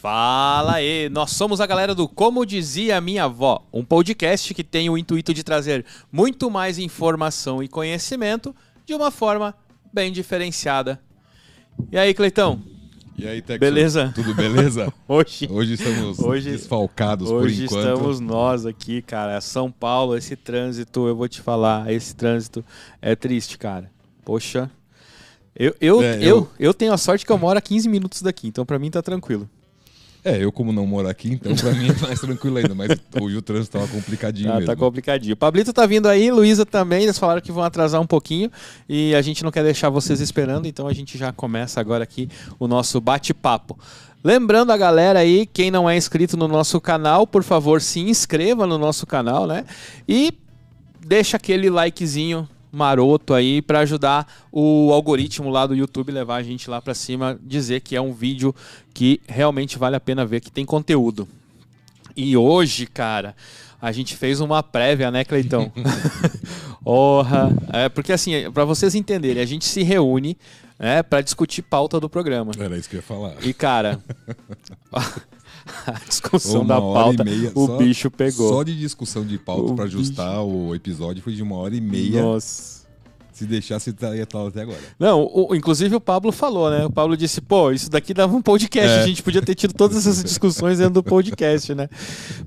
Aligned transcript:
Fala 0.00 0.74
aí, 0.74 1.08
nós 1.08 1.32
somos 1.32 1.60
a 1.60 1.66
galera 1.66 1.92
do 1.92 2.06
Como 2.06 2.46
Dizia 2.46 3.00
Minha 3.00 3.24
Avó, 3.24 3.66
um 3.72 3.84
podcast 3.84 4.54
que 4.54 4.62
tem 4.62 4.88
o 4.88 4.96
intuito 4.96 5.34
de 5.34 5.42
trazer 5.42 5.84
muito 6.12 6.48
mais 6.48 6.78
informação 6.78 7.60
e 7.64 7.66
conhecimento 7.66 8.54
de 8.86 8.94
uma 8.94 9.10
forma 9.10 9.52
bem 9.92 10.12
diferenciada. 10.12 11.00
E 11.90 11.98
aí, 11.98 12.14
Cleitão? 12.14 12.62
E 13.18 13.26
aí, 13.26 13.42
Texo? 13.42 13.58
Beleza? 13.58 14.12
Tudo 14.14 14.32
beleza? 14.34 14.92
Hoje, 15.08 15.48
Hoje 15.50 15.72
estamos 15.74 16.20
Hoje- 16.20 16.52
desfalcados 16.52 17.28
hoje 17.28 17.66
por 17.66 17.74
enquanto. 17.80 17.88
estamos 17.88 18.20
nós 18.20 18.64
aqui, 18.66 19.02
cara. 19.02 19.40
São 19.40 19.68
Paulo, 19.72 20.16
esse 20.16 20.36
trânsito, 20.36 21.08
eu 21.08 21.16
vou 21.16 21.26
te 21.28 21.40
falar, 21.40 21.90
esse 21.92 22.14
trânsito 22.14 22.64
é 23.02 23.16
triste, 23.16 23.58
cara. 23.58 23.90
Poxa. 24.24 24.70
Eu, 25.56 25.74
eu, 25.80 26.00
É, 26.00 26.18
eu, 26.18 26.20
eu- 26.22 26.50
eu 26.60 26.72
tenho 26.72 26.92
a 26.92 26.96
sorte 26.96 27.26
que 27.26 27.32
eu 27.32 27.38
moro 27.38 27.58
a 27.58 27.60
15 27.60 27.88
minutos 27.88 28.22
daqui, 28.22 28.46
então 28.46 28.64
pra 28.64 28.78
mim 28.78 28.88
tá 28.92 29.02
tranquilo. 29.02 29.50
É, 30.24 30.42
eu 30.42 30.50
como 30.50 30.72
não 30.72 30.86
moro 30.86 31.08
aqui, 31.08 31.32
então 31.32 31.54
pra 31.54 31.72
mim 31.72 31.88
é 31.90 32.02
mais 32.06 32.20
tranquilo 32.20 32.58
ainda. 32.58 32.74
Mas 32.74 32.90
hoje 33.20 33.36
o 33.36 33.42
trânsito 33.42 33.78
tava 33.78 33.88
complicadinho 33.88 34.48
Tá, 34.48 34.54
mesmo. 34.56 34.66
tá 34.66 34.76
complicadinho. 34.76 35.36
Pablito 35.36 35.72
tá 35.72 35.86
vindo 35.86 36.06
aí, 36.08 36.30
Luísa 36.30 36.66
também. 36.66 37.04
Eles 37.04 37.18
falaram 37.18 37.40
que 37.40 37.52
vão 37.52 37.62
atrasar 37.62 38.00
um 38.00 38.06
pouquinho 38.06 38.50
e 38.88 39.14
a 39.14 39.22
gente 39.22 39.42
não 39.44 39.50
quer 39.50 39.62
deixar 39.62 39.88
vocês 39.90 40.20
esperando, 40.20 40.66
então 40.66 40.86
a 40.88 40.92
gente 40.92 41.16
já 41.16 41.32
começa 41.32 41.80
agora 41.80 42.04
aqui 42.04 42.28
o 42.58 42.66
nosso 42.66 43.00
bate-papo. 43.00 43.78
Lembrando 44.22 44.72
a 44.72 44.76
galera 44.76 45.20
aí, 45.20 45.46
quem 45.46 45.70
não 45.70 45.88
é 45.88 45.96
inscrito 45.96 46.36
no 46.36 46.48
nosso 46.48 46.80
canal, 46.80 47.24
por 47.26 47.44
favor, 47.44 47.80
se 47.80 48.00
inscreva 48.00 48.66
no 48.66 48.76
nosso 48.76 49.06
canal, 49.06 49.46
né? 49.46 49.64
E 50.08 50.32
deixa 51.06 51.36
aquele 51.36 51.70
likezinho 51.70 52.46
maroto 52.70 53.34
aí 53.34 53.62
para 53.62 53.80
ajudar 53.80 54.26
o 54.52 54.92
algoritmo 54.92 55.50
lá 55.50 55.66
do 55.66 55.74
YouTube 55.74 56.12
levar 56.12 56.36
a 56.36 56.42
gente 56.42 56.68
lá 56.68 56.80
para 56.80 56.94
cima, 56.94 57.38
dizer 57.42 57.80
que 57.80 57.96
é 57.96 58.00
um 58.00 58.12
vídeo 58.12 58.54
que 58.92 59.20
realmente 59.26 59.78
vale 59.78 59.96
a 59.96 60.00
pena 60.00 60.24
ver, 60.24 60.40
que 60.40 60.50
tem 60.50 60.64
conteúdo. 60.64 61.28
E 62.16 62.36
hoje, 62.36 62.86
cara, 62.86 63.34
a 63.80 63.92
gente 63.92 64.16
fez 64.16 64.40
uma 64.40 64.62
prévia, 64.62 65.10
né, 65.10 65.24
Cleitão? 65.24 65.72
Orra. 66.84 67.50
É, 67.72 67.88
porque 67.88 68.12
assim, 68.12 68.50
para 68.52 68.64
vocês 68.64 68.94
entenderem, 68.94 69.42
a 69.42 69.46
gente 69.46 69.64
se 69.64 69.82
reúne 69.82 70.36
né, 70.78 71.02
para 71.02 71.20
discutir 71.20 71.62
pauta 71.62 72.00
do 72.00 72.08
programa. 72.08 72.52
Era 72.58 72.76
isso 72.76 72.88
que 72.88 72.96
eu 72.96 72.98
ia 72.98 73.02
falar. 73.02 73.34
E, 73.42 73.52
cara, 73.52 74.00
a 75.86 75.92
discussão 76.08 76.60
Uma 76.62 76.74
da 76.74 76.80
pauta, 76.80 77.24
meia, 77.24 77.52
o 77.54 77.66
só- 77.66 77.76
bicho 77.76 78.10
pegou. 78.10 78.48
Só 78.48 78.62
de 78.62 78.76
discussão 78.78 79.24
de 79.24 79.38
pauta 79.38 79.72
O 79.72 79.74
pra 79.74 79.84
ajustar 79.84 80.42
o 80.42 80.74
episódio 80.74 81.22
foi 81.22 81.34
de 81.34 81.42
uma 81.42 81.56
hora 81.56 81.74
e 81.74 81.80
meia. 81.80 82.22
Nossa. 82.22 82.78
Se 83.32 83.46
deixasse, 83.46 83.92
tá- 83.92 84.16
ia 84.16 84.24
estar 84.24 84.44
até 84.48 84.62
agora. 84.62 84.80
Não, 84.98 85.22
o- 85.32 85.54
inclusive 85.54 85.94
o 85.94 86.00
Pablo 86.00 86.32
falou, 86.32 86.68
né? 86.70 86.84
O 86.84 86.90
Pablo 86.90 87.16
disse, 87.16 87.40
pô, 87.40 87.70
isso 87.70 87.88
daqui 87.88 88.12
dava 88.12 88.34
um 88.34 88.42
podcast. 88.42 88.88
É. 88.90 89.00
A 89.02 89.06
gente 89.06 89.22
podia 89.22 89.40
ter 89.40 89.54
tido 89.54 89.72
todas 89.74 89.96
essas 89.96 90.24
discussões 90.24 90.78
dentro 90.78 90.94
do 90.94 91.04
podcast, 91.04 91.72
né? 91.72 91.88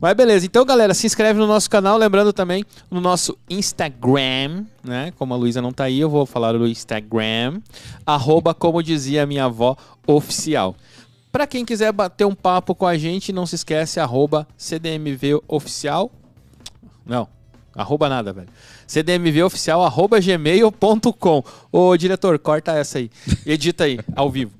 Mas 0.02 0.14
beleza. 0.18 0.46
Então, 0.46 0.66
galera, 0.66 0.94
se 0.94 1.08
inscreve 1.08 1.40
no 1.40 1.48
nosso 1.48 1.70
canal. 1.70 1.98
Lembrando 1.98 2.34
também 2.34 2.66
no 2.90 3.00
nosso 3.00 3.38
Instagram, 3.50 4.66
né? 4.84 5.14
Como 5.18 5.34
a 5.34 5.38
Luísa 5.38 5.62
não 5.62 5.72
tá 5.72 5.86
aí, 5.86 5.98
eu 5.98 6.10
vou 6.10 6.26
falar 6.26 6.54
do 6.58 6.68
Instagram. 6.68 7.62
Arroba, 8.06 8.54
como 8.54 8.84
dizia 8.84 9.24
a 9.24 9.26
minha 9.26 9.46
avó, 9.46 9.78
oficial. 10.06 10.76
Pra 11.32 11.48
quem 11.48 11.64
quiser 11.64 11.94
bater 11.94 12.26
um 12.26 12.36
papo 12.36 12.76
com 12.76 12.86
a 12.86 12.98
gente, 12.98 13.32
não 13.32 13.46
se 13.46 13.56
esquece, 13.56 14.00
arroba 14.00 14.46
CDMV 14.58 15.42
oficial. 15.48 16.12
Não, 17.06 17.26
arroba 17.74 18.10
nada, 18.10 18.34
velho. 18.34 18.50
cdmvoficial, 18.86 19.82
arroba 19.82 20.20
gmail.com. 20.20 21.44
Ô, 21.72 21.96
diretor, 21.96 22.38
corta 22.38 22.74
essa 22.74 22.98
aí. 22.98 23.10
Edita 23.46 23.86
aí, 23.86 23.98
ao 24.14 24.30
vivo. 24.30 24.52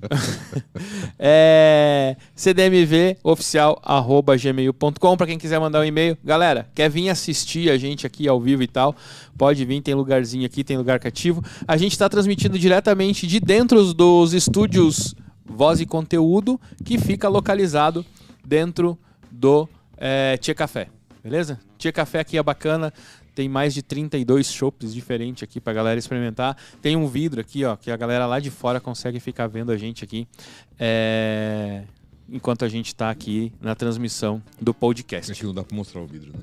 é, 1.18 2.16
cdmvoficial, 2.34 3.78
arroba 3.84 4.34
gmail.com. 4.38 5.16
Pra 5.18 5.26
quem 5.26 5.38
quiser 5.38 5.60
mandar 5.60 5.80
um 5.80 5.84
e-mail. 5.84 6.16
Galera, 6.24 6.70
quer 6.74 6.88
vir 6.88 7.10
assistir 7.10 7.70
a 7.70 7.76
gente 7.76 8.06
aqui 8.06 8.26
ao 8.26 8.40
vivo 8.40 8.62
e 8.62 8.66
tal? 8.66 8.96
Pode 9.36 9.62
vir, 9.66 9.82
tem 9.82 9.92
lugarzinho 9.92 10.46
aqui, 10.46 10.64
tem 10.64 10.78
lugar 10.78 10.98
cativo. 10.98 11.44
A 11.68 11.76
gente 11.76 11.98
tá 11.98 12.08
transmitindo 12.08 12.58
diretamente 12.58 13.26
de 13.26 13.38
dentro 13.40 13.92
dos 13.92 14.32
estúdios 14.32 15.14
Voz 15.44 15.80
e 15.80 15.86
Conteúdo, 15.86 16.60
que 16.84 16.98
fica 16.98 17.28
localizado 17.28 18.04
dentro 18.44 18.98
do 19.30 19.68
é, 19.96 20.36
Tia 20.36 20.54
Café. 20.54 20.88
Beleza? 21.22 21.58
Tia 21.78 21.92
Café 21.92 22.20
aqui 22.20 22.36
é 22.36 22.42
bacana. 22.42 22.92
Tem 23.34 23.48
mais 23.48 23.72
de 23.72 23.82
32 23.82 24.52
chopps 24.52 24.92
diferentes 24.92 25.42
aqui 25.42 25.58
pra 25.58 25.72
galera 25.72 25.98
experimentar. 25.98 26.56
Tem 26.82 26.96
um 26.96 27.06
vidro 27.06 27.40
aqui, 27.40 27.64
ó, 27.64 27.76
que 27.76 27.90
a 27.90 27.96
galera 27.96 28.26
lá 28.26 28.38
de 28.38 28.50
fora 28.50 28.78
consegue 28.78 29.18
ficar 29.20 29.46
vendo 29.46 29.72
a 29.72 29.76
gente 29.76 30.04
aqui. 30.04 30.28
é, 30.78 31.84
Enquanto 32.28 32.64
a 32.64 32.68
gente 32.68 32.94
tá 32.94 33.10
aqui 33.10 33.52
na 33.60 33.74
transmissão 33.74 34.42
do 34.60 34.72
podcast. 34.72 35.32
Acho 35.32 35.40
que 35.40 35.46
não 35.46 35.54
dá 35.54 35.62
pra 35.62 35.76
mostrar 35.76 36.00
o 36.00 36.06
vidro, 36.06 36.32
né? 36.32 36.38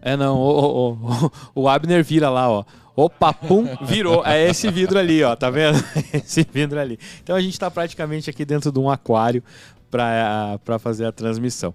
É, 0.00 0.16
não, 0.16 0.36
o, 0.38 0.92
o, 0.92 0.92
o, 0.92 1.62
o 1.62 1.68
Abner 1.68 2.04
vira 2.04 2.28
lá, 2.30 2.48
ó. 2.50 2.64
Opa, 3.04 3.32
pum, 3.32 3.66
virou. 3.86 4.22
É 4.26 4.48
esse 4.48 4.70
vidro 4.70 4.98
ali, 4.98 5.22
ó, 5.22 5.34
tá 5.36 5.48
vendo? 5.50 5.78
Esse 6.12 6.46
vidro 6.52 6.78
ali. 6.78 6.98
Então 7.22 7.34
a 7.36 7.40
gente 7.40 7.58
tá 7.58 7.70
praticamente 7.70 8.28
aqui 8.28 8.44
dentro 8.44 8.70
de 8.70 8.78
um 8.78 8.90
aquário 8.90 9.42
pra 9.90 10.78
fazer 10.78 11.06
a 11.06 11.12
transmissão. 11.12 11.74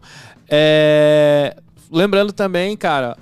É, 0.49 1.55
Lembrando 1.91 2.33
também, 2.33 2.75
cara, 2.75 3.15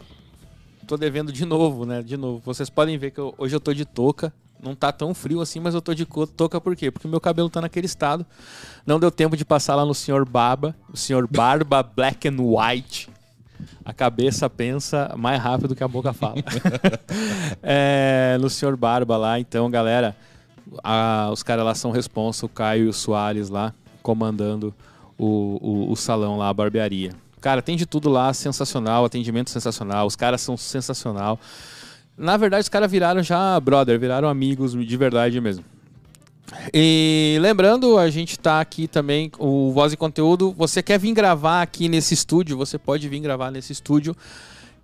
tô 0.87 0.95
devendo 0.97 1.31
de 1.31 1.45
novo, 1.45 1.85
né? 1.85 2.01
De 2.01 2.15
novo. 2.17 2.41
Vocês 2.45 2.69
podem 2.69 2.97
ver 2.97 3.11
que 3.11 3.19
eu- 3.19 3.33
hoje 3.37 3.55
eu 3.55 3.59
tô 3.59 3.73
de 3.73 3.85
touca. 3.85 4.33
Não 4.61 4.73
tá 4.73 4.91
tão 4.93 5.13
frio 5.13 5.41
assim, 5.41 5.59
mas 5.59 5.73
eu 5.75 5.81
tô 5.81 5.93
de 5.93 6.05
touca 6.37 6.61
por 6.61 6.73
quê? 6.73 6.89
Porque 6.89 7.05
meu 7.07 7.19
cabelo 7.19 7.49
tá 7.49 7.59
naquele 7.59 7.85
estado. 7.85 8.25
Não 8.85 8.97
deu 8.97 9.11
tempo 9.11 9.35
de 9.35 9.43
passar 9.43 9.75
lá 9.75 9.85
no 9.85 9.93
senhor 9.93 10.23
Barba, 10.27 10.73
o 10.91 10.95
senhor 10.95 11.27
Barba 11.27 11.83
Black 11.83 12.27
and 12.29 12.37
White. 12.39 13.09
A 13.85 13.93
cabeça 13.93 14.49
pensa 14.49 15.13
mais 15.17 15.41
rápido 15.41 15.75
que 15.75 15.83
a 15.83 15.87
boca 15.87 16.13
fala. 16.13 16.35
É, 17.61 18.37
no 18.39 18.49
senhor 18.49 18.75
Barba 18.75 19.17
lá, 19.17 19.39
então, 19.39 19.69
galera, 19.69 20.15
a- 20.83 21.29
os 21.31 21.43
caras 21.43 21.63
lá 21.65 21.75
são 21.75 21.91
responsa, 21.91 22.45
o 22.45 22.49
Caio 22.49 22.85
e 22.85 22.87
o 22.89 22.93
Soares 22.93 23.49
lá, 23.49 23.73
comandando 24.01 24.73
o, 25.17 25.59
o, 25.87 25.91
o 25.91 25.95
salão 25.95 26.37
lá, 26.37 26.49
a 26.49 26.53
barbearia. 26.53 27.11
Cara, 27.41 27.61
tem 27.61 27.75
de 27.75 27.85
tudo 27.85 28.09
lá, 28.09 28.33
sensacional, 28.33 29.05
atendimento 29.05 29.49
sensacional, 29.49 30.07
os 30.07 30.15
caras 30.15 30.41
são 30.41 30.55
sensacional. 30.57 31.39
Na 32.17 32.37
verdade, 32.37 32.63
os 32.63 32.69
caras 32.69 32.89
viraram 32.91 33.21
já 33.23 33.59
brother, 33.59 33.99
viraram 33.99 34.27
amigos 34.29 34.73
de 34.73 34.97
verdade 34.97 35.39
mesmo. 35.41 35.63
E 36.73 37.37
lembrando, 37.41 37.97
a 37.97 38.09
gente 38.09 38.37
tá 38.37 38.59
aqui 38.61 38.87
também, 38.87 39.31
o 39.39 39.71
Voz 39.71 39.93
e 39.93 39.97
Conteúdo. 39.97 40.51
Você 40.53 40.83
quer 40.83 40.99
vir 40.99 41.13
gravar 41.13 41.61
aqui 41.61 41.87
nesse 41.89 42.13
estúdio? 42.13 42.57
Você 42.57 42.77
pode 42.77 43.07
vir 43.09 43.19
gravar 43.19 43.49
nesse 43.51 43.71
estúdio. 43.73 44.15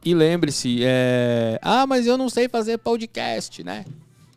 E 0.04 0.14
lembre-se, 0.14 0.80
é... 0.84 1.60
ah, 1.62 1.86
mas 1.86 2.08
eu 2.08 2.18
não 2.18 2.30
sei 2.30 2.48
fazer 2.48 2.78
podcast, 2.78 3.64
né? 3.64 3.86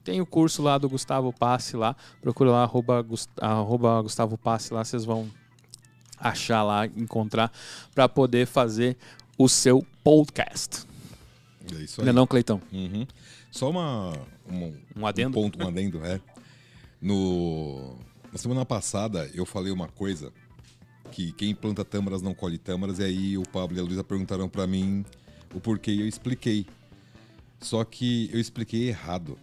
Tem 0.05 0.21
o 0.21 0.27
curso 0.27 0.61
lá 0.63 0.77
do 0.77 0.89
Gustavo 0.89 1.33
Passe 1.33 1.77
lá. 1.77 1.95
Procura 2.21 2.51
lá, 2.51 2.63
arroba, 2.65 3.07
arroba 3.41 4.03
Gustavo 4.03 4.37
Passe 4.37 4.75
lá, 4.75 4.85
vocês 4.85 5.05
vão 5.05 5.31
achar 6.19 6.63
lá, 6.65 6.87
encontrar, 6.87 7.53
para 7.95 8.09
poder 8.09 8.47
fazer 8.47 8.97
o 9.39 9.49
seu 9.49 9.87
podcast. 10.03 10.85
É 11.73 11.77
isso 11.83 12.01
aí. 12.01 12.05
Não 12.07 12.11
é 12.11 12.13
não, 12.13 12.27
Cleitão? 12.27 12.61
Uhum. 12.73 13.07
Só 13.51 13.71
uma, 13.71 14.13
uma- 14.49 14.73
Um 14.97 15.07
adendo? 15.07 15.35
ponto, 15.35 15.63
um 15.63 15.69
adendo, 15.69 16.05
é. 16.05 16.21
No, 17.03 17.99
na 18.33 18.39
semana 18.39 18.65
passada 18.65 19.29
eu 19.35 19.45
falei 19.45 19.73
uma 19.73 19.89
coisa 19.89 20.33
que 21.11 21.33
quem 21.33 21.53
planta 21.53 21.85
tâmaras 21.85 22.23
não 22.23 22.33
colhe 22.33 22.57
tâmaras, 22.57 23.01
e 23.01 23.03
aí 23.03 23.37
o 23.37 23.43
Pablo 23.43 23.77
e 23.77 23.81
a 23.81 23.83
Luísa 23.83 24.05
perguntaram 24.05 24.49
pra 24.49 24.67
mim 24.67 25.05
o 25.53 25.61
porquê 25.61 25.91
e 25.91 26.01
eu 26.01 26.07
expliquei. 26.07 26.65
Só 27.61 27.85
que 27.85 28.31
eu 28.33 28.41
expliquei 28.41 28.89
errado. 28.89 29.37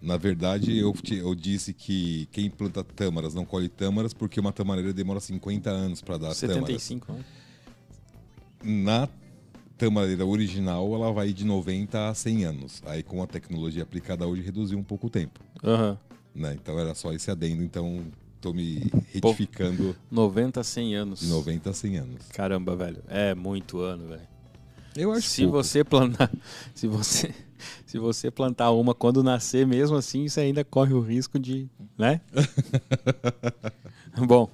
Na 0.00 0.16
verdade, 0.16 0.78
eu, 0.78 0.94
eu 1.10 1.34
disse 1.34 1.72
que 1.72 2.28
quem 2.30 2.48
planta 2.48 2.84
tâmaras 2.84 3.34
não 3.34 3.44
colhe 3.44 3.68
tâmaras 3.68 4.14
porque 4.14 4.38
uma 4.38 4.52
tamareira 4.52 4.92
demora 4.92 5.18
50 5.18 5.68
anos 5.68 6.00
para 6.00 6.18
dar 6.18 6.34
tâmaras. 6.34 6.82
75, 6.82 7.12
né? 7.12 7.24
Na 8.62 9.08
tamareira 9.76 10.24
original, 10.24 10.94
ela 10.94 11.12
vai 11.12 11.32
de 11.32 11.44
90 11.44 12.08
a 12.08 12.14
100 12.14 12.44
anos. 12.44 12.82
Aí, 12.86 13.02
com 13.02 13.22
a 13.22 13.26
tecnologia 13.26 13.82
aplicada 13.82 14.26
hoje, 14.26 14.42
reduziu 14.42 14.78
um 14.78 14.84
pouco 14.84 15.08
o 15.08 15.10
tempo. 15.10 15.40
Aham. 15.64 15.98
Né? 16.36 16.56
Então, 16.60 16.78
era 16.78 16.94
só 16.94 17.12
esse 17.12 17.30
adendo. 17.30 17.62
Então, 17.62 18.04
tô 18.40 18.52
me 18.52 18.90
retificando 19.12 19.96
90 20.10 20.60
a 20.60 20.64
100 20.64 20.94
anos. 20.94 21.20
de 21.20 21.26
90 21.26 21.70
a 21.70 21.72
100 21.72 21.96
anos. 21.98 22.22
Caramba, 22.32 22.76
velho. 22.76 22.98
É 23.08 23.34
muito 23.34 23.80
ano, 23.80 24.08
velho. 24.08 24.28
Eu 24.96 25.12
acho 25.12 25.28
Se 25.28 25.42
pouco. 25.42 25.62
você 25.62 25.84
plantar, 25.84 26.30
se 26.74 26.86
você, 26.86 27.34
se 27.84 27.98
você 27.98 28.30
plantar 28.30 28.70
uma 28.70 28.94
quando 28.94 29.22
nascer, 29.22 29.66
mesmo 29.66 29.94
assim, 29.96 30.26
você 30.26 30.40
ainda 30.40 30.64
corre 30.64 30.94
o 30.94 31.00
risco 31.00 31.38
de, 31.38 31.68
né? 31.98 32.20
Bom, 34.26 34.48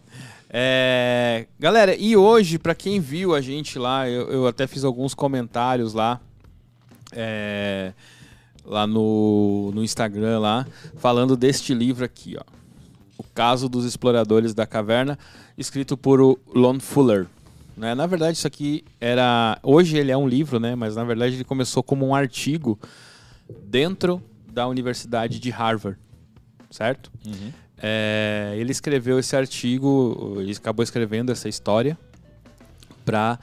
é, 0.51 1.47
galera, 1.61 1.95
e 1.95 2.17
hoje 2.17 2.59
para 2.59 2.75
quem 2.75 2.99
viu 2.99 3.35
a 3.35 3.41
gente 3.41 3.79
lá, 3.79 4.09
eu, 4.09 4.29
eu 4.33 4.47
até 4.47 4.67
fiz 4.67 4.83
alguns 4.83 5.15
comentários 5.15 5.95
lá, 5.95 6.21
é, 7.13 7.93
lá 8.65 8.87
no, 8.87 9.71
no 9.75 9.83
Instagram 9.83 10.39
lá, 10.41 10.67
falando 10.97 11.37
deste 11.37 11.75
livro 11.75 12.05
aqui, 12.05 12.37
ó. 12.39 12.45
O 13.19 13.25
Caso 13.35 13.69
dos 13.69 13.85
Exploradores 13.85 14.55
da 14.55 14.67
Caverna, 14.67 15.19
escrito 15.57 15.97
por 15.97 16.39
Lon 16.55 16.81
Fuller. 16.81 17.27
Né? 17.77 17.95
Na 17.95 18.07
verdade, 18.07 18.37
isso 18.37 18.47
aqui 18.47 18.85
era. 19.01 19.59
Hoje 19.63 19.97
ele 19.97 20.11
é 20.11 20.17
um 20.17 20.27
livro, 20.27 20.59
né? 20.59 20.75
mas 20.75 20.97
na 20.97 21.05
verdade 21.05 21.37
ele 21.37 21.45
começou 21.45 21.83
como 21.83 22.07
um 22.07 22.15
artigo 22.15 22.79
dentro 23.65 24.23
da 24.51 24.67
Universidade 24.67 25.39
de 25.39 25.51
Harvard, 25.51 25.99
certo? 26.71 27.11
Uhum. 27.27 27.53
É, 27.79 28.55
ele 28.57 28.71
escreveu 28.71 29.19
esse 29.19 29.35
artigo, 29.35 30.37
ele 30.39 30.53
acabou 30.53 30.83
escrevendo 30.83 31.33
essa 31.33 31.49
história 31.49 31.99
para 33.05 33.39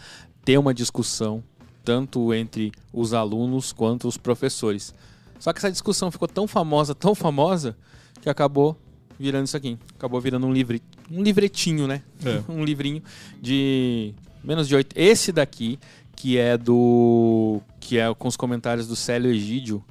ter 0.46 0.58
uma 0.58 0.74
discussão 0.74 1.44
tanto 1.90 2.32
entre 2.36 2.72
os 2.94 3.16
alunos 3.16 3.74
quanto 3.74 4.08
os 4.08 4.16
professores. 4.16 4.94
Só 5.40 5.52
que 5.52 5.58
essa 5.58 5.72
discussão 5.72 6.12
ficou 6.12 6.28
tão 6.28 6.48
famosa, 6.48 6.94
tão 6.94 7.16
famosa, 7.16 7.76
que 8.22 8.30
acabou 8.30 8.78
virando 9.20 9.46
isso 9.46 9.58
aqui. 9.58 9.76
Acabou 9.98 10.22
virando 10.22 10.46
um 10.46 10.54
livre, 10.54 10.84
um 11.12 11.24
livretinho, 11.24 11.88
né? 11.88 12.04
É. 12.24 12.44
um 12.52 12.64
livrinho 12.64 13.02
de 13.42 14.14
menos 14.44 14.68
de 14.68 14.76
oito. 14.76 14.94
Esse 14.96 15.32
daqui, 15.32 15.80
que 16.16 16.38
é 16.38 16.56
do. 16.60 17.60
que 17.80 17.98
é 17.98 18.14
com 18.14 18.28
os 18.28 18.38
comentários 18.38 18.88
do 18.88 18.96
Célio 18.96 19.32
Egídio. 19.32 19.84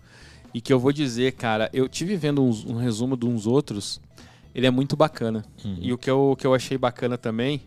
E 0.55 0.61
que 0.61 0.73
eu 0.73 0.79
vou 0.79 0.93
dizer, 0.93 1.33
cara, 1.33 1.69
eu 1.73 1.89
tive 1.89 2.15
vendo 2.17 2.43
uns- 2.45 2.65
um 2.65 2.77
resumo 2.77 3.17
de 3.17 3.27
uns 3.27 3.45
outros. 3.45 4.01
Ele 4.55 4.69
é 4.69 4.71
muito 4.71 4.97
bacana. 4.97 5.45
E 5.81 5.93
o 5.93 5.99
que 5.99 6.09
eu, 6.09 6.31
o 6.31 6.37
que 6.37 6.47
eu 6.47 6.55
achei 6.55 6.79
bacana 6.79 7.19
também. 7.19 7.61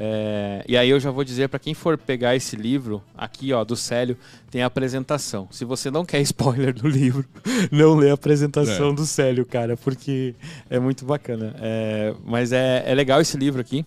É, 0.00 0.64
e 0.68 0.76
aí 0.76 0.88
eu 0.90 1.00
já 1.00 1.10
vou 1.10 1.24
dizer 1.24 1.48
para 1.48 1.58
quem 1.58 1.74
for 1.74 1.98
pegar 1.98 2.36
esse 2.36 2.54
livro, 2.54 3.02
aqui 3.16 3.52
ó, 3.52 3.64
do 3.64 3.74
Célio, 3.74 4.16
tem 4.50 4.62
a 4.62 4.66
apresentação. 4.66 5.48
Se 5.50 5.64
você 5.64 5.90
não 5.90 6.04
quer 6.04 6.20
spoiler 6.22 6.72
do 6.72 6.86
livro, 6.88 7.24
não 7.72 7.96
lê 7.96 8.10
a 8.10 8.14
apresentação 8.14 8.90
É. 8.90 8.94
do 8.94 9.04
Célio, 9.04 9.44
cara, 9.44 9.76
porque 9.76 10.34
é 10.70 10.78
muito 10.78 11.04
bacana. 11.04 11.54
É, 11.60 12.14
mas 12.24 12.52
é, 12.52 12.84
é 12.86 12.94
legal 12.94 13.20
esse 13.20 13.36
livro 13.36 13.60
aqui. 13.60 13.84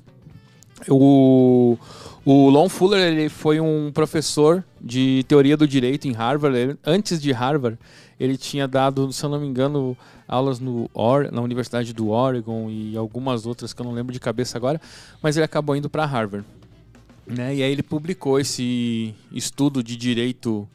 O, 0.90 1.78
o 2.26 2.50
Lon 2.50 2.68
Fuller 2.68 3.00
ele 3.00 3.30
foi 3.30 3.60
um 3.60 3.92
professor 3.94 4.64
de 4.80 5.24
teoria 5.28 5.56
do 5.56 5.68
direito 5.68 6.08
em 6.08 6.12
Harvard. 6.12 6.58
Ele- 6.58 6.78
antes 6.86 7.22
de 7.22 7.32
Harvard, 7.32 7.78
ele 8.22 8.38
tinha 8.38 8.68
dado, 8.68 9.12
se 9.12 9.24
eu 9.26 9.30
não 9.32 9.40
me 9.40 9.48
engano, 9.48 9.98
aulas 10.28 10.60
no 10.60 10.88
Or 10.94 11.32
na 11.32 11.42
Universidade 11.42 11.92
do 11.92 12.10
Oregon 12.10 12.70
e 12.70 12.96
algumas 12.96 13.48
outras 13.48 13.74
que 13.74 13.82
eu 13.82 13.84
não 13.84 13.94
lembro 13.94 14.14
de 14.14 14.20
cabeça 14.20 14.60
agora, 14.60 14.80
mas 15.24 15.36
ele 15.38 15.44
acabou 15.44 15.76
indo 15.76 15.90
para 15.90 16.06
Harvard. 16.06 16.46
Né? 17.26 17.56
E 17.56 17.64
aí 17.64 17.72
ele 17.72 17.82
publicou 17.82 18.40
esse 18.40 19.16
estudo 19.32 19.82
de 19.82 19.98
direito, 19.98 20.70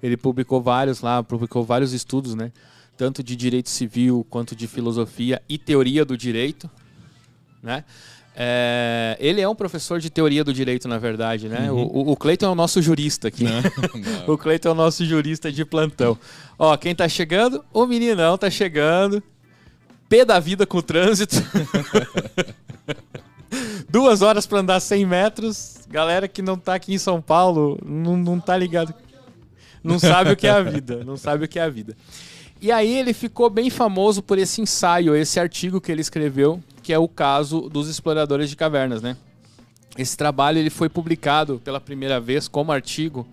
ele 0.00 0.16
publicou 0.16 0.62
vários 0.62 1.00
lá, 1.00 1.24
publicou 1.24 1.64
vários 1.64 1.92
estudos, 1.92 2.36
né? 2.36 2.52
Tanto 2.96 3.20
de 3.20 3.34
direito 3.34 3.68
civil 3.68 4.24
quanto 4.30 4.54
de 4.54 4.68
filosofia 4.68 5.42
e 5.48 5.58
teoria 5.58 6.04
do 6.04 6.16
direito, 6.16 6.70
né? 7.60 7.84
É, 8.34 9.16
ele 9.20 9.40
é 9.40 9.48
um 9.48 9.54
professor 9.54 10.00
de 10.00 10.08
teoria 10.08 10.42
do 10.42 10.52
direito, 10.54 10.88
na 10.88 10.98
verdade, 10.98 11.48
né? 11.48 11.70
O, 11.70 11.76
o, 11.76 12.12
o 12.12 12.16
Cleiton 12.16 12.46
é 12.46 12.48
o 12.48 12.54
nosso 12.54 12.80
jurista 12.80 13.28
aqui. 13.28 13.44
o 14.26 14.38
Cleiton 14.38 14.70
é 14.70 14.72
o 14.72 14.74
nosso 14.74 15.04
jurista 15.04 15.52
de 15.52 15.64
plantão. 15.64 16.18
Ó, 16.58 16.76
quem 16.76 16.94
tá 16.94 17.08
chegando? 17.08 17.64
O 17.72 17.86
meninão 17.86 18.38
tá 18.38 18.50
chegando. 18.50 19.22
P 20.08 20.24
da 20.24 20.40
vida 20.40 20.66
com 20.66 20.78
o 20.78 20.82
trânsito. 20.82 21.36
Duas 23.88 24.22
horas 24.22 24.46
pra 24.46 24.60
andar 24.60 24.80
100 24.80 25.06
metros. 25.06 25.80
Galera 25.88 26.26
que 26.26 26.40
não 26.40 26.56
tá 26.56 26.74
aqui 26.74 26.94
em 26.94 26.98
São 26.98 27.20
Paulo 27.20 27.78
não, 27.84 28.16
não 28.16 28.40
tá 28.40 28.56
ligado. 28.56 28.94
Não 29.84 29.98
sabe 29.98 30.32
o 30.32 30.36
que 30.36 30.46
é 30.46 30.50
a 30.50 30.62
vida. 30.62 31.04
Não 31.04 31.16
sabe 31.16 31.44
o 31.44 31.48
que 31.48 31.58
é 31.58 31.62
a 31.62 31.68
vida. 31.68 31.94
E 32.60 32.70
aí 32.70 32.96
ele 32.96 33.12
ficou 33.12 33.50
bem 33.50 33.68
famoso 33.68 34.22
por 34.22 34.38
esse 34.38 34.60
ensaio, 34.60 35.16
esse 35.16 35.40
artigo 35.40 35.80
que 35.80 35.90
ele 35.90 36.00
escreveu, 36.00 36.62
que 36.82 36.92
é 36.92 36.98
o 36.98 37.08
caso 37.08 37.68
dos 37.68 37.88
exploradores 37.88 38.50
de 38.50 38.56
cavernas, 38.56 39.00
né? 39.02 39.16
Esse 39.96 40.16
trabalho 40.16 40.58
ele 40.58 40.70
foi 40.70 40.88
publicado 40.88 41.60
pela 41.62 41.80
primeira 41.80 42.18
vez 42.18 42.48
como 42.48 42.72
artigo 42.72 43.26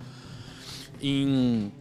em 1.02 1.72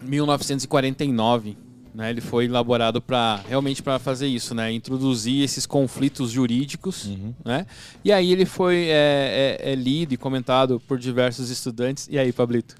1949. 0.00 1.56
Né? 1.94 2.08
Ele 2.08 2.22
foi 2.22 2.46
elaborado 2.46 3.02
para 3.02 3.36
realmente 3.46 3.82
para 3.82 3.98
fazer 3.98 4.26
isso, 4.26 4.54
né? 4.54 4.72
Introduzir 4.72 5.42
esses 5.44 5.66
conflitos 5.66 6.30
jurídicos, 6.30 7.10
né? 7.44 7.66
E 8.02 8.10
aí 8.10 8.32
ele 8.32 8.46
foi 8.46 8.86
é, 8.88 9.58
é- 9.60 9.72
é 9.72 9.74
lido 9.74 10.14
e 10.14 10.16
comentado 10.16 10.80
por 10.88 10.98
diversos 10.98 11.50
estudantes. 11.50 12.08
E 12.10 12.18
aí, 12.18 12.32
Pablito? 12.32 12.76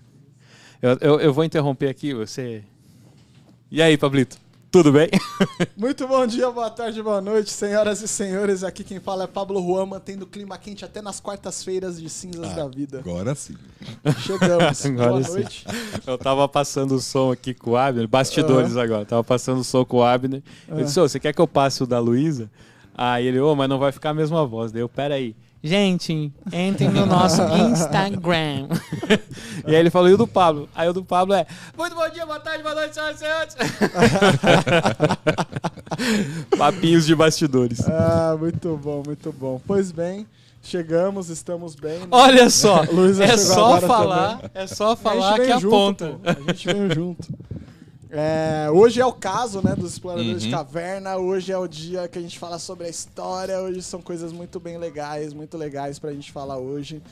Eu, 0.81 0.96
eu, 1.00 1.20
eu 1.20 1.32
vou 1.34 1.44
interromper 1.44 1.88
aqui, 1.90 2.14
você. 2.14 2.62
E 3.70 3.82
aí, 3.82 3.99
Pablito? 3.99 4.38
Tudo 4.72 4.90
bem? 4.90 5.10
Muito 5.76 6.08
bom 6.08 6.26
dia, 6.26 6.50
boa 6.50 6.70
tarde, 6.70 7.02
boa 7.02 7.20
noite, 7.20 7.50
senhoras 7.50 8.00
e 8.00 8.08
senhores. 8.08 8.64
Aqui 8.64 8.82
quem 8.82 8.98
fala 8.98 9.24
é 9.24 9.26
Pablo 9.26 9.60
Juan, 9.60 9.84
mantendo 9.84 10.24
o 10.24 10.26
clima 10.26 10.56
quente 10.56 10.82
até 10.82 11.02
nas 11.02 11.20
quartas-feiras 11.20 12.00
de 12.00 12.08
cinzas 12.08 12.54
da 12.54 12.66
vida. 12.66 13.00
Agora 13.00 13.34
sim. 13.34 13.54
Chegamos. 14.20 14.80
Agora 14.86 15.10
boa 15.10 15.24
sim. 15.24 15.32
noite. 15.32 15.66
Eu 16.06 16.16
tava 16.16 16.48
passando 16.48 16.94
o 16.94 17.00
som 17.00 17.30
aqui 17.30 17.52
com 17.52 17.72
o 17.72 17.76
Abner, 17.76 18.08
bastidores 18.08 18.74
agora, 18.74 19.04
tava 19.04 19.22
passando 19.22 19.58
o 19.60 19.64
som 19.64 19.84
com 19.84 19.98
o 19.98 20.02
Abner. 20.02 20.42
Ele 20.66 20.84
disse, 20.84 20.98
ô, 20.98 21.06
você 21.06 21.20
quer 21.20 21.34
que 21.34 21.40
eu 21.42 21.46
passe 21.46 21.82
o 21.82 21.86
da 21.86 21.98
Luísa? 21.98 22.50
Aí 22.94 23.26
ele, 23.26 23.40
ô, 23.40 23.54
mas 23.54 23.69
não 23.69 23.78
vai 23.78 23.92
ficar 23.92 24.10
a 24.10 24.14
mesma 24.14 24.46
voz. 24.46 24.72
Daí 24.72 24.80
eu, 24.80 24.88
peraí. 24.88 25.36
Gente, 25.64 26.32
entrem 26.53 26.91
no 26.91 27.06
nosso 27.06 27.41
Instagram. 27.70 28.67
e 29.64 29.70
aí 29.70 29.76
ele 29.76 29.91
falou, 29.91 30.09
e 30.09 30.14
o 30.14 30.17
do 30.17 30.26
Pablo? 30.26 30.69
Aí 30.75 30.88
o 30.88 30.93
do 30.93 31.05
Pablo 31.05 31.35
é, 31.35 31.47
muito 31.79 31.94
bom 31.94 32.09
dia, 32.09 32.26
boa 32.26 32.41
tarde, 32.41 32.64
boa 32.64 32.75
noite, 32.75 32.94
senhoras 32.94 33.17
e 33.17 33.19
senhores. 33.20 33.56
Papinhos 36.59 37.06
de 37.06 37.14
bastidores. 37.14 37.81
Ah, 37.88 38.37
muito 38.37 38.76
bom, 38.76 39.05
muito 39.06 39.32
bom. 39.32 39.61
Pois 39.64 39.93
bem, 39.93 40.26
chegamos, 40.61 41.29
estamos 41.29 41.76
bem. 41.76 42.00
né? 42.00 42.06
Olha 42.11 42.50
só, 42.50 42.82
é 42.82 42.87
chegou 42.87 43.38
só 43.38 43.81
falar, 43.81 44.50
é 44.55 44.67
só 44.67 44.97
falar 44.97 45.37
gente 45.37 45.41
que 45.43 45.47
veio 45.47 45.61
junto, 45.61 46.05
aponta. 46.05 46.19
pô. 46.25 46.31
A 46.49 46.53
gente 46.53 46.67
veio 46.67 46.94
junto. 46.94 47.29
É, 48.14 48.70
hoje 48.70 49.00
é 49.00 49.06
o 49.06 49.12
caso, 49.12 49.62
né, 49.64 49.75
dos 49.75 49.93
exploradores 49.93 50.43
de 50.43 50.50
caverna. 50.50 51.17
Hoje 51.17 51.50
é 51.50 51.56
o 51.56 51.67
dia 51.67 52.06
que 52.06 52.19
a 52.19 52.20
gente 52.20 52.38
fala 52.38 52.59
sobre 52.59 52.87
a 52.87 52.91
história. 52.91 53.59
Hoje 53.59 53.82
são 53.82 54.03
coisas 54.03 54.32
muito 54.32 54.61
bem 54.61 54.76
legais, 54.76 55.32
muito 55.32 55.56
legais 55.56 55.99
pra 55.99 56.12
gente 56.12 56.31
falar 56.31 56.59
hoje. 56.59 57.03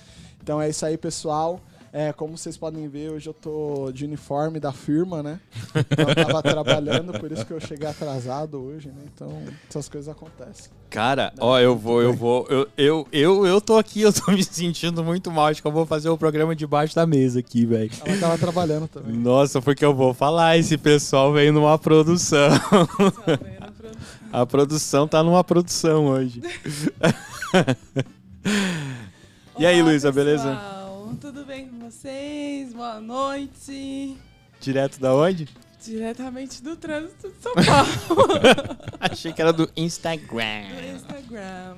Então 0.43 0.61
é 0.61 0.69
isso 0.69 0.85
aí, 0.85 0.99
pessoal. 0.99 1.59
É, 1.93 2.13
como 2.13 2.39
vocês 2.39 2.57
podem 2.57 2.87
ver, 2.89 3.11
hoje 3.11 3.29
eu 3.29 3.35
tô 3.35 3.91
de 3.93 4.05
uniforme 4.05 4.61
da 4.61 4.73
firma, 4.73 5.25
né? 5.25 5.41
Então 5.75 6.09
eu 6.09 6.15
tava 6.15 6.41
trabalhando, 6.65 7.13
por 7.19 7.33
isso 7.33 7.45
que 7.45 7.53
eu 7.53 7.59
cheguei 7.61 7.89
atrasado 7.89 8.63
hoje, 8.63 8.89
né? 8.89 9.03
Então 9.13 9.43
essas 9.69 9.89
coisas 9.89 10.09
acontecem. 10.09 10.71
Cara, 10.89 11.33
ó, 11.41 11.59
eu 11.59 11.77
vou, 11.77 12.01
eu 12.01 12.13
vou, 12.13 12.47
eu, 12.49 12.69
eu, 12.77 13.09
eu, 13.11 13.47
eu 13.47 13.61
tô 13.61 13.77
aqui, 13.77 14.03
eu 14.03 14.13
tô 14.13 14.31
me 14.33 14.45
sentindo 14.45 15.03
muito 15.03 15.33
mal. 15.33 15.47
Acho 15.47 15.61
que 15.61 15.67
eu 15.67 15.73
vou 15.73 15.85
fazer 15.85 16.09
o 16.09 16.17
programa 16.17 16.55
debaixo 16.55 16.95
da 16.95 17.05
mesa 17.05 17.41
aqui, 17.41 17.67
velho. 17.67 17.91
Ela 18.05 18.21
tava 18.21 18.39
trabalhando 18.39 18.87
também. 18.87 19.13
Nossa, 19.13 19.61
porque 19.61 19.85
eu 19.85 19.95
vou 19.95 20.15
falar, 20.15 20.57
esse 20.59 20.79
pessoal 20.79 21.33
veio 21.33 21.53
numa 21.53 21.77
produção. 21.77 22.51
A 24.33 24.47
produção 24.47 25.09
tá 25.09 25.25
numa 25.25 25.43
produção 25.43 26.07
hoje. 26.07 26.41
E 29.59 29.67
aí, 29.67 29.83
Luísa, 29.83 30.13
beleza? 30.13 30.80
Pessoal. 31.11 31.17
Tudo 31.21 31.45
bem 31.45 31.69
com 31.69 31.79
vocês? 31.91 32.73
Boa 32.73 33.01
noite. 33.01 34.17
Direto 34.61 35.01
da 35.01 35.15
onde? 35.15 35.49
Diretamente 35.83 36.63
do 36.63 36.77
trânsito 36.77 37.31
de 37.31 37.43
São 37.43 37.55
Paulo. 37.55 38.29
Achei 39.01 39.33
que 39.33 39.41
era 39.41 39.51
do 39.51 39.71
Instagram. 39.75 40.65
do 40.69 40.97
Instagram. 40.97 41.77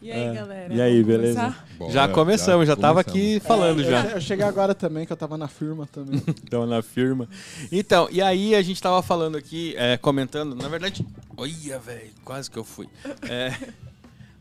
E 0.00 0.10
aí, 0.10 0.20
É. 0.20 0.32
galera? 0.34 0.74
E 0.74 0.80
aí, 0.80 1.04
beleza? 1.04 1.54
Bora, 1.78 1.92
Já 1.92 2.08
começamos, 2.08 2.66
já 2.66 2.74
tava 2.74 3.04
começamos. 3.04 3.36
aqui 3.36 3.46
falando 3.46 3.82
É, 3.82 3.84
eu 3.86 3.90
já. 3.90 4.04
Eu 4.12 4.20
cheguei 4.22 4.46
agora 4.46 4.74
também, 4.74 5.04
que 5.04 5.12
eu 5.12 5.16
tava 5.18 5.36
na 5.36 5.48
firma 5.48 5.86
também. 5.92 6.22
Então, 6.44 6.66
na 6.66 6.80
firma. 6.80 7.28
Então, 7.70 8.08
e 8.10 8.22
aí 8.22 8.54
a 8.54 8.62
gente 8.62 8.80
tava 8.80 9.02
falando 9.02 9.36
aqui, 9.36 9.74
é, 9.76 9.98
comentando, 9.98 10.54
na 10.56 10.68
verdade. 10.68 11.06
Olha, 11.36 11.78
velho, 11.78 12.10
quase 12.24 12.50
que 12.50 12.58
eu 12.58 12.64
fui. 12.64 12.88
É, 13.28 13.54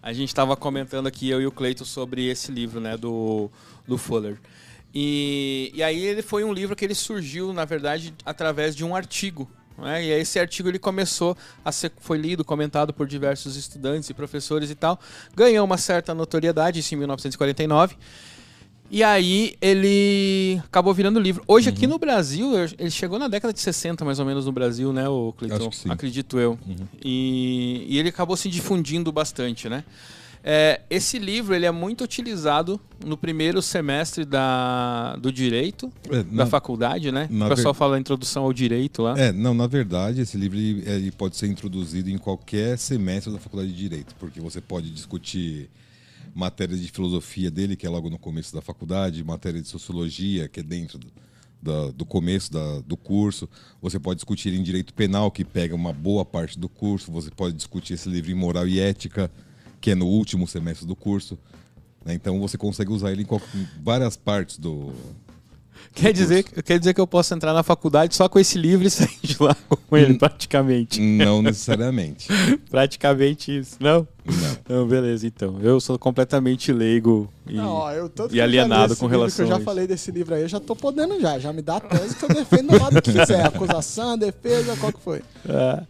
a 0.01 0.13
gente 0.13 0.33
tava 0.33 0.55
comentando 0.55 1.07
aqui, 1.07 1.29
eu 1.29 1.41
e 1.41 1.47
o 1.47 1.51
Cleito, 1.51 1.85
sobre 1.85 2.27
esse 2.27 2.51
livro, 2.51 2.79
né, 2.79 2.97
do, 2.97 3.49
do 3.87 3.97
Fuller. 3.97 4.39
E, 4.93 5.71
e 5.73 5.83
aí 5.83 6.03
ele 6.03 6.21
foi 6.21 6.43
um 6.43 6.51
livro 6.51 6.75
que 6.75 6.83
ele 6.83 6.95
surgiu, 6.95 7.53
na 7.53 7.65
verdade, 7.65 8.13
através 8.25 8.75
de 8.75 8.83
um 8.83 8.95
artigo. 8.95 9.49
Né? 9.77 10.05
E 10.05 10.11
esse 10.11 10.39
artigo 10.39 10.69
ele 10.69 10.79
começou 10.79 11.35
a 11.63 11.71
ser 11.71 11.91
foi 11.99 12.17
lido, 12.17 12.43
comentado 12.43 12.93
por 12.93 13.07
diversos 13.07 13.55
estudantes 13.55 14.09
e 14.09 14.13
professores 14.13 14.69
e 14.69 14.75
tal. 14.75 14.99
Ganhou 15.35 15.65
uma 15.65 15.77
certa 15.77 16.13
notoriedade, 16.13 16.79
isso 16.79 16.93
em 16.93 16.97
1949. 16.97 17.95
E 18.93 19.01
aí 19.03 19.53
ele 19.61 20.61
acabou 20.65 20.93
virando 20.93 21.17
livro. 21.17 21.41
Hoje 21.47 21.69
aqui 21.69 21.85
Uhum. 21.85 21.93
no 21.93 21.97
Brasil, 21.97 22.51
ele 22.77 22.91
chegou 22.91 23.17
na 23.17 23.29
década 23.29 23.53
de 23.53 23.61
60 23.61 24.03
mais 24.03 24.19
ou 24.19 24.25
menos 24.25 24.45
no 24.45 24.51
Brasil, 24.51 24.91
né, 24.91 25.07
o 25.07 25.33
Cleiton? 25.37 25.69
Acredito 25.89 26.37
eu. 26.37 26.59
Uhum. 26.67 26.75
E, 27.03 27.85
e 27.87 27.97
ele 27.97 28.09
acabou 28.09 28.35
se 28.35 28.49
difundindo 28.49 29.09
bastante, 29.09 29.69
né? 29.69 29.85
É, 30.43 30.81
esse 30.89 31.19
livro 31.19 31.53
ele 31.55 31.67
é 31.67 31.71
muito 31.71 32.03
utilizado 32.03 32.81
no 33.05 33.15
primeiro 33.15 33.61
semestre 33.61 34.25
da, 34.25 35.15
do 35.17 35.31
direito 35.31 35.89
É, 36.09 36.23
da 36.23 36.23
na- 36.23 36.45
faculdade, 36.47 37.11
né? 37.11 37.29
o 37.31 37.47
pessoal 37.47 37.73
ver- 37.73 37.77
fala 37.79 37.95
a 37.95 37.99
introdução 37.99 38.43
ao 38.43 38.51
direito 38.51 39.03
lá. 39.03 39.17
É, 39.17 39.31
não, 39.31 39.53
na 39.53 39.67
verdade, 39.67 40.19
esse 40.19 40.35
livro 40.37 40.57
ele, 40.57 40.83
ele 40.85 41.11
pode 41.11 41.37
ser 41.37 41.45
introduzido 41.47 42.09
em 42.09 42.17
qualquer 42.17 42.77
semestre 42.77 43.31
da 43.31 43.37
faculdade 43.39 43.71
de 43.71 43.77
Direito, 43.77 44.15
porque 44.19 44.41
você 44.41 44.59
pode 44.59 44.89
discutir 44.89 45.69
matérias 46.33 46.81
de 46.81 46.89
filosofia 46.91 47.49
dele, 47.51 47.75
que 47.75 47.85
é 47.85 47.89
logo 47.89 48.09
no 48.09 48.17
começo 48.17 48.53
da 48.53 48.61
faculdade, 48.61 49.23
matéria 49.23 49.61
de 49.61 49.67
sociologia, 49.67 50.47
que 50.47 50.59
é 50.59 50.63
dentro 50.63 50.97
do, 50.99 51.11
começo 52.05 52.51
da- 52.51 52.79
do 52.81 52.97
curso. 52.97 53.47
Você 53.81 53.99
pode 53.99 54.17
discutir 54.17 54.53
em 54.53 54.63
direito 54.63 54.93
penal, 54.93 55.29
que 55.29 55.43
pega 55.45 55.75
uma 55.75 55.93
boa 55.93 56.25
parte 56.25 56.57
do 56.57 56.67
curso. 56.67 57.11
Você 57.11 57.29
pode 57.29 57.55
discutir 57.55 57.93
esse 57.93 58.09
livro 58.09 58.31
em 58.31 58.35
moral 58.35 58.67
e 58.67 58.79
ética, 58.79 59.29
que 59.79 59.91
é 59.91 59.95
no 59.95 60.07
último 60.07 60.47
semestre 60.47 60.87
do 60.87 60.95
curso. 60.95 61.37
né? 62.03 62.13
Então 62.13 62.39
você 62.39 62.57
consegue 62.57 62.91
usar 62.91 63.11
ele 63.11 63.23
em 63.23 63.67
várias 63.83 64.15
partes 64.17 64.57
do. 64.57 64.91
Quer 65.93 66.13
dizer, 66.13 66.43
quer 66.43 66.79
dizer 66.79 66.93
que 66.93 67.01
eu 67.01 67.05
posso 67.07 67.33
entrar 67.33 67.53
na 67.53 67.63
faculdade 67.63 68.15
só 68.15 68.29
com 68.29 68.39
esse 68.39 68.57
livro 68.57 68.87
e 68.87 68.89
sair 68.91 69.09
de 69.21 69.35
lá 69.41 69.55
com 69.69 69.95
Hum. 69.95 69.97
ele, 69.97 70.13
praticamente. 70.17 71.01
Não 71.01 71.41
necessariamente. 71.43 72.27
praticamente 72.69 73.57
isso. 73.59 73.75
Não? 73.79 74.07
Não. 74.25 74.77
Não, 74.77 74.87
beleza, 74.87 75.27
então. 75.27 75.59
Eu 75.61 75.81
sou 75.81 75.99
completamente 75.99 76.71
leigo 76.71 77.27
e. 77.45 77.55
Não, 77.55 77.67
ó, 77.69 77.91
eu 77.91 78.09
e 78.31 78.39
alienado 78.39 78.95
com 78.95 79.05
relação 79.07 79.37
Que 79.37 79.41
eu 79.43 79.47
já 79.47 79.55
a 79.55 79.57
isso. 79.57 79.65
falei 79.65 79.85
desse 79.87 80.11
livro 80.11 80.33
aí, 80.35 80.43
eu 80.43 80.47
já 80.47 80.59
tô 80.59 80.75
podendo 80.75 81.19
já. 81.19 81.37
Já 81.39 81.51
me 81.51 81.61
dá 81.61 81.77
a 81.77 81.79
tese 81.81 82.15
que 82.15 82.23
eu 82.23 82.29
defendo 82.29 82.69
do 82.69 82.81
lado 82.81 83.01
que 83.01 83.11
quiser. 83.11 83.43
Acusação, 83.45 84.17
defesa, 84.17 84.77
qual 84.77 84.93
que 84.93 84.99
foi? 85.01 85.21
É. 85.49 85.83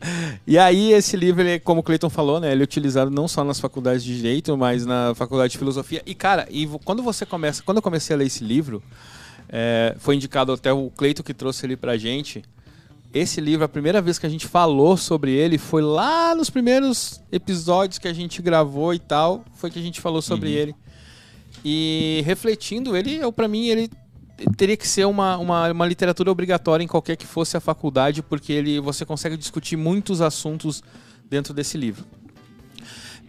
E 0.47 0.57
aí, 0.57 0.93
esse 0.93 1.15
livro, 1.15 1.41
ele, 1.41 1.59
como 1.59 1.81
o 1.81 1.83
Cleiton 1.83 2.09
falou, 2.09 2.39
né? 2.39 2.51
Ele 2.51 2.61
é 2.61 2.63
utilizado 2.63 3.11
não 3.11 3.27
só 3.27 3.43
nas 3.43 3.59
faculdades 3.59 4.03
de 4.03 4.15
Direito, 4.15 4.57
mas 4.57 4.85
na 4.85 5.13
faculdade 5.13 5.51
de 5.51 5.57
Filosofia. 5.59 6.01
E, 6.05 6.15
cara, 6.15 6.47
e 6.49 6.67
quando 6.83 7.03
você 7.03 7.25
começa. 7.25 7.61
Quando 7.63 7.77
eu 7.77 7.83
comecei 7.83 8.15
a 8.15 8.17
ler 8.17 8.25
esse 8.27 8.43
livro, 8.43 8.81
é, 9.51 9.95
foi 9.99 10.15
indicado 10.15 10.53
até 10.53 10.71
o 10.71 10.89
Cleiton 10.89 11.23
que 11.23 11.33
trouxe 11.33 11.65
ele 11.65 11.75
pra 11.75 11.97
gente. 11.97 12.41
Esse 13.13 13.41
livro, 13.41 13.65
a 13.65 13.69
primeira 13.69 14.01
vez 14.01 14.17
que 14.17 14.25
a 14.25 14.29
gente 14.29 14.47
falou 14.47 14.95
sobre 14.95 15.31
ele 15.31 15.57
foi 15.57 15.81
lá 15.81 16.33
nos 16.33 16.49
primeiros 16.49 17.21
episódios 17.29 17.99
que 17.99 18.07
a 18.07 18.13
gente 18.13 18.41
gravou 18.41 18.93
e 18.93 18.99
tal. 18.99 19.43
Foi 19.55 19.69
que 19.69 19.77
a 19.77 19.81
gente 19.81 19.99
falou 19.99 20.21
sobre 20.21 20.51
ele. 20.51 20.73
E 21.65 22.23
refletindo, 22.25 22.95
ele, 22.95 23.17
eu, 23.17 23.33
pra 23.33 23.49
mim, 23.49 23.67
ele 23.67 23.89
teria 24.55 24.77
que 24.77 24.87
ser 24.87 25.05
uma, 25.05 25.37
uma, 25.37 25.71
uma 25.71 25.85
literatura 25.85 26.31
obrigatória 26.31 26.83
em 26.83 26.87
qualquer 26.87 27.17
que 27.17 27.27
fosse 27.27 27.57
a 27.57 27.59
faculdade, 27.59 28.23
porque 28.23 28.53
ele, 28.53 28.79
você 28.79 29.05
consegue 29.05 29.35
discutir 29.35 29.75
muitos 29.75 30.21
assuntos 30.21 30.81
dentro 31.29 31.53
desse 31.53 31.77
livro. 31.77 32.05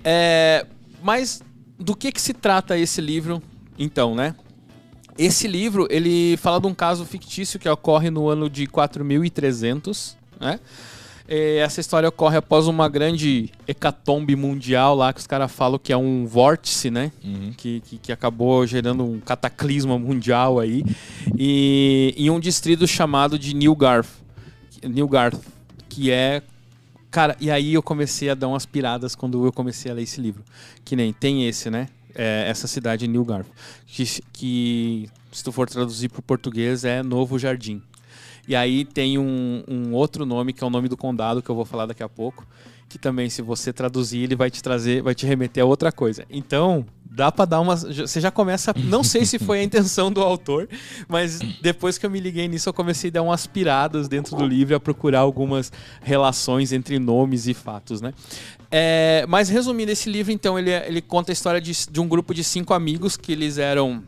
É, 0.04 0.64
mas 1.02 1.42
do 1.78 1.96
que, 1.96 2.12
que 2.12 2.20
se 2.20 2.32
trata 2.32 2.78
esse 2.78 3.00
livro, 3.00 3.42
então, 3.76 4.14
né? 4.14 4.34
Esse 5.18 5.46
livro, 5.46 5.86
ele 5.90 6.36
fala 6.38 6.60
de 6.60 6.66
um 6.66 6.74
caso 6.74 7.04
fictício 7.04 7.58
que 7.58 7.68
ocorre 7.68 8.10
no 8.10 8.28
ano 8.28 8.48
de 8.48 8.66
4300, 8.66 10.16
né? 10.40 10.58
É, 11.28 11.58
Essa 11.58 11.80
história 11.80 12.08
ocorre 12.08 12.36
após 12.36 12.66
uma 12.66 12.88
grande 12.88 13.50
hecatombe 13.66 14.34
mundial 14.34 14.94
lá, 14.94 15.12
que 15.12 15.20
os 15.20 15.26
caras 15.26 15.52
falam 15.52 15.78
que 15.78 15.92
é 15.92 15.96
um 15.96 16.26
vórtice, 16.26 16.90
né? 16.90 17.12
Uhum. 17.24 17.52
que, 17.56 17.80
que, 17.80 17.98
que 17.98 18.12
acabou 18.12 18.66
gerando 18.66 19.04
um 19.04 19.20
cataclisma 19.20 19.98
mundial 19.98 20.58
aí, 20.58 20.84
e 21.36 22.14
em 22.16 22.30
um 22.30 22.40
distrito 22.40 22.86
chamado 22.86 23.38
de 23.38 23.54
Newgarth, 23.54 24.08
Newgarth, 24.82 25.38
que 25.88 26.10
é 26.10 26.42
cara, 27.10 27.36
e 27.38 27.50
aí 27.50 27.74
eu 27.74 27.82
comecei 27.82 28.30
a 28.30 28.34
dar 28.34 28.48
umas 28.48 28.64
piradas 28.64 29.14
quando 29.14 29.44
eu 29.44 29.52
comecei 29.52 29.92
a 29.92 29.94
ler 29.94 30.02
esse 30.02 30.20
livro, 30.20 30.42
que 30.84 30.96
nem 30.96 31.12
tem 31.12 31.46
esse, 31.46 31.70
né? 31.70 31.88
É, 32.14 32.44
essa 32.48 32.66
cidade 32.66 33.06
Newgarth, 33.08 33.46
que, 33.86 34.04
que 34.32 35.08
se 35.30 35.42
tu 35.42 35.50
for 35.52 35.68
traduzir 35.68 36.08
para 36.10 36.20
o 36.20 36.22
português 36.22 36.84
é 36.84 37.02
Novo 37.02 37.38
Jardim. 37.38 37.82
E 38.46 38.56
aí 38.56 38.84
tem 38.84 39.18
um, 39.18 39.62
um 39.68 39.92
outro 39.94 40.26
nome 40.26 40.52
que 40.52 40.62
é 40.62 40.66
o 40.66 40.70
nome 40.70 40.88
do 40.88 40.96
condado 40.96 41.40
que 41.42 41.48
eu 41.48 41.54
vou 41.54 41.64
falar 41.64 41.86
daqui 41.86 42.02
a 42.02 42.08
pouco, 42.08 42.46
que 42.88 42.98
também 42.98 43.30
se 43.30 43.40
você 43.40 43.72
traduzir 43.72 44.18
ele 44.24 44.34
vai 44.34 44.50
te 44.50 44.62
trazer, 44.62 45.00
vai 45.02 45.14
te 45.14 45.24
remeter 45.24 45.62
a 45.62 45.66
outra 45.66 45.90
coisa. 45.92 46.26
Então, 46.28 46.84
dá 47.08 47.30
pra 47.30 47.44
dar 47.44 47.60
umas, 47.60 47.82
já- 47.82 48.06
você 48.06 48.20
já 48.20 48.30
começa, 48.32 48.74
não 48.84 49.02
sei 49.04 49.24
se 49.24 49.38
foi 49.38 49.60
a 49.60 49.62
intenção 49.62 50.10
do 50.12 50.20
autor, 50.20 50.68
mas 51.08 51.38
depois 51.62 51.96
que 51.96 52.04
eu 52.04 52.10
me 52.10 52.18
liguei 52.20 52.48
nisso 52.48 52.68
eu 52.68 52.74
comecei 52.74 53.08
a 53.10 53.12
dar 53.12 53.22
umas 53.22 53.46
piradas 53.46 54.08
dentro 54.08 54.36
do 54.36 54.44
livro 54.44 54.74
a 54.74 54.80
procurar 54.80 55.20
algumas 55.20 55.70
relações 56.02 56.72
entre 56.72 56.98
nomes 56.98 57.46
e 57.46 57.54
fatos, 57.54 58.00
né? 58.00 58.12
É, 58.74 59.26
mas 59.28 59.50
resumindo 59.50 59.92
esse 59.92 60.08
livro, 60.08 60.32
então 60.32 60.58
ele, 60.58 60.70
é- 60.70 60.88
ele 60.88 61.02
conta 61.02 61.30
a 61.30 61.34
história 61.34 61.60
de, 61.60 61.72
de 61.90 62.00
um 62.00 62.08
grupo 62.08 62.32
de 62.32 62.42
cinco 62.42 62.72
amigos 62.72 63.18
que 63.18 63.30
eles 63.32 63.58
eram 63.58 64.02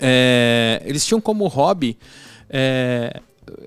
é, 0.00 0.82
eles 0.84 1.06
tinham 1.06 1.20
como 1.20 1.46
hobby 1.46 1.96
é, 2.50 3.20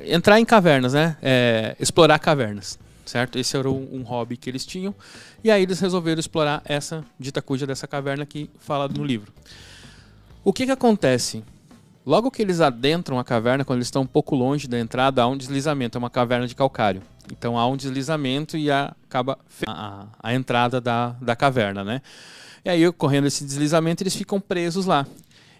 entrar 0.05 0.37
em 0.39 0.45
cavernas, 0.45 0.93
né? 0.93 1.15
É, 1.21 1.75
explorar 1.79 2.19
cavernas, 2.19 2.77
certo? 3.05 3.39
Esse 3.39 3.55
era 3.55 3.69
um, 3.69 3.87
um 3.93 4.01
hobby 4.03 4.35
que 4.35 4.49
eles 4.49 4.65
tinham. 4.65 4.93
E 5.43 5.49
aí 5.49 5.63
eles 5.63 5.79
resolveram 5.79 6.19
explorar 6.19 6.61
essa 6.65 7.05
dita 7.17 7.41
cuja 7.41 7.65
dessa 7.65 7.87
caverna 7.87 8.25
que 8.25 8.49
fala 8.59 8.87
no 8.89 9.03
livro. 9.05 9.31
O 10.43 10.51
que 10.51 10.65
que 10.65 10.71
acontece? 10.71 11.43
Logo 12.07 12.31
que 12.31 12.41
eles 12.41 12.61
adentram 12.61 13.19
a 13.19 13.23
caverna, 13.25 13.65
quando 13.65 13.79
eles 13.79 13.87
estão 13.87 14.03
um 14.03 14.07
pouco 14.07 14.33
longe 14.33 14.65
da 14.65 14.79
entrada, 14.79 15.21
há 15.21 15.27
um 15.27 15.35
deslizamento. 15.35 15.97
É 15.97 15.99
uma 15.99 16.09
caverna 16.09 16.47
de 16.47 16.55
calcário. 16.55 17.01
Então 17.29 17.59
há 17.59 17.67
um 17.67 17.75
deslizamento 17.75 18.55
e 18.55 18.71
acaba 18.71 19.37
a, 19.67 20.07
a 20.17 20.33
entrada 20.33 20.79
da, 20.79 21.09
da 21.21 21.35
caverna, 21.35 21.83
né? 21.83 22.01
E 22.63 22.69
aí, 22.69 22.87
ocorrendo 22.87 23.27
esse 23.27 23.43
deslizamento, 23.43 24.03
eles 24.03 24.15
ficam 24.15 24.39
presos 24.39 24.85
lá. 24.85 25.05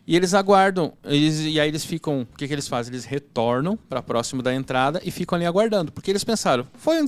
E 0.08 0.16
eles 0.16 0.34
aguardam, 0.34 0.94
eles, 1.04 1.42
e 1.42 1.60
aí 1.60 1.68
eles 1.68 1.84
ficam. 1.84 2.22
O 2.22 2.38
que, 2.38 2.48
que 2.48 2.54
eles 2.54 2.70
fazem? 2.70 2.94
Eles 2.94 3.04
retornam 3.04 3.76
para 3.76 4.02
próximo 4.02 4.42
da 4.42 4.56
entrada 4.56 5.02
e 5.04 5.12
ficam 5.12 5.36
ali 5.36 5.46
aguardando. 5.46 5.92
Porque 5.92 6.10
eles 6.10 6.24
pensaram, 6.24 6.66
foi 6.78 7.02
um, 7.02 7.06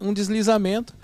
um 0.00 0.14
deslizamento, 0.14 0.94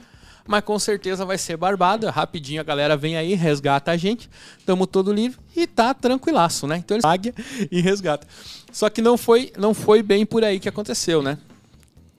mas 0.47 0.63
com 0.63 0.79
certeza 0.79 1.25
vai 1.25 1.39
ser 1.39 1.57
barbada. 1.57 2.11
Rapidinho 2.11 2.61
a 2.61 2.65
galera 2.65 2.97
vem 2.97 3.17
aí, 3.17 3.35
resgata 3.35 3.91
a 3.91 3.97
gente, 3.97 4.29
tamo 4.67 4.87
todo 4.87 5.13
livre 5.13 5.39
e 5.57 5.67
tá 5.67 5.95
tranquilaço, 5.95 6.67
né? 6.67 6.77
Então 6.77 6.95
eles 6.97 7.05
águia 7.05 7.35
e 7.71 7.81
resgata. 7.81 8.27
Só 8.73 8.89
que 8.91 9.01
não 9.01 9.17
foi, 9.17 9.53
não 9.59 9.73
foi 9.73 10.03
bem 10.03 10.27
por 10.27 10.45
aí 10.45 10.59
que 10.61 10.69
aconteceu, 10.69 11.23
né? 11.23 11.39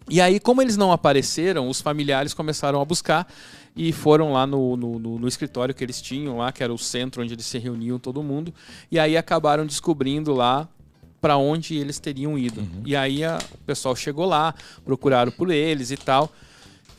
E 0.10 0.22
aí, 0.22 0.40
como 0.40 0.62
eles 0.62 0.78
não 0.78 0.92
apareceram, 0.92 1.68
os 1.68 1.82
familiares 1.82 2.34
começaram 2.34 2.80
a 2.80 2.86
buscar 2.86 3.28
e 3.76 3.92
foram 3.92 4.32
lá 4.34 4.46
no, 4.46 4.78
no, 4.78 5.00
no- 5.00 5.20
no 5.20 5.28
escritório 5.28 5.74
que 5.74 5.84
eles 5.84 6.00
tinham 6.02 6.38
lá, 6.38 6.52
que 6.52 6.64
era 6.64 6.72
o 6.74 6.78
centro 6.78 7.24
onde 7.24 7.34
eles 7.34 7.46
se 7.46 7.58
reuniam 7.58 7.98
todo 8.00 8.22
mundo, 8.24 8.54
e 8.92 9.00
aí 9.00 9.18
acabaram 9.18 9.66
descobrindo 9.66 10.32
lá 10.34 10.70
para 11.20 11.38
onde 11.38 11.76
eles 11.76 11.98
teriam 12.00 12.38
ido. 12.38 12.62
E 12.86 12.96
aí 12.96 13.24
a- 13.24 13.40
o 13.54 13.58
pessoal 13.66 13.96
chegou 13.96 14.26
lá, 14.26 14.54
procuraram 14.86 15.32
por 15.32 15.50
eles 15.50 15.90
e 15.90 15.98
tal, 15.98 16.32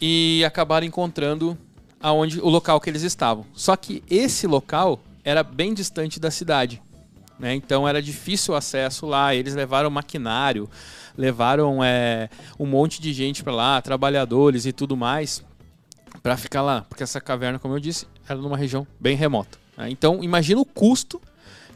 e 0.01 0.43
acabaram 0.45 0.87
encontrando 0.87 1.57
aonde 2.01 2.41
o 2.41 2.49
local 2.49 2.81
que 2.81 2.91
eles 2.91 3.03
estavam. 3.03 3.47
Só 3.55 3.77
que 3.77 4.03
esse 4.09 4.47
local 4.47 5.01
era 5.25 5.43
bem 5.43 5.75
distante 5.75 6.21
da 6.21 6.31
cidade. 6.31 6.81
né? 7.39 7.55
Então 7.55 7.87
era 7.89 8.01
difícil 8.01 8.55
o 8.55 8.57
acesso 8.57 9.07
lá. 9.07 9.35
Eles 9.35 9.55
levaram 9.55 9.91
maquinário, 9.91 10.69
levaram 11.17 11.83
é, 11.83 12.29
um 12.59 12.67
monte 12.67 13.01
de 13.01 13.13
gente 13.13 13.43
para 13.43 13.55
lá, 13.55 13.83
trabalhadores 13.83 14.67
e 14.67 14.73
tudo 14.73 14.97
mais, 14.97 15.43
para 16.23 16.37
ficar 16.37 16.63
lá. 16.63 16.83
Porque 16.89 17.03
essa 17.03 17.21
caverna, 17.21 17.59
como 17.59 17.75
eu 17.75 17.81
disse, 17.81 18.07
era 18.29 18.39
numa 18.39 18.57
região 18.57 18.87
bem 19.01 19.17
remota. 19.17 19.59
né? 19.77 19.91
Então 19.91 20.23
imagina 20.23 20.61
o 20.61 20.65
custo 20.65 21.21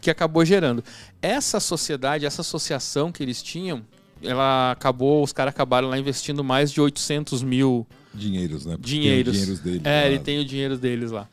que 0.01 0.11
acabou 0.11 0.45
gerando. 0.45 0.83
Essa 1.21 1.61
sociedade, 1.61 2.25
essa 2.25 2.41
associação 2.41 3.13
que 3.13 3.23
eles 3.23 3.43
tinham, 3.43 3.83
ela 4.23 4.73
acabou, 4.73 5.23
os 5.23 5.33
caras 5.33 5.53
acabaram 5.53 5.89
lá 5.89 5.99
investindo 5.99 6.45
mais 6.45 6.71
de 6.71 6.81
800 6.81 7.43
mil 7.43 7.87
Dinheiros, 8.15 8.67
né? 8.67 8.77
Porque 8.77 8.91
tem 8.91 9.01
dinheiros. 9.01 9.35
os 9.35 9.41
dinheiros 9.41 9.61
dele. 9.61 9.81
é, 9.85 10.01
lá. 10.03 10.07
ele 10.07 10.19
tem 10.19 10.39
o 10.41 10.45
dinheiro 10.45 10.77
deles 10.79 11.11
lá. 11.11 11.29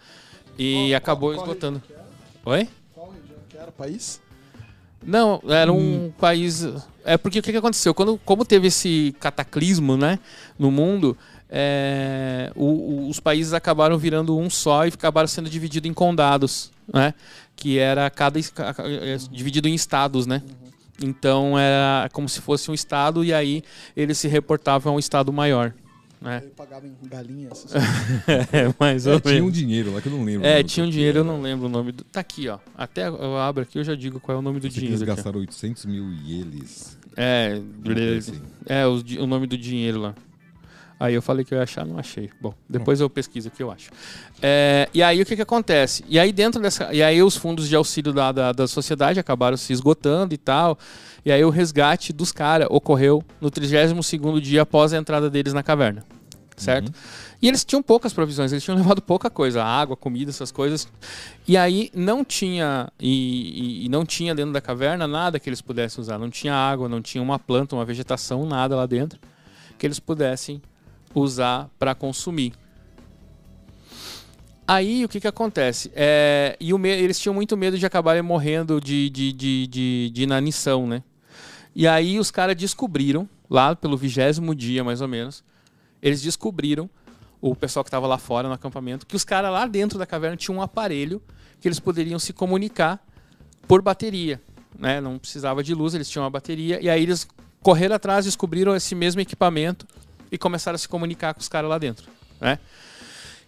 E 0.58 0.88
Qual- 0.90 0.98
acabou 0.98 1.30
qual- 1.34 1.36
qual 1.44 1.48
esgotando. 1.48 1.82
região 1.88 2.04
que 2.44 2.50
era? 2.50 2.58
Oi? 2.58 2.70
Qual 2.94 3.10
região 3.12 3.38
que 3.50 3.58
era 3.58 3.70
o 3.70 3.74
país? 3.74 4.22
Não, 5.04 5.42
era 5.48 5.72
um 5.72 6.12
país. 6.20 6.68
É 7.06 7.18
porque 7.18 7.40
o 7.40 7.44
que, 7.44 7.52
que 7.52 7.58
aconteceu? 7.58 7.94
Quando, 7.94 8.18
como 8.26 8.44
teve 8.44 8.68
esse 8.68 9.16
cataclismo, 9.20 9.96
né, 9.96 10.20
no 10.58 10.70
mundo, 10.72 11.16
é, 11.50 12.52
o- 12.56 12.66
o- 13.06 13.10
os 13.10 13.20
países 13.20 13.54
acabaram 13.54 13.98
virando 13.98 14.38
um 14.38 14.50
só 14.50 14.86
e 14.86 14.90
acabaram 14.90 15.28
sendo 15.28 15.50
divididos 15.50 15.90
em 15.90 15.94
condados, 15.94 16.72
né? 16.92 17.14
Que 17.56 17.78
era 17.78 18.10
cada 18.10 18.40
é, 18.40 19.18
dividido 19.32 19.68
em 19.68 19.74
estados, 19.76 20.26
né? 20.26 20.42
Então 21.02 21.58
era 21.58 22.10
como 22.12 22.28
se 22.28 22.42
fosse 22.42 22.70
um 22.72 22.74
estado 22.74 23.24
e 23.24 23.32
aí 23.34 23.64
eles 23.96 24.18
se 24.18 24.28
reportavam 24.28 24.94
a 24.94 24.96
um 24.96 25.00
estado 25.00 25.32
maior, 25.32 25.74
né? 26.22 26.42
Ele 26.44 26.52
pagava 26.52 26.88
em 26.88 26.96
galinhas. 27.08 27.68
É, 28.28 28.74
mais 28.80 29.08
ou 29.08 29.16
É, 29.16 29.20
tinha 29.20 29.44
um 29.44 29.52
dinheiro 29.52 29.94
lá 29.94 30.02
que 30.02 30.08
eu 30.08 30.12
não 30.12 30.24
lembro. 30.24 30.46
É, 30.46 30.64
tinha 30.64 30.86
um 30.86 30.90
dinheiro, 30.90 31.20
eu 31.20 31.24
não 31.24 31.42
lembro 31.42 31.68
o 31.68 31.70
nome 31.70 31.92
do. 31.92 32.04
Tá 32.04 32.20
aqui, 32.20 32.48
ó. 32.48 32.60
Até 32.76 33.08
eu 33.08 33.38
abro 33.38 33.64
aqui, 33.64 33.80
eu 33.80 33.84
já 33.84 33.96
digo 33.96 34.20
qual 34.20 34.38
é 34.38 34.40
o 34.40 34.42
nome 34.42 34.60
do 34.60 34.68
eu 34.68 34.72
dinheiro. 34.72 34.94
Eles 34.94 35.02
aqui, 35.02 35.12
gastaram 35.16 35.40
800 35.40 35.86
mil 35.86 36.12
ieles. 36.26 36.98
É, 37.16 37.60
coisa 37.84 38.18
assim. 38.18 38.42
é 38.66 38.86
o, 38.86 39.04
o 39.24 39.28
nome 39.28 39.48
do 39.48 39.58
dinheiro 39.58 40.00
lá. 40.00 40.16
Aí 41.00 41.13
eu 41.13 41.22
falei 41.22 41.46
que 41.46 41.54
eu 41.54 41.58
ia 41.58 41.63
achar, 41.63 41.86
não 41.86 42.00
achei. 42.00 42.30
Bom, 42.42 42.54
depois 42.68 43.00
eu 43.00 43.10
pesquiso 43.10 43.50
o 43.50 43.51
que 43.51 43.62
eu 43.62 43.70
acho. 43.70 43.92
É, 44.42 44.89
e 44.94 45.04
aí 45.04 45.22
o 45.22 45.25
que, 45.25 45.36
que 45.36 45.42
acontece? 45.42 46.04
E 46.08 46.20
aí 46.20 46.32
dentro 46.32 46.62
dessa. 46.62 46.92
E 46.92 47.04
aí 47.04 47.22
os 47.22 47.36
fundos 47.36 47.70
de 47.70 47.75
auxílio 47.75 48.12
da, 48.12 48.32
da, 48.32 48.51
da 48.51 48.68
sociedade 48.68 49.20
acabaram 49.20 49.56
se 49.58 49.72
esgotando 49.72 50.34
e 50.34 50.38
tal. 50.38 50.77
E 51.24 51.32
aí 51.32 51.44
o 51.44 51.50
resgate 51.50 52.12
dos 52.12 52.32
caras 52.32 52.68
ocorreu 52.72 53.24
no 53.39 53.51
32 53.51 54.42
dia 54.42 54.63
após 54.63 54.94
a 54.94 54.98
entrada 54.98 55.30
deles 55.30 55.54
na 55.54 55.62
caverna. 55.62 56.04
Certo? 56.56 56.92
E 57.39 57.48
eles 57.48 57.63
tinham 57.63 57.84
poucas 57.84 58.12
provisões, 58.12 58.51
eles 58.51 58.63
tinham 58.63 58.75
levado 58.75 59.00
pouca 59.00 59.30
coisa, 59.30 59.63
água, 59.63 59.96
comida, 59.96 60.32
essas 60.32 60.51
coisas. 60.51 60.88
E 61.48 61.56
aí 61.56 61.92
não 61.94 62.25
tinha 62.25 62.92
e, 63.00 63.86
e, 63.86 63.89
não 63.89 64.04
tinha 64.04 64.34
dentro 64.34 64.51
da 64.51 64.60
caverna 64.60 65.08
nada 65.08 65.39
que 65.39 65.48
eles 65.48 65.62
pudessem 65.62 66.01
usar, 66.01 66.18
não 66.18 66.32
tinha 66.32 66.56
água, 66.56 66.89
não 66.89 67.00
tinha 67.00 67.22
uma 67.22 67.38
planta, 67.38 67.75
uma 67.75 67.86
vegetação, 67.86 68.44
nada 68.48 68.75
lá 68.75 68.88
dentro 68.88 69.20
que 69.77 69.86
eles 69.86 70.00
pudessem 70.00 70.62
usar 71.20 71.70
para 71.80 71.96
consumir. 71.96 72.54
Aí 74.68 75.06
o 75.06 75.10
que, 75.10 75.20
que 75.20 75.28
acontece? 75.28 75.92
É, 75.96 76.58
e 76.60 76.74
o 76.74 76.86
eles 76.86 77.20
tinham 77.20 77.34
muito 77.34 77.56
medo 77.56 77.78
de 77.78 77.86
acabarem 77.86 78.22
morrendo 78.22 78.82
de, 78.82 79.10
de, 79.10 79.32
de, 79.32 79.68
de, 79.68 80.10
de 80.14 80.24
inanição, 80.24 80.86
né? 80.86 81.02
E 81.74 81.88
aí 81.88 82.20
os 82.20 82.32
caras 82.32 82.56
descobriram, 82.56 83.30
lá 83.50 83.76
pelo 83.76 83.96
vigésimo 83.96 84.54
dia 84.54 84.84
mais 84.84 85.00
ou 85.00 85.08
menos, 85.08 85.44
eles 86.02 86.22
descobriram, 86.22 86.90
o 87.40 87.56
pessoal 87.56 87.84
que 87.84 87.88
estava 87.88 88.08
lá 88.08 88.18
fora 88.18 88.48
no 88.48 88.54
acampamento, 88.54 89.06
que 89.06 89.16
os 89.16 89.24
caras 89.24 89.52
lá 89.52 89.66
dentro 89.68 89.98
da 89.98 90.06
caverna 90.06 90.36
tinham 90.36 90.58
um 90.58 90.62
aparelho 90.62 91.22
que 91.62 91.68
eles 91.68 91.80
poderiam 91.80 92.20
se 92.20 92.34
comunicar 92.34 93.00
por 93.68 93.82
bateria. 93.82 94.42
Né? 94.78 95.00
Não 95.00 95.18
precisava 95.18 95.64
de 95.64 95.74
luz, 95.74 95.94
eles 95.94 96.10
tinham 96.10 96.24
uma 96.24 96.30
bateria. 96.30 96.80
E 96.82 96.90
aí 96.90 97.04
eles 97.04 97.28
correram 97.62 97.96
atrás, 97.96 98.26
descobriram 98.26 98.76
esse 98.76 98.96
mesmo 98.96 99.22
equipamento 99.22 99.88
e 100.32 100.38
começaram 100.38 100.76
a 100.76 100.80
se 100.80 100.88
comunicar 100.88 101.34
com 101.34 101.40
os 101.40 101.50
caras 101.50 101.70
lá 101.70 101.78
dentro. 101.78 102.08
Né? 102.40 102.60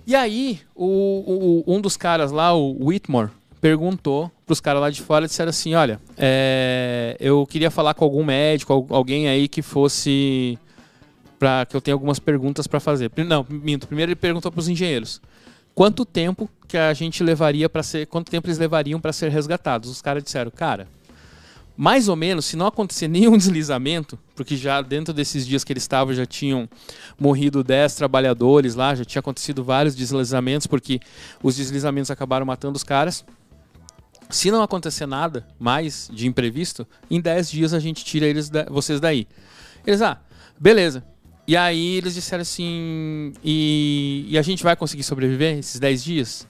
E 0.06 0.16
aí, 0.16 0.62
o, 0.76 1.64
o, 1.66 1.76
um 1.76 1.80
dos 1.80 1.96
caras 1.96 2.32
lá, 2.32 2.54
o 2.54 2.88
Whitmore, 2.88 3.30
perguntou 3.62 4.32
para 4.46 4.54
os 4.54 4.62
caras 4.62 4.82
lá 4.82 4.90
de 4.90 5.02
fora, 5.02 5.28
disseram 5.28 5.50
assim, 5.50 5.76
olha, 5.76 6.00
é, 6.18 7.16
eu 7.20 7.46
queria 7.46 7.70
falar 7.70 7.94
com 7.94 8.04
algum 8.06 8.24
médico, 8.24 8.88
alguém 8.90 9.28
aí 9.28 9.48
que 9.48 9.62
fosse 9.62 10.58
para 11.38 11.66
que 11.66 11.76
eu 11.76 11.82
tenha 11.82 11.96
algumas 11.96 12.20
perguntas 12.20 12.68
para 12.68 12.80
fazer. 12.80 13.12
Não, 13.26 13.46
minto. 13.50 13.88
Primeiro 13.88 14.12
ele 14.12 14.16
perguntou 14.16 14.52
para 14.52 14.60
os 14.60 14.68
engenheiros 14.68 15.22
quanto 15.74 16.04
tempo 16.04 16.50
que 16.68 16.78
a 16.78 16.94
gente 16.94 17.24
levaria 17.24 17.70
para 17.70 17.82
ser, 17.82 18.06
quanto 18.08 18.30
tempo 18.30 18.48
eles 18.48 18.58
levariam 18.58 19.00
para 19.00 19.14
ser 19.14 19.32
resgatados. 19.32 19.90
Os 19.90 20.02
caras 20.02 20.22
disseram, 20.22 20.52
cara, 20.52 20.88
mais 21.82 22.10
ou 22.10 22.16
menos, 22.18 22.44
se 22.44 22.58
não 22.58 22.68
acontecer 22.68 23.08
nenhum 23.08 23.38
deslizamento, 23.40 24.20
porque 24.36 24.58
já 24.58 24.82
dentro 24.82 25.14
desses 25.14 25.48
dias 25.48 25.64
que 25.64 25.72
eles 25.72 25.84
estavam 25.84 26.14
já 26.14 26.26
tinham 26.26 26.68
morrido 27.18 27.64
10 27.64 27.96
trabalhadores 27.96 28.76
lá, 28.76 28.94
já 28.94 29.06
tinha 29.06 29.22
acontecido 29.22 29.64
vários 29.64 29.96
deslizamentos, 29.96 30.68
porque 30.68 31.00
os 31.42 31.56
deslizamentos 31.56 32.12
acabaram 32.12 32.46
matando 32.46 32.76
os 32.76 32.84
caras. 32.84 33.24
Se 34.30 34.52
não 34.52 34.62
acontecer 34.62 35.06
nada 35.06 35.48
mais 35.58 36.12
de 36.12 36.28
imprevisto, 36.28 36.86
em 37.10 37.22
10 37.22 37.50
dias 37.50 37.74
a 37.74 37.80
gente 37.80 38.04
tira 38.04 38.26
eles 38.26 38.50
da, 38.50 38.66
vocês 38.66 39.00
daí. 39.00 39.26
Eles, 39.88 40.02
ah, 40.02 40.20
beleza. 40.60 41.02
E 41.48 41.56
aí 41.56 41.96
eles 41.96 42.14
disseram 42.14 42.42
assim, 42.42 43.32
e, 43.42 44.26
e 44.28 44.38
a 44.38 44.42
gente 44.42 44.64
vai 44.64 44.76
conseguir 44.76 45.04
sobreviver 45.04 45.58
esses 45.58 45.80
10 45.80 46.04
dias? 46.04 46.48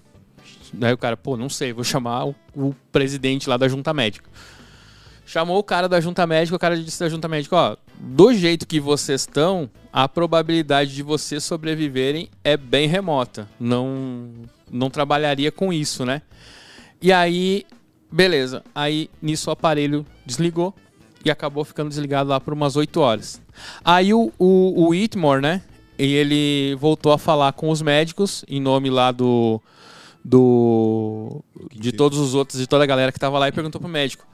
Daí 0.74 0.92
o 0.92 0.98
cara, 0.98 1.16
pô, 1.16 1.38
não 1.38 1.50
sei, 1.50 1.72
vou 1.72 1.84
chamar 1.84 2.26
o, 2.26 2.36
o 2.56 2.76
presidente 2.92 3.48
lá 3.48 3.58
da 3.58 3.68
junta 3.68 3.94
médica. 3.94 4.28
Chamou 5.30 5.60
o 5.60 5.64
cara 5.64 5.88
da 5.88 6.02
junta 6.02 6.26
médica, 6.26 6.56
o 6.56 6.60
cara 6.60 6.76
disse 6.76 7.00
da 7.00 7.08
junta 7.08 7.28
médica, 7.28 7.56
ó, 7.56 7.78
do 8.00 8.34
jeito 8.34 8.66
que 8.66 8.80
vocês 8.80 9.22
estão, 9.22 9.70
a 9.94 10.10
probabilidade 10.10 10.96
de 10.96 11.04
vocês 11.04 11.44
sobreviverem 11.44 12.32
é 12.44 12.58
bem 12.58 12.88
remota. 12.88 13.48
Não 13.60 14.32
não 14.72 14.90
trabalharia 14.90 15.52
com 15.52 15.72
isso, 15.72 16.04
né? 16.04 16.24
E 17.00 17.14
aí, 17.14 17.64
beleza. 18.12 18.64
Aí 18.74 19.08
nisso 19.22 19.52
o 19.52 19.54
aparelho 19.54 20.04
desligou 20.26 20.74
e 21.24 21.30
acabou 21.30 21.64
ficando 21.64 21.90
desligado 21.90 22.32
lá 22.32 22.40
por 22.40 22.52
umas 22.52 22.76
8 22.76 23.00
horas. 23.00 23.40
Aí 23.86 24.12
o, 24.12 24.34
o, 24.40 24.84
o 24.84 24.88
Whitmore, 24.88 25.44
né? 25.44 25.62
E 26.00 26.12
ele 26.12 26.76
voltou 26.80 27.12
a 27.12 27.20
falar 27.20 27.54
com 27.54 27.70
os 27.70 27.84
médicos 27.84 28.44
em 28.48 28.60
nome 28.60 28.90
lá 28.90 29.12
do 29.12 29.62
do 30.26 31.44
de 31.72 31.92
todos 31.92 32.18
os 32.18 32.34
outros 32.34 32.60
de 32.60 32.66
toda 32.66 32.84
a 32.84 32.88
galera 32.88 33.12
que 33.12 33.20
tava 33.20 33.38
lá 33.38 33.48
e 33.48 33.52
perguntou 33.52 33.80
pro 33.80 33.88
médico 33.88 34.28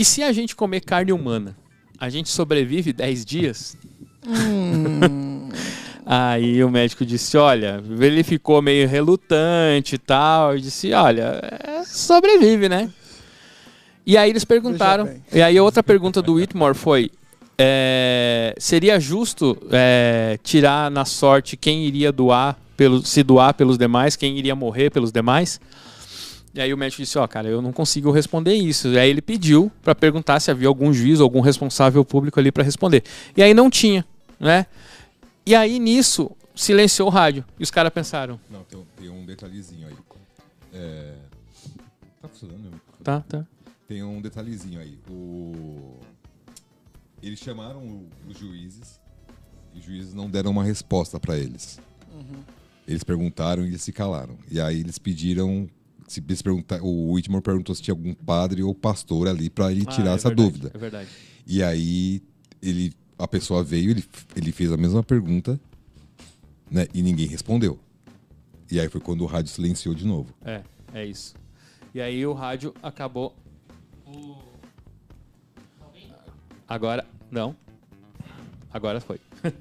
e 0.00 0.04
se 0.04 0.22
a 0.22 0.32
gente 0.32 0.56
comer 0.56 0.80
carne 0.80 1.12
humana, 1.12 1.54
a 1.98 2.08
gente 2.08 2.30
sobrevive 2.30 2.90
10 2.90 3.22
dias? 3.22 3.76
Hum. 4.26 5.50
Aí 6.06 6.64
o 6.64 6.70
médico 6.70 7.04
disse: 7.04 7.36
Olha, 7.36 7.82
ele 8.00 8.22
ficou 8.22 8.62
meio 8.62 8.88
relutante 8.88 9.96
e 9.96 9.98
tal. 9.98 10.56
E 10.56 10.60
disse: 10.62 10.92
Olha, 10.94 11.38
é, 11.42 11.84
sobrevive, 11.84 12.68
né? 12.68 12.90
E 14.06 14.16
aí 14.16 14.30
eles 14.30 14.44
perguntaram. 14.44 15.08
E 15.32 15.40
aí 15.40 15.60
outra 15.60 15.82
pergunta 15.82 16.20
do 16.20 16.34
Whitmore 16.34 16.74
foi: 16.74 17.12
é, 17.56 18.54
Seria 18.58 18.98
justo 18.98 19.56
é, 19.70 20.38
tirar 20.42 20.90
na 20.90 21.04
sorte 21.04 21.56
quem 21.56 21.84
iria 21.84 22.10
doar, 22.10 22.58
pelo, 22.76 23.04
se 23.04 23.22
doar 23.22 23.54
pelos 23.54 23.78
demais, 23.78 24.16
quem 24.16 24.36
iria 24.36 24.56
morrer 24.56 24.90
pelos 24.90 25.12
demais? 25.12 25.60
E 26.52 26.60
aí 26.60 26.74
o 26.74 26.76
médico 26.76 27.02
disse, 27.02 27.16
ó, 27.16 27.24
oh, 27.24 27.28
cara, 27.28 27.48
eu 27.48 27.62
não 27.62 27.72
consigo 27.72 28.10
responder 28.10 28.54
isso. 28.54 28.88
E 28.88 28.98
aí 28.98 29.08
ele 29.08 29.22
pediu 29.22 29.70
para 29.82 29.94
perguntar 29.94 30.40
se 30.40 30.50
havia 30.50 30.66
algum 30.66 30.92
juiz, 30.92 31.20
algum 31.20 31.40
responsável 31.40 32.04
público 32.04 32.40
ali 32.40 32.50
para 32.50 32.64
responder. 32.64 33.04
E 33.36 33.42
aí 33.42 33.54
não 33.54 33.70
tinha, 33.70 34.04
né? 34.38 34.66
E 35.46 35.54
aí 35.54 35.78
nisso 35.78 36.30
silenciou 36.54 37.08
o 37.08 37.10
rádio. 37.10 37.44
E 37.58 37.62
os 37.62 37.70
caras 37.70 37.92
pensaram. 37.92 38.40
Não, 38.50 38.64
tem, 38.64 38.84
tem, 38.96 39.08
um 39.08 39.24
detalhezinho 39.24 39.86
aí. 39.86 39.96
É... 40.72 41.14
Tá 42.20 42.28
funcionando? 42.28 42.80
Tá, 43.02 43.20
tá. 43.20 43.46
Tem 43.86 44.02
um 44.02 44.20
detalhezinho 44.20 44.80
aí. 44.80 44.98
O... 45.08 45.98
Eles 47.22 47.38
chamaram 47.38 48.06
os 48.28 48.38
juízes 48.38 49.00
e 49.74 49.78
os 49.78 49.84
juízes 49.84 50.14
não 50.14 50.28
deram 50.28 50.50
uma 50.50 50.64
resposta 50.64 51.20
para 51.20 51.36
eles. 51.36 51.78
Uhum. 52.12 52.42
Eles 52.88 53.04
perguntaram 53.04 53.64
e 53.64 53.68
eles 53.68 53.82
se 53.82 53.92
calaram. 53.92 54.36
E 54.50 54.60
aí 54.60 54.80
eles 54.80 54.98
pediram 54.98 55.68
se, 56.10 56.20
perguntar, 56.42 56.82
o 56.82 57.12
Whitmore 57.12 57.40
perguntou 57.40 57.72
se 57.72 57.80
tinha 57.80 57.92
algum 57.92 58.12
padre 58.12 58.64
ou 58.64 58.74
pastor 58.74 59.28
ali 59.28 59.48
para 59.48 59.70
ele 59.70 59.84
ah, 59.86 59.90
tirar 59.90 60.10
é 60.10 60.14
essa 60.14 60.28
verdade, 60.28 60.50
dúvida. 60.50 60.70
É 60.74 60.78
verdade. 60.78 61.08
E 61.46 61.62
aí 61.62 62.20
ele, 62.60 62.92
a 63.16 63.28
pessoa 63.28 63.62
veio, 63.62 63.92
ele, 63.92 64.04
ele 64.34 64.50
fez 64.50 64.72
a 64.72 64.76
mesma 64.76 65.04
pergunta, 65.04 65.60
né? 66.68 66.88
E 66.92 67.00
ninguém 67.00 67.28
respondeu. 67.28 67.78
E 68.68 68.80
aí 68.80 68.88
foi 68.88 69.00
quando 69.00 69.20
o 69.20 69.26
rádio 69.26 69.52
silenciou 69.52 69.94
de 69.94 70.04
novo. 70.04 70.34
É, 70.44 70.62
é 70.92 71.06
isso. 71.06 71.34
E 71.94 72.00
aí 72.00 72.26
o 72.26 72.32
rádio 72.32 72.74
acabou. 72.82 73.36
Agora, 76.68 77.06
não. 77.30 77.54
Agora 78.72 79.00
foi. 79.00 79.20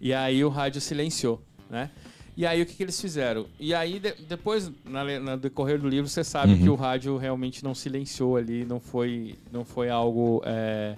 e 0.00 0.12
aí 0.12 0.44
o 0.44 0.48
rádio 0.48 0.80
silenciou, 0.80 1.40
né? 1.70 1.92
E 2.36 2.46
aí 2.46 2.62
o 2.62 2.66
que, 2.66 2.74
que 2.74 2.82
eles 2.82 2.98
fizeram? 3.00 3.46
E 3.60 3.74
aí 3.74 3.98
de, 3.98 4.12
depois, 4.28 4.70
na, 4.84 5.04
no 5.04 5.36
decorrer 5.36 5.78
do 5.78 5.88
livro, 5.88 6.08
você 6.08 6.24
sabe 6.24 6.52
uhum. 6.54 6.58
que 6.58 6.68
o 6.68 6.74
rádio 6.74 7.16
realmente 7.16 7.62
não 7.62 7.74
silenciou 7.74 8.36
ali, 8.36 8.64
não 8.64 8.80
foi, 8.80 9.36
não 9.52 9.64
foi 9.64 9.90
algo 9.90 10.42
é, 10.44 10.96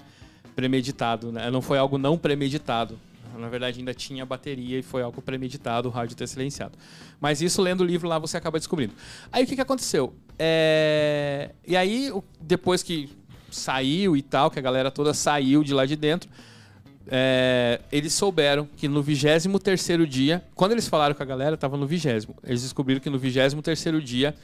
premeditado, 0.54 1.32
né? 1.32 1.50
não 1.50 1.60
foi 1.60 1.78
algo 1.78 1.98
não 1.98 2.16
premeditado. 2.16 2.98
Na 3.36 3.48
verdade, 3.48 3.80
ainda 3.80 3.92
tinha 3.92 4.24
bateria 4.24 4.78
e 4.78 4.82
foi 4.82 5.02
algo 5.02 5.20
premeditado 5.20 5.88
o 5.88 5.90
rádio 5.90 6.16
ter 6.16 6.28
silenciado. 6.28 6.78
Mas 7.20 7.42
isso, 7.42 7.60
lendo 7.60 7.80
o 7.80 7.84
livro 7.84 8.08
lá, 8.08 8.16
você 8.16 8.36
acaba 8.36 8.58
descobrindo. 8.58 8.92
Aí 9.32 9.42
o 9.42 9.46
que, 9.46 9.56
que 9.56 9.60
aconteceu? 9.60 10.14
É... 10.38 11.50
E 11.66 11.76
aí, 11.76 12.12
depois 12.40 12.80
que 12.80 13.10
saiu 13.50 14.16
e 14.16 14.22
tal, 14.22 14.52
que 14.52 14.58
a 14.58 14.62
galera 14.62 14.88
toda 14.90 15.12
saiu 15.12 15.64
de 15.64 15.74
lá 15.74 15.84
de 15.84 15.96
dentro, 15.96 16.30
é, 17.08 17.80
eles 17.92 18.12
souberam 18.14 18.68
que 18.76 18.88
no 18.88 19.02
23 19.02 19.48
dia, 20.08 20.42
quando 20.54 20.72
eles 20.72 20.88
falaram 20.88 21.14
com 21.14 21.22
a 21.22 21.26
galera, 21.26 21.54
estava 21.54 21.76
no 21.76 21.86
20. 21.86 22.08
Eles 22.44 22.62
descobriram 22.62 23.00
que 23.00 23.10
no 23.10 23.18
23 23.18 24.02
dia 24.02 24.34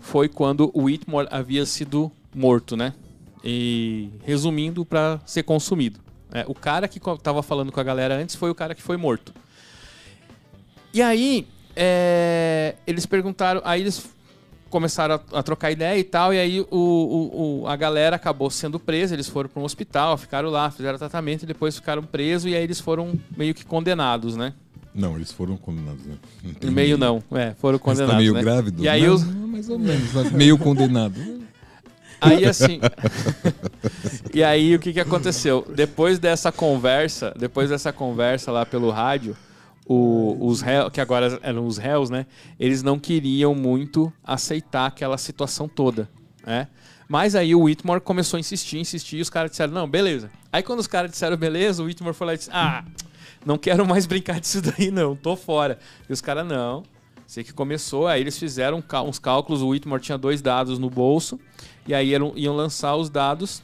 foi 0.00 0.28
quando 0.28 0.70
o 0.74 0.84
Whitmore 0.84 1.28
havia 1.30 1.64
sido 1.64 2.12
morto, 2.34 2.76
né? 2.76 2.92
E 3.42 4.10
resumindo, 4.24 4.84
para 4.84 5.20
ser 5.24 5.42
consumido. 5.42 6.00
É, 6.32 6.44
o 6.46 6.54
cara 6.54 6.86
que 6.86 6.98
estava 6.98 7.42
falando 7.42 7.72
com 7.72 7.80
a 7.80 7.82
galera 7.82 8.14
antes 8.14 8.36
foi 8.36 8.50
o 8.50 8.54
cara 8.54 8.74
que 8.74 8.82
foi 8.82 8.96
morto. 8.96 9.34
E 10.92 11.00
aí, 11.00 11.46
é, 11.74 12.74
eles 12.86 13.06
perguntaram. 13.06 13.62
Aí 13.64 13.80
eles 13.80 14.10
começaram 14.70 15.16
a, 15.16 15.40
a, 15.40 15.42
trocar 15.42 15.70
ideia 15.70 15.98
e 15.98 16.04
tal, 16.04 16.32
e 16.32 16.38
aí 16.38 16.60
o, 16.60 16.66
o, 16.70 17.62
o, 17.62 17.68
a 17.68 17.76
galera 17.76 18.16
acabou 18.16 18.50
sendo 18.50 18.78
presa, 18.78 19.14
eles 19.14 19.28
foram 19.28 19.50
para 19.50 19.60
um 19.60 19.64
hospital, 19.64 20.16
ficaram 20.16 20.48
lá, 20.48 20.70
fizeram 20.70 20.96
tratamento 20.96 21.42
e 21.42 21.46
depois 21.46 21.76
ficaram 21.76 22.02
presos 22.02 22.50
e 22.50 22.54
aí 22.54 22.62
eles 22.62 22.80
foram 22.80 23.18
meio 23.36 23.52
que 23.52 23.64
condenados, 23.64 24.36
né? 24.36 24.54
Não, 24.94 25.16
eles 25.16 25.30
foram 25.30 25.56
condenados, 25.56 26.04
né? 26.04 26.16
Não 26.62 26.72
meio 26.72 26.96
não, 26.96 27.22
é, 27.32 27.54
foram 27.60 27.78
condenados. 27.78 28.12
Tá 28.14 28.18
meio 28.18 28.34
né? 28.34 28.40
grávido? 28.40 28.82
E 28.82 28.88
aí 28.88 29.06
não, 29.06 29.14
os... 29.14 29.24
mais 29.24 29.68
ou 29.68 29.78
menos, 29.78 30.32
meio 30.32 30.56
condenado. 30.56 31.40
Aí 32.20 32.44
assim. 32.44 32.80
e 34.34 34.42
aí 34.44 34.74
o 34.74 34.78
que, 34.78 34.92
que 34.92 35.00
aconteceu? 35.00 35.66
Depois 35.74 36.18
dessa 36.18 36.52
conversa, 36.52 37.32
depois 37.38 37.70
dessa 37.70 37.92
conversa 37.92 38.52
lá 38.52 38.66
pelo 38.66 38.90
rádio, 38.90 39.36
o- 39.92 40.46
os 40.46 40.60
réus, 40.60 40.88
que 40.92 41.00
agora 41.00 41.38
eram 41.42 41.66
os 41.66 41.76
réus, 41.76 42.10
né? 42.10 42.26
Eles 42.60 42.80
não 42.82 42.96
queriam 42.98 43.54
muito 43.56 44.12
aceitar 44.22 44.86
aquela 44.86 45.18
situação 45.18 45.68
toda, 45.68 46.08
né? 46.46 46.68
Mas 47.08 47.34
aí 47.34 47.56
o 47.56 47.62
Whitmore 47.62 48.00
começou 48.00 48.36
a 48.36 48.40
insistir, 48.40 48.78
insistir, 48.78 49.16
e 49.16 49.20
os 49.20 49.28
caras 49.28 49.50
disseram, 49.50 49.72
não, 49.72 49.88
beleza. 49.90 50.30
Aí 50.52 50.62
quando 50.62 50.78
os 50.78 50.86
caras 50.86 51.10
disseram 51.10 51.36
beleza, 51.36 51.82
o 51.82 51.86
Whitmore 51.86 52.14
foi 52.14 52.26
lá 52.28 52.34
e 52.34 52.36
disse, 52.36 52.50
ah, 52.52 52.84
não 53.44 53.58
quero 53.58 53.84
mais 53.84 54.06
brincar 54.06 54.38
disso 54.38 54.62
daí 54.62 54.92
não, 54.92 55.16
tô 55.16 55.34
fora. 55.34 55.76
E 56.08 56.12
os 56.12 56.20
caras, 56.20 56.46
não, 56.46 56.84
sei 57.26 57.42
que 57.42 57.52
começou, 57.52 58.06
aí 58.06 58.20
eles 58.20 58.38
fizeram 58.38 58.80
uns 59.06 59.18
cálculos, 59.18 59.60
o 59.60 59.68
Whitmore 59.70 60.00
tinha 60.00 60.16
dois 60.16 60.40
dados 60.40 60.78
no 60.78 60.88
bolso, 60.88 61.36
e 61.84 61.92
aí 61.92 62.14
eram- 62.14 62.32
iam 62.36 62.54
lançar 62.54 62.94
os 62.94 63.10
dados, 63.10 63.60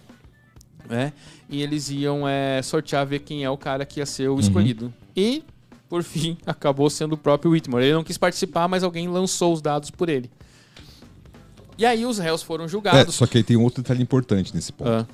né? 0.88 1.12
E 1.48 1.62
eles 1.62 1.88
iam 1.88 2.26
é, 2.28 2.60
sortear, 2.62 3.06
ver 3.06 3.20
quem 3.20 3.44
é 3.44 3.50
o 3.50 3.56
cara 3.56 3.86
que 3.86 4.00
ia 4.00 4.06
ser 4.06 4.28
o 4.28 4.40
escolhido. 4.40 4.92
E, 5.16 5.44
por 5.88 6.02
fim, 6.02 6.36
acabou 6.46 6.88
sendo 6.90 7.12
o 7.14 7.16
próprio 7.18 7.50
Whitmore. 7.52 7.84
Ele 7.84 7.94
não 7.94 8.04
quis 8.04 8.18
participar, 8.18 8.68
mas 8.68 8.82
alguém 8.82 9.08
lançou 9.08 9.52
os 9.52 9.60
dados 9.62 9.90
por 9.90 10.08
ele. 10.08 10.30
E 11.78 11.84
aí 11.84 12.06
os 12.06 12.18
réus 12.18 12.42
foram 12.42 12.64
É, 12.64 12.68
julgados. 12.68 13.14
só 13.14 13.26
que 13.26 13.36
aí 13.38 13.44
tem 13.44 13.56
um 13.56 13.62
outro 13.62 13.82
detalhe 13.82 14.02
importante 14.02 14.54
nesse 14.54 14.72
ponto. 14.72 14.88
Ah, 14.90 15.06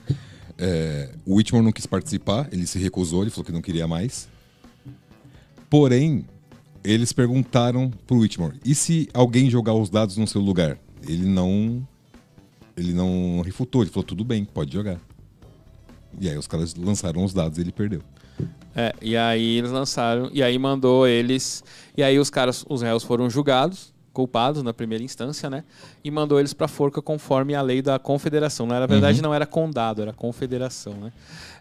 É, 0.58 1.10
o 1.26 1.36
Whitmore 1.36 1.64
não 1.64 1.72
quis 1.72 1.86
participar, 1.86 2.48
ele 2.52 2.66
se 2.66 2.78
recusou, 2.78 3.22
ele 3.22 3.30
falou 3.30 3.44
que 3.44 3.52
não 3.52 3.62
queria 3.62 3.88
mais. 3.88 4.28
Porém, 5.68 6.24
eles 6.84 7.12
perguntaram 7.12 7.90
pro 8.06 8.18
Whitmore: 8.18 8.60
e 8.64 8.74
se 8.74 9.08
alguém 9.14 9.50
jogar 9.50 9.74
os 9.74 9.88
dados 9.90 10.16
no 10.16 10.26
seu 10.26 10.40
lugar? 10.40 10.78
Ele 11.06 11.26
não. 11.26 11.86
Ele 12.76 12.92
não 12.92 13.40
refutou, 13.44 13.82
ele 13.82 13.90
falou: 13.90 14.04
tudo 14.04 14.24
bem, 14.24 14.44
pode 14.44 14.72
jogar. 14.72 14.98
E 16.20 16.28
aí 16.28 16.36
os 16.36 16.46
caras 16.46 16.74
lançaram 16.74 17.24
os 17.24 17.32
dados 17.32 17.58
e 17.58 17.60
ele 17.62 17.72
perdeu. 17.72 18.02
É, 18.74 18.94
e 19.02 19.16
aí 19.16 19.58
eles 19.58 19.70
lançaram, 19.70 20.30
e 20.32 20.42
aí 20.42 20.58
mandou 20.58 21.06
eles. 21.06 21.62
E 21.96 22.02
aí 22.02 22.18
os 22.18 22.30
caras, 22.30 22.64
os 22.68 22.80
réus 22.82 23.02
foram 23.02 23.28
julgados, 23.28 23.92
culpados 24.12 24.62
na 24.62 24.72
primeira 24.72 25.02
instância, 25.04 25.48
né? 25.50 25.64
E 26.04 26.10
mandou 26.10 26.38
eles 26.38 26.52
pra 26.54 26.68
forca 26.68 27.00
conforme 27.02 27.54
a 27.54 27.60
lei 27.62 27.82
da 27.82 27.98
confederação. 27.98 28.66
Na 28.66 28.84
verdade, 28.86 29.18
não 29.22 29.34
era 29.34 29.46
condado, 29.46 30.00
era 30.02 30.12
confederação, 30.12 30.94
né? 30.94 31.12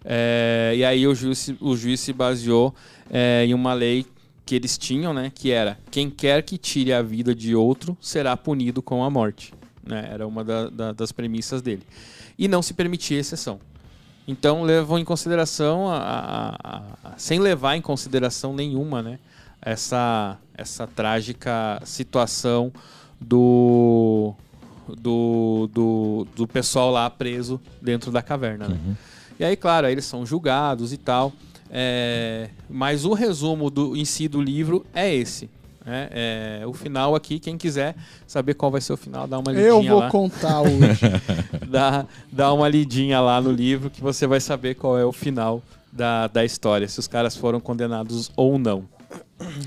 É, 0.06 0.74
e 0.76 0.84
aí 0.86 1.06
o 1.08 1.14
juiz, 1.14 1.38
se- 1.38 1.58
o 1.62 1.76
juiz 1.76 2.00
se 2.00 2.12
baseou 2.14 2.74
é, 3.10 3.46
em 3.46 3.54
uma 3.54 3.74
lei 3.74 4.06
que 4.46 4.56
eles 4.56 4.78
tinham, 4.78 5.14
né? 5.14 5.32
Que 5.34 5.52
era 5.52 5.78
quem 5.90 6.10
quer 6.10 6.42
que 6.44 6.58
tire 6.58 6.92
a 6.94 7.02
vida 7.02 7.34
de 7.36 7.56
outro 7.56 7.98
será 8.02 8.36
punido 8.36 8.82
com 8.82 9.04
a 9.04 9.10
morte. 9.10 9.54
Né? 9.86 10.10
Era 10.12 10.28
uma 10.28 10.44
da- 10.44 10.70
da- 10.70 10.92
das 10.94 11.12
premissas 11.12 11.62
dele. 11.62 11.84
E 12.38 12.48
não 12.48 12.62
se 12.62 12.74
permitia 12.74 13.20
exceção. 13.20 13.60
Então 14.28 14.64
levou 14.64 14.98
em 15.00 15.04
consideração, 15.06 15.90
a, 15.90 15.98
a- 15.98 16.82
a- 17.04 17.14
sem 17.18 17.40
levar 17.40 17.76
em 17.76 17.82
consideração 17.82 18.54
nenhuma, 18.54 19.02
né, 19.02 19.20
essa, 19.62 20.38
essa 20.56 20.88
trágica 20.88 21.82
situação 21.86 22.72
do, 23.20 24.34
do, 24.88 25.70
do, 25.74 26.28
do 26.36 26.48
pessoal 26.48 26.92
lá 26.92 27.10
preso 27.10 27.60
dentro 27.82 28.12
da 28.12 28.22
caverna. 28.22 28.68
Né? 28.68 28.78
E 29.40 29.44
aí, 29.44 29.56
claro, 29.56 29.88
aí 29.88 29.94
eles 29.94 30.06
são 30.06 30.26
julgados 30.26 30.94
e 30.94 30.98
tal. 30.98 31.34
é, 31.70 32.50
mas 32.70 33.06
o 33.06 33.14
resumo 33.14 33.70
do, 33.70 33.96
em 33.96 34.06
si 34.06 34.28
do 34.28 34.42
livro 34.42 34.86
é 34.94 35.14
esse. 35.14 35.50
Né? 35.86 36.10
É, 36.12 36.64
o 36.66 36.74
final 36.74 37.16
aqui, 37.16 37.40
quem 37.40 37.58
quiser 37.58 37.96
saber 38.28 38.54
qual 38.54 38.72
vai 38.72 38.82
ser 38.82 38.94
o 38.94 38.98
final, 38.98 39.28
dá 39.28 39.40
uma 39.40 39.52
lidinha 39.52 39.68
Eu 39.68 39.84
vou 39.84 40.00
lá 40.00 40.10
contar 40.10 40.62
hoje. 40.62 41.02
dá, 41.68 42.06
dá 42.32 42.54
uma 42.54 42.68
lidinha 42.68 43.20
lá 43.20 43.42
no 43.42 43.52
livro 43.52 43.90
que 43.90 44.02
você 44.02 44.28
vai 44.28 44.40
saber 44.40 44.76
qual 44.76 44.98
é 44.98 45.06
o 45.06 45.12
final 45.12 45.62
da, 45.92 46.28
da 46.28 46.46
história, 46.46 46.88
se 46.88 47.00
os 47.00 47.08
caras 47.08 47.36
foram 47.36 47.60
condenados 47.60 48.32
ou 48.36 48.58
não. 48.58 48.88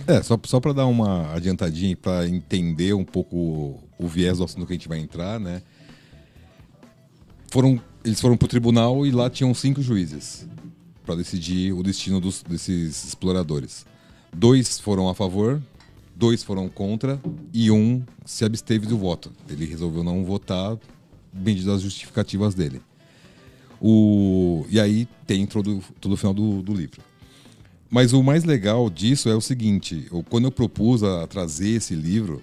É, 0.07 0.23
só, 0.23 0.39
só 0.45 0.61
para 0.61 0.73
dar 0.73 0.87
uma 0.87 1.33
adiantadinha 1.35 1.97
para 1.97 2.27
entender 2.29 2.95
um 2.95 3.05
pouco 3.05 3.37
o, 3.37 3.81
o 3.99 4.07
viés 4.07 4.39
do 4.39 4.45
assunto 4.45 4.67
que 4.67 4.73
a 4.73 4.77
gente 4.77 4.89
vai 4.89 4.99
entrar, 4.99 5.39
né? 5.41 5.63
Foram, 7.51 7.81
eles 8.05 8.21
foram 8.21 8.37
pro 8.37 8.49
tribunal 8.49 9.05
e 9.07 9.11
lá 9.11 9.29
tinham 9.29 9.53
cinco 9.55 9.83
juízes 9.83 10.47
para 11.05 11.17
decidir 11.17 11.73
o 11.73 11.83
destino 11.83 12.21
dos, 12.21 12.43
desses 12.43 13.05
exploradores. 13.05 13.85
Dois 14.33 14.81
foram 14.81 15.09
a 15.09 15.15
favor, 15.15 15.63
dois 16.17 16.43
foram 16.43 16.69
contra 16.69 17.21
e 17.53 17.71
um 17.71 18.03
se 18.25 18.45
absteve 18.45 18.87
do 18.87 18.97
voto. 18.97 19.33
Ele 19.49 19.65
resolveu 19.67 20.05
não 20.05 20.25
votar, 20.25 20.77
medidas 21.33 21.75
as 21.77 21.83
justificativas 21.83 22.55
dele. 22.55 22.81
O, 23.81 24.65
e 24.71 24.81
aí 24.81 25.07
tem 25.27 25.47
todo, 25.47 25.83
todo 26.01 26.13
o 26.13 26.17
final 26.17 26.33
do, 26.33 26.63
do 26.63 26.73
livro. 26.73 27.03
Mas 27.91 28.13
o 28.13 28.23
mais 28.23 28.45
legal 28.45 28.89
disso 28.89 29.29
é 29.29 29.35
o 29.35 29.41
seguinte: 29.41 30.07
eu- 30.11 30.23
quando 30.23 30.45
eu 30.45 30.53
propus 30.53 31.03
a 31.03 31.27
trazer 31.27 31.71
esse 31.71 31.95
livro, 31.95 32.43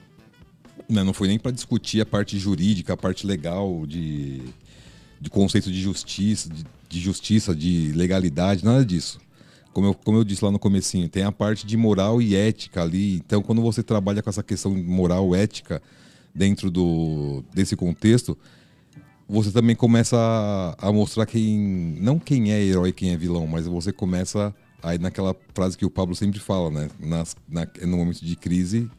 né, 0.88 1.04
não 1.04 1.14
foi 1.14 1.28
nem 1.28 1.40
para 1.40 1.52
discutir 1.52 2.02
a 2.02 2.06
parte 2.06 2.38
jurídica, 2.38 2.94
a 2.94 2.98
parte 2.98 3.26
legal 3.26 3.86
de, 3.88 4.42
de 5.20 5.30
conceito 5.30 5.72
de 5.72 5.82
justiça, 5.82 6.50
de, 6.50 6.64
de 6.90 7.00
justiça, 7.00 7.56
de 7.56 7.92
legalidade, 7.94 8.64
nada 8.64 8.86
disso. 8.86 9.20
Como 9.74 9.88
eu, 9.88 9.94
como 9.94 10.18
eu 10.18 10.24
disse 10.24 10.44
lá 10.44 10.52
no 10.52 10.60
comecinho, 10.60 11.08
tem 11.08 11.24
a 11.24 11.32
parte 11.32 11.66
de 11.66 11.78
moral 11.78 12.22
e 12.22 12.36
ética 12.36 12.82
ali. 12.82 13.16
Então, 13.16 13.42
quando 13.42 13.62
você 13.62 13.82
trabalha 13.82 14.22
com 14.22 14.30
essa 14.30 14.44
questão 14.44 14.74
moral, 14.76 15.34
ética 15.34 15.82
dentro 16.34 16.70
do, 16.70 17.44
desse 17.54 17.76
contexto, 17.76 18.38
você 19.28 19.52
também 19.52 19.76
começa 19.76 20.18
a, 20.18 20.90
a 20.90 20.92
mostrar 20.92 21.26
quem. 21.26 21.98
Não 22.02 22.20
quem 22.20 22.52
é 22.52 22.62
herói 22.62 22.92
quem 22.92 23.12
é 23.12 23.18
vilão, 23.18 23.48
mas 23.48 23.66
você 23.66 23.94
começa 23.94 24.54
aí 24.84 24.98
naquela 24.98 25.36
frase 25.54 25.78
que 25.78 25.86
o 25.86 25.90
Pablo 25.90 26.16
sempre 26.16 26.40
fala, 26.40 26.70
né? 26.70 26.90
Nas, 27.00 27.36
na, 27.48 27.66
no 27.84 27.98
momento 27.98 28.26
de 28.26 28.36
crise, 28.36 28.90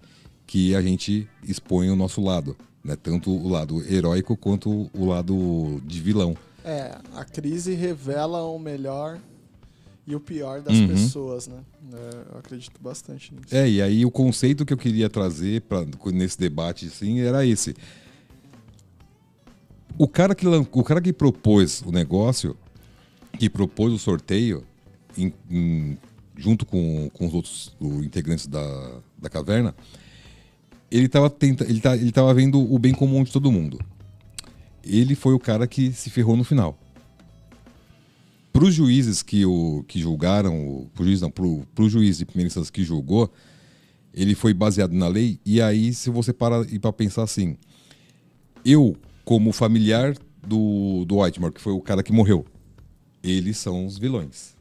que 0.47 0.75
a 0.75 0.81
gente 0.81 1.29
expõe 1.45 1.91
o 1.91 1.97
nosso 1.97 2.23
lado. 2.23 2.57
Né? 2.83 2.97
Tanto 2.97 3.31
o 3.31 3.49
lado 3.49 3.83
heróico 3.93 4.37
quanto 4.37 4.91
o 4.93 5.05
lado 5.05 5.83
de 5.85 6.01
vilão. 6.01 6.37
É, 6.65 6.97
a 7.15 7.25
crise 7.25 7.75
revela 7.75 8.43
o 8.43 8.59
melhor 8.59 9.19
e 10.07 10.15
o 10.17 10.21
pior 10.21 10.61
das 10.61 10.77
Uhum. 10.79 10.89
pessoas, 10.89 11.47
né? 11.47 11.59
É, 11.93 12.33
eu 12.35 12.39
acredito 12.39 12.81
bastante 12.81 13.33
nisso. 13.35 13.55
É, 13.55 13.69
e 13.69 13.81
aí 13.81 14.05
o 14.05 14.11
conceito 14.11 14.65
que 14.67 14.73
eu 14.73 14.77
queria 14.77 15.09
trazer 15.09 15.61
pra, 15.63 15.85
nesse 16.13 16.39
debate 16.39 16.87
assim, 16.87 17.21
era 17.21 17.47
esse. 17.47 17.75
O 19.99 20.09
cara, 20.09 20.35
que, 20.35 20.47
o 20.47 20.83
cara 20.85 21.01
que 21.01 21.13
propôs 21.13 21.83
o 21.83 21.93
negócio, 21.93 22.57
que 23.39 23.49
propôs 23.49 23.93
o 23.93 23.99
sorteio, 23.99 24.65
em- 25.17 25.33
em- 25.51 25.99
junto 26.37 26.65
com, 26.65 27.11
com 27.13 27.27
os 27.27 27.35
outros 27.35 27.77
integrantes 28.03 28.47
da, 28.47 28.99
da 29.19 29.29
caverna, 29.29 29.75
ele 30.91 31.07
estava 31.07 31.29
tenta, 31.31 31.65
ele, 31.65 31.81
tá, 31.81 31.95
ele 31.97 32.11
tava 32.11 32.33
vendo 32.35 32.59
o 32.59 32.79
bem 32.79 32.93
comum 32.95 33.23
de 33.23 33.31
todo 33.31 33.53
mundo. 33.53 33.79
Ele 34.83 35.15
foi 35.15 35.35
o 35.35 35.39
cara 35.39 35.67
que 35.67 35.93
se 35.93 36.11
ferrou 36.11 36.37
no 36.37 36.43
final. 36.45 36.77
Para 38.53 38.65
os 38.65 38.75
juízes 38.75 39.23
que, 39.23 39.47
o, 39.47 39.85
que 39.89 39.99
julgaram, 39.99 40.67
o, 40.67 40.91
pro 40.95 41.05
juiz 41.05 41.21
não, 41.21 41.31
pro, 41.31 41.67
pro 41.75 41.89
juiz 41.89 42.19
de 42.19 42.27
primeira 42.27 42.49
instância 42.49 42.73
que 42.73 42.85
julgou, 42.85 43.33
ele 44.13 44.35
foi 44.35 44.53
baseado 44.53 44.93
na 44.93 45.09
lei. 45.09 45.41
E 45.45 45.61
aí, 45.61 45.95
se 45.95 46.11
você 46.11 46.33
para 46.33 46.61
e 46.71 46.79
para 46.79 46.93
pensar 46.93 47.23
assim, 47.23 47.57
eu, 48.65 48.97
como 49.25 49.53
familiar 49.53 50.15
do, 50.47 51.05
do 51.07 51.17
Whitmore, 51.17 51.53
que 51.53 51.61
foi 51.61 51.73
o 51.73 51.81
cara 51.81 52.03
que 52.03 52.13
morreu, 52.13 52.45
eles 53.23 53.57
são 53.57 53.87
os 53.87 53.97
vilões. 53.97 54.55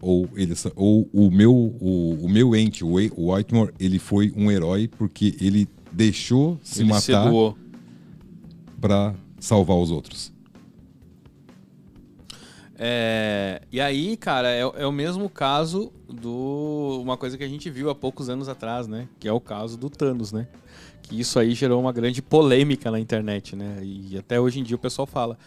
Ou, 0.00 0.28
eles, 0.34 0.66
ou 0.74 1.08
o, 1.12 1.30
meu, 1.30 1.54
o, 1.54 2.24
o 2.24 2.28
meu 2.28 2.56
ente, 2.56 2.84
o, 2.84 2.94
o 3.16 3.32
Whitmore, 3.32 3.72
ele 3.78 4.00
foi 4.00 4.32
um 4.36 4.50
herói 4.50 4.88
porque 4.88 5.36
ele 5.40 5.68
deixou 5.92 6.58
se 6.62 6.82
Ele 6.82 6.88
matar 6.88 7.30
para 8.80 9.14
salvar 9.38 9.76
os 9.76 9.92
outros. 9.92 10.32
É, 12.84 13.62
e 13.70 13.80
aí, 13.80 14.16
cara, 14.16 14.50
é, 14.50 14.58
é 14.58 14.84
o 14.84 14.90
mesmo 14.90 15.30
caso 15.30 15.92
do. 16.08 16.98
Uma 17.00 17.16
coisa 17.16 17.38
que 17.38 17.44
a 17.44 17.48
gente 17.48 17.70
viu 17.70 17.88
há 17.88 17.94
poucos 17.94 18.28
anos 18.28 18.48
atrás, 18.48 18.88
né? 18.88 19.06
Que 19.20 19.28
é 19.28 19.32
o 19.32 19.38
caso 19.38 19.78
do 19.78 19.88
Thanos, 19.88 20.32
né? 20.32 20.48
Que 21.00 21.20
isso 21.20 21.38
aí 21.38 21.54
gerou 21.54 21.80
uma 21.80 21.92
grande 21.92 22.20
polêmica 22.20 22.90
na 22.90 22.98
internet, 22.98 23.54
né? 23.54 23.78
E 23.84 24.18
até 24.18 24.40
hoje 24.40 24.58
em 24.58 24.64
dia 24.64 24.74
o 24.74 24.80
pessoal 24.80 25.06
fala: 25.06 25.38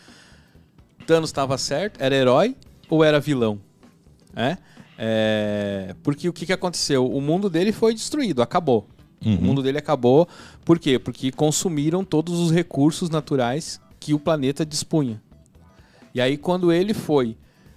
Thanos 1.05 1.27
estava 1.27 1.57
certo? 1.57 2.01
Era 2.01 2.15
herói 2.15 2.55
ou 2.89 3.03
era 3.03 3.19
vilão? 3.19 3.59
É? 4.33 4.57
É, 4.97 5.93
Porque 6.03 6.29
o 6.29 6.33
que, 6.33 6.45
que 6.45 6.53
aconteceu? 6.53 7.05
O 7.05 7.19
mundo 7.19 7.49
dele 7.49 7.73
foi 7.73 7.93
destruído, 7.93 8.41
acabou. 8.41 8.87
O 9.21 9.29
mundo 9.43 9.61
dele 9.61 9.77
acabou. 9.77 10.25
Por 10.63 10.79
quê? 10.79 10.97
Porque 10.97 11.33
consumiram 11.33 12.05
todos 12.05 12.39
os 12.39 12.49
recursos 12.49 13.09
naturais 13.09 13.81
que 13.99 14.13
o 14.13 14.19
planeta 14.19 14.65
dispunha. 14.65 15.21
E 16.15 16.21
aí, 16.21 16.37
quando 16.37 16.71
ele 16.71 16.93
foi 16.93 17.35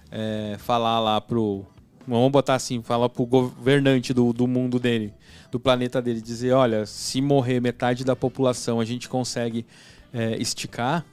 é, 0.09 0.55
falar 0.59 0.97
lá 1.01 1.19
pro. 1.19 1.65
Vamos 2.07 2.31
botar 2.31 2.55
assim, 2.55 2.81
falar 2.81 3.09
pro 3.09 3.25
governante 3.25 4.13
do, 4.13 4.31
do 4.31 4.47
mundo 4.47 4.79
dele, 4.79 5.13
do 5.51 5.59
planeta 5.59 6.01
dele, 6.01 6.21
dizer: 6.21 6.53
olha, 6.53 6.85
se 6.85 7.21
morrer 7.21 7.59
metade 7.59 8.05
da 8.05 8.15
população, 8.15 8.79
a 8.79 8.85
gente 8.85 9.09
consegue 9.09 9.65
é, 10.13 10.37
esticar. 10.37 11.05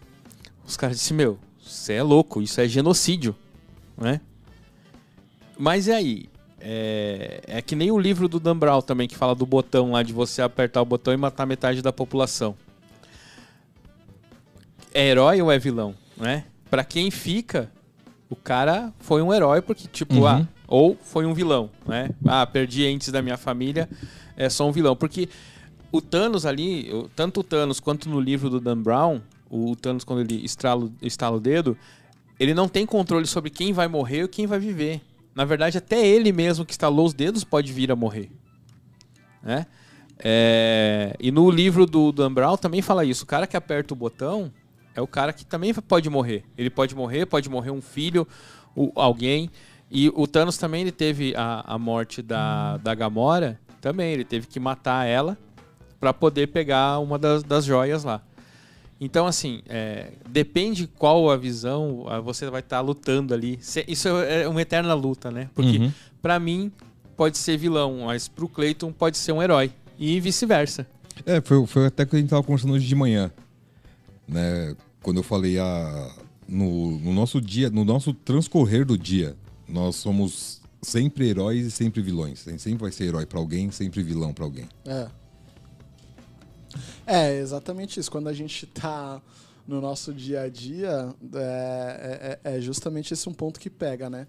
Os 0.64 0.76
caras 0.76 0.98
disseram: 0.98 1.16
meu, 1.16 1.38
você 1.60 1.94
é 1.94 2.02
louco, 2.02 2.40
isso 2.40 2.60
é 2.60 2.68
genocídio, 2.68 3.34
né? 3.98 4.20
Mas 5.58 5.88
e 5.88 5.92
aí? 5.92 6.28
É, 6.60 7.42
é 7.48 7.60
que 7.62 7.74
nem 7.74 7.90
o 7.90 7.98
livro 7.98 8.28
do 8.28 8.38
Dan 8.38 8.56
Brown 8.56 8.80
também, 8.80 9.08
que 9.08 9.16
fala 9.16 9.34
do 9.34 9.44
botão 9.44 9.90
lá, 9.90 10.02
de 10.04 10.12
você 10.12 10.42
apertar 10.42 10.80
o 10.80 10.84
botão 10.84 11.12
e 11.12 11.16
matar 11.16 11.44
metade 11.44 11.82
da 11.82 11.92
população. 11.92 12.56
É 14.94 15.08
herói 15.08 15.42
ou 15.42 15.50
é 15.50 15.58
vilão, 15.58 15.92
né? 16.16 16.44
Pra 16.70 16.85
quem 16.85 17.11
fica, 17.11 17.70
o 18.29 18.37
cara 18.37 18.92
foi 18.98 19.22
um 19.22 19.33
herói 19.33 19.61
porque, 19.62 19.87
tipo, 19.88 20.14
Uhum. 20.16 20.26
ah, 20.26 20.46
ou 20.66 20.96
foi 21.00 21.24
um 21.26 21.33
vilão, 21.35 21.70
né? 21.87 22.11
Ah, 22.24 22.46
perdi 22.46 22.85
entes 22.85 23.11
da 23.12 23.22
minha 23.22 23.37
família, 23.37 23.88
é 24.37 24.48
só 24.50 24.68
um 24.68 24.72
vilão. 24.72 24.96
Porque 24.96 25.29
o 25.92 26.00
Thanos 26.00 26.44
ali, 26.44 26.90
tanto 27.14 27.40
o 27.40 27.44
Thanos 27.44 27.79
quanto 27.81 28.09
no 28.09 28.20
livro 28.20 28.50
do 28.50 28.61
Dan 28.61 28.79
Brown, 28.83 29.20
o 29.48 29.76
Thanos, 29.76 30.02
quando 30.05 30.20
ele 30.20 30.44
estrala, 30.44 30.90
estala 31.00 31.37
o 31.37 31.40
dedo, 31.40 31.76
ele 32.38 32.52
não 32.52 32.68
tem 32.68 32.85
controle 32.85 33.26
sobre 33.26 33.48
quem 33.50 33.72
vai 33.72 33.87
morrer 33.88 34.22
ou 34.24 34.29
quem 34.29 34.46
vai 34.46 34.59
viver. 34.59 35.00
Na 35.35 35.44
verdade, 35.44 35.79
até 35.79 36.05
ele 36.07 36.33
mesmo 36.33 36.64
que 36.64 36.72
estalou 36.72 37.07
os 37.07 37.14
dedos 37.14 37.44
pode 37.44 37.72
vir 37.72 37.92
a 37.92 37.96
morrer. 37.96 38.31
Né? 39.42 39.66
É, 40.18 41.14
E 41.20 41.31
no 41.31 41.48
livro 41.50 41.87
do 41.87 42.11
Dan 42.11 42.33
Brown 42.33 42.57
também 42.57 42.83
fala 42.83 43.05
isso. 43.05 43.24
O 43.24 43.26
cara 43.26 43.46
que 43.46 43.57
aperta 43.57 43.94
o 43.94 43.96
botão 43.96 44.50
é 44.96 45.00
o 45.00 45.06
cara 45.06 45.32
que 45.32 45.44
também 45.44 45.72
pode 45.74 46.09
morrer. 46.11 46.42
Ele 46.59 46.70
pode 46.70 46.94
morrer, 46.94 47.26
pode 47.26 47.48
morrer 47.48 47.70
um 47.70 47.80
filho, 47.82 48.26
o- 48.74 48.90
alguém. 48.96 49.50
E 49.90 50.09
o 50.14 50.26
Thanos 50.26 50.56
também 50.59 50.80
ele 50.82 50.90
teve 50.92 51.35
a, 51.37 51.74
a 51.74 51.78
morte 51.78 52.20
da, 52.22 52.78
da 52.78 52.94
Gamora. 52.94 53.61
Também, 53.80 54.12
ele 54.12 54.24
teve 54.24 54.46
que 54.48 54.59
matar 54.59 55.06
ela 55.06 55.38
para 56.00 56.12
poder 56.12 56.48
pegar 56.48 56.98
uma 56.98 57.18
das, 57.18 57.42
das 57.44 57.64
joias 57.64 58.02
lá. 58.02 58.20
Então, 59.00 59.26
assim, 59.26 59.61
é, 59.68 60.12
depende 60.28 60.87
qual 60.87 61.30
a 61.30 61.37
visão, 61.37 62.06
você 62.24 62.48
vai 62.50 62.61
estar 62.61 62.80
lutando 62.80 63.35
ali. 63.35 63.61
Isso 63.87 64.09
é 64.09 64.48
uma 64.48 64.62
eterna 64.62 64.94
luta, 64.94 65.30
né? 65.30 65.50
Porque, 65.54 65.78
Uhum. 65.78 65.92
pra 66.22 66.40
mim, 66.40 66.72
pode 67.16 67.37
ser 67.38 67.59
vilão, 67.59 68.00
mas 68.06 68.26
pro 68.26 68.48
Clayton 68.48 68.90
pode 68.90 69.18
ser 69.18 69.32
um 69.32 69.42
herói. 69.42 69.70
E 69.98 70.18
vice-versa. 70.18 70.87
É, 71.26 71.40
foi, 71.42 71.64
foi 71.66 71.87
até 71.87 72.04
que 72.06 72.16
a 72.16 72.18
gente 72.18 72.30
tava 72.30 72.42
conversando 72.42 72.72
hoje 72.74 72.87
de 72.87 72.94
manhã. 72.94 73.30
Né? 74.26 74.74
Quando 75.07 75.19
eu 75.19 75.23
falei 75.23 75.57
a, 75.57 76.11
no, 76.49 76.99
no 76.99 77.12
nosso 77.12 77.40
dia, 77.40 77.71
no 77.71 77.85
nosso 77.85 78.12
transcorrer 78.12 78.85
do 78.85 78.99
dia, 78.99 79.37
nós 79.69 79.95
somos 79.95 80.61
sempre 80.83 81.29
heróis 81.29 81.64
e 81.64 81.71
sempre 81.71 82.03
vilões. 82.03 82.45
A 82.45 82.51
gente 82.51 82.61
sempre 82.61 82.81
vai 82.81 82.90
ser 82.90 83.05
herói 83.05 83.25
pra 83.25 83.38
alguém, 83.38 83.71
sempre 83.71 84.03
vilão 84.03 84.35
pra 84.35 84.42
alguém. 84.45 84.69
É. 84.85 85.09
É, 87.07 87.38
exatamente 87.38 88.01
isso. 88.01 88.11
Quando 88.11 88.27
a 88.27 88.33
gente 88.33 88.66
tá 88.66 89.23
no 89.64 89.81
nosso 89.81 90.12
dia 90.12 90.40
a 90.40 90.49
dia, 90.49 91.14
é, 91.37 92.38
é- 92.45 92.57
é 92.57 92.61
justamente 92.61 93.14
esse 93.14 93.29
um 93.29 93.33
ponto 93.33 93.61
que 93.61 93.71
pega, 93.71 94.11
né? 94.11 94.27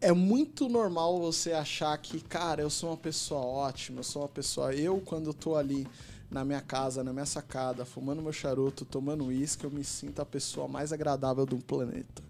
É 0.00 0.12
muito 0.12 0.68
normal 0.68 1.20
você 1.20 1.52
achar 1.52 1.96
que, 1.98 2.20
cara, 2.20 2.60
eu 2.60 2.70
sou 2.70 2.90
uma 2.90 2.96
pessoa 2.96 3.40
ótima, 3.42 4.00
eu 4.00 4.04
sou 4.04 4.22
uma 4.22 4.28
pessoa. 4.28 4.74
Eu, 4.74 4.98
quando 5.00 5.26
eu 5.28 5.34
tô 5.34 5.54
ali 5.54 5.86
na 6.30 6.44
minha 6.44 6.60
casa, 6.60 7.02
na 7.02 7.12
minha 7.12 7.26
sacada, 7.26 7.84
fumando 7.84 8.22
meu 8.22 8.32
charuto, 8.32 8.84
tomando 8.84 9.26
uísque, 9.26 9.64
eu 9.64 9.70
me 9.70 9.82
sinto 9.82 10.20
a 10.20 10.26
pessoa 10.26 10.68
mais 10.68 10.92
agradável 10.92 11.46
do 11.46 11.56
planeta. 11.56 12.22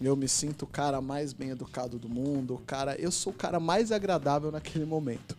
Eu 0.00 0.16
me 0.16 0.28
sinto 0.28 0.62
o 0.62 0.66
cara 0.66 1.00
mais 1.00 1.32
bem 1.32 1.50
educado 1.50 1.98
do 1.98 2.08
mundo, 2.08 2.54
o 2.54 2.58
cara, 2.58 2.94
eu 2.98 3.10
sou 3.10 3.32
o 3.32 3.36
cara 3.36 3.60
mais 3.60 3.92
agradável 3.92 4.50
naquele 4.50 4.84
momento. 4.84 5.36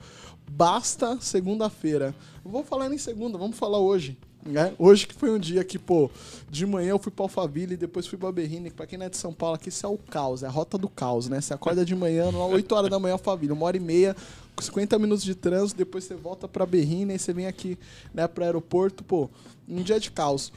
Basta 0.50 1.18
segunda-feira. 1.22 2.14
Vou 2.44 2.64
falar 2.64 2.90
nem 2.90 2.98
segunda, 2.98 3.38
vamos 3.38 3.58
falar 3.58 3.80
hoje. 3.80 4.18
Né? 4.44 4.74
Hoje 4.80 5.06
que 5.06 5.14
foi 5.14 5.30
um 5.30 5.38
dia 5.38 5.64
que, 5.64 5.78
pô, 5.78 6.10
de 6.50 6.66
manhã 6.66 6.90
eu 6.90 7.00
fui 7.00 7.12
pra 7.12 7.26
Alphaville 7.26 7.76
e 7.76 7.78
depois 7.78 8.08
fui 8.08 8.18
pra 8.18 8.32
Berrine. 8.32 8.72
Pra 8.72 8.88
quem 8.88 8.98
não 8.98 9.06
é 9.06 9.10
de 9.10 9.18
São 9.18 9.32
Paulo, 9.32 9.56
aqui 9.56 9.70
isso 9.70 9.86
é 9.86 9.90
o 9.90 9.98
caos, 9.98 10.42
é 10.42 10.48
a 10.48 10.50
rota 10.50 10.80
do 10.80 10.90
caos, 10.90 11.30
né? 11.30 11.40
Você 11.40 11.54
acorda 11.54 11.86
de 11.86 11.96
manhã, 11.96 12.30
8 12.32 12.76
horas 12.76 12.90
da 12.90 13.00
manhã, 13.00 13.14
Alphaville, 13.14 13.54
uma 13.54 13.66
hora 13.66 13.78
e 13.78 13.80
meia, 13.80 14.16
50 14.60 15.00
minutos 15.00 15.24
de 15.24 15.36
trânsito, 15.36 15.78
depois 15.78 16.04
você 16.04 16.16
volta 16.16 16.48
pra 16.48 16.66
Berrine 16.66 17.16
e 17.16 17.20
você 17.20 17.34
vem 17.34 17.48
aqui, 17.48 17.78
né, 18.14 18.28
pro 18.28 18.44
aeroporto, 18.44 19.04
pô, 19.04 19.30
um 19.68 19.82
dia 19.82 20.00
de 20.00 20.12
caos. 20.12 20.52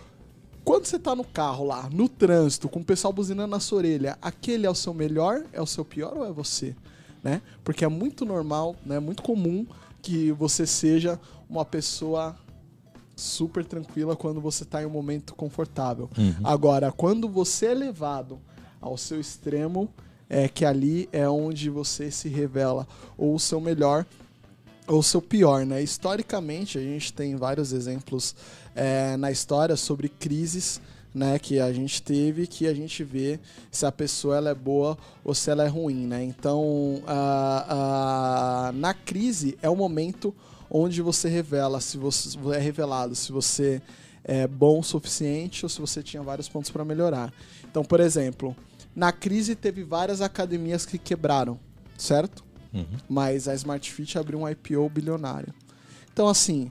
Quando 0.65 0.87
você 0.87 0.99
tá 0.99 1.15
no 1.15 1.25
carro 1.25 1.65
lá, 1.65 1.89
no 1.91 2.09
trânsito, 2.09 2.69
com 2.69 2.81
o 2.81 2.85
pessoal 2.85 3.13
buzinando 3.13 3.51
na 3.51 3.61
sua 3.61 3.79
orelha, 3.79 4.19
aquele 4.23 4.67
é 4.67 4.71
o 4.71 4.75
seu 4.75 4.95
melhor, 4.95 5.45
é 5.53 5.61
o 5.61 5.67
seu 5.67 5.85
pior 5.85 6.17
ou 6.17 6.27
é 6.27 6.33
você? 6.33 6.75
Né? 7.23 7.43
Porque 7.63 7.85
é 7.85 7.89
muito 7.89 8.25
normal, 8.25 8.75
né? 8.85 8.99
Muito 8.99 9.23
comum 9.23 9.67
que 10.01 10.33
você 10.33 10.67
seja 10.67 11.21
uma 11.49 11.65
pessoa 11.65 12.37
super 13.17 13.65
tranquila 13.65 14.17
quando 14.17 14.41
você 14.41 14.65
tá 14.65 14.83
em 14.83 14.87
um 14.87 14.91
momento 14.91 15.35
confortável. 15.35 16.09
Agora, 16.43 16.91
quando 16.91 17.29
você 17.29 17.67
é 17.67 17.75
levado 17.75 18.41
ao 18.81 18.97
seu 18.97 19.21
extremo, 19.21 19.89
é 20.29 20.49
que 20.49 20.65
ali 20.65 21.09
é 21.13 21.29
onde 21.29 21.69
você 21.71 22.11
se 22.11 22.29
revela 22.29 22.87
ou 23.17 23.35
o 23.35 23.39
seu 23.41 23.61
melhor 23.61 24.07
ou 24.87 24.99
o 24.99 25.03
seu 25.03 25.21
pior, 25.23 25.65
né? 25.65 25.83
Historicamente, 25.83 26.77
a 26.79 26.81
gente 26.81 27.13
tem 27.13 27.37
vários 27.37 27.73
exemplos 27.73 28.35
é, 28.75 29.17
na 29.17 29.31
história 29.31 29.77
sobre 29.77 30.09
crises 30.09 30.81
né, 31.15 31.39
que 31.39 31.61
a 31.61 31.73
gente 31.73 32.03
teve, 32.03 32.45
que 32.47 32.67
a 32.67 32.75
gente 32.75 33.05
vê 33.05 33.39
se 33.71 33.87
a 33.87 33.93
pessoa 33.93 34.37
ela 34.37 34.51
é 34.51 34.55
boa 34.55 34.99
ou 35.23 35.33
se 35.33 35.49
ela 35.49 35.65
é 35.65 35.69
ruim, 35.69 36.07
né? 36.07 36.25
Então, 36.25 37.01
a- 37.07 38.73
na 38.75 38.93
crise 38.93 39.57
é 39.63 39.71
o 39.71 39.77
momento 39.77 40.35
onde 40.69 41.01
você 41.01 41.29
revela 41.29 41.81
se 41.81 41.97
você 41.97 42.37
é 42.55 42.59
revelado 42.59 43.15
se 43.15 43.31
você 43.31 43.81
é 44.25 44.47
bom 44.49 44.81
o 44.81 44.83
suficiente 44.83 45.65
ou 45.65 45.69
se 45.69 45.81
você 45.81 46.03
tinha 46.03 46.23
vários 46.23 46.49
pontos 46.49 46.71
para 46.71 46.85
melhorar. 46.85 47.33
Então, 47.71 47.85
por 47.85 48.01
exemplo, 48.01 48.57
na 48.95 49.13
crise 49.13 49.55
teve 49.55 49.83
várias 49.83 50.21
academias 50.21 50.87
que 50.87 50.99
quebraram, 50.99 51.59
certo? 51.97 52.45
Mas 53.09 53.49
a 53.49 53.55
Smart 53.55 53.93
Fit 53.93 54.19
abriu 54.19 54.41
um 54.41 54.49
IPO 54.49 54.89
bilionário. 54.89 55.55
Então, 56.13 56.29
assim, 56.29 56.71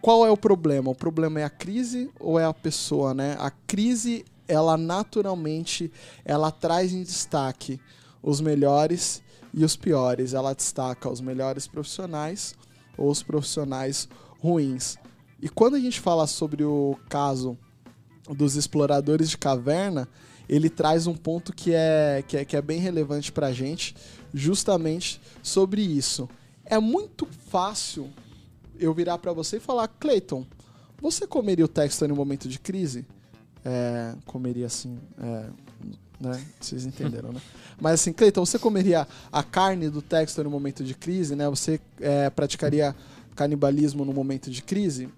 qual 0.00 0.26
é 0.26 0.30
o 0.30 0.36
problema? 0.36 0.90
O 0.90 0.94
problema 0.94 1.40
é 1.40 1.44
a 1.44 1.50
crise 1.50 2.10
ou 2.18 2.38
é 2.38 2.44
a 2.44 2.54
pessoa, 2.54 3.12
né? 3.12 3.36
A 3.38 3.50
crise, 3.50 4.24
ela 4.48 4.76
naturalmente, 4.76 5.92
ela 6.24 6.50
traz 6.50 6.92
em 6.92 7.02
destaque 7.02 7.80
os 8.22 8.40
melhores 8.40 9.22
e 9.52 9.64
os 9.64 9.76
piores. 9.76 10.34
Ela 10.34 10.54
destaca 10.54 11.10
os 11.10 11.20
melhores 11.20 11.66
profissionais 11.66 12.54
ou 12.96 13.10
os 13.10 13.22
profissionais 13.22 14.08
ruins. 14.40 14.96
E 15.40 15.48
quando 15.48 15.76
a 15.76 15.80
gente 15.80 16.00
fala 16.00 16.26
sobre 16.26 16.64
o 16.64 16.98
caso 17.08 17.58
dos 18.28 18.56
exploradores 18.56 19.30
de 19.30 19.38
caverna, 19.38 20.08
ele 20.48 20.68
traz 20.68 21.06
um 21.06 21.14
ponto 21.14 21.52
que 21.52 21.72
é, 21.72 22.24
que 22.26 22.36
é, 22.36 22.44
que 22.44 22.56
é 22.56 22.62
bem 22.62 22.80
relevante 22.80 23.30
pra 23.30 23.52
gente, 23.52 23.94
justamente 24.34 25.20
sobre 25.42 25.80
isso. 25.80 26.28
É 26.64 26.78
muito 26.78 27.26
fácil 27.48 28.10
eu 28.78 28.92
virar 28.92 29.18
pra 29.18 29.32
você 29.32 29.58
e 29.58 29.60
falar, 29.60 29.88
Clayton, 29.88 30.44
você 31.00 31.26
comeria 31.26 31.64
o 31.64 31.68
Textor 31.68 32.08
em 32.08 32.12
um 32.12 32.16
momento 32.16 32.48
de 32.48 32.58
crise? 32.58 33.06
É, 33.64 34.14
comeria 34.26 34.66
assim, 34.66 34.98
é, 35.18 35.46
né? 36.20 36.44
Vocês 36.60 36.84
entenderam, 36.84 37.32
né? 37.32 37.40
Mas 37.80 37.94
assim, 37.94 38.12
Clayton, 38.12 38.44
você 38.44 38.58
comeria 38.58 39.06
a 39.32 39.42
carne 39.42 39.88
do 39.88 40.02
Textor 40.02 40.44
no 40.44 40.50
momento 40.50 40.84
de 40.84 40.94
crise, 40.94 41.34
né? 41.34 41.48
Você 41.48 41.80
é, 42.00 42.28
praticaria 42.28 42.94
canibalismo 43.34 44.04
no 44.04 44.12
momento 44.12 44.50
de 44.50 44.62
crise? 44.62 45.08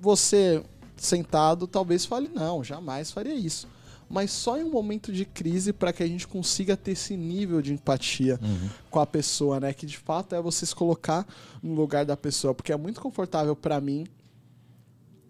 Você 0.00 0.62
sentado 1.00 1.66
talvez 1.66 2.04
fale 2.04 2.28
não, 2.28 2.62
jamais 2.62 3.10
faria 3.10 3.34
isso. 3.34 3.66
Mas 4.08 4.32
só 4.32 4.58
em 4.58 4.64
um 4.64 4.70
momento 4.70 5.12
de 5.12 5.24
crise 5.24 5.72
para 5.72 5.92
que 5.92 6.02
a 6.02 6.06
gente 6.06 6.26
consiga 6.26 6.76
ter 6.76 6.92
esse 6.92 7.16
nível 7.16 7.62
de 7.62 7.72
empatia 7.72 8.40
com 8.90 8.98
a 8.98 9.06
pessoa, 9.06 9.60
né? 9.60 9.72
Que 9.72 9.86
de 9.86 9.96
fato 9.96 10.34
é 10.34 10.42
você 10.42 10.66
se 10.66 10.74
colocar 10.74 11.24
no 11.62 11.74
lugar 11.74 12.04
da 12.04 12.16
pessoa, 12.16 12.52
porque 12.52 12.72
é 12.72 12.76
muito 12.76 13.00
confortável 13.00 13.54
para 13.54 13.80
mim 13.80 14.04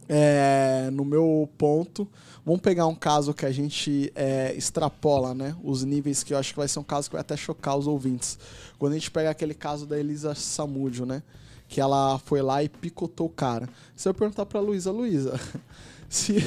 é, 0.08 0.88
no 0.92 1.04
meu 1.04 1.48
ponto. 1.56 2.08
Vamos 2.44 2.62
pegar 2.62 2.86
um 2.86 2.94
caso 2.94 3.32
que 3.32 3.46
a 3.46 3.52
gente 3.52 4.10
é, 4.16 4.52
extrapola, 4.56 5.34
né? 5.34 5.54
Os 5.62 5.84
níveis 5.84 6.24
que 6.24 6.34
eu 6.34 6.38
acho 6.38 6.52
que 6.52 6.58
vai 6.58 6.66
ser 6.66 6.80
um 6.80 6.84
caso 6.84 7.08
que 7.08 7.14
vai 7.14 7.20
até 7.20 7.36
chocar 7.36 7.76
os 7.76 7.86
ouvintes. 7.86 8.36
Quando 8.76 8.94
a 8.94 8.96
gente 8.96 9.10
pega 9.10 9.30
aquele 9.30 9.54
caso 9.54 9.86
da 9.86 9.96
Elisa 9.96 10.34
Samúdio, 10.34 11.06
né? 11.06 11.22
Que 11.70 11.80
ela 11.80 12.18
foi 12.18 12.42
lá 12.42 12.64
e 12.64 12.68
picotou 12.68 13.28
o 13.28 13.30
cara. 13.30 13.68
Se 13.94 14.08
eu 14.08 14.12
perguntar 14.12 14.44
pra 14.44 14.58
Luísa, 14.60 14.90
Luísa, 14.90 15.38
se, 16.10 16.44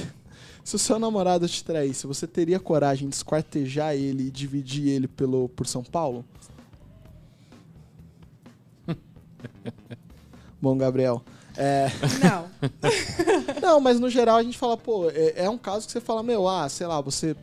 se 0.62 0.76
o 0.76 0.80
seu 0.80 1.00
namorado 1.00 1.48
te 1.48 1.64
traísse, 1.64 2.06
você 2.06 2.28
teria 2.28 2.60
coragem 2.60 3.08
de 3.08 3.16
esquartejar 3.16 3.96
ele 3.96 4.28
e 4.28 4.32
dividir 4.32 4.90
ele 4.90 5.08
pelo, 5.08 5.48
por 5.48 5.66
São 5.66 5.82
Paulo? 5.82 6.26
Bom, 10.62 10.78
Gabriel. 10.78 11.24
É, 11.56 11.88
Não. 12.22 12.50
não, 13.62 13.80
mas 13.80 14.00
no 14.02 14.10
geral 14.10 14.36
a 14.36 14.44
gente 14.44 14.58
fala, 14.58 14.76
pô, 14.76 15.10
é, 15.10 15.46
é 15.46 15.50
um 15.50 15.58
caso 15.58 15.86
que 15.86 15.92
você 15.94 16.02
fala, 16.02 16.22
meu, 16.22 16.50
ah, 16.50 16.68
sei 16.68 16.86
lá, 16.86 17.00
você 17.00 17.34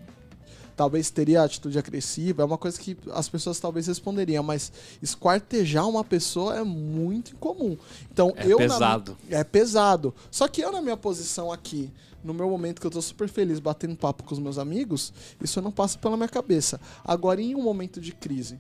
talvez 0.81 1.11
teria 1.11 1.43
atitude 1.43 1.79
agressiva, 1.79 2.41
é 2.41 2.45
uma 2.47 2.57
coisa 2.57 2.81
que 2.81 2.97
as 3.13 3.29
pessoas 3.29 3.61
talvez 3.61 3.87
responderiam, 3.87 4.43
mas 4.43 4.73
esquartejar 5.03 5.87
uma 5.87 6.03
pessoa 6.03 6.57
é 6.57 6.65
muito 6.65 7.33
incomum. 7.33 7.77
Então, 8.11 8.33
É 8.35 8.47
eu 8.47 8.57
pesado. 8.57 9.15
Na, 9.29 9.37
é 9.37 9.45
pesado. 9.45 10.15
Só 10.31 10.49
que 10.49 10.63
eu 10.63 10.73
na 10.73 10.81
minha 10.81 10.97
posição 10.97 11.53
aqui, 11.53 11.93
no 12.25 12.33
meu 12.33 12.49
momento 12.49 12.81
que 12.81 12.87
eu 12.87 12.91
tô 12.91 13.03
super 13.03 13.29
feliz 13.29 13.61
batendo 13.61 13.95
papo 13.95 14.23
com 14.23 14.33
os 14.33 14.39
meus 14.39 14.57
amigos, 14.57 15.13
isso 15.39 15.61
não 15.61 15.71
passa 15.71 15.99
pela 15.99 16.17
minha 16.17 16.31
cabeça. 16.31 16.81
Agora 17.05 17.43
em 17.43 17.55
um 17.55 17.63
momento 17.63 18.01
de 18.01 18.13
crise, 18.13 18.59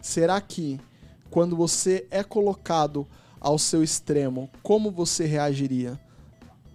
será 0.00 0.40
que 0.40 0.78
quando 1.32 1.56
você 1.56 2.06
é 2.12 2.22
colocado 2.22 3.08
ao 3.40 3.58
seu 3.58 3.82
extremo, 3.82 4.48
como 4.62 4.88
você 4.88 5.24
reagiria? 5.24 5.98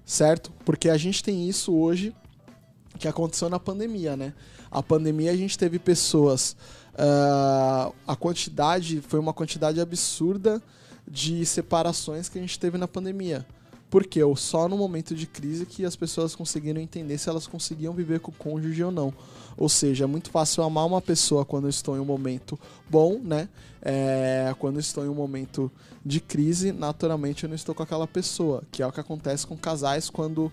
Certo? 0.03 0.51
Porque 0.65 0.89
a 0.89 0.97
gente 0.97 1.23
tem 1.23 1.47
isso 1.47 1.73
hoje 1.73 2.13
que 2.99 3.07
aconteceu 3.07 3.49
na 3.49 3.59
pandemia, 3.59 4.17
né? 4.17 4.33
A 4.69 4.81
pandemia 4.83 5.31
a 5.31 5.35
gente 5.35 5.57
teve 5.57 5.79
pessoas. 5.79 6.55
ah, 6.97 7.91
a 8.07 8.15
quantidade 8.15 9.01
foi 9.01 9.19
uma 9.19 9.33
quantidade 9.33 9.79
absurda 9.81 10.61
de 11.07 11.45
separações 11.45 12.29
que 12.29 12.37
a 12.37 12.41
gente 12.41 12.59
teve 12.59 12.77
na 12.77 12.87
pandemia. 12.87 13.45
Porque 13.89 14.19
só 14.35 14.67
no 14.67 14.77
momento 14.77 15.15
de 15.15 15.25
crise 15.27 15.65
que 15.65 15.85
as 15.85 15.95
pessoas 15.95 16.35
conseguiram 16.35 16.81
entender 16.81 17.17
se 17.17 17.29
elas 17.29 17.47
conseguiam 17.47 17.93
viver 17.93 18.19
com 18.19 18.31
o 18.31 18.33
cônjuge 18.33 18.83
ou 18.83 18.91
não. 18.91 19.13
Ou 19.55 19.69
seja, 19.69 20.03
é 20.03 20.07
muito 20.07 20.29
fácil 20.29 20.63
amar 20.63 20.85
uma 20.85 21.01
pessoa 21.01 21.45
quando 21.45 21.65
eu 21.65 21.69
estou 21.69 21.95
em 21.95 21.99
um 21.99 22.05
momento 22.05 22.59
bom, 22.89 23.19
né? 23.23 23.47
É, 23.81 24.53
quando 24.59 24.75
eu 24.75 24.79
estou 24.81 25.05
em 25.05 25.07
um 25.07 25.13
momento 25.13 25.71
de 26.05 26.19
crise, 26.19 26.71
naturalmente 26.71 27.43
eu 27.43 27.47
não 27.47 27.55
estou 27.55 27.73
com 27.73 27.83
aquela 27.83 28.07
pessoa, 28.07 28.63
que 28.71 28.83
é 28.83 28.87
o 28.87 28.91
que 28.91 28.99
acontece 28.99 29.47
com 29.47 29.55
casais 29.55 30.09
quando 30.09 30.51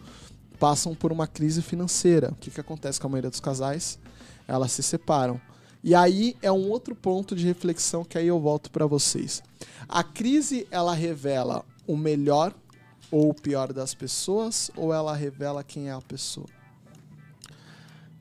passam 0.60 0.94
por 0.94 1.10
uma 1.10 1.26
crise 1.26 1.62
financeira. 1.62 2.30
O 2.30 2.36
que, 2.36 2.50
que 2.50 2.60
acontece 2.60 3.00
com 3.00 3.08
a 3.08 3.10
maioria 3.10 3.30
dos 3.30 3.40
casais? 3.40 3.98
Elas 4.52 4.70
se 4.72 4.82
separam. 4.82 5.40
E 5.82 5.94
aí 5.94 6.36
é 6.42 6.52
um 6.52 6.68
outro 6.68 6.94
ponto 6.94 7.34
de 7.34 7.46
reflexão 7.46 8.04
que 8.04 8.18
aí 8.18 8.26
eu 8.28 8.38
volto 8.38 8.70
para 8.70 8.86
vocês. 8.86 9.42
A 9.88 10.04
crise 10.04 10.66
ela 10.70 10.94
revela 10.94 11.64
o 11.86 11.96
melhor 11.96 12.54
ou 13.10 13.30
o 13.30 13.34
pior 13.34 13.72
das 13.72 13.94
pessoas 13.94 14.70
ou 14.76 14.92
ela 14.92 15.16
revela 15.16 15.64
quem 15.64 15.88
é 15.88 15.92
a 15.92 16.00
pessoa? 16.00 16.46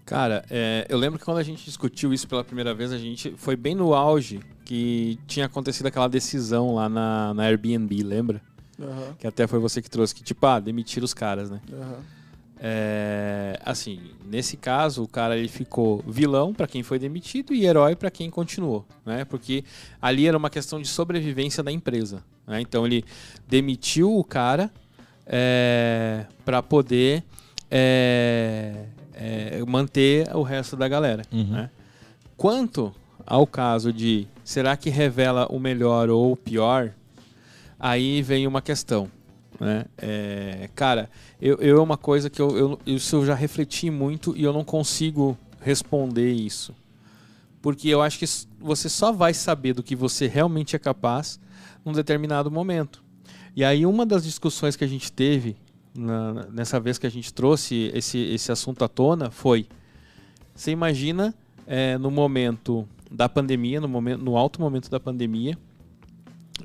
Cara, 0.05 0.43
é, 0.49 0.85
eu 0.89 0.97
lembro 0.97 1.19
que 1.19 1.25
quando 1.25 1.37
a 1.37 1.43
gente 1.43 1.63
discutiu 1.63 2.13
isso 2.13 2.27
pela 2.27 2.43
primeira 2.43 2.73
vez, 2.73 2.91
a 2.91 2.97
gente 2.97 3.33
foi 3.37 3.55
bem 3.55 3.75
no 3.75 3.93
auge 3.93 4.39
que 4.65 5.19
tinha 5.27 5.45
acontecido 5.45 5.85
aquela 5.85 6.07
decisão 6.07 6.73
lá 6.75 6.89
na, 6.89 7.33
na 7.33 7.43
Airbnb, 7.43 8.03
lembra? 8.03 8.41
Aham, 8.79 9.15
Que 9.19 9.27
até 9.27 9.45
foi 9.47 9.59
você 9.59 9.81
que 9.81 9.89
trouxe, 9.89 10.15
que 10.15 10.23
tipo, 10.23 10.45
ah, 10.45 10.59
demitir 10.59 11.03
os 11.03 11.13
caras, 11.13 11.49
né? 11.51 11.61
aham. 11.71 11.99
É, 12.63 13.59
assim, 13.65 13.99
nesse 14.23 14.55
caso, 14.55 15.01
o 15.03 15.07
cara 15.07 15.35
ele 15.35 15.47
ficou 15.47 16.03
vilão 16.07 16.53
para 16.53 16.67
quem 16.67 16.83
foi 16.83 16.99
demitido 16.99 17.55
e 17.55 17.65
herói 17.65 17.95
para 17.95 18.11
quem 18.11 18.29
continuou, 18.29 18.85
né? 19.03 19.25
Porque 19.25 19.63
ali 19.99 20.27
era 20.27 20.37
uma 20.37 20.49
questão 20.49 20.79
de 20.79 20.87
sobrevivência 20.87 21.63
da 21.63 21.71
empresa, 21.71 22.23
né? 22.45 22.61
Então 22.61 22.85
ele 22.85 23.03
demitiu 23.47 24.15
o 24.15 24.23
cara 24.23 24.71
para 26.45 26.61
poder 26.61 27.23
é, 27.69 28.85
é, 29.13 29.63
manter 29.65 30.29
o 30.35 30.43
resto 30.43 30.75
da 30.75 30.87
galera, 30.87 31.23
né? 31.31 31.69
Quanto 32.37 32.93
ao 33.25 33.47
caso 33.47 33.91
de 33.93 34.27
será 34.43 34.75
que 34.77 34.89
revela 34.89 35.47
o 35.47 35.59
melhor 35.59 36.09
ou 36.09 36.33
o 36.33 36.37
pior, 36.37 36.91
aí 37.79 38.21
vem 38.21 38.45
uma 38.45 38.61
questão. 38.61 39.09
Né? 39.61 39.85
É, 39.95 40.69
cara, 40.73 41.07
eu, 41.39 41.55
eu 41.57 41.77
é 41.77 41.81
uma 41.81 41.95
coisa 41.95 42.31
que 42.31 42.41
eu, 42.41 42.57
eu, 42.57 42.79
isso 42.83 43.17
eu 43.17 43.25
já 43.27 43.35
refleti 43.35 43.91
muito 43.91 44.35
e 44.35 44.43
eu 44.43 44.51
não 44.51 44.63
consigo 44.63 45.37
responder 45.61 46.31
isso. 46.31 46.73
Porque 47.61 47.87
eu 47.87 48.01
acho 48.01 48.17
que 48.17 48.25
você 48.59 48.89
só 48.89 49.11
vai 49.11 49.35
saber 49.35 49.73
do 49.73 49.83
que 49.83 49.95
você 49.95 50.25
realmente 50.25 50.75
é 50.75 50.79
capaz 50.79 51.39
num 51.85 51.91
determinado 51.91 52.49
momento. 52.49 53.03
E 53.55 53.63
aí 53.63 53.85
uma 53.85 54.03
das 54.03 54.23
discussões 54.23 54.75
que 54.75 54.83
a 54.83 54.87
gente 54.87 55.11
teve 55.11 55.55
na- 55.95 56.47
nessa 56.51 56.79
vez 56.79 56.97
que 56.97 57.05
a 57.05 57.11
gente 57.11 57.31
trouxe 57.31 57.91
esse, 57.93 58.17
esse 58.17 58.51
assunto 58.51 58.83
à 58.83 58.87
tona 58.87 59.29
foi 59.29 59.67
você 60.55 60.71
imagina 60.71 61.35
é, 61.67 61.99
no 61.99 62.09
momento 62.09 62.87
da 63.11 63.29
pandemia, 63.29 63.79
no, 63.79 63.87
momento, 63.87 64.23
no 64.23 64.35
alto 64.37 64.59
momento 64.59 64.89
da 64.89 64.99
pandemia, 64.99 65.55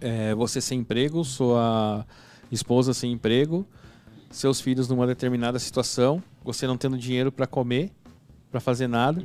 é, 0.01 0.35
você 0.35 0.63
sem 0.63 0.81
emprego, 0.81 1.23
sua 1.25 2.07
esposa 2.51 2.95
sem 2.95 3.13
emprego, 3.13 3.67
seus 4.31 4.61
filhos 4.61 4.89
numa 4.89 5.07
determinada 5.07 5.59
situação, 5.59 6.23
você 6.45 6.67
não 6.67 6.77
tendo 6.77 6.99
dinheiro 6.99 7.33
para 7.33 7.47
comer, 7.47 7.91
para 8.51 8.61
fazer 8.61 8.87
nada, 8.87 9.25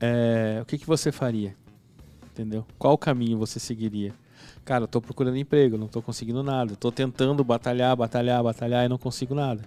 é, 0.00 0.58
o 0.60 0.64
que, 0.64 0.78
que 0.78 0.86
você 0.86 1.12
faria? 1.12 1.56
Entendeu? 2.32 2.66
Qual 2.78 2.98
caminho 2.98 3.38
você 3.38 3.60
seguiria? 3.60 4.12
Cara, 4.64 4.84
eu 4.84 4.88
tô 4.88 5.00
procurando 5.00 5.36
emprego, 5.36 5.76
não 5.76 5.88
tô 5.88 6.02
conseguindo 6.02 6.42
nada. 6.42 6.74
Tô 6.74 6.90
tentando 6.90 7.44
batalhar, 7.44 7.94
batalhar, 7.94 8.42
batalhar 8.42 8.84
e 8.84 8.88
não 8.88 8.98
consigo 8.98 9.34
nada. 9.34 9.62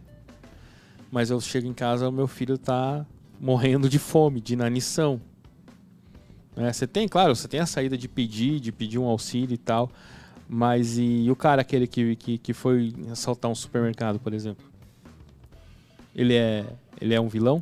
Mas 1.11 1.29
eu 1.29 1.39
chego 1.39 1.67
em 1.67 1.73
casa, 1.73 2.09
o 2.09 2.11
meu 2.11 2.27
filho 2.27 2.57
tá 2.57 3.05
morrendo 3.39 3.87
de 3.87 3.99
fome, 3.99 4.41
de 4.41 4.53
inanição. 4.53 5.21
Né? 6.55 6.73
Você 6.73 6.85
tem, 6.85 7.07
claro, 7.07 7.35
você 7.35 7.47
tem 7.47 7.59
a 7.59 7.65
saída 7.65 7.97
de 7.97 8.07
pedir, 8.07 8.59
de 8.59 8.71
pedir 8.71 8.97
um 8.97 9.05
auxílio 9.05 9.53
e 9.53 9.57
tal. 9.57 9.89
Mas 10.49 10.97
e, 10.97 11.03
e 11.03 11.31
o 11.31 11.35
cara 11.35 11.61
aquele 11.61 11.87
que, 11.87 12.15
que, 12.15 12.37
que 12.37 12.53
foi 12.53 12.93
assaltar 13.11 13.51
um 13.51 13.55
supermercado, 13.55 14.19
por 14.19 14.33
exemplo? 14.33 14.65
Ele 16.15 16.35
é, 16.35 16.65
ele 17.01 17.13
é 17.13 17.19
um 17.19 17.27
vilão? 17.27 17.61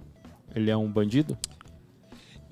Ele 0.55 0.69
é 0.69 0.77
um 0.77 0.89
bandido? 0.89 1.37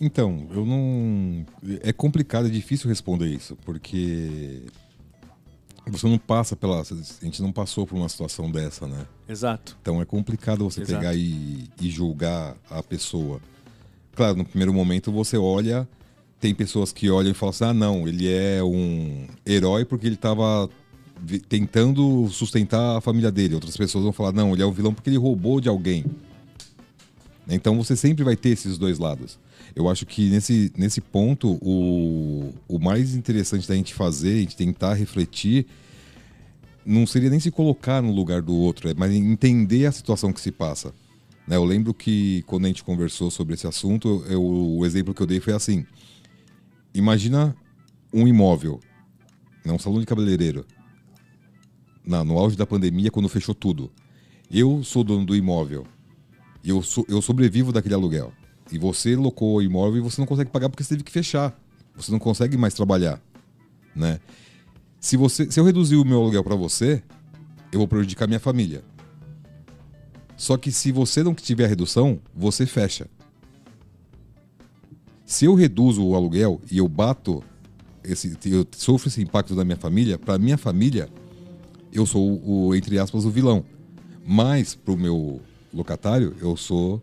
Então, 0.02 0.48
eu 0.52 0.66
não. 0.66 1.46
É 1.82 1.94
complicado, 1.94 2.48
é 2.48 2.50
difícil 2.50 2.90
responder 2.90 3.28
isso, 3.28 3.56
porque 3.64 4.64
você 5.88 6.08
não 6.08 6.18
passa 6.18 6.56
pela. 6.56 6.82
A 6.82 7.26
gente 7.26 7.42
não 7.42 7.52
passou 7.52 7.86
por 7.86 7.96
uma 7.96 8.10
situação 8.10 8.52
dessa, 8.52 8.88
né? 8.88 9.06
Exato. 9.28 9.78
Então 9.82 10.02
é 10.02 10.06
complicado 10.06 10.64
você 10.64 10.82
Exato. 10.82 11.00
pegar 11.00 11.16
e, 11.16 11.70
e 11.80 11.90
julgar 11.90 12.56
a 12.70 12.82
pessoa. 12.82 13.40
Claro, 14.16 14.38
no 14.38 14.46
primeiro 14.46 14.74
momento 14.74 15.12
você 15.12 15.38
olha, 15.38 15.88
tem 16.44 16.54
pessoas 16.54 16.92
que 16.92 17.10
olham 17.10 17.32
e 17.32 17.34
falam 17.34 17.52
assim: 17.52 17.64
ah, 17.64 17.74
não, 17.74 18.06
ele 18.06 18.30
é 18.30 18.62
um 18.62 19.26
herói 19.46 19.86
porque 19.86 20.06
ele 20.06 20.16
estava 20.16 20.70
tentando 21.48 22.28
sustentar 22.30 22.98
a 22.98 23.02
família 23.02 23.32
dele. 23.32 23.56
Outras 23.56 23.78
pessoas 23.78 24.04
vão 24.04 24.12
falar: 24.12 24.34
não, 24.34 24.52
ele 24.52 24.62
é 24.62 24.66
o 24.66 24.72
vilão 24.74 24.94
porque 24.94 25.10
ele 25.10 25.18
roubou 25.18 25.62
de 25.62 25.70
alguém. 25.70 26.04
Então 27.48 27.78
você 27.78 27.96
sempre 27.96 28.26
vai 28.26 28.36
ter 28.36 28.50
esses 28.50 28.78
dois 28.78 29.00
lados. 29.00 29.40
Eu 29.74 29.88
acho 29.90 30.06
que 30.06 30.30
nesse, 30.30 30.70
nesse 30.78 31.00
ponto, 31.00 31.58
o, 31.62 32.54
o 32.68 32.78
mais 32.78 33.16
interessante 33.16 33.66
da 33.66 33.76
gente 33.76 33.94
fazer, 33.94 34.34
a 34.36 34.40
gente 34.42 34.58
tentar 34.58 34.94
refletir, 34.96 35.66
não 36.86 37.08
seria 37.08 37.30
nem 37.30 37.40
se 37.40 37.52
colocar 37.52 38.02
no 38.02 38.12
lugar 38.12 38.42
do 38.42 38.54
outro, 38.54 38.90
é 38.90 38.94
mas 38.94 39.14
entender 39.14 39.86
a 39.86 39.92
situação 39.94 40.34
que 40.34 40.42
se 40.42 40.52
passa. 40.52 40.94
Né, 41.48 41.56
Eu 41.56 41.64
lembro 41.64 41.94
que 41.94 42.44
quando 42.48 42.66
a 42.66 42.68
gente 42.68 42.84
conversou 42.84 43.32
sobre 43.32 43.54
esse 43.54 43.66
assunto, 43.66 44.24
eu- 44.28 44.44
o 44.44 44.86
exemplo 44.86 45.14
que 45.14 45.22
eu 45.22 45.28
dei 45.28 45.40
foi 45.40 45.54
assim: 45.54 45.86
imagina 46.94 47.56
um 48.14 48.28
imóvel, 48.28 48.80
né, 49.66 49.72
um 49.72 49.80
salão 49.80 50.00
de 50.00 50.06
cabeleireiro, 50.06 50.66
na- 52.06 52.24
no 52.24 52.38
auge 52.38 52.56
da 52.56 52.66
pandemia, 52.66 53.10
quando 53.12 53.30
fechou 53.30 53.56
tudo. 53.56 53.92
Eu 54.52 54.84
sou 54.84 55.04
dono 55.04 55.26
do 55.26 55.36
imóvel, 55.36 55.86
eu, 56.64 56.82
sou- 56.82 57.06
eu 57.08 57.22
sobrevivo 57.22 57.72
daquele 57.72 57.96
aluguel. 57.96 58.32
E 58.72 58.78
você 58.78 59.16
locou 59.16 59.56
o 59.56 59.62
imóvel 59.62 59.98
e 59.98 60.02
você 60.02 60.22
não 60.22 60.26
consegue 60.28 60.50
pagar 60.52 60.70
porque 60.70 60.84
você 60.84 60.90
teve 60.90 61.04
que 61.04 61.12
fechar. 61.12 61.58
Você 61.96 62.12
não 62.12 62.20
consegue 62.20 62.58
mais 62.58 62.74
trabalhar, 62.74 63.22
né? 63.96 64.20
Se, 65.00 65.18
você, 65.18 65.52
se 65.52 65.60
eu 65.60 65.64
reduzir 65.66 65.96
o 65.98 66.06
meu 66.06 66.22
aluguel 66.22 66.44
para 66.44 66.56
você, 66.56 67.04
eu 67.72 67.80
vou 67.80 67.88
prejudicar 67.88 68.28
minha 68.28 68.40
família. 68.40 68.84
Só 70.38 70.58
que 70.58 70.72
se 70.72 70.92
você 70.92 71.22
não 71.24 71.36
tiver 71.36 71.66
a 71.66 71.68
redução, 71.68 72.20
você 72.34 72.66
fecha. 72.66 73.08
Se 75.34 75.46
eu 75.46 75.56
reduzo 75.56 76.06
o 76.06 76.16
aluguel 76.16 76.62
e 76.70 76.78
eu 76.78 76.88
bato, 76.88 77.44
esse, 78.04 78.38
eu 78.46 78.68
sofro 78.78 79.08
esse 79.08 79.20
impacto 79.20 79.56
da 79.56 79.66
minha 79.66 79.76
família, 79.76 80.16
para 80.16 80.38
minha 80.38 80.60
família, 80.60 81.10
eu 81.92 82.06
sou 82.06 82.40
o, 82.46 82.76
entre 82.76 83.00
aspas, 83.00 83.26
o 83.26 83.32
vilão. 83.32 83.66
Mas 84.24 84.76
pro 84.76 84.96
meu 84.96 85.42
locatário, 85.74 86.36
eu 86.40 86.56
sou 86.56 87.02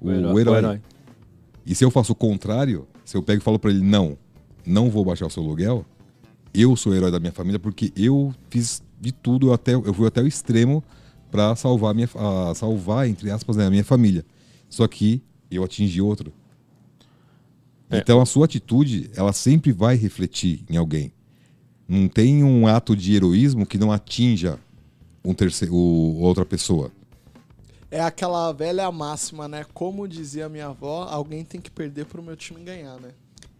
o, 0.00 0.08
herói. 0.38 0.80
E 1.66 1.74
se 1.74 1.84
eu 1.84 1.90
faço 1.90 2.12
o 2.12 2.14
contrário, 2.14 2.86
se 3.04 3.16
eu 3.16 3.24
pego 3.24 3.42
e 3.42 3.44
falo 3.44 3.58
para 3.58 3.72
ele, 3.72 3.82
não, 3.82 4.16
não 4.64 4.88
vou 4.88 5.04
baixar 5.04 5.26
o 5.26 5.30
seu 5.30 5.42
aluguel, 5.42 5.84
eu 6.54 6.76
sou 6.76 6.92
o 6.92 6.94
herói 6.94 7.10
da 7.10 7.18
minha 7.18 7.32
família 7.32 7.58
porque 7.58 7.92
eu 7.96 8.32
fiz 8.50 8.84
de 9.00 9.10
tudo, 9.10 9.48
eu, 9.48 9.52
até, 9.52 9.74
eu 9.74 9.92
fui 9.92 10.06
até 10.06 10.22
o 10.22 10.28
extremo 10.28 10.80
para 11.28 11.56
salvar, 11.56 11.92
minha, 11.92 12.08
a, 12.14 12.54
salvar, 12.54 13.08
entre 13.08 13.32
aspas, 13.32 13.56
né, 13.56 13.66
a 13.66 13.70
minha 13.70 13.84
família. 13.84 14.24
Só 14.70 14.86
que 14.86 15.20
eu 15.50 15.64
atingi 15.64 16.00
outro. 16.00 16.32
É. 17.94 17.98
Então 17.98 18.20
a 18.20 18.26
sua 18.26 18.44
atitude, 18.44 19.10
ela 19.14 19.32
sempre 19.32 19.72
vai 19.72 19.96
refletir 19.96 20.64
em 20.68 20.76
alguém. 20.76 21.12
Não 21.88 22.08
tem 22.08 22.42
um 22.42 22.66
ato 22.66 22.96
de 22.96 23.14
heroísmo 23.14 23.66
que 23.66 23.76
não 23.78 23.92
atinja 23.92 24.58
um 25.24 25.34
terceiro, 25.34 25.74
o- 25.74 26.20
outra 26.20 26.44
pessoa. 26.44 26.90
É 27.90 28.00
aquela 28.00 28.50
velha 28.52 28.90
máxima, 28.90 29.46
né? 29.46 29.64
Como 29.72 30.08
dizia 30.08 30.48
minha 30.48 30.66
avó, 30.66 31.04
alguém 31.08 31.44
tem 31.44 31.60
que 31.60 31.70
perder 31.70 32.06
pro 32.06 32.22
meu 32.22 32.36
time 32.36 32.62
ganhar, 32.64 32.98
né? 33.00 33.10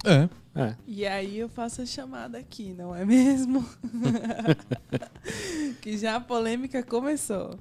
É. 0.05 0.29
É. 0.57 0.75
E 0.87 1.07
aí 1.07 1.39
eu 1.39 1.49
faço 1.49 1.83
a 1.83 1.87
chamada 1.87 2.39
aqui, 2.39 2.75
não 2.77 2.95
é 2.95 3.05
mesmo? 3.05 3.65
que 5.81 5.97
já 5.97 6.17
a 6.17 6.21
polêmica 6.21 6.83
começou. 6.83 7.59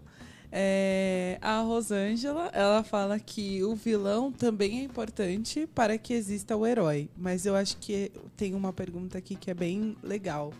É, 0.55 1.39
a 1.41 1.61
Rosângela, 1.61 2.51
ela 2.53 2.83
fala 2.83 3.19
que 3.19 3.63
o 3.63 3.73
vilão 3.73 4.31
também 4.31 4.81
é 4.81 4.83
importante 4.83 5.67
para 5.73 5.97
que 5.97 6.13
exista 6.13 6.55
o 6.55 6.67
herói. 6.67 7.09
Mas 7.17 7.47
eu 7.47 7.55
acho 7.55 7.77
que 7.77 8.11
tem 8.37 8.53
uma 8.53 8.71
pergunta 8.71 9.17
aqui 9.17 9.35
que 9.35 9.49
é 9.49 9.53
bem 9.55 9.97
legal. 10.03 10.53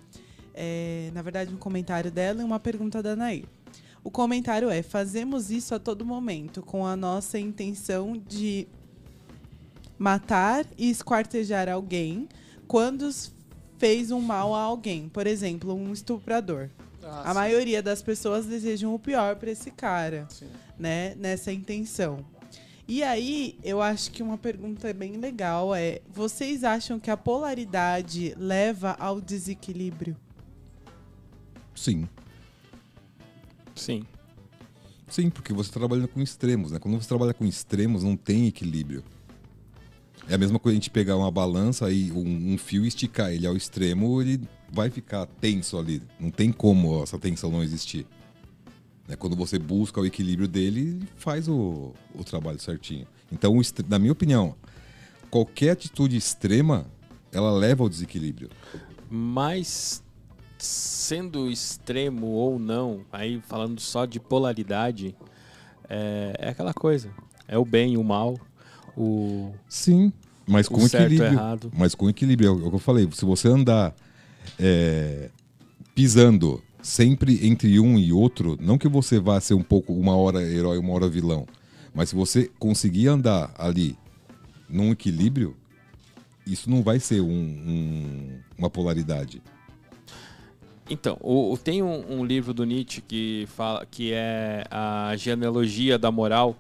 É, 0.52 1.12
na 1.14 1.22
verdade, 1.22 1.54
um 1.54 1.58
comentário 1.58 2.10
dela 2.10 2.42
e 2.42 2.44
uma 2.44 2.60
pergunta 2.60 3.04
da 3.04 3.16
Nair. 3.16 3.46
O 4.04 4.10
comentário 4.10 4.68
é: 4.68 4.82
fazemos 4.82 5.52
isso 5.52 5.76
a 5.76 5.80
todo 5.80 6.04
momento 6.04 6.64
com 6.64 6.88
a 6.88 6.96
nossa 6.96 7.38
intenção 7.38 8.14
de 8.28 8.68
matar 10.00 10.66
e 10.76 10.90
esquartejar 10.90 11.70
alguém 11.70 12.28
quando 12.68 13.12
fez 13.78 14.10
um 14.10 14.22
mal 14.22 14.56
a 14.56 14.62
alguém. 14.62 15.08
Por 15.08 15.28
exemplo, 15.28 15.72
um 15.72 15.94
estuprador. 15.94 16.72
Ah, 17.04 17.22
A 17.26 17.28
sim, 17.30 17.34
maioria 17.36 17.82
das 17.82 18.02
pessoas 18.02 18.46
desejam 18.46 18.94
o 18.94 19.00
pior 19.00 19.36
para 19.36 19.52
esse 19.52 19.72
cara, 19.72 20.26
sim. 20.30 20.48
né? 20.78 21.16
Nessa 21.16 21.52
intenção. 21.52 22.26
E 22.88 23.02
aí, 23.02 23.58
eu 23.64 23.82
acho 23.82 24.12
que 24.12 24.22
uma 24.22 24.38
pergunta 24.38 24.94
bem 24.94 25.14
legal 25.18 25.74
é: 25.74 26.02
vocês 26.14 26.64
acham 26.64 27.00
que 27.00 27.10
a 27.10 27.16
polaridade 27.18 28.34
leva 28.38 28.96
ao 29.00 29.22
desequilíbrio? 29.22 30.18
Sim. 31.76 32.08
Sim. 33.76 34.06
Sim, 35.08 35.30
porque 35.30 35.54
você 35.54 35.70
está 35.70 35.80
trabalhando 35.80 36.08
com 36.08 36.22
extremos, 36.22 36.72
né? 36.72 36.80
Quando 36.80 37.00
você 37.02 37.08
trabalha 37.08 37.34
com 37.34 37.46
extremos, 37.46 38.04
não 38.04 38.16
tem 38.18 38.48
equilíbrio. 38.48 39.04
É 40.28 40.36
a 40.36 40.38
mesma 40.38 40.58
coisa 40.58 40.74
a 40.74 40.80
gente 40.80 40.90
pegar 40.90 41.18
uma 41.18 41.30
balança 41.30 41.92
e 41.92 42.12
um, 42.12 42.54
um 42.54 42.58
fio 42.58 42.86
e 42.86 42.88
esticar 42.88 43.32
ele 43.32 43.46
ao 43.46 43.58
extremo, 43.58 44.22
ele 44.22 44.42
vai 44.72 44.90
ficar 44.90 45.26
tenso 45.26 45.78
ali. 45.78 46.02
Não 46.20 46.32
tem 46.32 46.52
como 46.52 47.04
essa 47.04 47.20
tensão 47.20 47.52
não 47.52 47.64
existir. 47.64 48.08
Né? 49.08 49.16
Quando 49.16 49.36
você 49.36 49.60
busca 49.60 50.00
o 50.00 50.06
equilíbrio 50.06 50.48
dele, 50.48 50.80
ele 50.80 51.10
faz 51.18 51.48
o, 51.48 51.94
o 52.16 52.24
trabalho 52.24 52.60
certinho. 52.60 53.06
Então, 53.32 53.54
na 53.88 54.00
minha 54.00 54.12
opinião, 54.12 54.56
qualquer 55.30 55.72
atitude 55.72 56.16
extrema, 56.16 56.86
ela 57.32 57.52
leva 57.52 57.84
ao 57.84 57.90
desequilíbrio. 57.90 58.50
Mas 59.10 60.02
sendo 60.58 61.52
extremo 61.52 62.28
ou 62.28 62.58
não, 62.58 63.02
aí 63.12 63.42
falando 63.42 63.80
só 63.82 64.06
de 64.06 64.20
polaridade, 64.20 65.16
é, 65.90 66.36
é 66.40 66.50
aquela 66.50 66.74
coisa. 66.74 67.12
É 67.48 67.58
o 67.58 67.66
bem 67.66 67.94
e 67.94 67.98
o 67.98 68.04
mal, 68.04 68.40
o, 68.98 69.52
Sim, 69.68 70.12
mas 70.48 70.68
com 70.68 70.80
certo 70.88 71.06
equilíbrio. 71.14 71.34
errado. 71.34 71.72
Mas 71.78 71.96
com 71.96 72.10
equilíbrio, 72.10 72.48
é 72.50 72.52
o 72.52 72.70
que 72.70 72.76
eu 72.76 72.80
falei. 72.80 73.08
Se 73.14 73.26
você 73.26 73.48
andar 73.48 73.96
é, 74.60 75.30
pisando 75.96 76.62
sempre 76.82 77.48
entre 77.48 77.80
um 77.80 77.98
e 77.98 78.12
outro, 78.12 78.58
não 78.62 78.78
que 78.78 78.88
você 78.88 79.20
vá 79.20 79.40
ser 79.40 79.54
um 79.54 79.64
pouco 79.64 79.94
uma 79.94 80.16
hora 80.16 80.42
herói, 80.44 80.78
uma 80.78 80.94
hora 80.94 81.08
vilão, 81.08 81.48
mas 81.94 82.10
se 82.10 82.16
você 82.16 82.52
conseguir 82.60 83.08
andar 83.08 83.54
ali 83.58 83.98
num 84.70 84.92
equilíbrio, 84.92 85.56
isso 86.46 86.70
não 86.70 86.84
vai 86.84 87.00
ser 87.00 87.22
um- 87.22 87.26
um- 87.28 88.40
uma 88.58 88.70
polaridade. 88.70 89.42
Então, 90.90 91.18
o, 91.22 91.54
o- 91.54 91.58
tem 91.58 91.82
um, 91.82 92.20
um 92.20 92.26
livro 92.26 92.54
do 92.54 92.66
Nietzsche 92.66 93.02
que 93.02 93.48
fala 93.56 93.86
que 93.90 94.12
é 94.12 94.66
a 94.70 95.14
genealogia 95.16 95.98
da 95.98 96.12
moral, 96.12 96.58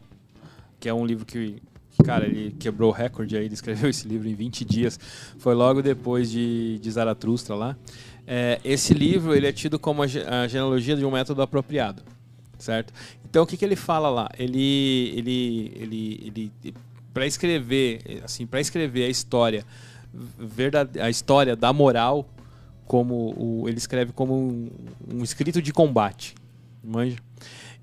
que 0.79 0.87
é 0.87 0.93
um 0.93 1.05
livro 1.05 1.25
que, 1.25 1.61
cara, 2.03 2.25
ele 2.25 2.55
quebrou 2.57 2.89
o 2.89 2.93
recorde 2.93 3.35
aí, 3.35 3.45
ele 3.45 3.53
escreveu 3.53 3.89
esse 3.91 4.07
livro 4.07 4.27
em 4.27 4.33
20 4.33 4.65
dias. 4.65 4.99
Foi 5.37 5.53
logo 5.53 5.81
depois 5.81 6.31
de, 6.31 6.79
de 6.79 6.91
Zaratustra 6.91 7.55
lá. 7.55 7.77
É, 8.25 8.59
esse 8.63 8.93
livro 8.93 9.35
ele 9.35 9.47
é 9.47 9.51
tido 9.51 9.77
como 9.77 10.01
a, 10.01 10.05
a 10.05 10.47
genealogia 10.47 10.95
de 10.95 11.05
um 11.05 11.11
método 11.11 11.41
apropriado, 11.41 12.01
certo? 12.57 12.93
Então, 13.25 13.43
o 13.43 13.47
que, 13.47 13.57
que 13.57 13.65
ele 13.65 13.75
fala 13.75 14.09
lá? 14.09 14.29
Ele, 14.37 15.13
ele, 15.15 15.73
ele, 15.75 16.21
ele 16.25 16.73
para 17.13 17.25
escrever, 17.25 18.21
assim, 18.23 18.45
para 18.45 18.61
escrever 18.61 19.05
a 19.05 19.09
história 19.09 19.65
verdade, 20.13 20.99
a 20.99 21.09
história 21.09 21.55
da 21.55 21.73
moral 21.73 22.29
como 22.85 23.33
o, 23.37 23.67
ele 23.67 23.77
escreve 23.77 24.11
como 24.11 24.35
um, 24.35 24.69
um 25.11 25.23
escrito 25.23 25.61
de 25.61 25.73
combate, 25.73 26.35
manja? 26.83 27.17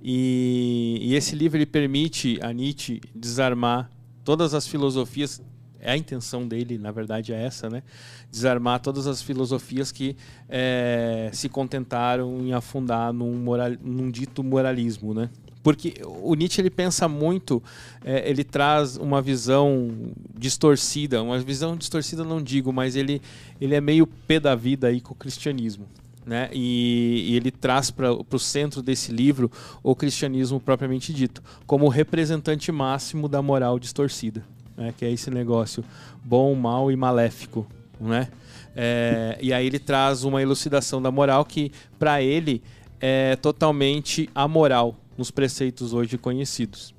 E, 0.02 0.98
e 1.02 1.14
esse 1.14 1.34
livro 1.34 1.58
ele 1.58 1.66
permite 1.66 2.38
a 2.42 2.52
Nietzsche 2.52 3.00
desarmar 3.14 3.90
todas 4.30 4.54
as 4.54 4.64
filosofias. 4.64 5.42
É 5.80 5.92
a 5.92 5.96
intenção 5.96 6.46
dele, 6.46 6.78
na 6.78 6.92
verdade, 6.92 7.32
é 7.32 7.42
essa, 7.42 7.68
né? 7.68 7.82
Desarmar 8.30 8.78
todas 8.80 9.06
as 9.08 9.20
filosofias 9.20 9.90
que 9.90 10.14
eh, 10.48 11.30
se 11.32 11.48
contentaram 11.48 12.38
em 12.40 12.52
afundar 12.52 13.12
num, 13.14 13.34
moral, 13.34 13.70
num 13.82 14.08
dito 14.10 14.44
moralismo, 14.44 15.14
né? 15.14 15.30
Porque 15.62 15.94
o 16.04 16.34
Nietzsche 16.34 16.60
ele 16.60 16.70
pensa 16.70 17.08
muito, 17.08 17.62
eh, 18.04 18.30
ele 18.30 18.44
traz 18.44 18.98
uma 18.98 19.20
visão 19.20 19.90
distorcida, 20.38 21.22
uma 21.22 21.38
visão 21.40 21.76
distorcida 21.76 22.22
não 22.22 22.40
digo, 22.42 22.72
mas 22.72 22.94
ele, 22.94 23.20
ele 23.60 23.74
é 23.74 23.80
meio 23.80 24.06
pé 24.06 24.38
da 24.38 24.54
vida 24.54 24.86
aí 24.88 25.00
com 25.00 25.12
o 25.12 25.16
cristianismo. 25.16 25.88
Né? 26.24 26.50
E, 26.52 27.30
e 27.30 27.36
ele 27.36 27.50
traz 27.50 27.90
para 27.90 28.12
o 28.12 28.38
centro 28.38 28.82
desse 28.82 29.10
livro 29.10 29.50
o 29.82 29.94
cristianismo 29.94 30.60
propriamente 30.60 31.12
dito, 31.12 31.42
como 31.66 31.88
representante 31.88 32.70
máximo 32.70 33.28
da 33.28 33.40
moral 33.40 33.78
distorcida, 33.78 34.44
né? 34.76 34.94
que 34.96 35.04
é 35.04 35.10
esse 35.10 35.30
negócio 35.30 35.84
bom, 36.22 36.54
mal 36.54 36.92
e 36.92 36.96
maléfico. 36.96 37.66
Né? 37.98 38.28
É, 38.76 39.38
e 39.40 39.52
aí 39.52 39.66
ele 39.66 39.78
traz 39.78 40.24
uma 40.24 40.40
elucidação 40.40 41.00
da 41.00 41.10
moral 41.10 41.44
que, 41.44 41.72
para 41.98 42.22
ele, 42.22 42.62
é 43.00 43.34
totalmente 43.36 44.28
amoral 44.34 44.96
nos 45.16 45.30
preceitos 45.30 45.92
hoje 45.92 46.18
conhecidos. 46.18 46.94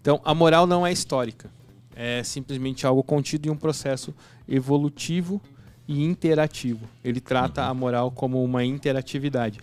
Então, 0.00 0.20
a 0.24 0.32
moral 0.34 0.66
não 0.66 0.86
é 0.86 0.92
histórica, 0.92 1.50
é 1.94 2.22
simplesmente 2.22 2.86
algo 2.86 3.02
contido 3.02 3.46
em 3.46 3.50
um 3.50 3.56
processo 3.56 4.14
evolutivo 4.48 5.40
e 5.88 6.04
interativo. 6.04 6.86
Ele 7.04 7.20
trata 7.20 7.64
a 7.64 7.74
moral 7.74 8.10
como 8.10 8.42
uma 8.42 8.64
interatividade. 8.64 9.58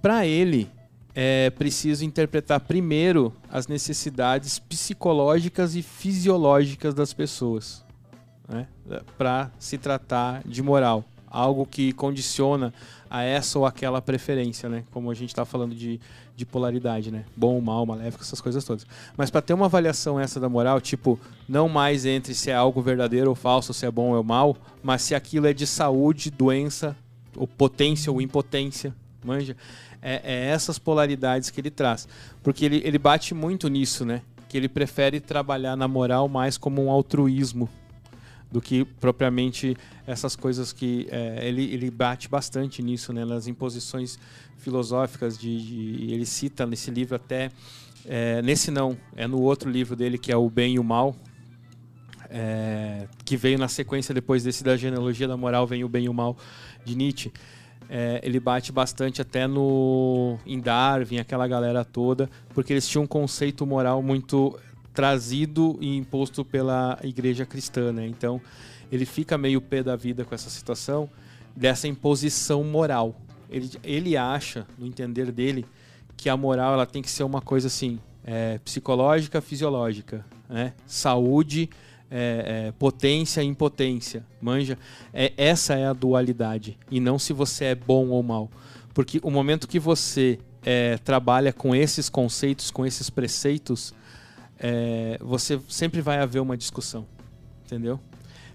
Para 0.00 0.26
ele, 0.26 0.70
é 1.14 1.50
preciso 1.50 2.04
interpretar 2.04 2.60
primeiro 2.60 3.32
as 3.50 3.66
necessidades 3.66 4.58
psicológicas 4.58 5.74
e 5.74 5.82
fisiológicas 5.82 6.94
das 6.94 7.12
pessoas, 7.12 7.84
né? 8.46 8.66
para 9.16 9.50
se 9.58 9.78
tratar 9.78 10.42
de 10.44 10.62
moral, 10.62 11.04
algo 11.26 11.66
que 11.66 11.92
condiciona 11.92 12.72
a 13.10 13.22
essa 13.22 13.58
ou 13.58 13.66
aquela 13.66 14.00
preferência, 14.02 14.68
né? 14.68 14.84
Como 14.90 15.10
a 15.10 15.14
gente 15.14 15.30
está 15.30 15.44
falando 15.44 15.74
de, 15.74 16.00
de 16.34 16.44
polaridade, 16.44 17.10
né? 17.10 17.24
Bom, 17.36 17.60
mal, 17.60 17.84
maléfico, 17.86 18.22
essas 18.22 18.40
coisas 18.40 18.64
todas. 18.64 18.86
Mas 19.16 19.30
para 19.30 19.42
ter 19.42 19.54
uma 19.54 19.66
avaliação 19.66 20.18
essa 20.18 20.38
da 20.40 20.48
moral, 20.48 20.80
tipo, 20.80 21.18
não 21.48 21.68
mais 21.68 22.04
entre 22.04 22.34
se 22.34 22.50
é 22.50 22.54
algo 22.54 22.80
verdadeiro 22.82 23.30
ou 23.30 23.34
falso, 23.34 23.72
se 23.72 23.86
é 23.86 23.90
bom 23.90 24.12
ou 24.12 24.22
mal, 24.22 24.56
mas 24.82 25.02
se 25.02 25.14
aquilo 25.14 25.46
é 25.46 25.52
de 25.52 25.66
saúde, 25.66 26.30
doença, 26.30 26.96
ou 27.36 27.46
potência 27.46 28.10
ou 28.10 28.20
impotência, 28.20 28.94
manja? 29.24 29.56
É, 30.02 30.20
é 30.24 30.46
essas 30.46 30.78
polaridades 30.78 31.50
que 31.50 31.60
ele 31.60 31.70
traz. 31.70 32.08
Porque 32.42 32.64
ele, 32.64 32.82
ele 32.84 32.98
bate 32.98 33.34
muito 33.34 33.68
nisso, 33.68 34.04
né? 34.04 34.22
Que 34.48 34.56
ele 34.56 34.68
prefere 34.68 35.20
trabalhar 35.20 35.76
na 35.76 35.88
moral 35.88 36.28
mais 36.28 36.56
como 36.56 36.84
um 36.84 36.90
altruísmo 36.90 37.68
do 38.50 38.60
que 38.60 38.84
propriamente 38.84 39.76
essas 40.06 40.36
coisas 40.36 40.72
que 40.72 41.08
é, 41.10 41.46
ele, 41.46 41.64
ele 41.72 41.90
bate 41.90 42.28
bastante 42.28 42.82
nisso, 42.82 43.12
né? 43.12 43.24
Nas 43.24 43.46
imposições 43.46 44.18
filosóficas 44.58 45.36
de, 45.36 45.58
de 45.58 46.12
ele 46.12 46.26
cita 46.26 46.66
nesse 46.66 46.90
livro 46.90 47.16
até 47.16 47.50
é, 48.04 48.40
nesse 48.42 48.70
não 48.70 48.96
é 49.16 49.26
no 49.26 49.40
outro 49.40 49.70
livro 49.70 49.96
dele 49.96 50.16
que 50.16 50.30
é 50.32 50.36
o 50.36 50.48
bem 50.48 50.74
e 50.74 50.78
o 50.78 50.84
mal 50.84 51.14
é, 52.30 53.06
que 53.24 53.36
veio 53.36 53.58
na 53.58 53.68
sequência 53.68 54.14
depois 54.14 54.42
desse 54.42 54.64
da 54.64 54.76
genealogia 54.76 55.28
da 55.28 55.36
moral 55.36 55.66
vem 55.66 55.84
o 55.84 55.88
bem 55.88 56.04
e 56.04 56.08
o 56.08 56.14
mal 56.14 56.36
de 56.84 56.96
Nietzsche 56.96 57.32
é, 57.88 58.20
ele 58.24 58.40
bate 58.40 58.72
bastante 58.72 59.20
até 59.22 59.46
no 59.46 60.38
em 60.46 60.58
Darwin 60.58 61.18
aquela 61.18 61.46
galera 61.46 61.84
toda 61.84 62.28
porque 62.54 62.72
eles 62.72 62.88
tinham 62.88 63.04
um 63.04 63.06
conceito 63.06 63.66
moral 63.66 64.02
muito 64.02 64.58
trazido 64.96 65.78
e 65.80 65.96
imposto 65.96 66.44
pela 66.44 66.98
igreja 67.04 67.46
cristã 67.46 67.92
né? 67.92 68.06
então 68.06 68.40
ele 68.90 69.06
fica 69.06 69.38
meio 69.38 69.60
pé 69.60 69.82
da 69.82 69.94
vida 69.94 70.24
com 70.24 70.34
essa 70.34 70.50
situação 70.50 71.08
dessa 71.54 71.86
imposição 71.86 72.64
moral 72.64 73.14
ele, 73.48 73.70
ele 73.84 74.16
acha 74.16 74.66
no 74.76 74.86
entender 74.86 75.30
dele 75.30 75.64
que 76.16 76.28
a 76.28 76.36
moral 76.36 76.72
ela 76.72 76.86
tem 76.86 77.02
que 77.02 77.10
ser 77.10 77.22
uma 77.22 77.40
coisa 77.40 77.68
assim 77.68 78.00
é, 78.24 78.58
psicológica 78.64 79.40
fisiológica 79.40 80.24
né? 80.48 80.72
saúde 80.86 81.68
é, 82.10 82.66
é, 82.68 82.72
potência 82.72 83.42
e 83.42 83.46
impotência, 83.46 84.24
manja? 84.40 84.78
É, 85.12 85.32
essa 85.36 85.74
é 85.74 85.86
a 85.86 85.92
dualidade, 85.92 86.78
e 86.90 87.00
não 87.00 87.18
se 87.18 87.32
você 87.32 87.66
é 87.66 87.74
bom 87.74 88.08
ou 88.08 88.22
mal. 88.22 88.50
Porque 88.94 89.20
o 89.22 89.30
momento 89.30 89.68
que 89.68 89.78
você 89.78 90.38
é, 90.64 90.98
trabalha 90.98 91.52
com 91.52 91.74
esses 91.74 92.08
conceitos, 92.08 92.70
com 92.70 92.86
esses 92.86 93.10
preceitos, 93.10 93.94
é, 94.58 95.18
você 95.20 95.60
sempre 95.68 96.00
vai 96.00 96.18
haver 96.18 96.40
uma 96.40 96.56
discussão, 96.56 97.06
entendeu? 97.64 98.00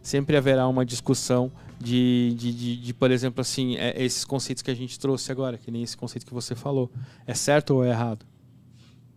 Sempre 0.02 0.36
haverá 0.36 0.68
uma 0.68 0.86
discussão 0.86 1.52
de, 1.80 2.34
de, 2.38 2.52
de, 2.52 2.78
de 2.78 2.94
por 2.94 3.12
exemplo, 3.12 3.42
assim, 3.42 3.76
é, 3.78 4.02
esses 4.04 4.26
conceitos 4.26 4.62
que 4.62 4.72
a 4.72 4.76
gente 4.76 5.00
trouxe 5.00 5.32
agora, 5.32 5.58
que 5.58 5.72
nem 5.72 5.84
esse 5.84 5.96
conceito 5.98 6.26
que 6.26 6.34
você 6.34 6.56
falou, 6.56 6.92
é 7.26 7.34
certo 7.34 7.76
ou 7.76 7.86
é 7.86 7.90
errado, 7.90 8.26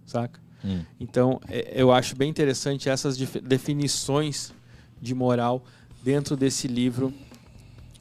saca? 0.05 0.41
Hum. 0.64 0.82
Então, 0.99 1.41
é, 1.49 1.72
eu 1.74 1.93
acho 1.93 2.16
bem 2.16 2.30
interessante 2.30 2.89
essas 2.89 3.16
definições 3.16 4.53
de 5.01 5.14
moral 5.14 5.64
dentro 6.03 6.37
desse 6.37 6.66
livro 6.66 7.12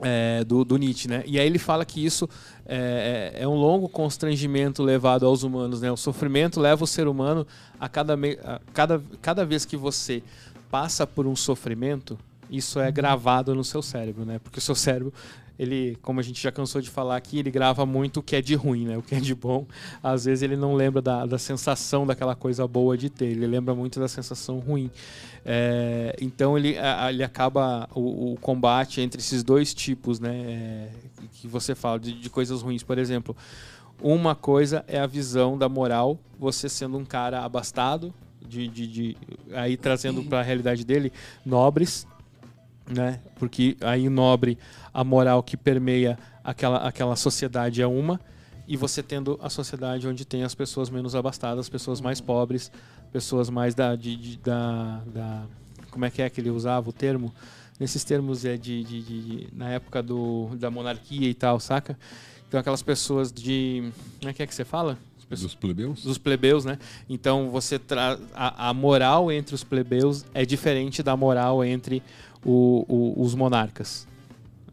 é, 0.04 0.44
do, 0.44 0.64
do 0.64 0.78
Nietzsche, 0.78 1.08
né? 1.08 1.24
E 1.26 1.40
aí 1.40 1.46
ele 1.46 1.60
fala 1.60 1.84
que 1.86 2.04
isso 2.06 2.30
é, 2.66 3.34
é- 3.36 3.44
é 3.44 3.48
um 3.48 3.56
longo 3.56 3.88
constrangimento 3.90 4.84
levado 4.84 5.26
aos 5.26 5.44
humanos, 5.44 5.82
né? 5.82 5.92
O 5.92 5.98
sofrimento 5.98 6.60
leva 6.60 6.84
o 6.84 6.88
ser 6.88 7.08
humano 7.08 7.46
a 7.80 7.88
cada, 7.90 8.14
a 8.14 8.60
cada, 8.74 9.02
cada 9.22 9.46
vez 9.46 9.66
que 9.66 9.78
você 9.78 10.22
passa 10.70 11.06
por 11.06 11.28
um 11.28 11.36
sofrimento, 11.36 12.18
isso 12.50 12.80
é 12.80 12.92
gravado 12.92 13.56
no 13.56 13.64
seu 13.64 13.82
cérebro, 13.82 14.26
né? 14.26 14.40
Porque 14.40 14.60
o 14.60 14.62
seu 14.62 14.76
cérebro, 14.76 15.14
ele, 15.64 15.98
como 16.02 16.20
a 16.20 16.24
gente 16.24 16.42
já 16.42 16.52
cansou 16.52 16.82
de 16.82 16.90
falar 16.90 17.16
aqui, 17.16 17.40
ele 17.40 17.50
grava 17.50 17.86
muito 17.86 18.20
o 18.20 18.24
que 18.24 18.36
é 18.36 18.42
de 18.42 18.54
ruim, 18.56 18.86
né? 18.86 18.98
O 18.98 19.02
que 19.02 19.16
é 19.16 19.20
de 19.20 19.34
bom, 19.34 19.66
às 20.02 20.26
vezes 20.26 20.44
ele 20.44 20.56
não 20.56 20.76
lembra 20.76 21.02
da, 21.02 21.26
da 21.26 21.38
sensação 21.40 22.06
daquela 22.06 22.36
coisa 22.36 22.68
boa 22.68 22.98
de 22.98 23.10
ter, 23.10 23.26
ele 23.26 23.48
lembra 23.48 23.74
muito 23.74 24.00
da 24.00 24.08
sensação 24.08 24.60
ruim. 24.60 24.92
É, 25.46 26.16
então 26.22 26.58
ele, 26.58 26.76
ele 27.10 27.24
acaba 27.24 27.90
o, 27.94 28.34
o 28.34 28.38
combate 28.40 29.02
entre 29.02 29.20
esses 29.20 29.44
dois 29.44 29.74
tipos, 29.74 30.20
né? 30.20 30.32
é, 30.36 30.90
que 31.34 31.48
você 31.48 31.74
fala 31.76 32.00
de, 32.00 32.14
de 32.14 32.30
coisas 32.30 32.62
ruins, 32.62 32.84
por 32.84 32.98
exemplo. 32.98 33.36
Uma 34.02 34.36
coisa 34.36 34.84
é 34.88 35.00
a 35.00 35.08
visão 35.08 35.58
da 35.58 35.70
moral, 35.70 36.20
você 36.40 36.68
sendo 36.68 36.98
um 36.98 37.06
cara 37.06 37.44
abastado, 37.44 38.14
de, 38.46 38.68
de, 38.68 38.88
de- 38.88 39.18
aí 39.54 39.78
trazendo 39.78 40.22
para 40.24 40.40
a 40.40 40.44
realidade 40.44 40.84
dele 40.84 41.12
nobres, 41.46 42.06
né? 42.90 43.20
Porque 43.36 43.78
aí 43.82 44.08
o 44.08 44.12
nobre, 44.12 44.58
a 44.94 45.04
moral 45.04 45.42
que 45.44 45.56
permeia 45.58 46.18
aquela, 46.44 46.78
aquela 46.88 47.16
sociedade 47.16 47.82
é 47.82 47.88
uma, 47.88 48.20
e 48.68 48.78
você 48.78 49.04
tendo 49.04 49.38
a 49.42 49.50
sociedade 49.50 50.08
onde 50.08 50.24
tem 50.26 50.44
as 50.44 50.56
pessoas 50.56 50.90
menos 50.90 51.16
abastadas, 51.16 51.68
pessoas 51.70 52.00
mais 52.00 52.22
pobres, 52.22 52.72
pessoas 53.12 53.50
mais 53.50 53.76
da, 53.76 53.96
de, 53.96 54.16
de- 54.16 54.38
da, 54.38 55.02
da- 55.08 55.46
como 55.92 56.06
é 56.06 56.10
que 56.10 56.22
é 56.22 56.30
que 56.30 56.40
ele 56.42 56.50
usava 56.50 56.90
o 56.90 56.94
termo? 56.94 57.34
Nesses 57.80 58.04
termos 58.04 58.46
é 58.46 58.56
de, 58.56 58.84
de- 58.84 59.02
de- 59.02 59.48
na 59.54 59.70
época 59.70 60.02
do, 60.02 60.50
da 60.56 60.72
monarquia 60.72 61.28
e 61.30 61.34
tal, 61.34 61.60
saca? 61.60 61.98
Então 62.48 62.60
aquelas 62.60 62.82
pessoas 62.84 63.32
de, 63.32 63.92
como 64.20 64.30
é 64.30 64.34
que 64.34 64.44
é 64.44 64.48
que 64.48 64.54
você 64.56 64.64
fala? 64.64 64.98
Dos 65.30 65.56
plebeus? 65.56 66.04
dos 66.04 66.18
plebeus, 66.20 66.64
né? 66.64 66.78
Então 67.10 67.50
você 67.50 67.80
traz 67.80 68.20
a, 68.36 68.70
a 68.70 68.74
moral 68.74 69.32
entre 69.32 69.56
os 69.56 69.64
plebeus 69.64 70.24
é 70.34 70.46
diferente 70.46 71.02
da 71.02 71.18
moral 71.18 71.66
entre 71.66 72.04
o- 72.46 72.86
o- 72.88 73.22
os 73.24 73.34
monarcas. 73.36 74.08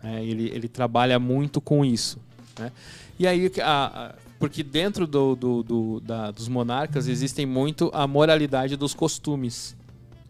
É, 0.02 0.24
ele, 0.24 0.48
ele 0.50 0.68
trabalha 0.68 1.18
muito 1.18 1.60
com 1.60 1.84
isso, 1.84 2.18
né? 2.58 2.72
E 3.18 3.26
aí, 3.26 3.52
a- 3.62 4.06
a- 4.06 4.14
porque 4.38 4.62
dentro 4.62 5.06
do, 5.06 5.36
do- 5.36 5.62
do- 5.62 6.00
da- 6.00 6.30
dos 6.30 6.48
monarcas 6.48 7.06
existem 7.06 7.44
muito 7.44 7.90
a 7.92 8.06
moralidade 8.06 8.76
dos 8.76 8.94
costumes, 8.94 9.76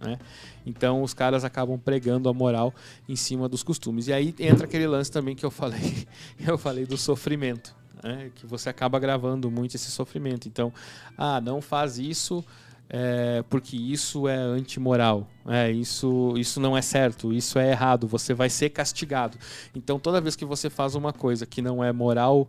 né? 0.01 0.19
Então 0.67 1.03
os 1.03 1.15
caras 1.15 1.45
acabam 1.45 1.79
pregando 1.79 2.29
a 2.29 2.35
moral 2.35 2.75
em 3.09 3.15
cima 3.17 3.49
dos 3.49 3.63
costumes. 3.63 4.09
E 4.09 4.13
aí 4.13 4.35
entra 4.41 4.65
aquele 4.67 4.87
lance 4.87 5.11
também 5.11 5.35
que 5.37 5.45
eu 5.47 5.51
falei, 5.51 6.07
eu 6.45 6.59
falei 6.59 6.85
do 6.85 6.97
sofrimento, 6.99 7.75
né? 8.03 8.31
Que 8.35 8.47
você 8.47 8.69
acaba 8.69 8.99
gravando 8.99 9.49
muito 9.51 9.77
esse 9.77 9.91
sofrimento. 9.91 10.49
Então, 10.49 10.73
ah, 11.17 11.41
não 11.41 11.61
faz 11.63 11.97
isso 11.99 12.45
é, 12.93 13.45
porque 13.49 13.77
isso 13.77 14.27
é 14.27 14.35
antimoral. 14.35 15.29
É, 15.47 15.71
isso, 15.71 16.35
isso 16.37 16.59
não 16.59 16.77
é 16.77 16.83
certo, 16.83 17.33
isso 17.33 17.57
é 17.57 17.71
errado, 17.71 18.09
você 18.09 18.35
vai 18.35 18.51
ser 18.51 18.71
castigado. 18.71 19.39
Então, 19.75 19.99
toda 20.01 20.21
vez 20.21 20.35
que 20.35 20.45
você 20.45 20.69
faz 20.69 20.97
uma 20.97 21.13
coisa 21.13 21.47
que 21.47 21.63
não 21.63 21.85
é 21.85 21.93
moral, 21.93 22.49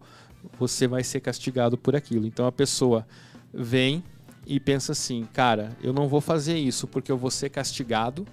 você 0.60 0.88
vai 0.88 1.04
ser 1.04 1.20
castigado 1.20 1.78
por 1.78 1.96
aquilo. 1.96 2.26
Então, 2.26 2.48
a 2.48 2.52
pessoa 2.52 3.06
vem 3.54 4.04
e 4.48 4.60
pensa 4.60 4.94
assim: 4.94 5.28
cara, 5.32 5.78
eu 5.82 5.94
não 5.94 6.08
vou 6.08 6.20
fazer 6.20 6.58
isso 6.58 6.88
porque 6.88 7.12
eu 7.12 7.18
vou 7.18 7.30
ser 7.30 7.50
castigado, 7.52 8.26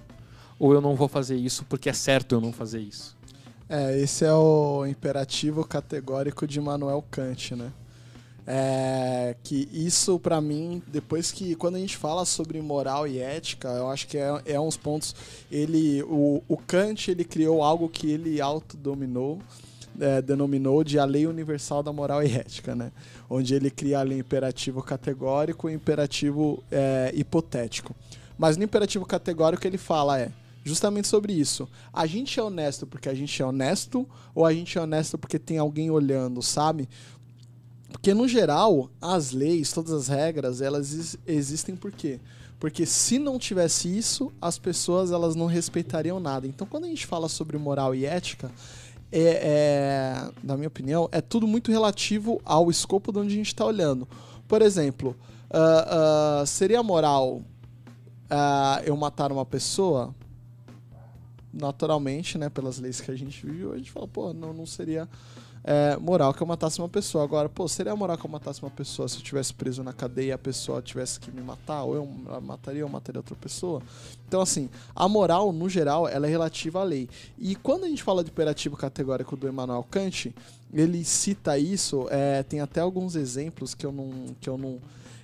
ou 0.57 0.73
eu 0.73 0.81
não 0.81 0.95
vou 0.95 1.07
fazer 1.07 1.35
isso 1.35 1.63
porque 1.69 1.89
é 1.89 1.93
certo 1.93 2.33
eu 2.33 2.41
não 2.41 2.51
fazer 2.51 2.79
isso. 2.79 3.15
É, 3.69 3.99
esse 3.99 4.25
é 4.25 4.33
o 4.33 4.83
imperativo 4.87 5.63
categórico 5.63 6.47
de 6.47 6.57
Immanuel 6.57 7.05
Kant, 7.11 7.55
né? 7.55 7.71
É, 8.51 9.35
que 9.43 9.69
isso, 9.71 10.17
pra 10.17 10.41
mim, 10.41 10.81
depois 10.87 11.31
que 11.31 11.53
quando 11.53 11.75
a 11.75 11.79
gente 11.79 11.95
fala 11.95 12.25
sobre 12.25 12.59
moral 12.59 13.07
e 13.07 13.19
ética, 13.19 13.67
eu 13.67 13.87
acho 13.91 14.07
que 14.07 14.17
é, 14.17 14.41
é 14.43 14.59
uns 14.59 14.75
pontos. 14.75 15.15
Ele, 15.51 16.01
o, 16.01 16.41
o 16.47 16.57
Kant, 16.57 17.11
ele 17.11 17.23
criou 17.23 17.61
algo 17.61 17.87
que 17.87 18.09
ele 18.09 18.41
autodominou, 18.41 19.37
é, 19.99 20.19
denominou 20.19 20.83
de 20.83 20.97
a 20.97 21.05
lei 21.05 21.27
universal 21.27 21.83
da 21.83 21.93
moral 21.93 22.23
e 22.23 22.31
ética, 22.35 22.73
né? 22.73 22.91
Onde 23.29 23.53
ele 23.53 23.69
cria 23.69 23.99
a 23.99 24.01
lei 24.01 24.17
imperativo 24.17 24.81
categórico 24.81 25.69
e 25.69 25.73
imperativo 25.75 26.63
é, 26.71 27.11
hipotético. 27.13 27.95
Mas 28.35 28.57
no 28.57 28.63
imperativo 28.63 29.05
categórico 29.05 29.67
ele 29.67 29.77
fala 29.77 30.19
é 30.19 30.31
justamente 30.63 31.07
sobre 31.07 31.33
isso. 31.33 31.67
A 31.93 32.05
gente 32.05 32.39
é 32.39 32.43
honesto 32.43 32.87
porque 32.87 33.09
a 33.09 33.13
gente 33.13 33.41
é 33.41 33.45
honesto 33.45 34.07
ou 34.33 34.45
a 34.45 34.53
gente 34.53 34.77
é 34.77 34.81
honesto 34.81 35.17
porque 35.17 35.37
tem 35.37 35.57
alguém 35.57 35.89
olhando, 35.91 36.41
sabe? 36.41 36.89
Porque 37.91 38.13
no 38.13 38.27
geral, 38.27 38.89
as 39.01 39.31
leis, 39.31 39.71
todas 39.71 39.91
as 39.91 40.07
regras, 40.07 40.61
elas 40.61 40.93
ex- 40.93 41.17
existem 41.25 41.75
por 41.75 41.91
quê? 41.91 42.19
Porque 42.59 42.85
se 42.85 43.17
não 43.17 43.39
tivesse 43.39 43.95
isso, 43.95 44.31
as 44.41 44.59
pessoas 44.59 45.11
elas 45.11 45.35
não 45.35 45.45
respeitariam 45.45 46.19
nada. 46.19 46.45
Então, 46.45 46.67
quando 46.67 46.85
a 46.85 46.87
gente 46.87 47.05
fala 47.05 47.29
sobre 47.29 47.57
moral 47.57 47.95
e 47.95 48.05
ética, 48.05 48.51
é, 49.11 49.21
é, 49.21 50.31
na 50.43 50.55
minha 50.55 50.67
opinião, 50.67 51.09
é 51.11 51.21
tudo 51.21 51.47
muito 51.47 51.71
relativo 51.71 52.39
ao 52.45 52.69
escopo 52.69 53.11
de 53.11 53.19
onde 53.19 53.33
a 53.33 53.37
gente 53.37 53.47
está 53.47 53.65
olhando. 53.65 54.07
Por 54.47 54.61
exemplo, 54.61 55.15
ah, 55.49 56.41
ah, 56.41 56.45
seria 56.45 56.83
moral 56.83 57.41
ah, 58.29 58.81
eu 58.85 58.95
matar 58.95 59.31
uma 59.31 59.45
pessoa? 59.45 60.13
Naturalmente, 61.51 62.37
né, 62.37 62.49
pelas 62.49 62.77
leis 62.77 63.01
que 63.01 63.09
a 63.09 63.15
gente 63.15 63.43
vive, 63.45 63.71
a 63.71 63.77
gente 63.77 63.89
fala, 63.91 64.07
pô, 64.07 64.33
não, 64.33 64.53
não 64.53 64.65
seria 64.65 65.09
é, 65.63 65.97
moral 65.97 66.33
que 66.33 66.41
eu 66.41 66.47
matasse 66.47 66.79
uma 66.79 66.89
pessoa. 66.89 67.23
Agora, 67.23 67.49
pô, 67.49 67.67
seria 67.67 67.95
moral 67.95 68.17
que 68.17 68.25
eu 68.25 68.29
matasse 68.29 68.61
uma 68.61 68.71
pessoa 68.71 69.07
se 69.07 69.17
eu 69.17 69.21
tivesse 69.21 69.53
preso 69.53 69.83
na 69.83 69.93
cadeia 69.93 70.27
e 70.27 70.31
a 70.31 70.37
pessoa 70.37 70.81
tivesse 70.81 71.19
que 71.19 71.31
me 71.31 71.41
matar? 71.41 71.83
Ou 71.83 71.95
eu 71.95 72.05
mataria 72.41 72.83
ou 72.83 72.91
mataria 72.91 73.19
outra 73.19 73.35
pessoa? 73.35 73.81
Então, 74.27 74.41
assim, 74.41 74.69
a 74.95 75.07
moral, 75.07 75.51
no 75.51 75.67
geral, 75.67 76.07
ela 76.07 76.27
é 76.27 76.29
relativa 76.29 76.79
à 76.81 76.83
lei. 76.83 77.09
E 77.37 77.55
quando 77.55 77.85
a 77.85 77.87
gente 77.87 78.03
fala 78.03 78.23
de 78.23 78.29
imperativo 78.29 78.77
categórico 78.77 79.35
do 79.35 79.47
Emmanuel 79.47 79.85
Kant, 79.89 80.33
ele 80.73 81.03
cita 81.03 81.57
isso, 81.57 82.07
é, 82.09 82.43
tem 82.43 82.61
até 82.61 82.79
alguns 82.79 83.15
exemplos 83.15 83.73
que 83.73 83.85
eu 83.85 83.91
não. 83.91 84.35
Que 84.39 84.49
eu 84.49 84.57
não 84.57 84.79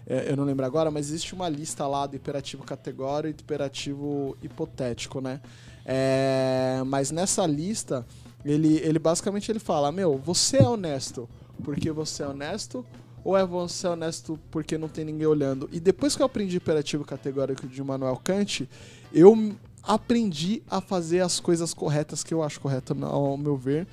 é, 0.08 0.32
eu 0.32 0.38
não 0.38 0.44
lembro 0.44 0.64
agora, 0.66 0.92
mas 0.92 1.08
existe 1.08 1.34
uma 1.34 1.50
lista 1.50 1.88
lá 1.88 2.06
do 2.06 2.16
imperativo 2.16 2.64
categórico 2.64 3.30
e 3.30 3.34
do 3.34 3.42
imperativo 3.42 4.38
hipotético, 4.42 5.20
né? 5.20 5.42
É, 5.84 6.82
mas 6.86 7.10
nessa 7.10 7.46
lista, 7.46 8.06
ele, 8.46 8.78
ele 8.84 9.00
basicamente 9.00 9.52
ele 9.52 9.60
fala: 9.60 9.91
Meu, 9.91 10.18
você 10.18 10.58
é 10.58 10.68
honesto 10.68 11.28
porque 11.64 11.91
você 11.91 12.24
é 12.24 12.28
honesto, 12.28 12.86
ou 13.24 13.36
é 13.36 13.46
você 13.46 13.88
honesto 13.88 14.39
porque 14.52 14.78
não 14.78 14.88
tem 14.88 15.06
ninguém 15.06 15.26
olhando? 15.26 15.70
E 15.72 15.80
depois 15.80 16.16
que 16.16 16.22
eu 16.22 16.26
aprendi 16.26 16.58
imperativo 16.58 17.04
categórico 17.04 17.68
de 17.68 17.82
Immanuel 17.82 18.20
Kant, 18.24 18.70
eu 19.12 19.56
aprendi 19.82 20.62
a 20.70 20.82
fazer 20.82 21.22
as 21.22 21.39
coisas 21.39 21.74
corretas 21.74 22.24
que 22.24 22.34
eu 22.34 22.43
acho 22.43 22.60
correto, 22.60 22.96
ao 23.06 23.38
meu 23.38 23.56
ver, 23.56 23.88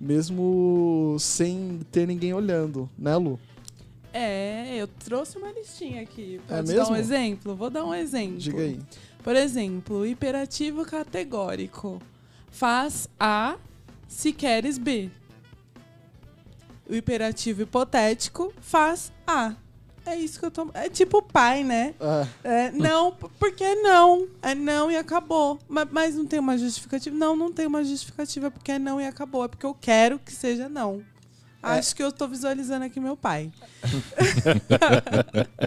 mesmo 0.00 1.16
sem 1.18 1.80
ter 1.90 2.06
ninguém 2.06 2.32
olhando, 2.32 2.88
né, 2.98 3.16
Lu? 3.16 3.38
É, 4.12 4.76
eu 4.76 4.88
trouxe 4.88 5.36
uma 5.36 5.50
listinha 5.52 6.02
aqui. 6.02 6.40
É 6.48 6.56
Pode 6.56 6.74
dar 6.74 6.78
mesmo? 6.80 6.94
um 6.94 6.96
exemplo? 6.96 7.54
Vou 7.54 7.68
dar 7.70 7.84
um 7.84 7.94
exemplo. 7.94 8.38
Diga 8.38 8.62
aí. 8.62 8.78
Por 9.22 9.36
exemplo, 9.36 10.06
imperativo 10.06 10.84
categórico. 10.84 12.00
Faz 12.50 13.08
A 13.20 13.56
se 14.08 14.32
queres 14.32 14.78
B. 14.78 15.10
O 16.88 16.94
imperativo 16.94 17.62
hipotético 17.62 18.52
faz 18.60 19.12
A. 19.26 19.54
É 20.06 20.16
isso 20.16 20.40
que 20.40 20.46
eu 20.46 20.50
tô. 20.50 20.70
É 20.72 20.88
tipo 20.88 21.20
pai, 21.20 21.62
né? 21.62 21.94
É, 22.42 22.66
É, 22.66 22.70
não, 22.70 23.12
porque 23.38 23.74
não. 23.74 24.26
É 24.40 24.54
não 24.54 24.90
e 24.90 24.96
acabou. 24.96 25.58
Ma- 25.68 25.86
Mas, 25.90 26.14
não 26.14 26.24
tem 26.24 26.38
uma 26.40 26.56
justificativa? 26.56 27.14
Não, 27.14 27.36
não 27.36 27.52
tem 27.52 27.66
uma 27.66 27.84
justificativa 27.84 28.50
porque 28.50 28.72
é 28.72 28.78
não 28.78 28.98
e 28.98 29.06
acabou. 29.06 29.44
É 29.44 29.48
porque 29.48 29.66
eu 29.66 29.74
quero 29.78 30.18
que 30.18 30.32
seja 30.32 30.66
não. 30.66 31.02
É. 31.62 31.78
Acho 31.78 31.94
que 31.96 32.02
eu 32.02 32.12
tô 32.12 32.28
visualizando 32.28 32.84
aqui 32.84 33.00
meu 33.00 33.16
pai. 33.16 33.50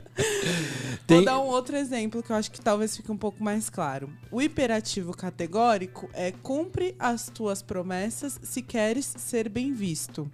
Tem- 1.05 1.17
Vou 1.17 1.25
dar 1.25 1.39
um 1.39 1.47
outro 1.47 1.75
exemplo 1.75 2.23
que 2.23 2.31
eu 2.31 2.35
acho 2.35 2.51
que 2.51 2.61
talvez 2.61 2.95
fique 2.95 3.11
um 3.11 3.17
pouco 3.17 3.43
mais 3.43 3.69
claro. 3.69 4.09
O 4.31 4.41
imperativo 4.41 5.15
categórico 5.15 6.09
é 6.13 6.31
cumpre 6.31 6.95
as 6.97 7.27
tuas 7.29 7.61
promessas 7.61 8.39
se 8.41 8.61
queres 8.61 9.13
ser 9.17 9.49
bem 9.49 9.73
visto. 9.73 10.31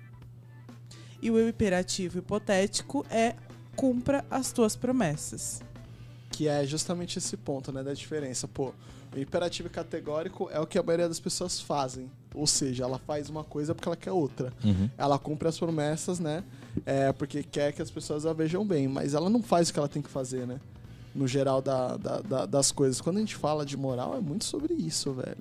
E 1.22 1.32
o 1.32 1.48
imperativo 1.50 2.20
hipotético 2.20 3.06
é 3.10 3.36
cumpra 3.76 4.24
as 4.30 4.52
tuas 4.52 4.76
promessas. 4.76 5.62
Que 6.30 6.48
é 6.48 6.64
justamente 6.66 7.18
esse 7.18 7.36
ponto, 7.36 7.72
né, 7.72 7.82
da 7.82 7.94
diferença. 7.94 8.48
Pô, 8.48 8.74
o 9.16 9.20
imperativo 9.20 9.70
categórico 9.70 10.50
é 10.52 10.60
o 10.60 10.66
que 10.68 10.78
a 10.78 10.84
maioria 10.84 11.08
das 11.08 11.20
pessoas 11.20 11.60
fazem. 11.60 12.10
Ou 12.36 12.46
seja, 12.46 12.84
ela 12.84 13.00
faz 13.00 13.30
uma 13.30 13.44
coisa 13.44 13.74
porque 13.74 13.88
ela 13.90 13.96
quer 13.96 14.12
outra. 14.12 14.54
Uhum. 14.64 14.90
Ela 14.98 15.18
cumpre 15.18 15.48
as 15.48 15.58
promessas, 15.58 16.20
né? 16.20 16.44
É, 16.86 17.12
porque 17.12 17.42
quer 17.44 17.72
que 17.74 17.82
as 17.82 17.90
pessoas 17.90 18.26
a 18.26 18.34
vejam 18.34 18.66
bem. 18.66 18.88
Mas 18.88 19.14
ela 19.14 19.30
não 19.30 19.42
faz 19.42 19.70
o 19.70 19.74
que 19.74 19.80
ela 19.80 19.88
tem 19.88 20.02
que 20.02 20.10
fazer, 20.10 20.46
né? 20.46 20.60
No 21.16 21.28
geral 21.28 21.62
da, 21.62 21.98
da- 21.98 22.22
da- 22.22 22.46
das 22.46 22.72
coisas. 22.72 23.02
Quando 23.02 23.18
a 23.18 23.20
gente 23.20 23.36
fala 23.36 23.66
de 23.66 23.76
moral, 23.76 24.16
é 24.16 24.20
muito 24.20 24.46
sobre 24.46 24.74
isso, 24.76 25.14
velho. 25.14 25.38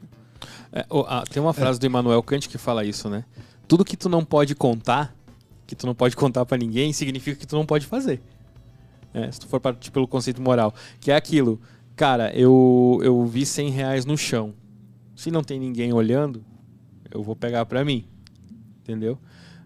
É, 0.73 0.87
o- 0.89 1.05
ah, 1.07 1.23
tem 1.31 1.43
uma 1.43 1.53
frase 1.53 1.79
do 1.79 1.85
Immanuel 1.87 2.23
Kant 2.23 2.49
que 2.49 2.57
fala 2.57 2.85
isso, 2.85 3.11
né? 3.11 3.25
Tudo 3.69 3.85
que 3.85 3.97
tu 3.97 4.09
não 4.09 4.25
pode 4.25 4.55
contar, 4.55 5.14
que 5.67 5.75
tu 5.77 5.87
não 5.87 5.95
pode 5.95 6.17
contar 6.17 6.47
pra 6.47 6.57
ninguém, 6.57 6.93
significa 6.95 7.37
que 7.39 7.47
tu 7.47 7.57
não 7.57 7.67
pode 7.67 7.85
fazer. 7.85 8.23
É, 9.12 9.31
se 9.31 9.41
tu 9.41 9.49
for 9.49 9.61
partir 9.61 9.91
pelo 9.91 10.07
conceito 10.07 10.41
moral. 10.41 10.75
Que 11.01 11.11
é 11.11 11.17
aquilo, 11.17 11.61
cara, 11.97 12.31
eu, 12.37 13.01
eu 13.03 13.25
vi 13.27 13.45
100 13.47 13.71
reais 13.71 14.05
no 14.05 14.17
chão. 14.17 14.55
Se 15.17 15.31
não 15.31 15.43
tem 15.43 15.59
ninguém 15.59 15.93
olhando, 15.93 16.45
eu 17.11 17.23
vou 17.23 17.35
pegar 17.35 17.65
pra 17.67 17.85
mim. 17.85 18.05
Entendeu? 18.83 19.19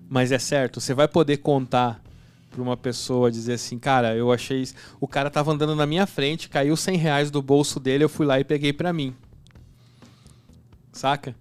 Mas 0.08 0.32
é 0.32 0.38
certo, 0.38 0.80
você 0.80 0.94
vai 0.94 1.06
poder 1.08 1.38
contar 1.38 2.02
pra 2.50 2.62
uma 2.62 2.76
pessoa, 2.76 3.30
dizer 3.30 3.54
assim, 3.54 3.78
cara, 3.78 4.14
eu 4.16 4.32
achei... 4.32 4.62
isso- 4.62 4.74
O 5.00 5.06
cara 5.06 5.30
tava 5.30 5.52
andando 5.52 5.74
na 5.76 5.86
minha 5.86 6.06
frente, 6.06 6.48
caiu 6.48 6.76
100 6.76 6.96
reais 6.96 7.30
do 7.30 7.40
bolso 7.42 7.78
dele, 7.78 8.02
eu 8.04 8.08
fui 8.08 8.26
lá 8.26 8.40
e 8.40 8.44
peguei 8.44 8.72
pra 8.72 8.92
mim. 8.92 9.14
Saca? 10.92 11.34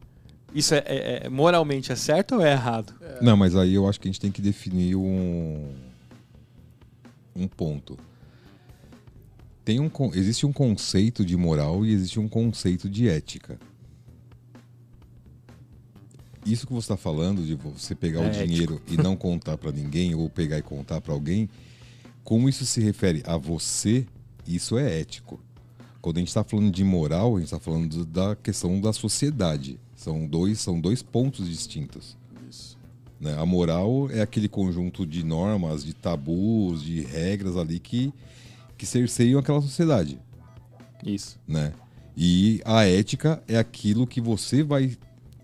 Isso 0.53 0.73
é, 0.75 0.83
é- 0.85 1.21
é- 1.25 1.29
moralmente 1.29 1.91
é 1.91 1.95
certo 1.95 2.35
ou 2.35 2.41
é 2.41 2.51
errado? 2.51 2.93
Não, 3.21 3.35
mas 3.37 3.55
aí 3.55 3.73
eu 3.73 3.87
acho 3.87 3.99
que 3.99 4.07
a 4.07 4.11
gente 4.11 4.19
tem 4.21 4.31
que 4.31 4.41
definir 4.41 4.95
um, 4.95 5.73
um 7.35 7.47
ponto. 7.47 7.97
Tem 9.69 9.79
um, 9.79 9.91
existe 10.15 10.47
um 10.47 10.51
conceito 10.51 11.23
de 11.23 11.37
moral 11.37 11.85
e 11.85 11.93
existe 11.93 12.19
um 12.19 12.27
conceito 12.27 12.89
de 12.89 13.07
ética. 13.07 13.59
Isso 16.43 16.65
que 16.65 16.73
você 16.73 16.85
está 16.85 16.97
falando, 16.97 17.45
de 17.45 17.53
você 17.53 17.93
pegar 17.93 18.23
É 18.23 18.29
o 18.29 18.31
dinheiro 18.31 18.81
e 18.87 18.97
não 18.97 19.15
contar 19.15 19.59
para 19.59 19.71
ninguém, 19.71 20.15
ou 20.15 20.27
pegar 20.27 20.57
e 20.57 20.63
contar 20.63 20.99
para 21.01 21.13
alguém, 21.13 21.47
como 22.23 22.49
isso 22.49 22.65
se 22.65 22.81
refere 22.81 23.21
a 23.27 23.37
você, 23.37 24.07
isso 24.47 24.75
é 24.75 25.01
ético. 25.01 25.39
Quando 26.01 26.17
a 26.17 26.19
gente 26.21 26.29
está 26.29 26.43
falando 26.43 26.71
de 26.71 26.83
moral, 26.83 27.35
a 27.35 27.39
gente 27.39 27.53
está 27.53 27.59
falando 27.59 28.03
da 28.07 28.35
questão 28.35 28.81
da 28.81 28.91
sociedade. 28.91 29.79
São 29.95 30.25
dois, 30.25 30.59
são 30.59 30.81
dois 30.81 31.03
pontos 31.03 31.47
distintos. 31.47 32.17
Né? 33.19 33.37
A 33.37 33.45
moral 33.45 34.09
é 34.09 34.21
aquele 34.21 34.49
conjunto 34.49 35.05
de 35.05 35.23
normas, 35.23 35.83
de 35.85 35.93
tabus, 35.93 36.81
de 36.81 37.01
regras 37.01 37.55
ali 37.55 37.79
que, 37.79 38.11
que 38.79 38.85
cerceiam 38.85 39.37
aquela 39.39 39.61
sociedade. 39.61 40.17
Isso. 41.05 41.37
Né? 41.45 41.73
E 42.15 42.61
a 42.63 42.85
ética 42.85 43.43
é 43.45 43.57
aquilo 43.57 44.07
que 44.07 44.21
você 44.21 44.63
vai 44.63 44.97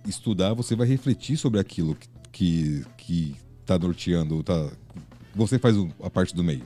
estudar, 0.08 0.54
você 0.54 0.74
vai 0.76 0.88
refletir 0.88 1.36
sobre 1.38 1.60
aquilo 1.60 1.96
que, 1.96 2.08
que, 2.32 2.86
que 2.98 3.36
tá 3.66 3.78
norteando, 3.78 4.42
tá, 4.42 4.72
você 5.36 5.60
faz 5.60 5.76
a 6.02 6.10
parte 6.10 6.34
do 6.34 6.44
meio. 6.44 6.64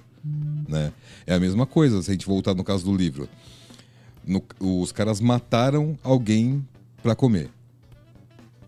Né? 0.68 0.94
É 1.26 1.34
a 1.34 1.40
mesma 1.40 1.66
coisa, 1.66 2.02
se 2.04 2.12
a 2.12 2.14
gente 2.14 2.28
voltar 2.28 2.54
no 2.54 2.64
caso 2.64 2.86
do 2.86 2.96
livro. 2.96 3.28
No- 4.24 4.44
os 4.60 4.92
caras 4.92 5.20
mataram 5.20 5.98
alguém 6.04 6.64
para 7.02 7.16
comer. 7.16 7.50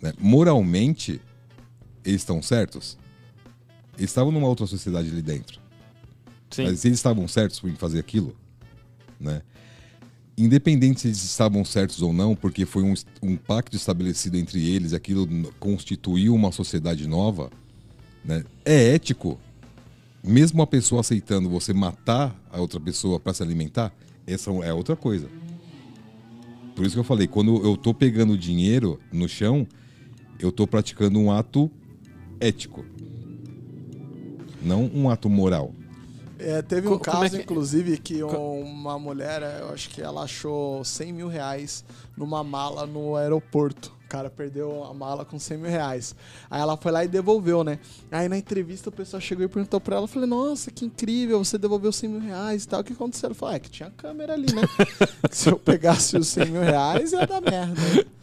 né? 0.01 0.11
Moralmente, 0.19 1.21
eles 2.03 2.21
estão 2.21 2.41
certos? 2.41 2.97
Eles 3.95 4.09
estavam 4.09 4.31
numa 4.31 4.47
outra 4.47 4.65
sociedade 4.65 5.09
ali 5.09 5.21
dentro. 5.21 5.60
Sim. 6.51 6.65
Mas 6.65 6.85
eles 6.85 6.97
estavam 6.97 7.27
certos 7.27 7.63
em 7.63 7.75
fazer 7.75 7.99
aquilo, 7.99 8.35
né? 9.19 9.41
Independente 10.37 11.01
se 11.01 11.07
eles 11.07 11.23
estavam 11.23 11.63
certos 11.63 12.01
ou 12.01 12.11
não, 12.11 12.35
porque 12.35 12.65
foi 12.65 12.83
um, 12.83 12.93
um 13.21 13.35
pacto 13.37 13.75
estabelecido 13.75 14.37
entre 14.37 14.69
eles, 14.69 14.93
aquilo 14.93 15.27
constituiu 15.59 16.33
uma 16.33 16.51
sociedade 16.51 17.07
nova, 17.07 17.49
né? 18.23 18.43
É 18.65 18.93
ético, 18.93 19.39
mesmo 20.23 20.61
a 20.61 20.67
pessoa 20.67 21.01
aceitando 21.01 21.49
você 21.49 21.73
matar 21.73 22.35
a 22.51 22.59
outra 22.59 22.79
pessoa 22.79 23.19
para 23.19 23.33
se 23.33 23.41
alimentar, 23.41 23.93
essa 24.27 24.51
é 24.51 24.73
outra 24.73 24.95
coisa. 24.95 25.27
Por 26.75 26.85
isso 26.85 26.95
que 26.95 26.99
eu 26.99 27.03
falei, 27.03 27.27
quando 27.27 27.63
eu 27.63 27.75
tô 27.77 27.93
pegando 27.93 28.37
dinheiro 28.37 28.99
no 29.11 29.27
chão, 29.27 29.67
eu 30.39 30.51
tô 30.51 30.65
praticando 30.65 31.19
um 31.19 31.31
ato 31.31 31.69
ético, 32.39 32.85
não 34.61 34.89
um 34.93 35.09
ato 35.09 35.29
moral. 35.29 35.75
É, 36.43 36.61
teve 36.61 36.87
um 36.87 36.97
Co- 36.97 37.09
é 37.09 37.11
caso, 37.13 37.35
que- 37.37 37.43
inclusive, 37.43 37.97
que 37.97 38.23
uma 38.23 38.97
mulher, 38.97 39.41
eu 39.61 39.69
acho 39.73 39.89
que 39.89 40.01
ela 40.01 40.23
achou 40.23 40.83
100 40.83 41.13
mil 41.13 41.27
reais 41.27 41.83
numa 42.17 42.43
mala 42.43 42.85
no 42.85 43.15
aeroporto. 43.15 43.91
O 44.05 44.09
cara 44.11 44.29
perdeu 44.29 44.83
a 44.83 44.93
mala 44.93 45.23
com 45.23 45.39
100 45.39 45.57
mil 45.57 45.69
reais. 45.71 46.13
Aí 46.49 46.59
ela 46.59 46.75
foi 46.75 46.91
lá 46.91 47.05
e 47.05 47.07
devolveu, 47.07 47.63
né? 47.63 47.79
Aí 48.11 48.27
na 48.27 48.37
entrevista 48.37 48.89
o 48.89 48.91
pessoal 48.91 49.21
chegou 49.21 49.45
e 49.45 49.47
perguntou 49.47 49.79
pra 49.79 49.95
ela, 49.95 50.03
eu 50.03 50.07
falei, 50.07 50.27
nossa, 50.27 50.69
que 50.69 50.83
incrível, 50.83 51.41
você 51.43 51.57
devolveu 51.57 51.93
100 51.93 52.09
mil 52.09 52.19
reais 52.19 52.63
e 52.63 52.67
tal. 52.67 52.81
O 52.81 52.83
que 52.83 52.91
aconteceu? 52.91 53.27
Ela 53.27 53.35
falou, 53.35 53.53
ah, 53.53 53.55
é 53.55 53.59
que 53.59 53.69
tinha 53.69 53.89
câmera 53.91 54.33
ali, 54.33 54.47
né? 54.53 54.63
Se 55.31 55.49
eu 55.49 55.57
pegasse 55.57 56.17
os 56.17 56.27
100 56.27 56.45
mil 56.47 56.61
reais, 56.61 57.13
ia 57.13 57.25
dar 57.25 57.39
merda. 57.41 57.79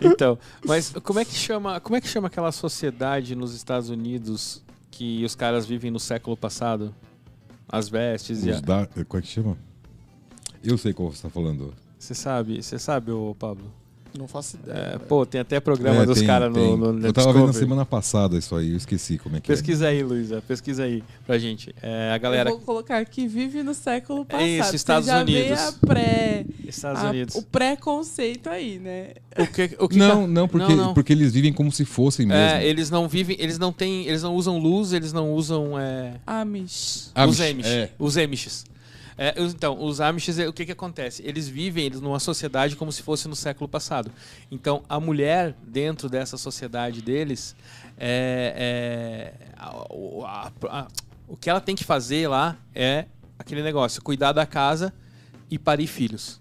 Então, 0.00 0.36
mas 0.66 0.92
como 1.04 1.20
é 1.20 1.24
que 1.24 1.32
chama, 1.34 1.78
como 1.80 1.94
é 1.94 2.00
que 2.00 2.08
chama 2.08 2.26
aquela 2.26 2.50
sociedade 2.50 3.36
nos 3.36 3.54
Estados 3.54 3.88
Unidos 3.88 4.60
que 4.90 5.24
os 5.24 5.36
caras 5.36 5.64
vivem 5.64 5.92
no 5.92 6.00
século 6.00 6.36
passado? 6.36 6.92
As 7.74 7.88
vestes 7.88 8.44
e 8.44 8.52
a... 8.52 8.60
da... 8.60 8.86
Como 8.86 9.18
é 9.18 9.20
que 9.20 9.26
chama? 9.26 9.58
Eu 10.62 10.78
sei 10.78 10.92
qual 10.92 11.10
você 11.10 11.16
está 11.16 11.28
falando. 11.28 11.74
Você 11.98 12.14
sabe, 12.14 12.62
você 12.62 12.78
sabe, 12.78 13.10
ô 13.10 13.34
Pablo? 13.36 13.64
Não 14.16 14.28
faço 14.28 14.56
ideia. 14.56 14.92
É, 14.94 14.98
pô, 14.98 15.26
tem 15.26 15.40
até 15.40 15.58
programa 15.58 16.02
É, 16.02 16.06
dos 16.06 16.22
caras 16.22 16.52
no, 16.52 16.76
no, 16.76 16.92
no 16.92 17.06
Eu 17.06 17.12
tava 17.12 17.28
vendo 17.32 17.40
na 17.40 17.46
Discovery. 17.46 17.58
semana 17.58 17.84
passada 17.84 18.38
isso 18.38 18.54
aí, 18.54 18.70
eu 18.70 18.76
esqueci 18.76 19.18
como 19.18 19.36
é 19.36 19.40
que 19.40 19.48
Pesquisa 19.48 19.88
aí, 19.88 20.02
Luísa. 20.04 20.40
Pesquisa 20.46 20.84
aí 20.84 21.02
pra 21.26 21.36
gente. 21.36 21.74
É, 21.82 22.12
a 22.12 22.18
galera. 22.18 22.50
Eu 22.50 22.56
vou 22.56 22.64
colocar 22.64 23.04
que 23.06 23.26
vive 23.26 23.62
no 23.64 23.74
século 23.74 24.24
passado. 24.24 24.46
isso, 24.48 24.68
Você 24.70 24.76
Estados 24.76 25.06
já 25.08 25.20
Unidos. 25.20 25.48
Vê 25.48 25.52
a 25.54 25.72
pré, 25.72 26.46
Estados 26.68 27.02
a- 27.02 27.10
Unidos. 27.10 27.34
o 27.34 27.42
preconceito 27.42 28.48
aí, 28.48 28.78
né? 28.78 29.08
O 29.36 29.46
que, 29.48 29.62
o 29.80 29.84
é. 29.84 29.88
que 29.88 29.96
Não, 29.98 30.26
não, 30.28 30.46
porque, 30.46 30.74
Não, 30.74 30.86
não. 30.86 30.94
porque 30.94 31.12
eles 31.12 31.32
vivem 31.32 31.52
como 31.52 31.72
se 31.72 31.84
fossem 31.84 32.24
mesmo. 32.24 32.40
É, 32.40 32.64
eles 32.64 32.90
não 32.90 33.08
vivem, 33.08 33.36
eles 33.40 33.58
não 33.58 33.72
têm, 33.72 34.06
eles 34.06 34.22
não 34.22 34.34
usam 34.36 34.58
luz, 34.58 34.92
eles 34.92 35.12
não 35.12 35.32
usam 35.32 35.76
é, 35.78 36.14
Amish. 36.24 37.08
os 37.08 37.12
Amish, 37.16 37.40
Amish. 37.40 37.66
é. 37.66 37.90
Os 37.98 38.16
Amishes. 38.16 38.64
É, 39.16 39.34
então, 39.40 39.80
os 39.82 40.00
Amishes, 40.00 40.38
é, 40.38 40.48
o 40.48 40.52
que 40.52 40.66
que 40.66 40.72
acontece? 40.72 41.22
Eles 41.24 41.48
vivem 41.48 41.84
eles, 41.86 42.00
numa 42.00 42.18
sociedade 42.18 42.74
como 42.76 42.90
se 42.90 43.02
fosse 43.02 43.28
no 43.28 43.36
século 43.36 43.68
passado. 43.68 44.10
Então, 44.50 44.82
a 44.88 44.98
mulher 44.98 45.54
dentro 45.66 46.08
dessa 46.08 46.36
sociedade 46.36 47.00
deles, 47.00 47.54
é, 47.96 49.32
é, 49.46 49.46
a- 49.56 49.86
o- 49.92 50.24
a- 50.24 50.52
a- 50.68 50.88
o 51.28 51.36
que 51.36 51.48
ela 51.48 51.60
tem 51.60 51.76
que 51.76 51.84
fazer 51.84 52.28
lá 52.28 52.56
é 52.74 53.06
aquele 53.38 53.62
negócio, 53.62 54.02
cuidar 54.02 54.32
da 54.32 54.44
casa 54.46 54.92
e 55.50 55.58
parir 55.58 55.86
filhos. 55.86 56.40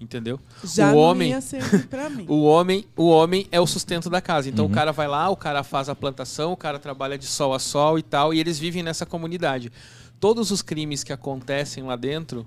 Entendeu? 0.00 0.38
Já 0.62 0.90
o 0.90 0.92
não 0.92 0.96
homem, 0.98 1.30
ia 1.30 1.40
servir 1.40 1.88
pra 1.88 2.08
mim. 2.08 2.24
o 2.30 2.44
homem, 2.44 2.84
o 2.96 3.08
homem 3.08 3.48
é 3.50 3.60
o 3.60 3.66
sustento 3.66 4.08
da 4.08 4.20
casa. 4.20 4.48
Então 4.48 4.64
Uhum. 4.66 4.70
o 4.70 4.74
cara 4.74 4.92
vai 4.92 5.08
lá, 5.08 5.28
o 5.28 5.36
cara 5.36 5.64
faz 5.64 5.88
a 5.88 5.94
plantação, 5.94 6.52
o 6.52 6.56
cara 6.56 6.78
trabalha 6.78 7.18
de 7.18 7.26
sol 7.26 7.52
a 7.52 7.58
sol 7.58 7.98
e 7.98 8.02
tal, 8.02 8.32
e 8.32 8.38
eles 8.38 8.60
vivem 8.60 8.80
nessa 8.82 9.04
comunidade. 9.04 9.72
Todos 10.20 10.50
os 10.50 10.62
crimes 10.62 11.04
que 11.04 11.12
acontecem 11.12 11.84
lá 11.84 11.96
dentro 11.96 12.46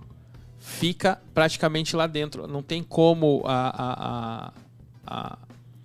fica 0.60 1.20
praticamente 1.34 1.96
lá 1.96 2.06
dentro. 2.08 2.48
Não 2.48 2.62
tem 2.62 2.84
como 2.84 3.42
a- 3.46 4.52
a- 5.08 5.38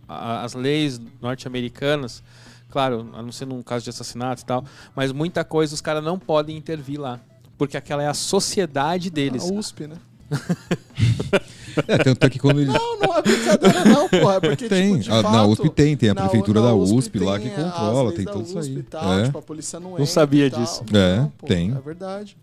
a- 0.08 0.42
as 0.44 0.54
leis 0.54 1.00
norte-americanas, 1.20 2.22
claro, 2.70 3.10
a 3.14 3.22
não 3.22 3.32
ser 3.32 3.46
num 3.46 3.62
caso 3.62 3.84
de 3.84 3.90
assassinato 3.90 4.42
e 4.42 4.44
tal, 4.44 4.64
mas 4.94 5.12
muita 5.12 5.44
coisa 5.44 5.74
os 5.74 5.80
caras 5.80 6.02
não 6.04 6.18
podem 6.18 6.56
intervir 6.56 7.00
lá. 7.00 7.20
Porque 7.58 7.76
aquela 7.76 8.02
é 8.02 8.06
a 8.06 8.14
sociedade 8.14 9.10
deles. 9.10 9.42
A 9.42 9.52
USP, 9.54 9.86
né? 9.86 9.96
É, 11.88 11.98
tanto 11.98 12.24
é 12.24 12.30
que 12.30 12.38
quando 12.38 12.60
eles. 12.60 12.72
Não, 12.72 12.98
não 13.00 13.14
é 13.18 13.20
brincadeira 13.22 13.84
não, 13.84 14.08
porra. 14.08 14.36
É 14.36 14.40
porque, 14.40 14.66
tem. 14.66 14.92
tipo, 14.98 15.04
de 15.04 15.10
Ah, 15.10 15.22
fato, 15.22 15.32
na 15.32 15.44
USP 15.46 15.68
tem, 15.68 15.94
tem 15.94 16.08
a 16.08 16.14
prefeitura 16.14 16.60
na 16.62 16.68
da 16.68 16.74
USP, 16.74 17.18
lá 17.18 17.38
tem 17.38 17.50
que 17.50 17.54
controla, 17.54 18.12
tem 18.12 18.24
tudo 18.24 18.42
isso 18.44 18.58
USP 18.58 18.76
aí. 18.76 18.82
tal, 18.82 19.18
é. 19.18 19.24
tipo, 19.24 19.38
a 19.38 19.42
polícia 19.42 19.78
não, 19.78 19.90
entra 19.92 20.06
sabia 20.06 20.50
tal. 20.50 20.60
disso. 20.62 20.82
É, 20.94 21.16
Não, 21.18 21.28
pô, 21.36 21.46
tem. 21.46 21.72
É 21.76 21.80
verdade. 21.80 22.36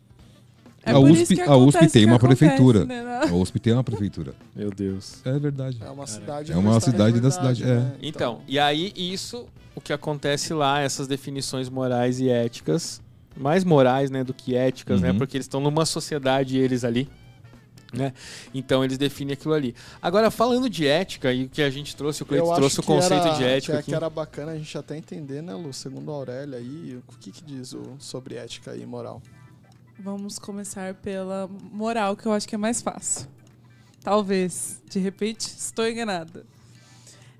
É 0.85 0.91
a 0.91 0.99
USP 0.99 1.41
a 1.41 1.55
USP 1.57 1.87
tem 1.87 2.05
uma 2.05 2.17
acontece, 2.17 2.37
prefeitura. 2.45 2.85
né? 2.85 3.21
A 3.27 3.33
USP 3.33 3.59
tem 3.59 3.73
uma 3.73 3.83
prefeitura. 3.83 4.35
Meu 4.55 4.69
Deus. 4.69 5.15
É 5.25 5.39
verdade. 5.39 5.79
É 5.81 5.89
uma 5.89 6.05
cidade 6.05 6.51
É 6.51 6.55
uma 6.57 6.79
cidade 6.79 7.13
de 7.13 7.19
da 7.21 7.29
verdade, 7.29 7.57
cidade, 7.57 7.71
é. 7.71 7.75
né? 7.79 7.91
Então, 8.03 8.41
e 8.47 8.59
aí 8.59 8.93
isso, 8.95 9.47
o 9.73 9.81
que 9.81 9.91
acontece 9.93 10.53
lá, 10.53 10.79
essas 10.81 11.07
definições 11.07 11.69
morais 11.69 12.19
e 12.19 12.29
éticas, 12.29 13.01
mais 13.35 13.63
morais, 13.63 14.11
né, 14.11 14.23
do 14.23 14.31
que 14.33 14.55
éticas, 14.55 15.01
né, 15.01 15.09
Uhum. 15.11 15.17
porque 15.17 15.37
eles 15.37 15.45
estão 15.45 15.59
numa 15.59 15.85
sociedade 15.87 16.55
eles 16.57 16.83
ali, 16.83 17.09
Né? 17.93 18.11
Então 18.53 18.83
eles 18.83 18.97
definem 18.97 19.33
aquilo 19.33 19.53
ali. 19.53 19.75
Agora, 20.01 20.31
falando 20.31 20.67
de 20.67 20.87
ética, 20.87 21.31
e 21.31 21.43
o 21.45 21.49
que 21.49 21.61
a 21.61 21.69
gente 21.69 21.95
trouxe, 21.95 22.23
o 22.23 22.25
Cleiton 22.25 22.49
Eu 22.49 22.55
trouxe 22.55 22.79
o 22.79 22.83
conceito 22.83 23.27
era- 23.27 23.37
de 23.37 23.43
ética 23.43 23.71
que, 23.73 23.77
é- 23.77 23.79
aqui. 23.79 23.89
que 23.91 23.95
era 23.95 24.09
bacana 24.09 24.51
a 24.53 24.57
gente 24.57 24.75
até 24.77 24.97
entender, 24.97 25.43
né, 25.43 25.53
Lu? 25.53 25.71
Segundo 25.71 26.11
a 26.11 26.15
Aurélia 26.15 26.57
aí, 26.57 26.99
o 27.07 27.17
que, 27.19 27.31
que 27.31 27.43
diz 27.43 27.73
o, 27.73 27.95
sobre 27.99 28.35
ética 28.35 28.75
e 28.75 28.83
moral? 28.85 29.21
Vamos 29.99 30.39
começar 30.39 30.95
pela 30.95 31.47
moral, 31.71 32.17
que 32.17 32.25
eu 32.25 32.31
acho 32.33 32.47
que 32.47 32.55
é 32.55 32.57
mais 32.57 32.81
fácil. 32.81 33.27
Talvez. 34.01 34.81
De 34.89 34.97
repente, 34.99 35.41
estou 35.47 35.87
enganada. 35.87 36.45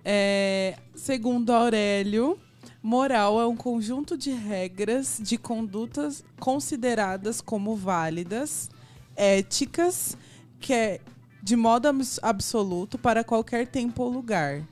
É, 0.06 0.78
segundo 0.96 1.52
Aurélio, 1.52 2.38
moral 2.82 3.40
é 3.42 3.48
um 3.48 3.56
conjunto 3.56 4.16
de 4.18 4.32
regras 4.32 5.20
de 5.22 5.38
condutas 5.38 6.24
consideradas 6.40 7.42
como 7.42 7.76
válidas, 7.76 8.70
éticas, 9.16 10.18
que 10.64 10.72
é 10.74 11.02
de 11.44 11.58
modo 11.58 11.90
abs- 11.90 12.20
absoluto 12.22 12.98
para 12.98 13.22
qualquer 13.22 13.68
tempo 13.68 14.02
ou 14.02 14.10
lugar, 14.10 14.66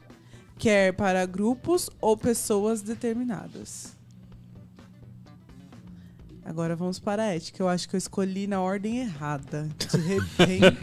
quer 0.58 0.94
para 0.94 1.26
grupos 1.26 1.90
ou 2.00 2.16
pessoas 2.16 2.82
determinadas. 2.82 3.94
Agora 6.46 6.74
vamos 6.78 6.98
para 6.98 7.24
a 7.24 7.36
ética. 7.36 7.62
Eu 7.62 7.68
acho 7.68 7.90
que 7.90 7.96
eu 7.96 7.98
escolhi 7.98 8.48
na 8.48 8.62
ordem 8.62 9.00
errada. 9.00 9.70
De 9.78 9.98
repente. 10.00 10.80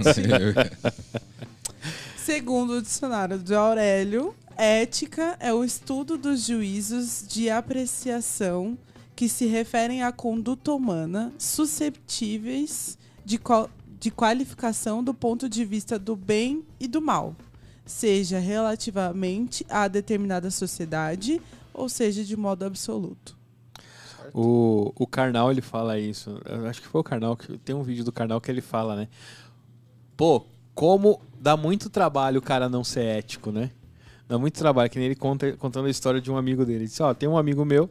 Segundo 2.19 2.75
o 2.75 2.83
dicionário 2.83 3.39
de 3.39 3.55
Aurélio, 3.55 4.35
ética 4.59 5.37
é 5.41 5.55
o 5.55 5.65
estudo 5.65 6.19
dos 6.19 6.47
juízos 6.47 7.25
de 7.27 7.49
apreciação 7.49 8.77
que 9.17 9.27
se 9.27 9.47
referem 9.47 10.03
à 10.03 10.13
conduta 10.13 10.71
humana 10.73 11.33
susceptíveis 11.39 12.99
de, 13.25 13.41
de 13.99 14.11
qualificação 14.11 15.03
do 15.03 15.13
ponto 15.13 15.49
de 15.49 15.65
vista 15.65 15.99
do 15.99 16.15
bem 16.15 16.65
e 16.79 16.87
do 16.87 17.01
mal, 17.01 17.35
seja 17.85 18.39
relativamente 18.39 19.67
a 19.69 19.89
determinada 19.89 20.51
sociedade 20.51 21.41
ou 21.73 21.89
seja 21.89 22.25
de 22.25 22.37
modo 22.37 22.65
absoluto. 22.65 23.37
O, 24.35 24.93
o 24.95 25.07
Karnal, 25.07 25.51
ele 25.51 25.63
fala 25.63 25.99
isso. 25.99 26.41
Eu 26.45 26.67
acho 26.67 26.83
que 26.83 26.89
foi 26.89 27.01
o 27.01 27.05
Karnal, 27.05 27.37
que 27.37 27.57
tem 27.59 27.75
um 27.75 27.83
vídeo 27.83 28.05
do 28.05 28.13
Karnal 28.13 28.41
que 28.41 28.51
ele 28.51 28.61
fala, 28.61 28.95
né? 28.95 29.09
Pô, 30.17 30.45
como 30.75 31.21
dá 31.41 31.57
muito 31.57 31.89
trabalho 31.89 32.39
o 32.39 32.43
cara 32.43 32.69
não 32.69 32.85
ser 32.85 33.05
ético, 33.05 33.51
né? 33.51 33.71
Dá 34.29 34.39
muito 34.39 34.59
trabalho, 34.59 34.91
que 34.91 34.99
nem 34.99 35.07
ele 35.07 35.15
conta, 35.15 35.53
contando 35.57 35.87
a 35.87 35.91
história 35.91 36.21
de 36.21 36.31
um 36.31 36.37
amigo 36.37 36.65
dele. 36.65 36.81
Ele 36.81 36.85
disse, 36.85 37.03
ó, 37.03 37.15
tem 37.15 37.29
um 37.29 37.39
amigo 37.39 37.65
meu, 37.65 37.89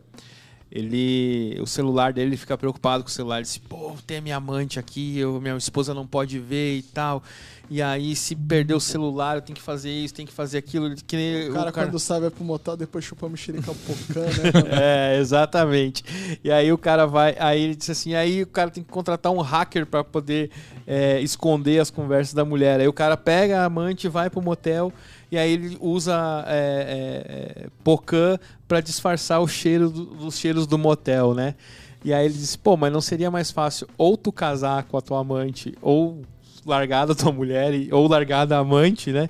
ele... 0.72 1.58
O 1.62 1.68
celular 1.68 2.14
dele, 2.14 2.30
ele 2.30 2.38
fica 2.38 2.58
preocupado 2.58 3.04
com 3.04 3.10
o 3.10 3.12
celular. 3.12 3.38
Ele 3.38 3.44
disse, 3.44 3.60
pô, 3.60 3.94
tem 4.06 4.18
a 4.18 4.22
minha 4.22 4.36
amante 4.38 4.80
aqui, 4.80 5.18
eu, 5.18 5.40
minha 5.40 5.56
esposa 5.58 5.94
não 5.94 6.06
pode 6.06 6.40
ver 6.40 6.78
e 6.78 6.82
tal. 6.82 7.24
E 7.70 7.82
aí, 7.82 8.16
se 8.16 8.34
perder 8.34 8.74
o 8.76 8.80
celular, 8.80 9.36
eu 9.36 9.42
tenho 9.42 9.56
que 9.58 9.62
fazer 9.62 9.92
isso, 9.92 10.14
tenho 10.14 10.28
que 10.28 10.34
fazer 10.34 10.58
aquilo. 10.58 10.96
Que 11.06 11.18
nem 11.18 11.50
O 11.50 11.54
cara, 11.54 11.70
o 11.70 11.74
cara- 11.74 11.88
quando 11.88 12.00
sai, 12.00 12.22
vai 12.22 12.30
pro 12.30 12.44
motel, 12.44 12.78
depois 12.78 13.04
chupa 13.04 13.28
mexerica 13.28 13.74
pocã, 13.74 14.22
né? 14.22 14.72
É, 15.14 15.20
exatamente. 15.20 16.02
E 16.42 16.50
aí 16.50 16.72
o 16.72 16.78
cara 16.78 17.06
vai. 17.06 17.36
Aí 17.38 17.62
ele 17.62 17.76
disse 17.76 17.92
assim: 17.92 18.16
aí 18.16 18.44
o 18.44 18.48
cara 18.48 18.70
tem 18.72 18.82
que 18.84 18.90
contratar 18.90 19.34
um 19.34 19.42
hacker 19.42 19.86
pra 19.86 20.02
poder 20.02 20.50
é, 20.86 21.20
esconder 21.20 21.80
as 21.80 21.90
conversas 21.92 22.34
da 22.34 22.46
mulher. 22.46 22.80
Aí 22.80 22.88
o 22.88 22.94
cara 22.94 23.18
pega 23.18 23.60
a 23.60 23.66
amante, 23.66 24.08
vai 24.08 24.30
pro 24.30 24.42
motel 24.42 24.94
e 25.32 25.38
aí 25.38 25.52
ele 25.52 25.78
usa 25.80 26.44
é, 26.48 26.58
é, 26.58 27.64
é, 27.66 27.68
Pocan 27.84 28.38
pra 28.68 28.80
disfarçar 28.82 29.42
o 29.42 29.48
cheiro 29.48 29.90
do- 29.90 30.06
dos 30.06 30.38
cheiros 30.38 30.66
do 30.66 30.78
motel, 30.78 31.34
né? 31.34 31.56
E 32.04 32.14
aí 32.14 32.26
ele 32.26 32.34
disse: 32.34 32.58
pô, 32.58 32.78
mas 32.78 32.92
não 32.94 33.02
seria 33.02 33.30
mais 33.30 33.52
fácil 33.52 33.88
ou 33.98 34.16
tu 34.16 34.32
casar 34.32 34.84
com 34.84 34.98
a 34.98 35.02
tua 35.02 35.20
amante 35.20 35.76
ou 35.82 36.22
largar 36.66 37.06
da 37.06 37.16
tua 37.16 37.32
mulher 37.32 37.74
ou 37.92 38.08
largar 38.08 38.46
da 38.46 38.60
amante, 38.60 39.12
né? 39.12 39.30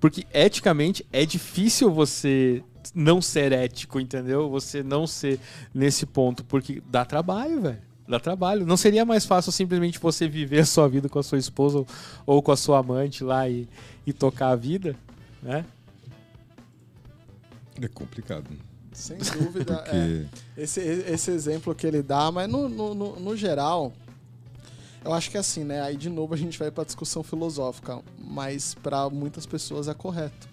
Porque 0.00 0.26
eticamente 0.32 1.06
é 1.12 1.24
difícil 1.24 1.90
você 1.90 2.62
não 2.94 3.20
ser 3.20 3.52
ético, 3.52 3.98
entendeu? 3.98 4.48
Você 4.50 4.82
não 4.82 5.06
ser 5.06 5.40
nesse 5.74 6.06
ponto, 6.06 6.44
porque 6.44 6.82
dá 6.88 7.04
trabalho, 7.04 7.60
velho. 7.60 7.78
Dá 8.08 8.20
trabalho. 8.20 8.64
Não 8.64 8.76
seria 8.76 9.04
mais 9.04 9.24
fácil 9.26 9.50
simplesmente 9.50 9.98
você 9.98 10.28
viver 10.28 10.60
a 10.60 10.66
sua 10.66 10.88
vida 10.88 11.08
com 11.08 11.18
a 11.18 11.22
sua 11.24 11.38
esposa 11.38 11.78
ou, 11.78 11.86
ou 12.24 12.42
com 12.42 12.52
a 12.52 12.56
sua 12.56 12.78
amante 12.78 13.24
lá 13.24 13.48
e, 13.48 13.68
e 14.06 14.12
tocar 14.12 14.50
a 14.50 14.56
vida, 14.56 14.94
né? 15.46 15.64
É 17.80 17.88
complicado. 17.88 18.46
Sem 18.92 19.18
dúvida. 19.38 19.84
é. 19.86 20.24
Porque 20.24 20.60
esse, 20.60 20.80
esse 20.80 21.30
exemplo 21.30 21.74
que 21.74 21.86
ele 21.86 22.02
dá, 22.02 22.30
mas 22.32 22.48
no, 22.48 22.68
no, 22.68 22.94
no, 22.94 23.20
no 23.20 23.36
geral, 23.36 23.92
eu 25.04 25.12
acho 25.12 25.30
que 25.30 25.36
é 25.36 25.40
assim, 25.40 25.64
né? 25.64 25.82
Aí 25.82 25.96
de 25.96 26.08
novo 26.08 26.34
a 26.34 26.36
gente 26.36 26.58
vai 26.58 26.70
pra 26.70 26.84
discussão 26.84 27.22
filosófica, 27.22 28.02
mas 28.18 28.74
para 28.74 29.08
muitas 29.08 29.46
pessoas 29.46 29.86
é 29.86 29.94
correto, 29.94 30.48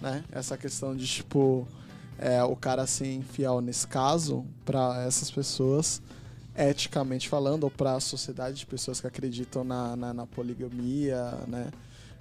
né? 0.00 0.22
Essa 0.30 0.56
questão 0.56 0.94
de 0.94 1.06
tipo 1.06 1.66
é, 2.18 2.42
o 2.42 2.56
cara 2.56 2.86
ser 2.86 3.12
infiel 3.14 3.60
nesse 3.60 3.86
caso, 3.86 4.44
para 4.64 5.04
essas 5.04 5.30
pessoas, 5.30 6.02
eticamente 6.56 7.28
falando, 7.28 7.64
ou 7.64 7.70
para 7.70 7.94
a 7.94 8.00
sociedade 8.00 8.58
de 8.58 8.66
pessoas 8.66 9.00
que 9.00 9.06
acreditam 9.06 9.62
na, 9.64 9.96
na, 9.96 10.12
na 10.12 10.26
poligamia, 10.26 11.32
né? 11.46 11.70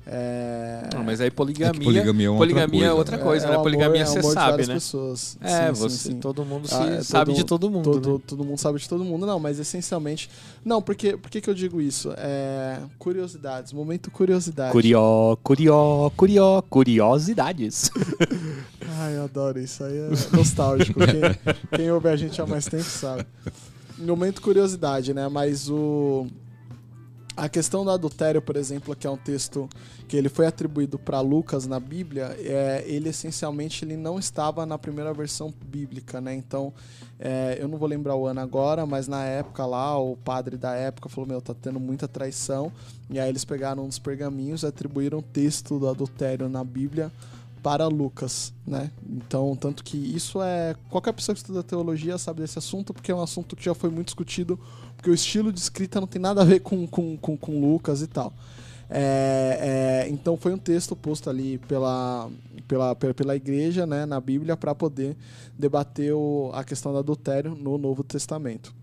É, 0.07 0.81
Não, 0.93 1.03
mas 1.03 1.19
aí 1.19 1.31
poligamia. 1.31 1.69
É 1.69 1.73
poligamia 1.73 2.27
é 2.27 2.29
uma 2.29 2.39
outra 2.39 2.53
poligamia 2.53 2.79
é 2.85 2.87
coisa, 2.89 2.95
outra 2.97 3.17
né? 3.17 3.23
coisa, 3.23 3.45
é 3.45 3.47
né? 3.49 3.53
amor- 3.55 3.63
Poligamia 3.63 4.01
é 4.01 4.05
você 4.05 4.19
amor 4.19 4.27
de 4.27 4.33
sabe, 4.35 4.67
né? 4.67 4.73
pessoas. 4.75 5.37
É, 5.41 5.65
Sim, 5.67 5.71
você, 5.73 5.97
sim, 5.97 6.09
sim. 6.11 6.19
todo 6.19 6.45
mundo 6.45 6.67
se 6.67 6.75
Ah, 6.75 6.85
é, 6.85 7.01
sabe 7.03 7.25
todo- 7.31 7.35
de 7.37 7.43
todo 7.43 7.71
mundo. 7.71 7.91
Todo, 7.91 8.13
né? 8.13 8.19
todo 8.27 8.43
mundo 8.43 8.57
sabe 8.59 8.77
de 8.79 8.87
todo 8.87 9.03
mundo, 9.03 9.25
não, 9.25 9.39
mas 9.39 9.59
essencialmente. 9.59 10.29
Não, 10.63 10.79
porque 10.81 11.17
por 11.17 11.31
que 11.31 11.41
que 11.41 11.49
eu 11.49 11.55
digo 11.55 11.81
isso? 11.81 12.13
É, 12.17 12.77
curiosidades, 12.99 13.73
momento 13.73 14.11
curiosidade. 14.11 14.71
Curió, 14.71 15.35
curió, 15.41 16.11
curió, 16.15 16.61
curiosidades. 16.69 17.89
Ai, 18.99 19.15
eu 19.17 19.23
adoro 19.23 19.59
isso 19.59 19.83
aí, 19.83 19.97
é 19.97 20.09
nostálgico. 20.37 20.99
quem, 20.99 21.79
quem 21.79 21.91
ouve 21.91 22.09
a 22.09 22.15
gente 22.15 22.39
há 22.39 22.45
mais 22.45 22.65
tempo 22.65 22.83
sabe. 22.83 23.25
Momento 23.97 24.41
curiosidade, 24.41 25.13
né? 25.13 25.27
Mas 25.29 25.69
o. 25.69 26.27
A 27.37 27.49
questão 27.49 27.83
do 27.83 27.91
adultério, 27.91 28.41
por 28.41 28.55
exemplo, 28.55 28.95
que 28.95 29.05
é 29.05 29.09
um 29.09 29.17
texto 29.17 29.67
que 30.07 30.15
ele 30.15 30.29
foi 30.29 30.45
atribuído 30.47 30.97
para 30.97 31.19
Lucas 31.19 31.67
na 31.67 31.81
Bíblia, 31.81 32.33
é, 32.39 32.83
ele 32.87 33.09
essencialmente 33.09 33.83
ele 33.83 33.97
não 33.97 34.17
estava 34.17 34.65
na 34.65 34.77
primeira 34.77 35.13
versão 35.13 35.53
bíblica, 35.65 36.21
né? 36.21 36.33
Então, 36.33 36.73
é, 37.19 37.57
eu 37.59 37.67
não 37.67 37.77
vou 37.77 37.89
lembrar 37.89 38.15
o 38.15 38.25
ano 38.25 38.39
agora, 38.39 38.85
mas 38.85 39.09
na 39.09 39.25
época 39.25 39.65
lá, 39.65 39.99
o 39.99 40.15
padre 40.15 40.55
da 40.55 40.75
época 40.75 41.09
falou: 41.09 41.27
Meu, 41.27 41.41
tá 41.41 41.53
tendo 41.53 41.79
muita 41.79 42.07
traição. 42.07 42.71
E 43.09 43.19
aí 43.19 43.27
eles 43.27 43.43
pegaram 43.43 43.83
um 43.83 43.87
dos 43.87 43.99
pergaminhos 43.99 44.63
e 44.63 44.67
atribuíram 44.67 45.19
o 45.19 45.21
texto 45.21 45.77
do 45.77 45.89
adultério 45.89 46.47
na 46.47 46.63
Bíblia 46.63 47.11
para 47.65 47.87
Lucas, 47.87 48.53
né? 48.65 48.91
Então, 49.09 49.55
tanto 49.55 49.83
que 49.83 49.97
isso 49.97 50.39
é. 50.39 50.75
Qualquer 50.87 51.13
pessoa 51.13 51.33
que 51.33 51.41
estuda 51.41 51.63
teologia 51.63 52.15
sabe 52.15 52.41
desse 52.41 52.59
assunto, 52.59 52.93
porque 52.93 53.11
é 53.11 53.15
um 53.15 53.23
assunto 53.23 53.55
que 53.55 53.65
já 53.65 53.73
foi 53.73 53.89
muito 53.89 54.05
discutido, 54.05 54.59
porque 55.05 55.11
o 55.11 55.13
estilo 55.13 55.53
de 55.53 55.59
escrita 55.59 56.01
não 56.01 56.07
tem 56.07 56.19
nada 56.19 56.41
a 56.41 56.43
ver 56.43 56.61
com, 56.61 56.87
com, 56.87 57.15
com, 57.15 57.37
com 57.37 57.61
Lucas 57.61 58.01
e 58.01 58.07
tal. 58.07 58.33
É, 58.89 60.05
é, 60.07 60.09
então 60.09 60.35
foi 60.35 60.51
um 60.51 60.57
texto 60.57 60.95
posto 60.95 61.29
ali 61.29 61.59
pela, 61.59 62.27
pela, 62.67 62.95
pela, 62.95 63.35
igreja 63.35 63.85
né, 63.85 64.03
na 64.07 64.19
Bíblia 64.19 64.57
para 64.57 64.73
poder 64.73 65.15
debater 65.57 66.11
o- 66.11 66.49
a 66.55 66.63
questão 66.63 66.91
do 66.91 66.97
adultério 66.97 67.53
no 67.53 67.77
Novo 67.77 68.03
Testamento. 68.03 68.73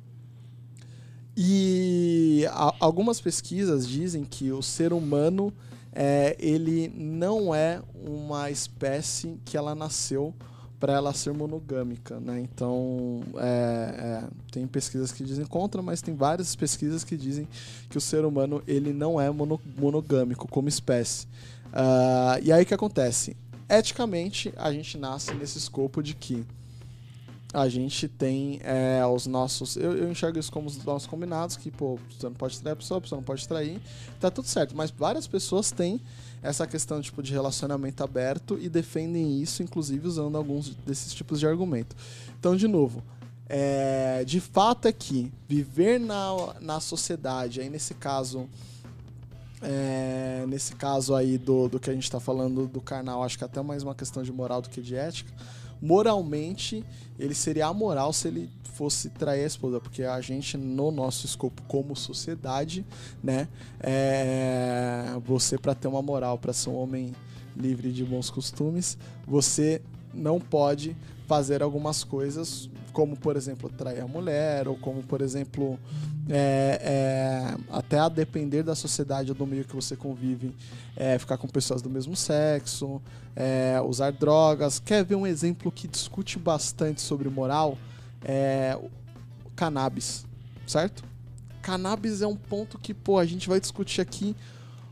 E 1.36 2.46
a- 2.52 2.74
algumas 2.78 3.20
pesquisas 3.20 3.86
dizem 3.88 4.22
que 4.24 4.52
o 4.52 4.62
ser 4.62 4.92
humano 4.92 5.52
é, 5.92 6.36
ele 6.38 6.88
não 6.94 7.52
é 7.52 7.82
uma 8.04 8.48
espécie 8.48 9.40
que 9.44 9.56
ela 9.56 9.74
nasceu 9.74 10.32
para 10.82 10.94
ela 10.94 11.14
ser 11.14 11.32
monogâmica, 11.32 12.18
né? 12.18 12.40
Então 12.40 13.22
é, 13.36 13.44
é, 13.96 14.24
tem 14.50 14.66
pesquisas 14.66 15.12
que 15.12 15.22
dizem 15.22 15.44
contra, 15.44 15.80
mas 15.80 16.02
tem 16.02 16.12
várias 16.12 16.56
pesquisas 16.56 17.04
que 17.04 17.16
dizem 17.16 17.46
que 17.88 17.96
o 17.96 18.00
ser 18.00 18.24
humano 18.24 18.60
ele 18.66 18.92
não 18.92 19.20
é 19.20 19.30
mono- 19.30 19.60
monogâmico 19.78 20.48
como 20.48 20.68
espécie. 20.68 21.28
Ah, 21.72 22.36
e 22.42 22.50
aí 22.50 22.64
o 22.64 22.66
que 22.66 22.74
acontece? 22.74 23.36
Eticamente 23.68 24.52
a 24.56 24.72
gente 24.72 24.98
nasce 24.98 25.32
nesse 25.34 25.56
escopo 25.56 26.02
de 26.02 26.14
que 26.14 26.44
a 27.54 27.68
gente 27.68 28.08
tem 28.08 28.58
é, 28.64 29.06
os 29.06 29.24
nossos. 29.28 29.76
Eu, 29.76 29.96
eu 29.96 30.10
enxergo 30.10 30.36
isso 30.36 30.50
como 30.50 30.66
os 30.66 30.82
nossos 30.84 31.06
combinados, 31.06 31.56
que, 31.56 31.70
pô, 31.70 31.96
você 32.10 32.26
não 32.26 32.34
pode 32.34 32.58
trair 32.58 32.72
a 32.72 32.76
pessoa, 32.76 32.98
a 32.98 33.00
pessoa 33.00 33.18
não 33.18 33.24
pode 33.24 33.46
trair. 33.46 33.80
Tá 34.18 34.32
tudo 34.32 34.48
certo. 34.48 34.76
Mas 34.76 34.90
várias 34.90 35.28
pessoas 35.28 35.70
têm 35.70 36.00
essa 36.42 36.66
questão 36.66 37.00
tipo, 37.00 37.22
de 37.22 37.32
relacionamento 37.32 38.02
aberto 38.02 38.58
e 38.60 38.68
defendem 38.68 39.40
isso, 39.40 39.62
inclusive 39.62 40.06
usando 40.06 40.36
alguns 40.36 40.74
desses 40.74 41.14
tipos 41.14 41.38
de 41.38 41.46
argumento. 41.46 41.94
Então, 42.38 42.56
de 42.56 42.66
novo, 42.66 43.02
é, 43.48 44.24
de 44.24 44.40
fato 44.40 44.88
é 44.88 44.92
que 44.92 45.32
viver 45.48 46.00
na, 46.00 46.54
na 46.60 46.80
sociedade, 46.80 47.60
aí 47.60 47.70
nesse 47.70 47.94
caso. 47.94 48.48
é, 49.62 50.44
nesse 50.48 50.74
caso 50.74 51.14
aí 51.14 51.38
do, 51.38 51.68
do 51.68 51.78
que 51.78 51.88
a 51.88 51.94
gente 51.94 52.04
está 52.04 52.18
falando 52.18 52.66
do 52.66 52.80
carnal, 52.80 53.22
acho 53.22 53.38
que 53.38 53.44
é 53.44 53.46
até 53.46 53.62
mais 53.62 53.84
uma 53.84 53.94
questão 53.94 54.22
de 54.22 54.32
moral 54.32 54.60
do 54.60 54.68
que 54.68 54.82
de 54.82 54.96
ética 54.96 55.32
moralmente 55.82 56.84
ele 57.18 57.34
seria 57.34 57.66
amoral 57.66 58.12
se 58.12 58.28
ele 58.28 58.48
fosse 58.74 59.10
trair 59.10 59.42
a 59.44 59.46
esposa, 59.46 59.80
porque 59.80 60.02
a 60.02 60.20
gente, 60.20 60.56
no 60.56 60.90
nosso 60.90 61.26
escopo 61.26 61.60
como 61.68 61.94
sociedade, 61.94 62.86
né, 63.22 63.48
é, 63.80 65.14
você 65.24 65.58
para 65.58 65.74
ter 65.74 65.88
uma 65.88 66.00
moral, 66.00 66.38
para 66.38 66.52
ser 66.52 66.70
um 66.70 66.76
homem 66.76 67.12
livre 67.54 67.92
de 67.92 68.02
bons 68.02 68.30
costumes, 68.30 68.96
você 69.26 69.82
não 70.12 70.40
pode 70.40 70.96
fazer 71.26 71.62
algumas 71.62 72.04
coisas, 72.04 72.68
como 72.92 73.16
por 73.16 73.36
exemplo 73.36 73.70
trair 73.70 74.00
a 74.00 74.06
mulher, 74.06 74.68
ou 74.68 74.76
como 74.76 75.02
por 75.02 75.20
exemplo, 75.22 75.78
é, 76.28 76.78
é, 76.82 77.56
até 77.70 77.98
a 77.98 78.08
depender 78.08 78.62
da 78.62 78.74
sociedade 78.74 79.30
ou 79.30 79.34
do 79.34 79.46
meio 79.46 79.64
que 79.64 79.74
você 79.74 79.96
convive, 79.96 80.54
é, 80.96 81.18
ficar 81.18 81.38
com 81.38 81.48
pessoas 81.48 81.80
do 81.80 81.88
mesmo 81.88 82.14
sexo, 82.14 83.00
é, 83.34 83.80
usar 83.80 84.12
drogas. 84.12 84.78
Quer 84.78 85.04
ver 85.04 85.14
um 85.14 85.26
exemplo 85.26 85.72
que 85.72 85.88
discute 85.88 86.38
bastante 86.38 87.00
sobre 87.00 87.28
moral? 87.28 87.78
É, 88.24 88.78
cannabis, 89.56 90.26
certo? 90.66 91.02
Cannabis 91.62 92.22
é 92.22 92.26
um 92.26 92.36
ponto 92.36 92.78
que, 92.78 92.92
pô, 92.92 93.18
a 93.18 93.24
gente 93.24 93.48
vai 93.48 93.60
discutir 93.60 94.00
aqui 94.00 94.36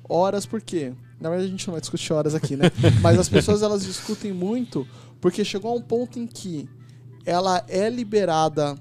horas, 0.08 0.46
por 0.46 0.60
quê? 0.60 0.92
Na 1.20 1.28
verdade, 1.28 1.48
a 1.48 1.50
gente 1.50 1.66
não 1.66 1.72
vai 1.72 1.80
discutir 1.80 2.12
horas 2.12 2.34
aqui, 2.34 2.56
né? 2.56 2.70
Mas 3.02 3.18
as 3.18 3.28
pessoas 3.28 3.62
elas 3.62 3.84
discutem 3.84 4.32
muito 4.32 4.86
porque 5.20 5.44
chegou 5.44 5.72
a 5.72 5.74
um 5.74 5.82
ponto 5.82 6.18
em 6.18 6.26
que 6.26 6.68
ela 7.24 7.64
é 7.68 7.88
liberada 7.88 8.76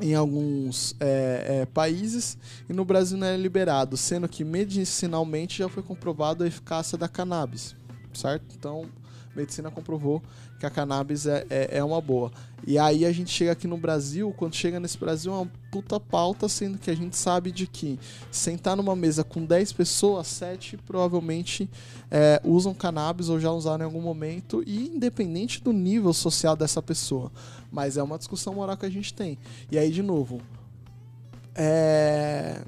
em 0.00 0.14
alguns 0.14 0.96
é, 1.00 1.60
é, 1.62 1.66
países 1.66 2.38
e 2.68 2.72
no 2.72 2.84
Brasil 2.84 3.18
não 3.18 3.26
é 3.26 3.36
liberado, 3.36 3.96
sendo 3.96 4.28
que 4.28 4.44
medicinalmente 4.44 5.58
já 5.58 5.68
foi 5.68 5.82
comprovado 5.82 6.44
a 6.44 6.46
eficácia 6.46 6.96
da 6.96 7.08
cannabis, 7.08 7.76
certo? 8.14 8.54
Então, 8.56 8.88
medicina 9.34 9.70
comprovou 9.70 10.22
que 10.62 10.66
a 10.66 10.70
cannabis 10.70 11.26
é, 11.26 11.44
é, 11.50 11.78
é, 11.78 11.84
uma 11.84 12.00
boa. 12.00 12.30
E 12.64 12.78
aí 12.78 13.04
a 13.04 13.10
gente 13.10 13.30
chega 13.30 13.50
aqui 13.50 13.66
no 13.66 13.76
Brasil, 13.76 14.32
quando 14.36 14.54
chega 14.54 14.78
nesse 14.78 14.96
Brasil 14.96 15.32
é 15.32 15.36
uma 15.38 15.50
puta 15.72 15.98
pauta, 15.98 16.48
sendo 16.48 16.78
que 16.78 16.88
a 16.88 16.94
gente 16.94 17.16
sabe 17.16 17.50
de 17.50 17.66
que 17.66 17.98
sentar 18.30 18.76
numa 18.76 18.94
mesa 18.94 19.24
com 19.24 19.44
10 19.44 19.72
pessoas, 19.72 20.28
7 20.28 20.76
provavelmente 20.76 21.68
é, 22.08 22.40
usam 22.44 22.72
cannabis 22.72 23.28
ou 23.28 23.40
já 23.40 23.50
usaram 23.50 23.82
em 23.82 23.86
algum 23.86 24.00
momento, 24.00 24.62
e 24.64 24.86
independente 24.86 25.60
do 25.60 25.72
nível 25.72 26.12
social 26.12 26.54
dessa 26.54 26.80
pessoa. 26.80 27.32
Mas 27.70 27.96
é 27.96 28.02
uma 28.02 28.16
discussão 28.16 28.54
moral 28.54 28.76
que 28.76 28.86
a 28.86 28.90
gente 28.90 29.12
tem. 29.12 29.38
E 29.68 29.76
aí, 29.76 29.90
de 29.90 30.02
novo, 30.02 30.40
é 31.56 32.62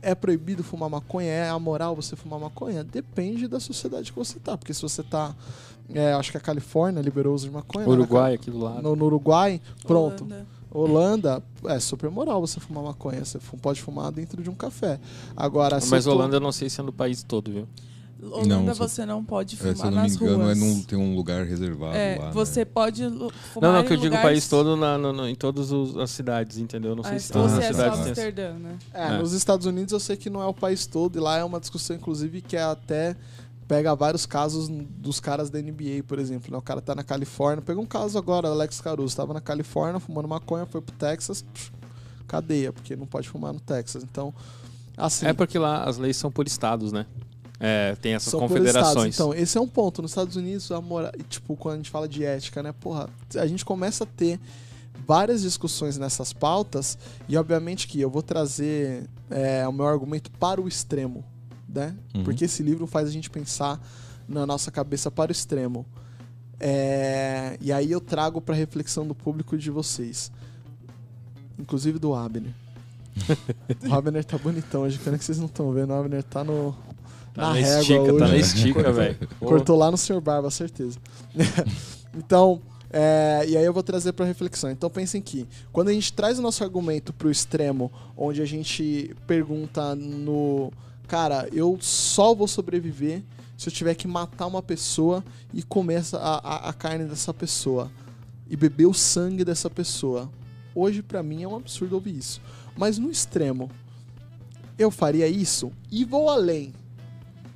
é 0.00 0.14
proibido 0.14 0.62
fumar 0.62 0.88
maconha? 0.88 1.30
É 1.30 1.48
amoral 1.48 1.94
você 1.94 2.16
fumar 2.16 2.38
maconha? 2.38 2.84
Depende 2.84 3.48
da 3.48 3.60
sociedade 3.60 4.12
que 4.12 4.18
você 4.18 4.38
tá. 4.38 4.56
Porque 4.56 4.72
se 4.72 4.82
você 4.82 5.02
tá. 5.02 5.34
É, 5.94 6.12
acho 6.12 6.30
que 6.30 6.36
a 6.36 6.40
Califórnia 6.40 7.00
liberou 7.02 7.32
o 7.32 7.34
uso 7.34 7.46
de 7.46 7.52
maconha. 7.52 7.86
Né? 7.86 7.92
Uruguai, 7.92 8.30
né? 8.30 8.34
aqui 8.36 8.50
do 8.50 8.58
lado. 8.58 8.82
No, 8.82 8.96
no 8.96 9.04
Uruguai, 9.06 9.60
pronto. 9.86 10.24
Holanda. 10.24 10.46
Holanda, 10.74 11.42
é 11.66 11.78
super 11.78 12.10
moral 12.10 12.40
você 12.40 12.58
fumar 12.58 12.82
maconha. 12.82 13.24
Você 13.24 13.38
pode 13.60 13.82
fumar 13.82 14.10
dentro 14.10 14.42
de 14.42 14.48
um 14.48 14.54
café. 14.54 14.98
Agora, 15.36 15.78
Mas 15.90 16.06
Holanda 16.06 16.36
eu 16.36 16.40
não 16.40 16.52
sei 16.52 16.70
se 16.70 16.80
é 16.80 16.84
no 16.84 16.92
país 16.92 17.22
todo, 17.22 17.50
viu? 17.50 17.68
Holanda 18.22 18.66
não, 18.66 18.74
você 18.74 19.04
não 19.04 19.24
pode 19.24 19.56
fumar 19.56 19.72
é, 19.72 19.76
se 19.76 19.82
eu 19.82 19.90
não 19.90 20.02
nas 20.02 20.16
me 20.16 20.24
engano, 20.24 20.44
ruas. 20.44 20.56
É 20.56 20.60
num, 20.60 20.82
tem 20.82 20.98
um 20.98 21.16
lugar 21.16 21.44
reservado 21.44 21.96
é, 21.96 22.16
lá. 22.20 22.30
Você 22.30 22.60
né? 22.60 22.64
pode 22.66 23.02
fumar 23.02 23.32
Não, 23.60 23.72
não, 23.72 23.84
que 23.84 23.92
eu 23.92 23.96
digo 23.96 24.14
o 24.14 24.22
país 24.22 24.48
todo 24.48 24.76
na, 24.76 24.96
no, 24.96 25.28
em 25.28 25.34
todas 25.34 25.72
as 25.72 26.10
cidades, 26.12 26.58
entendeu? 26.58 26.94
Não 26.94 27.02
sei 27.02 27.16
ah, 27.16 27.18
se 27.20 27.32
todas 27.32 27.54
as 27.54 27.64
é 27.64 27.72
cidades 27.72 27.98
Amsterdã, 27.98 28.52
né? 28.54 28.78
É, 28.94 29.06
é, 29.06 29.18
nos 29.18 29.32
Estados 29.32 29.66
Unidos 29.66 29.92
eu 29.92 29.98
sei 29.98 30.16
que 30.16 30.30
não 30.30 30.40
é 30.40 30.46
o 30.46 30.54
país 30.54 30.86
todo, 30.86 31.18
e 31.18 31.20
lá 31.20 31.36
é 31.36 31.42
uma 31.42 31.58
discussão, 31.58 31.96
inclusive, 31.96 32.40
que 32.40 32.56
é 32.56 32.62
até 32.62 33.16
pega 33.66 33.94
vários 33.94 34.26
casos 34.26 34.68
dos 34.68 35.20
caras 35.20 35.50
da 35.50 35.60
NBA, 35.60 36.04
por 36.06 36.18
exemplo. 36.18 36.50
Né? 36.52 36.58
O 36.58 36.62
cara 36.62 36.80
tá 36.80 36.94
na 36.94 37.02
Califórnia. 37.02 37.62
Pegou 37.62 37.82
um 37.82 37.86
caso 37.86 38.18
agora, 38.18 38.48
Alex 38.48 38.80
Caruso. 38.80 39.16
Tava 39.16 39.32
na 39.34 39.40
Califórnia 39.40 40.00
fumando 40.00 40.28
maconha, 40.28 40.66
foi 40.66 40.80
pro 40.80 40.94
Texas, 40.94 41.44
cadeia, 42.26 42.72
porque 42.72 42.96
não 42.96 43.06
pode 43.06 43.28
fumar 43.28 43.52
no 43.52 43.60
Texas. 43.60 44.02
Então, 44.02 44.34
assim. 44.96 45.26
É 45.26 45.32
porque 45.32 45.58
lá 45.58 45.84
as 45.84 45.98
leis 45.98 46.16
são 46.16 46.30
por 46.30 46.46
estados, 46.46 46.92
né? 46.92 47.06
É, 47.64 47.94
tem 48.02 48.14
essas 48.14 48.34
confederações. 48.34 49.14
Então, 49.14 49.32
esse 49.32 49.56
é 49.56 49.60
um 49.60 49.68
ponto. 49.68 50.02
Nos 50.02 50.10
Estados 50.10 50.34
Unidos, 50.34 50.70
a 50.72 50.82
tipo, 51.28 51.56
quando 51.56 51.74
a 51.74 51.76
gente 51.76 51.90
fala 51.90 52.08
de 52.08 52.24
ética, 52.24 52.60
né? 52.60 52.72
Porra, 52.72 53.08
a 53.36 53.46
gente 53.46 53.64
começa 53.64 54.02
a 54.02 54.06
ter 54.06 54.40
várias 55.06 55.42
discussões 55.42 55.96
nessas 55.96 56.32
pautas 56.32 56.98
e, 57.28 57.36
obviamente, 57.36 57.86
que 57.86 58.00
eu 58.00 58.10
vou 58.10 58.22
trazer 58.22 59.08
é, 59.30 59.66
o 59.66 59.72
meu 59.72 59.86
argumento 59.86 60.30
para 60.32 60.60
o 60.60 60.66
extremo, 60.66 61.24
né? 61.72 61.94
Uhum. 62.14 62.24
Porque 62.24 62.44
esse 62.44 62.62
livro 62.62 62.86
faz 62.86 63.08
a 63.08 63.10
gente 63.10 63.30
pensar 63.30 63.80
na 64.28 64.46
nossa 64.46 64.70
cabeça 64.70 65.10
para 65.10 65.30
o 65.30 65.32
extremo. 65.32 65.86
É, 66.60 67.56
e 67.60 67.72
aí 67.72 67.90
eu 67.90 68.00
trago 68.00 68.40
para 68.40 68.54
reflexão 68.54 69.06
do 69.06 69.14
público 69.14 69.58
de 69.58 69.70
vocês, 69.70 70.30
inclusive 71.58 71.98
do 71.98 72.14
Abner. 72.14 72.52
o 73.88 73.94
Abner 73.94 74.24
tá 74.24 74.38
bonitão 74.38 74.82
hoje, 74.82 74.98
pena 74.98 75.18
que 75.18 75.24
vocês 75.24 75.38
não 75.38 75.46
estão 75.46 75.72
vendo. 75.72 75.90
O 75.90 75.94
Abner 75.94 76.22
tá 76.22 76.44
no, 76.44 76.74
Tá 77.34 77.42
na, 77.42 77.48
na 77.48 77.54
régua 77.54 77.80
estica, 77.80 78.00
hoje. 78.00 78.18
Tá 78.18 78.28
na 78.28 78.36
estica, 78.36 78.92
velho. 78.92 79.18
Cortou 79.40 79.76
lá 79.76 79.90
no 79.90 79.96
Sr. 79.96 80.20
Barba, 80.20 80.50
certeza. 80.50 80.98
então, 82.14 82.60
é, 82.90 83.44
e 83.48 83.56
aí 83.56 83.64
eu 83.64 83.72
vou 83.72 83.82
trazer 83.82 84.12
para 84.12 84.26
reflexão. 84.26 84.70
Então 84.70 84.90
pensem 84.90 85.20
que 85.22 85.48
quando 85.72 85.88
a 85.88 85.92
gente 85.92 86.12
traz 86.12 86.38
o 86.38 86.42
nosso 86.42 86.62
argumento 86.62 87.12
pro 87.12 87.30
extremo, 87.30 87.90
onde 88.16 88.42
a 88.42 88.44
gente 88.44 89.14
pergunta 89.26 89.94
no 89.94 90.70
cara, 91.12 91.46
eu 91.52 91.76
só 91.78 92.34
vou 92.34 92.48
sobreviver 92.48 93.22
se 93.58 93.68
eu 93.68 93.72
tiver 93.72 93.94
que 93.94 94.08
matar 94.08 94.46
uma 94.46 94.62
pessoa 94.62 95.22
e 95.52 95.62
comer 95.62 96.02
a, 96.14 96.16
a, 96.16 96.68
a 96.70 96.72
carne 96.72 97.04
dessa 97.04 97.34
pessoa 97.34 97.92
e 98.48 98.56
beber 98.56 98.86
o 98.86 98.94
sangue 98.94 99.44
dessa 99.44 99.68
pessoa. 99.68 100.30
Hoje 100.74 101.02
para 101.02 101.22
mim 101.22 101.42
é 101.42 101.46
um 101.46 101.54
absurdo 101.54 101.96
ouvir 101.96 102.16
isso. 102.16 102.40
Mas 102.74 102.96
no 102.96 103.10
extremo, 103.10 103.70
eu 104.78 104.90
faria 104.90 105.28
isso 105.28 105.70
e 105.90 106.02
vou 106.02 106.30
além. 106.30 106.72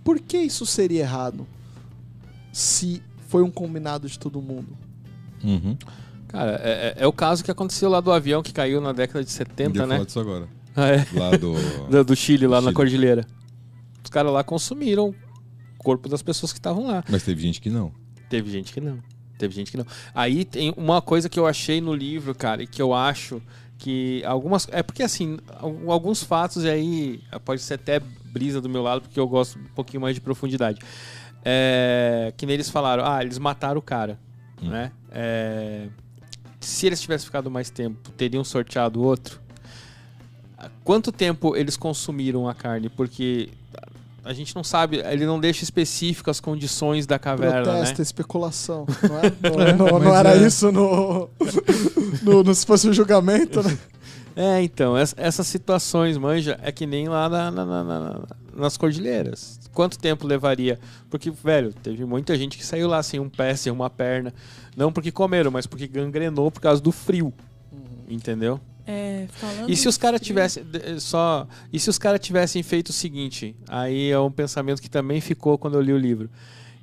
Por 0.04 0.20
que 0.20 0.36
isso 0.36 0.66
seria 0.66 1.00
errado? 1.00 1.46
Se 2.52 3.02
foi 3.26 3.42
um 3.42 3.50
combinado 3.50 4.07
de 4.07 4.18
todo 4.18 4.42
mundo. 4.42 4.76
Uhum. 5.42 5.78
Cara, 6.28 6.61
é, 6.62 6.70
é, 6.70 6.94
é, 6.98 7.07
o 7.07 7.12
caso 7.12 7.42
que 7.42 7.50
aconteceu 7.50 7.88
lá 7.88 8.02
do 8.02 8.12
avião 8.12 8.42
que 8.42 8.52
caiu 8.52 8.82
na 8.82 8.92
década 8.92 9.24
de 9.24 9.30
70, 9.30 9.86
né? 9.86 9.94
falar 9.94 10.04
disso 10.04 10.20
agora. 10.20 10.46
Ah, 10.76 10.88
é. 10.88 11.07
Lá 11.14 11.30
do... 11.30 11.54
do, 11.88 12.04
do 12.04 12.14
Chile, 12.14 12.46
lá 12.46 12.61
do 12.61 12.64
na 12.64 12.68
Chile. 12.68 12.74
cordilheira. 12.74 13.26
Os 14.07 14.11
caras 14.11 14.32
lá 14.32 14.44
consumiram 14.44 15.09
o 15.09 15.82
corpo 15.82 16.09
das 16.09 16.22
pessoas 16.22 16.52
que 16.52 16.61
estavam 16.61 16.86
lá. 16.86 17.02
Mas 17.11 17.24
teve 17.24 17.42
gente 17.42 17.61
que 17.61 17.68
não. 17.68 17.92
Teve 18.30 18.48
gente 18.48 18.72
que 18.72 18.80
não. 18.80 19.00
Teve 19.36 19.52
gente 19.52 19.72
que 19.72 19.76
não. 19.76 19.86
Aí 20.14 20.44
tem 20.44 20.72
uma 20.76 21.02
coisa 21.02 21.28
que 21.28 21.36
eu 21.36 21.44
achei 21.44 21.80
no 21.80 21.92
livro, 21.92 22.32
cara, 22.32 22.62
e 22.62 22.68
que 22.68 22.80
eu 22.80 22.94
acho 22.94 23.42
que 23.76 24.22
algumas. 24.24 24.68
É 24.70 24.80
porque 24.80 25.02
assim, 25.02 25.38
alguns 25.88 26.22
fatos 26.22 26.64
aí 26.64 27.20
pode 27.44 27.61
ser 27.61 27.74
até 27.74 27.98
brisa 27.98 28.61
do 28.61 28.68
meu 28.68 28.80
lado, 28.80 29.00
porque 29.02 29.18
eu 29.18 29.26
gosto 29.26 29.59
um 29.59 29.64
pouquinho 29.74 30.00
mais 30.00 30.14
de 30.14 30.20
profundidade. 30.20 30.78
É, 31.44 32.32
que 32.36 32.46
neles 32.46 32.70
falaram, 32.70 33.04
ah, 33.04 33.20
eles 33.24 33.38
mataram 33.38 33.80
o 33.80 33.82
cara, 33.82 34.20
hum. 34.62 34.68
né? 34.68 34.92
É, 35.11 35.88
se 36.61 36.86
eles 36.86 37.00
tivessem 37.00 37.26
ficado 37.26 37.50
mais 37.50 37.70
tempo, 37.70 38.12
teriam 38.12 38.44
sorteado 38.44 39.02
outro. 39.02 39.40
Quanto 40.84 41.12
tempo 41.12 41.57
eles 41.57 41.76
consumiram 41.76 42.48
a 42.48 42.54
carne? 42.54 42.88
Porque 42.88 43.50
a 44.26 44.32
gente 44.32 44.57
não 44.57 44.64
sabe, 44.64 44.98
ele 44.98 45.24
não 45.24 45.38
deixa 45.38 45.62
específico 45.62 46.30
as 46.30 46.40
condições 46.40 47.07
da 47.07 47.18
caverna, 47.18 47.62
Protesta, 47.62 47.98
né? 47.98 48.02
especulação. 48.02 48.86
Não, 49.09 49.20
é? 49.62 49.72
não, 49.72 49.86
não, 49.86 49.98
não 50.00 50.14
era 50.14 50.34
é. 50.34 50.46
isso 50.46 50.72
no, 50.72 51.30
no, 52.22 52.42
no, 52.42 52.54
se 52.54 52.66
fosse 52.66 52.88
o 52.88 52.92
julgamento, 52.92 53.62
né? 53.62 53.76
É, 54.38 54.62
então, 54.62 54.94
essas 54.98 55.46
situações, 55.46 56.18
manja, 56.18 56.61
é 56.62 56.70
que 56.70 56.84
nem 56.84 57.09
lá 57.09 57.26
na, 57.26 57.50
na, 57.50 57.64
na, 57.64 58.20
nas 58.54 58.76
cordilheiras. 58.76 59.59
Quanto 59.72 59.98
tempo 59.98 60.26
levaria? 60.26 60.78
Porque, 61.09 61.30
velho, 61.30 61.72
teve 61.72 62.04
muita 62.04 62.36
gente 62.36 62.59
que 62.59 62.66
saiu 62.66 62.86
lá 62.86 63.02
sem 63.02 63.18
um 63.18 63.30
pé, 63.30 63.57
sem 63.57 63.72
uma 63.72 63.88
perna. 63.88 64.34
Não 64.76 64.92
porque 64.92 65.11
comeram, 65.11 65.50
mas 65.50 65.66
porque 65.66 65.86
gangrenou 65.86 66.50
por 66.50 66.61
causa 66.61 66.82
do 66.82 66.92
frio. 66.92 67.32
Uhum. 67.72 67.80
Entendeu? 68.11 68.61
É, 68.87 69.26
e 69.66 69.76
se 69.76 69.89
os 69.89 69.99
caras 69.99 70.20
tivessem 70.20 70.64
só 71.01 71.49
e 71.72 71.80
se 71.80 71.91
os 71.91 71.99
caras 71.99 72.20
tivessem 72.20 72.62
feito 72.62 72.91
o 72.91 72.93
seguinte 72.93 73.57
aí 73.68 74.11
é 74.11 74.18
um 74.18 74.30
pensamento 74.30 74.80
que 74.80 74.89
também 74.89 75.20
ficou 75.20 75.59
quando 75.59 75.74
eu 75.74 75.80
li 75.80 75.93
o 75.93 75.99
livro 75.99 76.30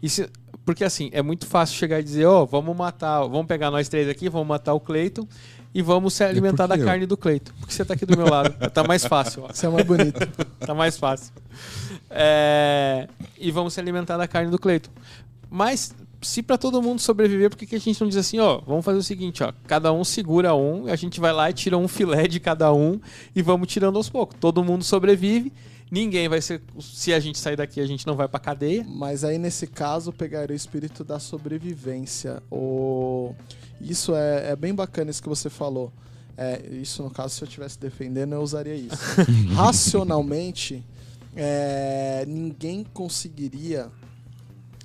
e 0.01 0.10
se, 0.10 0.30
porque 0.66 0.84
assim 0.84 1.10
é 1.14 1.22
muito 1.22 1.45
fácil 1.45 1.78
chegar 1.78 2.01
e 2.01 2.04
dizer 2.04 2.26
ó 2.26 2.41
oh, 2.41 2.45
vamos 2.45 2.76
matar 2.76 3.22
vamos 3.22 3.45
pegar 3.45 3.72
nós 3.72 3.88
três 3.88 4.10
aqui 4.10 4.28
vamos 4.28 4.47
matar 4.49 4.74
o 4.74 4.82
Cleiton 4.82 5.26
e 5.74 5.82
vamos 5.82 6.14
se 6.14 6.24
alimentar 6.24 6.68
da 6.68 6.78
eu? 6.78 6.86
carne 6.86 7.06
do 7.06 7.18
Cleito. 7.18 7.51
Porque 7.60 7.74
você 7.74 7.84
tá 7.84 7.95
aqui 7.95 8.06
do 8.06 8.16
meu 8.16 8.30
lado. 8.30 8.54
tá 8.70 8.84
mais 8.84 9.04
fácil. 9.04 9.43
Ó. 9.43 9.47
Você 9.47 9.66
é 9.66 9.70
mais 9.70 9.86
bonito. 9.86 10.20
tá 10.60 10.74
mais 10.76 10.97
fácil. 10.97 11.34
É... 12.12 13.08
E 13.39 13.49
vamos 13.49 13.74
se 13.74 13.80
alimentar 13.80 14.16
da 14.18 14.28
carne 14.28 14.51
do 14.51 14.60
Cleito. 14.60 14.91
Mas 15.49 15.95
se 16.24 16.41
para 16.41 16.57
todo 16.57 16.82
mundo 16.82 16.99
sobreviver, 16.99 17.49
por 17.49 17.57
que, 17.57 17.65
que 17.65 17.76
a 17.76 17.80
gente 17.80 17.99
não 17.99 18.07
diz 18.07 18.17
assim, 18.17 18.39
ó, 18.39 18.59
vamos 18.65 18.84
fazer 18.84 18.97
o 18.97 19.03
seguinte, 19.03 19.43
ó, 19.43 19.53
cada 19.67 19.91
um 19.91 20.03
segura 20.03 20.55
um, 20.55 20.88
a 20.88 20.95
gente 20.95 21.19
vai 21.19 21.32
lá 21.32 21.49
e 21.49 21.53
tira 21.53 21.78
um 21.78 21.88
filé 21.88 22.28
de 22.28 22.39
cada 22.39 22.74
um 22.74 22.99
e 23.36 23.41
vamos 23.41 23.67
tirando 23.67 23.97
aos 23.97 24.09
poucos. 24.09 24.38
Todo 24.39 24.63
mundo 24.63 24.84
sobrevive, 24.84 25.51
Ninguém 25.93 26.28
vai 26.28 26.41
ser. 26.41 26.59
Se 26.82 27.13
a 27.13 27.19
gente 27.19 27.38
sair 27.38 27.55
daqui, 27.55 27.80
a 27.80 27.86
gente 27.86 28.07
não 28.07 28.15
vai 28.15 28.28
pra 28.28 28.39
cadeia. 28.39 28.84
Mas 28.84 29.24
aí, 29.24 29.38
nesse 29.38 29.67
caso, 29.67 30.11
pegaria 30.11 30.51
o 30.51 30.57
espírito 30.57 31.03
da 31.03 31.19
sobrevivência. 31.19 32.41
O... 32.49 33.36
Isso 33.80 34.15
é, 34.15 34.53
é 34.53 34.55
bem 34.55 34.74
bacana 34.74 35.11
isso 35.11 35.21
que 35.21 35.30
você 35.30 35.51
falou. 35.51 35.93
É, 36.36 36.63
isso, 36.71 37.03
no 37.03 37.11
caso, 37.11 37.36
se 37.36 37.43
eu 37.43 37.45
estivesse 37.45 37.80
defendendo, 37.80 38.34
eu 38.34 38.41
usaria 38.41 38.74
isso. 38.74 38.97
Racionalmente, 39.53 40.84
é, 41.36 42.26
ninguém 42.28 42.84
conseguiria 42.91 43.91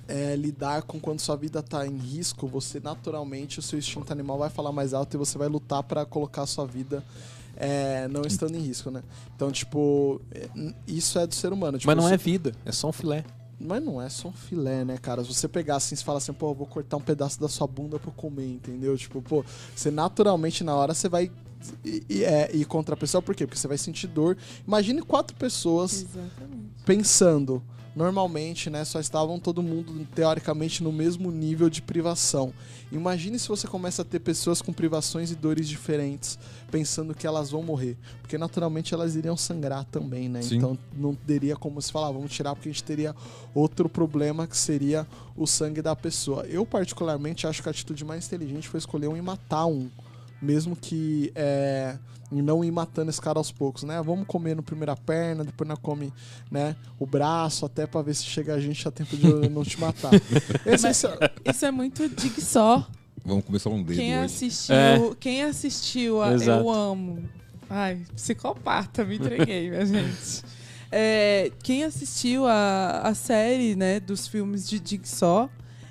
é, 0.09 0.35
lidar 0.35 0.81
com 0.81 0.99
quando 0.99 1.19
sua 1.19 1.35
vida 1.35 1.59
está 1.59 1.85
em 1.85 1.95
risco. 1.95 2.47
Você, 2.47 2.79
naturalmente, 2.79 3.59
o 3.59 3.61
seu 3.61 3.77
instinto 3.77 4.11
animal 4.11 4.37
vai 4.39 4.49
falar 4.49 4.71
mais 4.71 4.93
alto 4.93 5.15
e 5.15 5.17
você 5.17 5.37
vai 5.37 5.47
lutar 5.47 5.83
para 5.83 6.03
colocar 6.05 6.41
a 6.41 6.47
sua 6.47 6.65
vida 6.65 7.03
é, 7.55 8.07
não 8.07 8.23
estando 8.23 8.55
em 8.55 8.59
risco, 8.61 8.89
né? 8.89 9.03
Então, 9.35 9.51
tipo, 9.51 10.19
é, 10.31 10.49
isso 10.87 11.19
é 11.19 11.27
do 11.27 11.35
ser 11.35 11.53
humano. 11.53 11.77
Tipo, 11.77 11.87
Mas 11.87 11.97
não 11.97 12.07
você- 12.07 12.13
é 12.15 12.17
vida, 12.17 12.53
é 12.65 12.71
só 12.71 12.89
um 12.89 12.91
filé. 12.93 13.23
Mas 13.61 13.83
não 13.83 14.01
é 14.01 14.07
só 14.07 14.29
um 14.29 14.33
filé, 14.33 14.85
né, 14.85 14.97
cara? 14.97 15.21
Se 15.23 15.33
você 15.33 15.45
pegar 15.45 15.75
assim, 15.75 15.93
você 15.93 16.03
fala 16.03 16.17
assim, 16.19 16.31
pô, 16.31 16.51
eu 16.51 16.55
vou 16.55 16.65
cortar 16.65 16.95
um 16.95 17.01
pedaço 17.01 17.39
da 17.41 17.49
sua 17.49 17.67
bunda 17.67 17.99
pra 17.99 18.09
eu 18.09 18.13
comer, 18.13 18.47
entendeu? 18.47 18.97
Tipo, 18.97 19.21
pô, 19.21 19.43
você 19.75 19.91
naturalmente 19.91 20.63
na 20.63 20.73
hora 20.73 20.93
você 20.93 21.09
vai 21.09 21.29
ir, 21.83 22.05
ir, 22.09 22.23
é, 22.23 22.49
ir 22.55 22.63
contra 22.63 22.93
a 22.95 22.97
pessoa, 22.97 23.21
por 23.21 23.35
quê? 23.35 23.45
Porque 23.45 23.59
você 23.59 23.67
vai 23.67 23.77
sentir 23.77 24.07
dor. 24.07 24.37
Imagine 24.65 25.01
quatro 25.01 25.35
pessoas 25.35 25.93
Exatamente. 26.03 26.69
pensando. 26.85 27.61
Normalmente, 27.99 28.69
né, 28.69 28.85
só 28.85 28.97
estavam 28.97 29.37
todo 29.37 29.61
mundo 29.61 30.07
teoricamente 30.15 30.81
no 30.81 30.89
mesmo 30.89 31.29
nível 31.29 31.69
de 31.69 31.81
privação. 31.81 32.53
Imagine 32.93 33.37
se 33.37 33.49
você 33.49 33.67
começa 33.67 34.03
a 34.03 34.05
ter 34.05 34.21
pessoas 34.21 34.61
com 34.61 34.71
privações 34.71 35.31
e 35.31 35.35
dores 35.35 35.67
diferentes, 35.67 36.39
pensando 36.71 37.13
que 37.13 37.27
elas 37.27 37.51
vão 37.51 37.61
morrer, 37.61 37.97
porque 38.21 38.37
naturalmente 38.37 38.93
elas 38.93 39.17
iriam 39.17 39.35
sangrar 39.35 39.83
também, 39.83 40.29
né? 40.29 40.41
Sim. 40.41 40.55
Então 40.55 40.77
não 40.95 41.13
teria 41.13 41.57
como 41.57 41.81
se 41.81 41.91
falar, 41.91 42.07
"Ah, 42.07 42.11
vamos 42.13 42.31
tirar 42.31 42.55
porque 42.55 42.69
a 42.69 42.71
gente 42.71 42.85
teria 42.85 43.13
outro 43.53 43.89
problema 43.89 44.47
que 44.47 44.55
seria 44.55 45.05
o 45.35 45.45
sangue 45.45 45.81
da 45.81 45.93
pessoa. 45.93 46.45
Eu 46.45 46.65
particularmente 46.65 47.47
acho 47.47 47.61
que 47.61 47.67
a 47.67 47.71
atitude 47.71 48.05
mais 48.05 48.25
inteligente 48.25 48.69
foi 48.69 48.77
escolher 48.77 49.09
um 49.09 49.17
e 49.17 49.21
matar 49.21 49.65
um, 49.65 49.89
mesmo 50.41 50.75
que 50.75 51.31
é, 51.35 51.97
não 52.31 52.63
ir 52.63 52.71
matando 52.71 53.09
esse 53.09 53.19
cara 53.21 53.37
aos 53.39 53.51
poucos, 53.51 53.83
né? 53.83 54.01
Vamos 54.01 54.25
comer 54.27 54.55
no 54.55 54.63
primeira 54.63 54.95
perna, 54.95 55.43
depois 55.43 55.67
nós 55.67 55.79
come, 55.81 56.13
né, 56.51 56.75
o 56.99 57.05
braço, 57.05 57.65
até 57.65 57.85
pra 57.87 58.01
ver 58.01 58.13
se 58.15 58.23
chega 58.25 58.53
a 58.53 58.59
gente 58.59 58.87
a 58.87 58.91
tempo 58.91 59.15
de 59.17 59.49
não 59.49 59.63
te 59.63 59.79
matar. 59.79 60.11
Esse, 60.65 60.87
esse 60.87 61.07
é- 61.07 61.31
Isso 61.45 61.65
é 61.65 61.71
muito 61.71 62.07
dig 62.09 62.39
só. 62.41 62.87
Vamos 63.25 63.43
começar 63.45 63.69
um 63.69 63.83
dedo 63.83 63.97
Quem 63.97 64.15
hoje. 64.15 64.25
assistiu, 64.25 64.75
É. 64.75 65.11
quem 65.19 65.43
assistiu 65.43 66.21
a 66.21 66.33
Exato. 66.33 66.61
Eu 66.63 66.69
Amo. 66.69 67.23
Ai, 67.69 68.01
psicopata, 68.15 69.03
me 69.05 69.17
entreguei, 69.17 69.69
minha 69.69 69.85
gente. 69.85 70.43
É, 70.91 71.51
quem 71.61 71.83
assistiu 71.83 72.47
a, 72.47 73.01
a 73.03 73.13
série, 73.13 73.75
né, 73.75 73.99
dos 73.99 74.27
filmes 74.27 74.67
de 74.67 74.81
Jigsaw, 74.83 75.49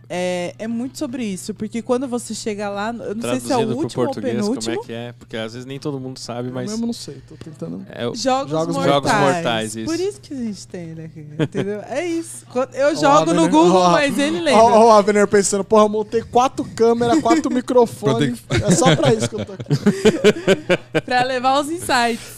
é, 0.08 0.54
é 0.58 0.66
muito 0.66 0.96
sobre 0.98 1.22
isso. 1.24 1.52
Porque 1.52 1.82
quando 1.82 2.08
você 2.08 2.34
chega 2.34 2.68
lá, 2.70 2.88
eu 2.88 3.14
não 3.14 3.22
sei 3.22 3.40
se 3.40 3.52
é 3.52 3.56
o 3.56 3.76
último 3.76 4.02
ou 4.02 4.06
português, 4.06 4.40
como 4.40 4.58
penúltimo. 4.58 4.74
é 4.74 4.86
que 4.86 4.92
é? 4.92 5.12
Porque 5.12 5.36
às 5.36 5.52
vezes 5.52 5.66
nem 5.66 5.78
todo 5.78 6.00
mundo 6.00 6.18
sabe, 6.18 6.48
eu 6.48 6.54
mas. 6.54 6.70
mesmo 6.70 6.86
não 6.86 6.92
sei, 6.92 7.22
tô 7.28 7.36
tentando. 7.36 7.84
É 7.90 8.06
o... 8.06 8.14
Jogos, 8.14 8.50
Jogos 8.50 8.74
mortais. 8.74 8.94
Jogos 8.94 9.12
Mortais, 9.12 9.76
isso. 9.76 9.90
Por 9.90 10.00
isso 10.00 10.20
que 10.20 10.32
a 10.32 10.36
gente 10.36 10.66
tem, 10.66 10.86
né? 10.94 11.10
Entendeu? 11.38 11.80
É 11.82 12.06
isso. 12.06 12.46
Eu 12.72 12.96
jogo 12.96 13.34
no 13.34 13.48
Google, 13.48 13.90
mas 13.90 14.18
ele 14.18 14.40
lembra. 14.40 14.62
Ó, 14.62 14.88
o 14.88 14.92
Avener 14.92 15.28
pensando, 15.28 15.62
porra, 15.62 15.84
eu 15.84 15.88
montei 15.88 16.22
quatro 16.22 16.64
câmeras, 16.74 17.20
quatro 17.20 17.50
microfones. 17.52 18.42
É 18.50 18.70
só 18.70 18.96
pra 18.96 19.12
isso 19.12 19.28
que 19.28 19.34
eu 19.34 19.44
tô 19.44 19.52
aqui. 19.52 21.00
pra 21.04 21.22
levar 21.22 21.60
os 21.60 21.70
insights. 21.70 22.37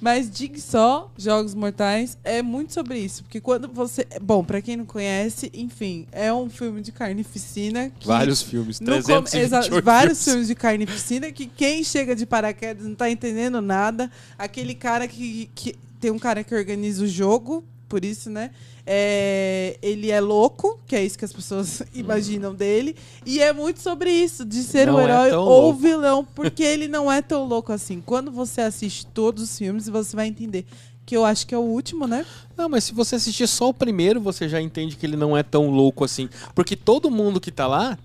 Mas 0.00 0.30
Jigsaw, 0.32 1.10
Jogos 1.18 1.54
Mortais, 1.54 2.16
é 2.22 2.40
muito 2.42 2.72
sobre 2.72 2.98
isso. 2.98 3.24
Porque 3.24 3.40
quando 3.40 3.66
você. 3.68 4.06
Bom, 4.22 4.44
pra 4.44 4.62
quem 4.62 4.76
não 4.76 4.86
conhece, 4.86 5.50
enfim, 5.52 6.06
é 6.12 6.32
um 6.32 6.48
filme 6.48 6.80
de 6.80 6.92
carnificina. 6.92 7.90
Que 7.98 8.06
Vários 8.06 8.40
filmes, 8.42 8.78
no 8.80 8.86
com- 8.86 8.92
328 9.02 9.36
exa- 9.74 9.80
vários 9.82 10.18
filmes. 10.18 10.24
filmes 10.24 10.46
de 10.48 10.54
carnificina 10.54 11.32
que 11.32 11.46
quem 11.46 11.82
chega 11.82 12.14
de 12.14 12.24
paraquedas 12.24 12.86
não 12.86 12.94
tá 12.94 13.10
entendendo 13.10 13.60
nada. 13.60 14.10
Aquele 14.38 14.74
cara 14.74 15.08
que, 15.08 15.50
que. 15.54 15.74
Tem 16.00 16.12
um 16.12 16.18
cara 16.18 16.44
que 16.44 16.54
organiza 16.54 17.02
o 17.02 17.08
jogo, 17.08 17.64
por 17.88 18.04
isso, 18.04 18.28
né? 18.30 18.50
É, 18.86 19.76
ele 19.82 20.10
é 20.10 20.20
louco, 20.20 20.78
que 20.86 20.96
é 20.96 21.04
isso 21.04 21.18
que 21.18 21.24
as 21.24 21.32
pessoas 21.32 21.82
imaginam 21.94 22.54
dele. 22.54 22.96
E 23.24 23.40
é 23.40 23.52
muito 23.52 23.80
sobre 23.80 24.10
isso, 24.10 24.44
de 24.44 24.62
ser 24.62 24.86
Não 24.86 24.96
o 24.96 25.00
é 25.00 25.04
herói 25.04 25.30
tão 25.30 25.42
ou 25.42 25.48
o 25.48 25.60
louco. 25.66 25.78
vilão, 25.80 26.26
porque 26.34 26.62
ele 26.62 26.88
não 26.88 27.10
é 27.10 27.20
tão 27.22 27.44
louco 27.44 27.72
assim. 27.72 28.02
Quando 28.04 28.30
você 28.30 28.60
assiste 28.60 29.06
todos 29.06 29.42
os 29.42 29.58
filmes, 29.58 29.88
você 29.88 30.14
vai 30.16 30.26
entender. 30.26 30.64
Que 31.04 31.16
eu 31.16 31.24
acho 31.24 31.46
que 31.46 31.54
é 31.54 31.58
o 31.58 31.62
último, 31.62 32.06
né? 32.06 32.26
Não, 32.56 32.68
mas 32.68 32.84
se 32.84 32.92
você 32.92 33.16
assistir 33.16 33.46
só 33.46 33.70
o 33.70 33.74
primeiro, 33.74 34.20
você 34.20 34.46
já 34.48 34.60
entende 34.60 34.94
que 34.96 35.06
ele 35.06 35.16
não 35.16 35.34
é 35.36 35.42
tão 35.42 35.70
louco 35.70 36.04
assim. 36.04 36.28
Porque 36.54 36.76
todo 36.76 37.10
mundo 37.10 37.40
que 37.40 37.50
tá 37.50 37.66
lá 37.66 37.96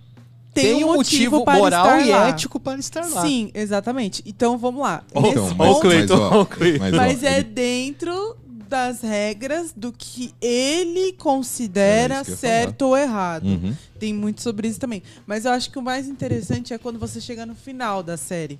tem, 0.53 0.83
um 0.85 0.93
motivo, 0.93 1.43
para 1.43 1.57
moral 1.57 1.99
e 1.99 2.11
lá. 2.11 2.29
ético 2.29 2.59
para 2.59 2.79
estar 2.79 3.01
lá. 3.09 3.23
Sim, 3.23 3.49
exatamente. 3.55 4.21
Então 4.25 4.57
vamos 4.57 4.81
lá. 4.81 5.03
Nesse 5.13 5.29
Então, 5.29 5.53
mas- 5.55 5.73
ponto- 5.73 5.87
mas, 5.87 6.11
ó. 6.11 6.47
Mas, 6.79 6.93
ó, 6.93 6.95
Mas 6.95 7.23
é 7.23 7.39
ele- 7.39 7.43
dentro 7.49 8.37
das 8.73 9.01
regras 9.01 9.71
do 9.71 9.93
que 9.93 10.33
ele 10.41 11.13
considera 11.13 12.15
Era 12.15 12.21
isso 12.23 12.31
que 12.31 12.37
certo 12.37 12.81
ou 12.87 12.97
errado. 12.97 13.45
Uhum. 13.45 13.75
Tem 13.99 14.11
muito 14.11 14.41
sobre 14.41 14.67
isso 14.67 14.79
também. 14.79 15.03
Mas 15.27 15.45
eu 15.45 15.51
acho 15.51 15.69
que 15.69 15.77
o 15.77 15.81
mais 15.81 16.07
interessante 16.07 16.73
é 16.73 16.79
quando 16.79 16.97
você 16.97 17.21
chega 17.21 17.45
no 17.45 17.53
final 17.53 18.01
da 18.01 18.17
série. 18.17 18.59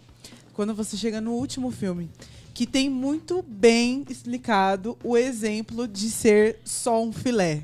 Quando 0.53 0.76
você 0.76 0.95
chega 0.95 1.20
no 1.20 1.32
último 1.32 1.72
filme. 1.72 2.11
Que 2.53 2.68
tem 2.68 2.91
muito 2.91 3.41
bem 3.41 4.05
explicado 4.07 4.95
o 5.03 5.18
exemplo 5.18 5.88
de 5.88 6.11
ser 6.11 6.59
só 6.64 7.03
um 7.03 7.11
filé. 7.11 7.64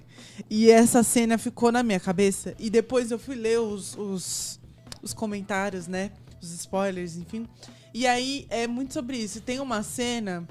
E 0.49 0.71
essa 0.71 1.03
cena 1.03 1.37
ficou 1.37 1.71
na 1.71 1.83
minha 1.83 1.99
cabeça. 1.99 2.55
E 2.57 2.67
depois 2.71 3.11
eu 3.11 3.19
fui 3.19 3.35
ler 3.35 3.59
os, 3.59 3.95
os, 3.95 4.59
os 5.03 5.13
comentários, 5.13 5.85
né? 5.85 6.09
Os 6.41 6.51
spoilers, 6.51 7.15
enfim. 7.15 7.45
E 7.93 8.07
aí 8.07 8.47
é 8.49 8.65
muito 8.65 8.91
sobre 8.91 9.17
isso. 9.17 9.39
Tem 9.39 9.59
uma 9.59 9.83
cena 9.83 10.47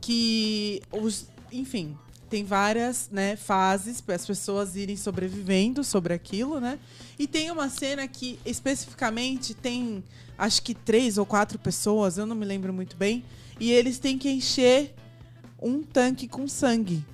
que 0.00 0.80
os, 0.92 1.26
enfim, 1.52 1.96
tem 2.28 2.44
várias, 2.44 3.08
né, 3.10 3.34
fases 3.36 4.00
para 4.00 4.14
as 4.14 4.24
pessoas 4.24 4.76
irem 4.76 4.96
sobrevivendo 4.96 5.82
sobre 5.82 6.14
aquilo, 6.14 6.60
né? 6.60 6.78
E 7.18 7.26
tem 7.26 7.50
uma 7.50 7.68
cena 7.68 8.06
que 8.06 8.38
especificamente 8.46 9.52
tem 9.52 10.02
acho 10.38 10.62
que 10.62 10.74
três 10.74 11.18
ou 11.18 11.26
quatro 11.26 11.58
pessoas, 11.58 12.16
eu 12.16 12.24
não 12.24 12.34
me 12.34 12.46
lembro 12.46 12.72
muito 12.72 12.96
bem, 12.96 13.22
e 13.58 13.70
eles 13.70 13.98
têm 13.98 14.16
que 14.16 14.30
encher 14.30 14.94
um 15.60 15.82
tanque 15.82 16.26
com 16.26 16.48
sangue 16.48 17.04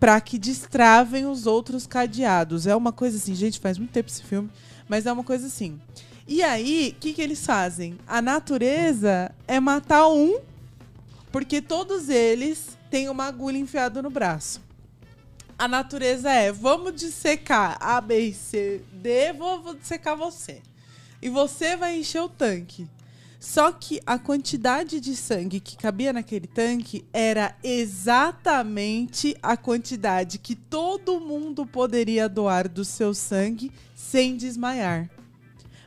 para 0.00 0.18
que 0.20 0.38
destravem 0.38 1.26
os 1.26 1.46
outros 1.46 1.86
cadeados. 1.86 2.66
É 2.66 2.74
uma 2.74 2.92
coisa 2.92 3.18
assim, 3.18 3.34
gente, 3.34 3.58
faz 3.58 3.76
muito 3.76 3.90
tempo 3.90 4.08
esse 4.08 4.22
filme, 4.22 4.50
mas 4.88 5.04
é 5.04 5.12
uma 5.12 5.24
coisa 5.24 5.46
assim. 5.46 5.78
E 6.26 6.42
aí, 6.42 6.94
o 6.96 7.00
que, 7.00 7.12
que 7.12 7.20
eles 7.20 7.44
fazem? 7.44 7.98
A 8.06 8.22
natureza 8.22 9.30
é 9.46 9.60
matar 9.60 10.08
um, 10.08 10.38
porque 11.30 11.60
todos 11.60 12.08
eles 12.08 12.73
têm 12.94 13.08
uma 13.08 13.24
agulha 13.24 13.58
enfiada 13.58 14.00
no 14.00 14.08
braço. 14.08 14.62
A 15.58 15.66
natureza 15.66 16.30
é, 16.30 16.52
vamos 16.52 16.94
dissecar 16.94 17.76
A, 17.80 18.00
B 18.00 18.32
C, 18.32 18.82
D, 18.92 19.32
vou, 19.32 19.60
vou 19.60 19.74
dissecar 19.74 20.16
você. 20.16 20.62
E 21.20 21.28
você 21.28 21.76
vai 21.76 21.98
encher 21.98 22.22
o 22.22 22.28
tanque. 22.28 22.86
Só 23.40 23.72
que 23.72 24.00
a 24.06 24.16
quantidade 24.16 25.00
de 25.00 25.16
sangue 25.16 25.58
que 25.58 25.76
cabia 25.76 26.12
naquele 26.12 26.46
tanque 26.46 27.04
era 27.12 27.56
exatamente 27.64 29.36
a 29.42 29.56
quantidade 29.56 30.38
que 30.38 30.54
todo 30.54 31.18
mundo 31.18 31.66
poderia 31.66 32.28
doar 32.28 32.68
do 32.68 32.84
seu 32.84 33.12
sangue 33.12 33.72
sem 33.92 34.36
desmaiar. 34.36 35.10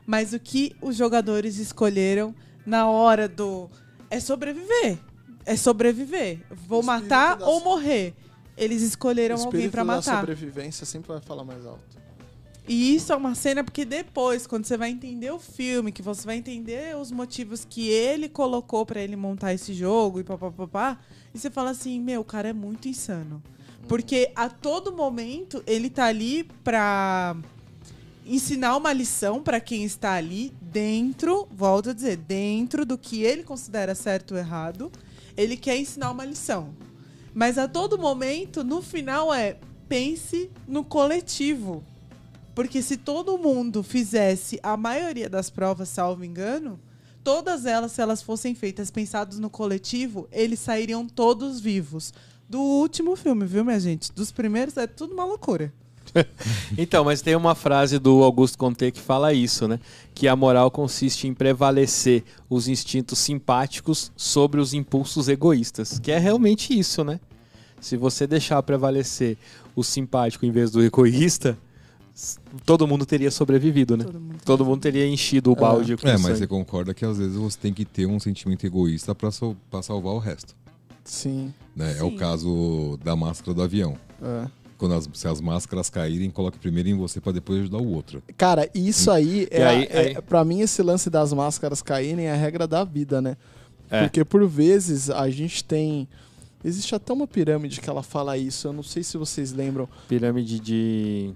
Mas 0.05 0.33
o 0.33 0.39
que 0.41 0.75
os 0.81 0.97
jogadores 0.97 1.57
escolheram 1.57 2.35
na 2.65 2.89
hora 2.89 3.29
do. 3.29 3.69
É 4.09 4.19
sobreviver. 4.19 5.06
É 5.47 5.55
sobreviver. 5.55 6.39
Vou 6.67 6.83
matar 6.83 7.41
ou 7.41 7.63
morrer. 7.63 8.13
Eles 8.57 8.81
escolheram 8.81 9.41
alguém 9.41 9.69
da 9.69 9.83
matar. 9.85 10.19
sobrevivência 10.19 10.85
sempre 10.85 11.07
vai 11.07 11.21
falar 11.21 11.45
mais 11.45 11.65
alto. 11.65 11.97
E 12.67 12.93
isso 12.93 13.13
é 13.13 13.15
uma 13.15 13.33
cena 13.33 13.63
porque 13.63 13.85
depois, 13.85 14.45
quando 14.45 14.65
você 14.65 14.75
vai 14.75 14.89
entender 14.89 15.31
o 15.31 15.39
filme, 15.39 15.89
que 15.93 16.01
você 16.01 16.25
vai 16.25 16.35
entender 16.35 16.97
os 16.97 17.11
motivos 17.11 17.63
que 17.63 17.87
ele 17.87 18.27
colocou 18.27 18.85
pra 18.85 18.99
ele 18.99 19.15
montar 19.15 19.53
esse 19.53 19.73
jogo 19.73 20.19
e 20.19 20.23
papapá, 20.25 20.99
e 21.33 21.39
você 21.39 21.49
fala 21.49 21.69
assim, 21.69 21.97
meu, 22.01 22.19
o 22.19 22.25
cara 22.25 22.49
é 22.49 22.53
muito 22.53 22.89
insano. 22.89 23.41
Porque 23.87 24.33
a 24.35 24.49
todo 24.49 24.91
momento 24.91 25.63
ele 25.65 25.89
tá 25.89 26.07
ali 26.07 26.43
pra 26.61 27.37
ensinar 28.25 28.75
uma 28.75 28.91
lição 28.91 29.41
pra 29.41 29.61
quem 29.61 29.85
está 29.85 30.15
ali 30.15 30.51
dentro, 30.59 31.47
volto 31.49 31.91
a 31.91 31.93
dizer, 31.93 32.17
dentro 32.17 32.85
do 32.85 32.97
que 32.97 33.23
ele 33.23 33.43
considera 33.43 33.95
certo 33.95 34.31
ou 34.33 34.37
errado, 34.37 34.91
ele 35.37 35.55
quer 35.55 35.77
ensinar 35.77 36.11
uma 36.11 36.25
lição. 36.25 36.75
Mas 37.33 37.57
a 37.57 37.67
todo 37.67 37.97
momento, 37.97 38.63
no 38.63 38.81
final 38.81 39.33
é 39.33 39.57
pense 39.87 40.49
no 40.67 40.83
coletivo. 40.83 41.83
Porque 42.55 42.81
se 42.81 42.97
todo 42.97 43.37
mundo 43.37 43.83
fizesse 43.83 44.59
a 44.63 44.75
maioria 44.75 45.29
das 45.29 45.49
provas, 45.49 45.89
salvo 45.89 46.25
engano, 46.25 46.79
todas 47.23 47.65
elas, 47.65 47.91
se 47.91 48.01
elas 48.01 48.23
fossem 48.23 48.55
feitas 48.55 48.89
pensadas 48.89 49.37
no 49.37 49.49
coletivo, 49.49 50.27
eles 50.31 50.59
sairiam 50.59 51.07
todos 51.07 51.59
vivos. 51.59 52.11
Do 52.49 52.59
último 52.59 53.15
filme, 53.15 53.45
viu, 53.45 53.63
minha 53.63 53.79
gente? 53.79 54.11
Dos 54.11 54.31
primeiros 54.31 54.75
é 54.75 54.87
tudo 54.87 55.13
uma 55.13 55.25
loucura. 55.25 55.71
Então, 56.77 57.03
mas 57.05 57.21
tem 57.21 57.35
uma 57.35 57.55
frase 57.55 57.99
do 57.99 58.23
Augusto 58.23 58.57
Conte 58.57 58.91
que 58.91 58.99
fala 59.01 59.33
isso, 59.33 59.67
né? 59.67 59.79
Que 60.13 60.27
a 60.27 60.35
moral 60.35 60.69
consiste 60.71 61.27
em 61.27 61.33
prevalecer 61.33 62.23
os 62.49 62.67
instintos 62.67 63.19
simpáticos 63.19 64.11
sobre 64.15 64.59
os 64.59 64.73
impulsos 64.73 65.27
egoístas. 65.27 65.99
Que 65.99 66.11
é 66.11 66.17
realmente 66.17 66.77
isso, 66.77 67.03
né? 67.03 67.19
Se 67.79 67.95
você 67.95 68.25
deixar 68.27 68.61
prevalecer 68.63 69.37
o 69.75 69.83
simpático 69.83 70.45
em 70.45 70.51
vez 70.51 70.71
do 70.71 70.83
egoísta, 70.83 71.57
todo 72.65 72.87
mundo 72.87 73.05
teria 73.05 73.29
sobrevivido, 73.29 73.95
né? 73.95 74.03
Todo 74.03 74.19
mundo. 74.19 74.35
Todo 74.43 74.65
mundo 74.65 74.81
teria 74.81 75.07
enchido 75.07 75.51
o 75.51 75.55
balde 75.55 75.95
com 75.95 76.07
É, 76.07 76.13
mas 76.13 76.21
sangue. 76.21 76.37
você 76.39 76.47
concorda 76.47 76.93
que 76.93 77.05
às 77.05 77.17
vezes 77.19 77.35
você 77.35 77.57
tem 77.59 77.73
que 77.73 77.85
ter 77.85 78.07
um 78.07 78.19
sentimento 78.19 78.65
egoísta 78.65 79.13
pra, 79.13 79.29
sal- 79.31 79.55
pra 79.69 79.81
salvar 79.83 80.13
o 80.13 80.19
resto. 80.19 80.55
Sim. 81.03 81.53
Né? 81.75 81.97
É 81.99 82.03
o 82.03 82.09
Sim. 82.09 82.17
caso 82.17 82.99
da 83.03 83.15
máscara 83.15 83.53
do 83.53 83.61
avião. 83.61 83.95
é. 84.21 84.47
Quando 84.77 84.93
as, 84.93 85.09
se 85.13 85.27
as 85.27 85.41
máscaras 85.41 85.89
caírem, 85.89 86.29
coloque 86.29 86.59
primeiro 86.59 86.87
em 86.89 86.95
você 86.95 87.19
pra 87.19 87.31
depois 87.31 87.59
ajudar 87.61 87.79
o 87.79 87.87
outro. 87.93 88.21
Cara, 88.37 88.69
isso 88.75 89.09
aí, 89.09 89.47
é, 89.49 89.65
aí- 89.65 89.87
é 89.89 89.99
aí- 89.99 90.21
pra 90.21 90.45
mim, 90.45 90.61
esse 90.61 90.83
lance 90.83 91.09
das 91.09 91.33
máscaras 91.33 91.81
caírem 91.81 92.25
é 92.27 92.31
a 92.31 92.35
regra 92.35 92.67
da 92.67 92.83
vida, 92.83 93.19
né? 93.21 93.35
É. 93.89 94.03
Porque 94.03 94.23
por 94.23 94.45
vezes 94.47 95.09
a 95.09 95.29
gente 95.29 95.63
tem. 95.63 96.07
Existe 96.63 96.93
até 96.93 97.11
uma 97.13 97.25
pirâmide 97.25 97.79
que 97.81 97.89
ela 97.89 98.03
fala 98.03 98.37
isso, 98.37 98.67
eu 98.67 98.73
não 98.73 98.83
sei 98.83 99.01
se 99.01 99.17
vocês 99.17 99.51
lembram, 99.53 99.87
Pirâmide 100.09 100.59
de. 100.59 101.31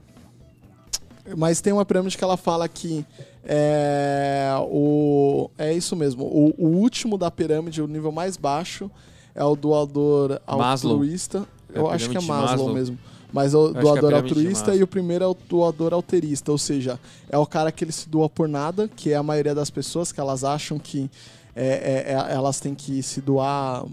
mas 1.38 1.62
tem 1.62 1.72
uma 1.72 1.86
pirâmide 1.86 2.18
que 2.18 2.24
ela 2.24 2.36
fala 2.38 2.68
que 2.68 3.06
é, 3.44 4.50
o, 4.68 5.50
é 5.58 5.74
isso 5.74 5.96
mesmo. 5.96 6.26
O, 6.26 6.54
o 6.58 6.68
último 6.78 7.18
da 7.18 7.30
pirâmide, 7.32 7.82
o 7.82 7.88
nível 7.88 8.12
mais 8.12 8.36
baixo, 8.38 8.90
é 9.34 9.44
o 9.44 9.56
doador 9.56 10.40
Maslow. 10.48 10.94
altruísta. 10.94 11.48
É 11.74 11.78
a 11.78 11.82
eu 11.82 11.90
acho 11.90 12.10
que 12.10 12.18
é 12.18 12.22
Maslow, 12.22 12.50
Maslow. 12.50 12.74
mesmo. 12.74 13.00
Mas 13.32 13.54
é 13.54 13.58
o 13.58 13.70
é 13.70 13.82
doador 13.82 14.10
de 14.10 14.16
altruísta 14.16 14.76
e 14.76 14.84
o 14.84 14.88
primeiro 14.88 15.24
é 15.24 15.28
o 15.28 15.36
doador 15.48 15.94
alterista, 15.94 16.52
ou 16.52 16.58
seja, 16.58 17.00
é 17.30 17.38
o 17.38 17.46
cara 17.46 17.72
que 17.72 17.84
ele 17.84 17.92
se 17.92 18.10
doa 18.10 18.30
por 18.30 18.48
nada, 18.48 18.88
que 18.88 19.12
é 19.12 19.16
a 19.16 19.24
maioria 19.24 19.56
das 19.56 19.70
pessoas 19.70 20.12
que 20.12 20.20
elas 20.20 20.44
acham 20.44 20.78
que 20.78 21.10
é, 21.56 21.66
é, 21.66 22.14
é, 22.14 22.34
elas 22.34 22.60
têm 22.60 22.74
que 22.76 23.02
se 23.04 23.22
doar 23.22 23.86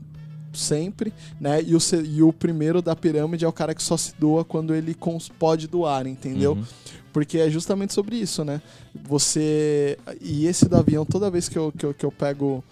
sempre, 0.53 1.13
né? 1.41 1.63
E 1.63 1.75
o, 1.75 1.79
e 2.05 2.23
o 2.23 2.33
primeiro 2.33 2.81
da 2.81 2.97
pirâmide 2.97 3.45
é 3.45 3.49
o 3.49 3.53
cara 3.53 3.75
que 3.75 3.83
só 3.83 3.97
se 3.97 4.15
doa 4.19 4.45
quando 4.45 4.75
ele 4.75 4.97
pode 5.39 5.69
doar, 5.69 6.07
entendeu? 6.07 6.53
Uhum. 6.53 6.65
Porque 7.13 7.39
é 7.39 7.51
justamente 7.51 7.93
sobre 7.93 8.17
isso, 8.17 8.45
né? 8.45 8.61
Você. 9.05 9.99
E 10.21 10.47
esse 10.47 10.69
do 10.69 10.77
avião, 10.77 11.05
toda 11.05 11.31
vez 11.31 11.49
que 11.49 11.59
eu, 11.59 11.73
que 11.77 11.85
eu, 11.87 11.95
que 11.95 12.05
eu 12.05 12.13
pego. 12.13 12.63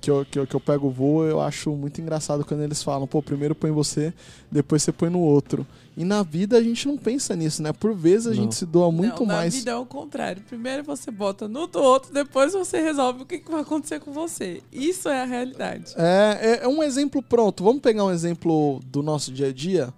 Que 0.00 0.12
eu, 0.12 0.24
que, 0.24 0.38
eu, 0.38 0.46
que 0.46 0.54
eu 0.54 0.60
pego 0.60 0.86
o 0.86 0.90
voo, 0.92 1.24
eu 1.24 1.40
acho 1.40 1.70
muito 1.72 2.00
engraçado 2.00 2.44
quando 2.44 2.62
eles 2.62 2.80
falam, 2.84 3.04
pô, 3.04 3.20
primeiro 3.20 3.52
põe 3.52 3.72
você, 3.72 4.14
depois 4.48 4.80
você 4.80 4.92
põe 4.92 5.10
no 5.10 5.18
outro. 5.18 5.66
E 5.96 6.04
na 6.04 6.22
vida 6.22 6.56
a 6.56 6.62
gente 6.62 6.86
não 6.86 6.96
pensa 6.96 7.34
nisso, 7.34 7.60
né? 7.60 7.72
Por 7.72 7.92
vezes 7.92 8.28
a 8.28 8.30
Não. 8.30 8.36
gente 8.36 8.54
se 8.54 8.64
doa 8.64 8.92
muito 8.92 9.20
não, 9.20 9.26
mais. 9.26 9.52
Na 9.54 9.58
vida 9.58 9.70
é 9.72 9.76
o 9.76 9.84
contrário. 9.84 10.40
Primeiro 10.46 10.84
você 10.84 11.10
bota 11.10 11.48
no 11.48 11.66
do 11.66 11.80
outro, 11.80 12.12
depois 12.14 12.52
você 12.52 12.80
resolve 12.80 13.22
o 13.22 13.26
que, 13.26 13.38
que 13.38 13.50
vai 13.50 13.62
acontecer 13.62 13.98
com 13.98 14.12
você. 14.12 14.62
Isso 14.72 15.08
é 15.08 15.20
a 15.20 15.24
realidade. 15.24 15.92
É, 15.96 16.38
é- 16.60 16.64
é 16.64 16.68
um 16.68 16.80
exemplo 16.80 17.20
pronto. 17.20 17.64
Vamos 17.64 17.82
pegar 17.82 18.04
um 18.04 18.12
exemplo 18.12 18.80
do 18.86 19.02
nosso 19.02 19.32
dia 19.32 19.48
a 19.48 19.52
dia. 19.52 19.92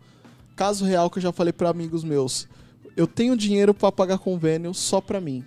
Caso 0.57 0.87
real 0.87 1.11
que 1.11 1.19
eu 1.19 1.23
já 1.23 1.31
falei 1.33 1.53
para 1.53 1.69
amigos 1.69 2.03
meus. 2.05 2.49
Eu 2.97 3.07
tenho 3.07 3.37
dinheiro 3.37 3.75
para 3.75 3.93
pagar 3.93 4.17
convênio 4.17 4.73
só 4.73 4.99
para 4.99 5.21
mim. 5.21 5.45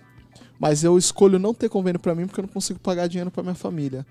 Mas 0.60 0.84
eu 0.84 0.96
escolho 0.96 1.40
não 1.40 1.52
ter 1.52 1.68
convênio 1.68 1.98
para 1.98 2.14
mim 2.14 2.26
porque 2.26 2.38
eu 2.40 2.46
não 2.46 2.52
consigo 2.52 2.78
pagar 2.78 3.08
dinheiro 3.08 3.32
para 3.32 3.42
minha 3.42 3.54
família. 3.56 4.06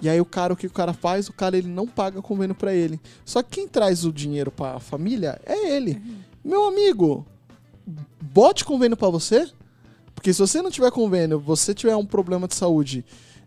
E 0.00 0.08
aí 0.08 0.20
o 0.20 0.24
cara, 0.24 0.52
o 0.52 0.56
que 0.56 0.66
o 0.66 0.70
cara 0.70 0.92
faz? 0.92 1.28
O 1.28 1.32
cara 1.32 1.56
ele 1.56 1.68
não 1.68 1.86
paga 1.86 2.20
convênio 2.20 2.54
para 2.54 2.74
ele. 2.74 3.00
Só 3.24 3.42
que 3.42 3.50
quem 3.50 3.68
traz 3.68 4.04
o 4.04 4.12
dinheiro 4.12 4.50
para 4.50 4.76
a 4.76 4.80
família 4.80 5.40
é 5.46 5.76
ele. 5.76 6.02
Meu 6.44 6.66
amigo, 6.66 7.26
bote 8.20 8.64
convênio 8.64 8.96
para 8.96 9.08
você. 9.08 9.48
Porque 10.14 10.32
se 10.32 10.40
você 10.40 10.62
não 10.62 10.70
tiver 10.70 10.90
convênio, 10.90 11.38
você 11.38 11.74
tiver 11.74 11.96
um 11.96 12.06
problema 12.06 12.46
de 12.48 12.54
saúde, 12.54 13.04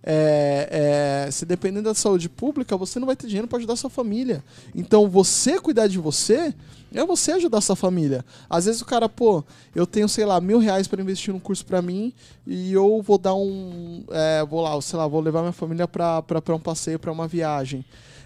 é, 0.09 1.25
é, 1.27 1.31
se 1.31 1.45
dependendo 1.45 1.89
da 1.89 1.93
saúde 1.93 2.29
pública, 2.29 2.77
você 2.77 2.97
não 2.97 3.05
vai 3.05 3.15
ter 3.17 3.27
dinheiro 3.27 3.45
para 3.45 3.57
ajudar 3.57 3.75
sua 3.75 3.89
família. 3.89 4.41
Então, 4.73 5.09
você 5.09 5.59
cuidar 5.59 5.87
de 5.87 5.97
você 5.97 6.53
é 6.93 7.05
você 7.05 7.33
ajudar 7.33 7.59
sua 7.59 7.75
família. 7.75 8.23
Às 8.49 8.63
vezes 8.63 8.79
o 8.79 8.85
cara, 8.85 9.09
pô, 9.09 9.43
eu 9.75 9.85
tenho, 9.85 10.07
sei 10.07 10.25
lá, 10.25 10.39
mil 10.39 10.59
reais 10.59 10.87
para 10.87 11.01
investir 11.01 11.33
num 11.33 11.41
curso 11.41 11.65
para 11.65 11.81
mim 11.81 12.13
e 12.45 12.71
eu 12.71 13.01
vou 13.01 13.17
dar 13.17 13.35
um. 13.35 14.05
é, 14.09 14.45
vou 14.45 14.61
lá, 14.61 14.81
sei 14.81 14.97
lá, 14.97 15.05
vou 15.05 15.19
levar 15.19 15.41
minha 15.41 15.51
família 15.51 15.85
pra, 15.89 16.23
um 16.55 16.59
passeio, 16.59 16.97
pra 16.97 17.11
uma 17.11 17.27
viagem. 17.27 17.83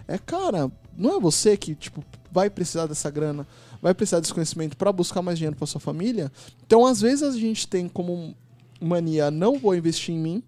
É, 0.08 0.20
cara, 0.20 0.72
não 0.96 1.18
é 1.18 1.20
você 1.20 1.58
que, 1.58 1.74
tipo, 1.74 2.06
vai 2.32 2.48
precisar 2.48 2.86
dessa 2.86 3.10
grana, 3.10 3.48
vai 3.82 3.96
precisar 3.96 4.20
desse 4.20 4.34
conhecimento 4.34 4.78
para 4.78 4.92
buscar 4.92 5.24
mais 5.24 5.40
dinheiro 5.40 5.56
para 5.56 5.66
sua 5.66 5.82
família. 5.82 6.32
Então, 6.64 6.86
às 6.86 7.02
vezes 7.02 7.24
a 7.24 7.40
gente 7.40 7.68
tem 7.68 7.90
como 7.90 8.36
mania, 8.80 9.32
não 9.32 9.58
vou 9.58 9.76
investir 9.76 10.14
em 10.14 10.20
mim, 10.20 10.44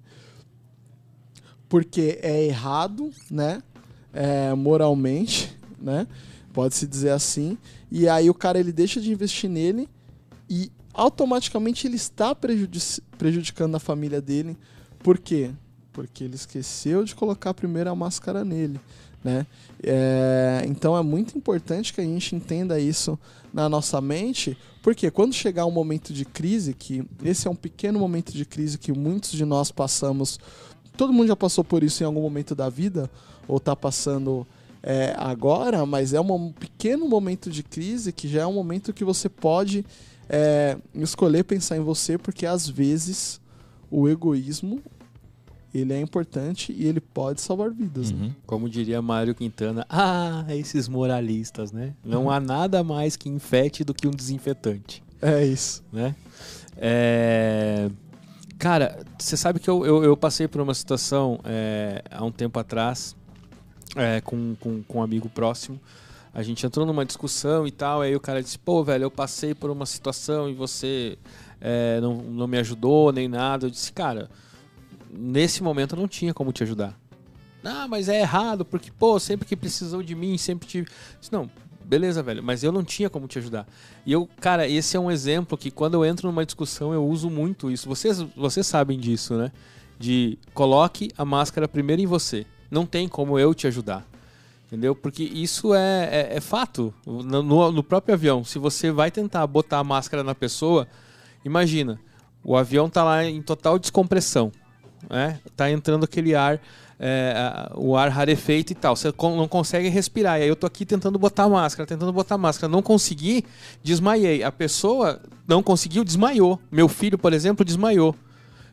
porque 1.74 2.20
é 2.22 2.46
errado, 2.46 3.10
né? 3.32 3.60
É, 4.14 4.54
moralmente, 4.54 5.58
né? 5.82 6.06
Pode-se 6.54 6.86
dizer 6.86 7.10
assim. 7.10 7.58
E 7.92 8.08
aí 8.08 8.30
o 8.30 8.34
cara 8.36 8.60
ele 8.60 8.72
deixa 8.72 9.02
de 9.02 9.12
investir 9.12 9.50
nele 9.50 9.90
e 10.48 10.72
automaticamente 10.94 11.88
ele 11.88 11.96
está 11.96 12.36
prejudici- 12.36 13.02
prejudicando 13.18 13.74
a 13.74 13.80
família 13.80 14.22
dele. 14.22 14.56
Por 15.00 15.18
quê? 15.18 15.50
Porque 15.92 16.24
ele 16.24 16.36
esqueceu 16.36 17.04
de 17.04 17.16
colocar 17.16 17.56
primeiro 17.56 17.90
a 17.90 17.96
máscara 17.96 18.46
nele, 18.46 18.80
né? 19.24 19.48
É, 19.82 20.64
então 20.68 20.96
é 20.96 21.02
muito 21.02 21.36
importante 21.36 21.92
que 21.92 22.02
a 22.02 22.04
gente 22.04 22.36
entenda 22.36 22.80
isso 22.80 23.18
na 23.52 23.68
nossa 23.68 24.00
mente, 24.00 24.56
porque 24.84 25.10
quando 25.10 25.34
chegar 25.34 25.66
um 25.66 25.72
momento 25.72 26.14
de 26.14 26.24
crise, 26.24 26.76
que 26.76 27.04
esse 27.24 27.48
é 27.48 27.50
um 27.50 27.56
pequeno 27.56 27.98
momento 27.98 28.32
de 28.32 28.46
crise 28.46 28.78
que 28.78 28.92
muitos 28.92 29.32
de 29.32 29.44
nós 29.44 29.72
passamos, 29.72 30.40
todo 30.98 31.14
mundo 31.14 31.28
já 31.28 31.36
passou 31.36 31.64
por 31.64 31.84
isso 31.84 32.04
em 32.04 32.06
algum 32.06 32.22
momento 32.22 32.54
da 32.56 32.70
vida, 32.70 33.10
ou 33.48 33.58
está 33.58 33.76
passando 33.76 34.46
é, 34.82 35.14
agora, 35.18 35.86
mas 35.86 36.14
é 36.14 36.20
um 36.20 36.52
pequeno 36.52 37.08
momento 37.08 37.50
de 37.50 37.64
crise 37.64 38.12
que 38.12 38.28
já 38.28 38.42
é 38.42 38.46
um 38.46 38.54
momento 38.54 38.94
que 38.94 39.04
você 39.04 39.30
pode 39.30 39.86
é, 40.30 40.78
escolher 40.96 41.44
pensar 41.44 41.78
em 41.78 41.82
você, 41.82 42.18
porque 42.18 42.46
às 42.46 42.68
vezes 42.68 43.40
o 43.90 44.10
egoísmo 44.10 44.82
ele 45.74 45.92
é 45.92 46.00
importante 46.00 46.72
e 46.72 46.86
ele 46.86 47.02
pode 47.02 47.42
salvar 47.42 47.72
vidas. 47.72 48.12
né? 48.12 48.26
Uhum. 48.26 48.32
Como 48.46 48.70
diria 48.70 49.02
Mário 49.02 49.34
Quintana, 49.34 49.86
ah, 49.90 50.46
esses 50.50 50.88
moralistas, 50.88 51.72
né? 51.72 51.94
Não 52.06 52.30
há 52.30 52.40
nada 52.40 52.84
mais 52.84 53.16
que 53.16 53.28
infete 53.28 53.84
do 53.84 53.92
que 53.94 54.08
um 54.08 54.12
desinfetante, 54.12 55.04
É 55.20 55.44
isso. 55.44 55.84
né? 55.92 56.16
É... 56.78 57.90
Cara, 58.64 58.98
você 59.20 59.36
sabe 59.36 59.60
que 59.60 59.70
eu, 59.70 59.86
eu, 59.86 60.06
eu 60.06 60.16
passei 60.16 60.48
por 60.48 60.62
uma 60.62 60.74
situação 60.74 61.38
é, 61.44 62.02
há 62.10 62.24
um 62.24 62.32
tempo 62.32 62.58
atrás 62.58 63.14
é, 63.94 64.22
com, 64.22 64.56
com, 64.56 64.82
com 64.84 65.00
um 65.00 65.04
amigo 65.04 65.28
próximo. 65.28 65.78
A 66.34 66.42
gente 66.42 66.66
entrou 66.66 66.86
numa 66.86 67.04
discussão 67.04 67.68
e 67.68 67.72
tal, 67.72 68.00
aí 68.00 68.16
o 68.16 68.22
cara 68.22 68.42
disse, 68.42 68.58
pô, 68.58 68.82
velho, 68.82 69.04
eu 69.04 69.12
passei 69.12 69.54
por 69.54 69.70
uma 69.70 69.86
situação 69.86 70.50
e 70.50 70.54
você 70.54 71.18
é, 71.60 72.00
não, 72.00 72.16
não 72.22 72.48
me 72.48 72.58
ajudou 72.58 73.12
nem 73.12 73.28
nada. 73.28 73.66
Eu 73.66 73.70
disse, 73.70 73.92
cara, 73.92 74.30
nesse 75.12 75.62
momento 75.62 75.96
eu 75.96 76.00
não 76.00 76.08
tinha 76.08 76.34
como 76.34 76.54
te 76.54 76.64
ajudar. 76.64 76.98
Ah, 77.66 77.86
mas 77.90 78.08
é 78.08 78.22
errado, 78.22 78.64
porque, 78.64 78.90
pô, 78.98 79.20
sempre 79.20 79.46
que 79.46 79.58
precisou 79.58 80.02
de 80.02 80.16
mim, 80.16 80.38
sempre 80.38 80.70
tive. 80.70 80.88
Não, 81.30 81.52
beleza, 81.86 82.24
velho, 82.24 82.44
mas 82.44 82.64
eu 82.64 82.72
não 82.72 82.84
tinha 82.84 83.10
como 83.10 83.28
te 83.28 83.38
ajudar. 83.40 83.68
E 84.06 84.12
eu, 84.12 84.28
cara, 84.40 84.68
esse 84.68 84.96
é 84.98 85.00
um 85.00 85.12
exemplo 85.12 85.58
que 85.58 85.70
quando 85.72 85.94
eu 85.96 86.06
entro 86.06 86.28
numa 86.28 86.46
discussão 86.46 86.94
eu 86.94 87.06
uso 87.06 87.30
muito 87.30 87.70
isso. 87.72 87.88
Vocês, 87.88 88.20
vocês 88.36 88.66
sabem 88.66 89.00
disso, 89.00 89.36
né? 89.36 89.52
De 90.00 90.38
coloque 90.54 91.10
a 91.18 91.24
máscara 91.24 91.68
primeiro 91.68 92.02
em 92.02 92.06
você. 92.06 92.46
Não 92.72 92.86
tem 92.86 93.08
como 93.08 93.38
eu 93.38 93.54
te 93.54 93.68
ajudar. 93.68 94.06
Entendeu? 94.68 94.96
Porque 94.96 95.24
isso 95.24 95.76
é, 95.76 96.10
é, 96.12 96.38
é 96.38 96.42
fato. 96.42 96.92
No, 97.06 97.44
no- 97.44 97.72
no 97.72 97.84
próprio 97.84 98.16
avião, 98.16 98.44
se 98.44 98.58
você 98.58 98.92
vai 98.92 99.12
tentar 99.12 99.46
botar 99.46 99.78
a 99.80 99.84
máscara 99.84 100.24
na 100.24 100.34
pessoa, 100.34 100.88
imagina, 101.46 102.00
o 102.44 102.58
avião 102.58 102.90
tá 102.90 103.04
lá 103.04 103.24
em 103.24 103.42
total 103.42 103.78
descompressão. 103.78 104.52
Né? 105.10 105.40
Tá 105.56 105.70
entrando 105.70 106.06
aquele 106.06 106.34
ar, 106.34 106.60
é, 107.06 107.70
o 107.76 107.98
ar 107.98 108.10
rarefeito 108.10 108.72
e 108.72 108.76
tal. 108.76 108.96
Você 108.96 109.14
não 109.22 109.48
consegue 109.48 109.90
respirar. 109.90 110.40
E 110.40 110.44
aí 110.44 110.48
eu 110.48 110.56
tô 110.56 110.66
aqui 110.66 110.86
tentando 110.86 111.20
botar 111.20 111.50
máscara, 111.50 111.86
tentando 111.86 112.14
botar 112.14 112.38
máscara. 112.38 112.72
Não 112.72 112.82
consegui, 112.82 113.44
desmaiei. 113.84 114.42
A 114.42 114.52
pessoa 114.52 115.20
não 115.46 115.62
conseguiu, 115.62 116.06
desmaiou. 116.06 116.58
Meu 116.72 116.88
filho, 116.88 117.18
por 117.18 117.34
exemplo, 117.34 117.66
desmaiou. 117.66 118.16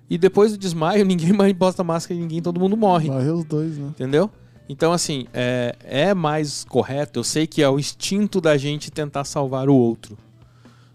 E 0.09 0.17
depois 0.17 0.53
do 0.53 0.59
desmaio, 0.59 1.05
ninguém 1.07 1.33
mais 1.33 1.53
bota 1.53 1.83
máscara 1.83 2.15
e 2.19 2.23
ninguém, 2.23 2.41
todo 2.41 2.61
mundo 2.61 2.77
morre. 2.77 3.11
Morreu 3.11 3.35
os 3.35 3.45
dois, 3.45 3.77
né? 3.77 3.89
Entendeu? 3.89 4.31
Então, 4.69 4.93
assim, 4.93 5.27
é, 5.35 5.75
é 5.83 6.15
mais 6.15 6.63
correto. 6.63 7.19
Eu 7.19 7.25
sei 7.25 7.49
que 7.49 7.61
é 7.61 7.69
o 7.69 7.81
instinto 7.81 8.41
da 8.41 8.57
gente 8.57 8.93
tentar 8.93 9.25
salvar 9.25 9.69
o 9.69 9.75
outro. 9.75 10.17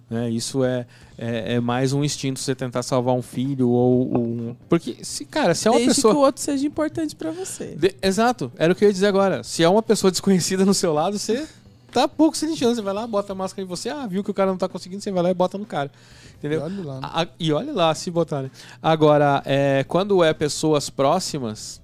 Né? 0.09 0.29
Isso 0.29 0.63
é, 0.63 0.85
é, 1.17 1.55
é 1.55 1.59
mais 1.59 1.91
um 1.91 2.03
instinto 2.03 2.39
você 2.39 2.53
tentar 2.53 2.83
salvar 2.83 3.15
um 3.15 3.21
filho 3.23 3.69
ou 3.69 4.15
um. 4.17 4.55
Porque, 4.69 4.97
se, 5.03 5.25
cara, 5.25 5.55
se 5.55 5.67
é 5.67 5.71
uma 5.71 5.79
Desde 5.79 5.95
pessoa. 5.95 6.13
que 6.13 6.19
o 6.19 6.21
outro 6.23 6.41
seja 6.41 6.65
importante 6.67 7.15
pra 7.15 7.31
você. 7.31 7.75
De- 7.75 7.95
Exato, 8.01 8.51
era 8.55 8.71
o 8.71 8.75
que 8.75 8.83
eu 8.85 8.89
ia 8.89 8.93
dizer 8.93 9.07
agora. 9.07 9.43
Se 9.43 9.63
é 9.63 9.69
uma 9.69 9.81
pessoa 9.81 10.11
desconhecida 10.11 10.63
no 10.63 10.75
seu 10.75 10.93
lado, 10.93 11.17
você 11.17 11.47
tá 11.91 12.07
pouco 12.07 12.37
se 12.37 12.45
lixando. 12.45 12.75
Você 12.75 12.81
vai 12.83 12.93
lá, 12.93 13.07
bota 13.07 13.31
a 13.31 13.35
máscara 13.35 13.63
em 13.63 13.67
você, 13.67 13.89
ah, 13.89 14.05
viu 14.05 14.23
que 14.23 14.29
o 14.29 14.33
cara 14.33 14.51
não 14.51 14.57
tá 14.57 14.69
conseguindo, 14.69 15.01
você 15.01 15.11
vai 15.11 15.23
lá 15.23 15.31
e 15.31 15.33
bota 15.33 15.57
no 15.57 15.65
cara. 15.65 15.89
Entendeu? 16.37 16.61
Olha 16.61 16.83
lá. 16.85 16.93
né? 17.01 17.09
A- 17.11 17.27
e 17.39 17.51
olha 17.51 17.73
lá, 17.73 17.95
se 17.95 18.11
botar, 18.11 18.43
né? 18.43 18.51
Agora, 18.83 19.41
é, 19.43 19.83
quando 19.87 20.23
é 20.23 20.33
pessoas 20.35 20.87
próximas, 20.87 21.81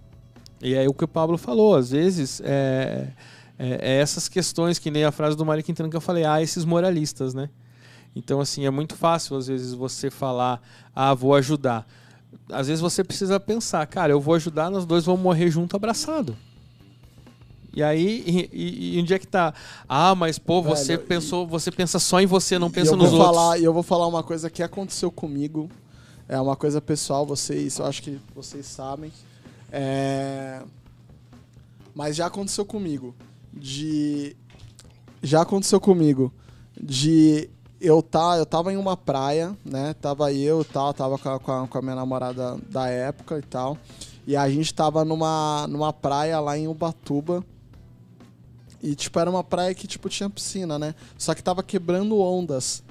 e 0.62 0.76
é 0.76 0.88
o 0.88 0.94
que 0.94 1.04
o 1.06 1.08
Pablo 1.08 1.40
falou, 1.40 1.76
às 1.76 1.90
vezes 1.90 2.40
é, 2.46 3.08
é- 3.58 3.80
é 3.82 4.00
essas 4.00 4.28
questões, 4.30 4.78
que 4.78 4.92
nem 4.92 5.06
a 5.06 5.12
frase 5.12 5.36
do 5.36 5.44
Mário 5.44 5.64
Quintana 5.64 5.90
que 5.90 5.96
eu 5.98 6.02
falei, 6.02 6.24
ah, 6.24 6.40
esses 6.40 6.64
moralistas, 6.66 7.34
né? 7.34 7.50
Então, 8.16 8.42
assim, 8.42 8.66
é 8.66 8.70
muito 8.70 8.96
fácil, 8.96 9.38
às 9.38 9.48
vezes, 9.48 9.74
você 9.74 10.10
falar, 10.10 10.62
ah, 10.96 11.14
vou 11.14 11.34
ajudar. 11.36 11.88
Às 12.50 12.68
vezes 12.68 12.82
você 12.82 13.04
precisa 13.04 13.40
pensar, 13.40 13.86
cara, 13.88 14.12
eu 14.12 14.20
vou 14.20 14.34
ajudar, 14.36 14.70
nós 14.70 14.86
dois 14.86 15.06
vamos 15.06 15.22
morrer 15.22 15.50
junto 15.50 15.76
abraçado. 15.76 16.36
E 17.74 17.82
aí, 17.82 18.22
e, 18.28 18.50
e- 18.52 18.98
e 18.98 19.02
onde 19.02 19.14
é 19.14 19.20
que 19.20 19.26
tá? 19.28 19.54
Ah, 19.88 20.14
mas 20.14 20.38
pô, 20.38 20.62
você 20.62 20.98
Velho, 20.98 21.08
pensou, 21.08 21.48
você 21.48 21.72
pensa 21.72 22.00
só 22.00 22.20
em 22.20 22.26
você, 22.26 22.60
não 22.60 22.68
E 22.68 22.72
pensa 22.72 22.92
eu 22.92 22.98
nos 22.98 23.12
vou 23.12 23.20
outros. 23.22 23.36
falar, 23.38 23.58
E 23.60 23.64
eu 23.64 23.74
vou 23.74 23.84
falar 23.84 24.08
uma 24.08 24.22
coisa 24.24 24.50
que 24.50 24.62
aconteceu 24.62 25.10
comigo. 25.10 25.70
É 26.28 26.40
uma 26.40 26.56
coisa 26.58 26.82
pessoal, 26.82 27.26
vocês, 27.26 27.78
eu 27.80 27.86
acho 27.86 28.04
que 28.04 28.20
vocês 28.36 28.66
sabem. 28.66 29.12
É, 29.72 30.62
Mas 31.96 32.18
já 32.18 32.26
aconteceu 32.26 32.66
comigo. 32.66 33.16
De. 33.54 34.36
Já 35.24 35.42
aconteceu 35.42 35.80
comigo. 35.80 36.34
De 36.82 37.50
eu 37.82 38.02
tá, 38.02 38.38
eu 38.38 38.46
tava 38.46 38.72
em 38.72 38.78
uma 38.78 38.96
praia, 38.96 39.58
né? 39.66 39.94
Tava 39.96 40.32
eu 40.32 40.62
e 40.62 40.66
tal, 40.66 40.94
tava 40.94 41.18
com 41.18 41.30
a, 41.30 41.68
com 41.68 41.78
a- 41.78 41.82
minha 41.82 41.96
namorada 41.96 42.58
da 42.70 42.88
época 42.88 43.40
e 43.40 43.42
tal. 43.42 43.78
E 44.28 44.36
a 44.36 44.48
gente 44.50 44.74
tava 44.74 45.04
numa, 45.04 45.66
numa 45.68 45.92
praia 45.92 46.40
lá 46.40 46.58
em 46.58 46.68
Ubatuba. 46.68 47.44
E, 48.84 48.96
tipo, 48.96 49.20
era 49.20 49.30
uma 49.30 49.44
praia 49.44 49.74
que, 49.74 49.88
tipo, 49.88 50.10
tinha 50.10 50.30
piscina, 50.30 50.78
né? 50.78 50.96
Só 51.18 51.34
que 51.34 51.44
tava 51.44 51.62
quebrando 51.64 52.20
ondas 52.20 52.84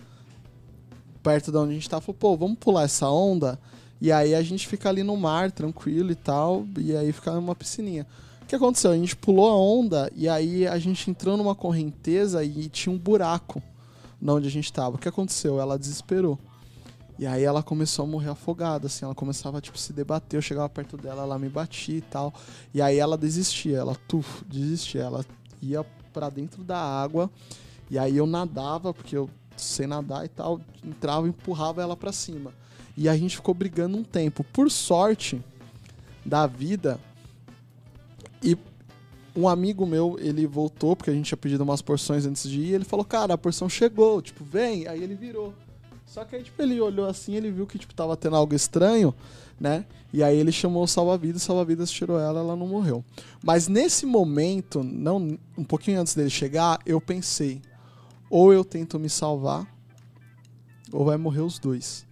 perto 1.22 1.50
de 1.50 1.58
onde 1.58 1.70
a 1.72 1.74
gente 1.74 1.88
tava. 1.88 2.00
Falou, 2.02 2.16
pô, 2.18 2.36
vamos 2.36 2.58
pular 2.58 2.84
essa 2.84 3.08
onda? 3.08 3.58
E 4.00 4.10
aí 4.10 4.34
a 4.34 4.42
gente 4.42 4.66
fica 4.66 4.88
ali 4.88 5.02
no 5.02 5.16
mar, 5.16 5.50
tranquilo 5.52 6.10
e 6.10 6.14
tal. 6.14 6.64
E 6.78 6.96
aí 6.96 7.12
fica 7.12 7.32
numa 7.32 7.54
piscininha. 7.54 8.06
O 8.42 8.46
que 8.46 8.54
aconteceu? 8.56 8.90
A 8.90 8.96
gente 8.96 9.14
pulou 9.14 9.48
a 9.48 9.56
onda 9.56 10.10
e 10.16 10.28
aí 10.28 10.66
a 10.66 10.78
gente 10.78 11.08
entrou 11.10 11.36
numa 11.36 11.54
correnteza 11.54 12.42
e 12.42 12.68
tinha 12.68 12.92
um 12.92 12.98
buraco 12.98 13.62
na 14.20 14.34
onde 14.34 14.47
a 14.47 14.51
gente 14.51 14.72
tava. 14.72 14.97
O 14.97 14.98
que 14.98 15.09
aconteceu? 15.09 15.60
Ela 15.60 15.78
desesperou. 15.78 16.38
E 17.18 17.26
aí 17.26 17.44
ela 17.44 17.62
começou 17.62 18.05
a 18.05 18.09
morrer 18.09 18.30
afogada, 18.30 18.86
assim, 18.86 19.05
ela 19.05 19.14
começava, 19.14 19.60
tipo, 19.60 19.78
se 19.78 19.92
debater, 19.92 20.38
eu 20.38 20.42
chegava 20.42 20.68
perto 20.70 20.97
dela, 20.97 21.22
ela 21.22 21.38
me 21.38 21.51
batia 21.51 21.98
e 21.98 22.01
tal. 22.01 22.32
E 22.72 22.80
aí 22.80 22.98
ela 22.98 23.18
desistia, 23.18 23.76
ela, 23.76 23.94
tuf, 24.09 24.42
desistia, 24.47 25.02
ela 25.02 25.24
ia 25.60 25.84
pra 26.14 26.30
dentro 26.30 26.64
da 26.64 26.78
água, 26.78 27.30
e 27.90 27.98
aí 27.98 28.16
eu 28.16 28.26
nadava, 28.26 28.94
porque 28.94 29.14
eu 29.14 29.28
sei 29.55 29.86
nadar 29.86 30.24
e 30.24 30.28
tal, 30.28 30.62
entrava 30.82 31.26
e 31.26 31.28
empurrava 31.28 31.82
ela 31.82 31.94
pra 31.94 32.10
cima. 32.10 32.52
E 32.97 33.06
a 33.06 33.14
gente 33.14 33.36
ficou 33.36 33.52
brigando 33.52 33.98
um 33.98 34.02
tempo. 34.02 34.42
Por 34.42 34.70
sorte 34.70 35.42
da 36.24 36.47
vida, 36.47 36.98
e 38.42 38.56
um 39.40 39.48
amigo 39.48 39.86
meu, 39.86 40.16
ele 40.20 40.46
voltou, 40.46 40.94
porque 40.94 41.10
a 41.10 41.12
gente 41.12 41.26
tinha 41.26 41.38
pedido 41.38 41.62
umas 41.62 41.80
porções 41.80 42.26
antes 42.26 42.48
de 42.48 42.60
ir, 42.60 42.74
ele 42.74 42.84
falou, 42.84 43.04
cara, 43.04 43.34
a 43.34 43.38
porção 43.38 43.68
chegou, 43.68 44.20
tipo, 44.20 44.44
vem, 44.44 44.86
aí 44.86 45.02
ele 45.02 45.14
virou. 45.14 45.54
Só 46.06 46.24
que 46.24 46.36
aí, 46.36 46.42
tipo, 46.42 46.60
ele 46.60 46.80
olhou 46.80 47.06
assim, 47.06 47.34
ele 47.34 47.50
viu 47.50 47.66
que, 47.66 47.78
tipo, 47.78 47.94
tava 47.94 48.16
tendo 48.16 48.36
algo 48.36 48.54
estranho, 48.54 49.14
né? 49.58 49.86
E 50.12 50.22
aí 50.22 50.36
ele 50.36 50.50
chamou 50.50 50.82
o 50.82 50.88
salva-vidas, 50.88 51.42
o 51.42 51.44
salva-vidas 51.44 51.90
tirou 51.90 52.18
ela, 52.18 52.40
ela 52.40 52.56
não 52.56 52.66
morreu. 52.66 53.04
Mas 53.42 53.68
nesse 53.68 54.04
momento, 54.04 54.82
não 54.82 55.38
um 55.56 55.64
pouquinho 55.64 56.00
antes 56.00 56.14
dele 56.14 56.30
chegar, 56.30 56.80
eu 56.84 57.00
pensei, 57.00 57.62
ou 58.28 58.52
eu 58.52 58.64
tento 58.64 58.98
me 58.98 59.08
salvar, 59.08 59.66
ou 60.92 61.04
vai 61.04 61.16
morrer 61.16 61.42
os 61.42 61.58
dois. 61.58 62.04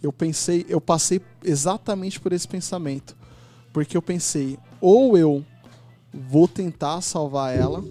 Eu 0.00 0.12
pensei, 0.12 0.64
eu 0.68 0.80
passei 0.80 1.20
exatamente 1.42 2.20
por 2.20 2.32
esse 2.32 2.46
pensamento. 2.46 3.16
Porque 3.72 3.96
eu 3.96 4.02
pensei, 4.02 4.58
ou 4.80 5.18
eu 5.18 5.44
vou 6.28 6.46
tentar 6.46 7.00
salvar 7.00 7.56
ela, 7.56 7.82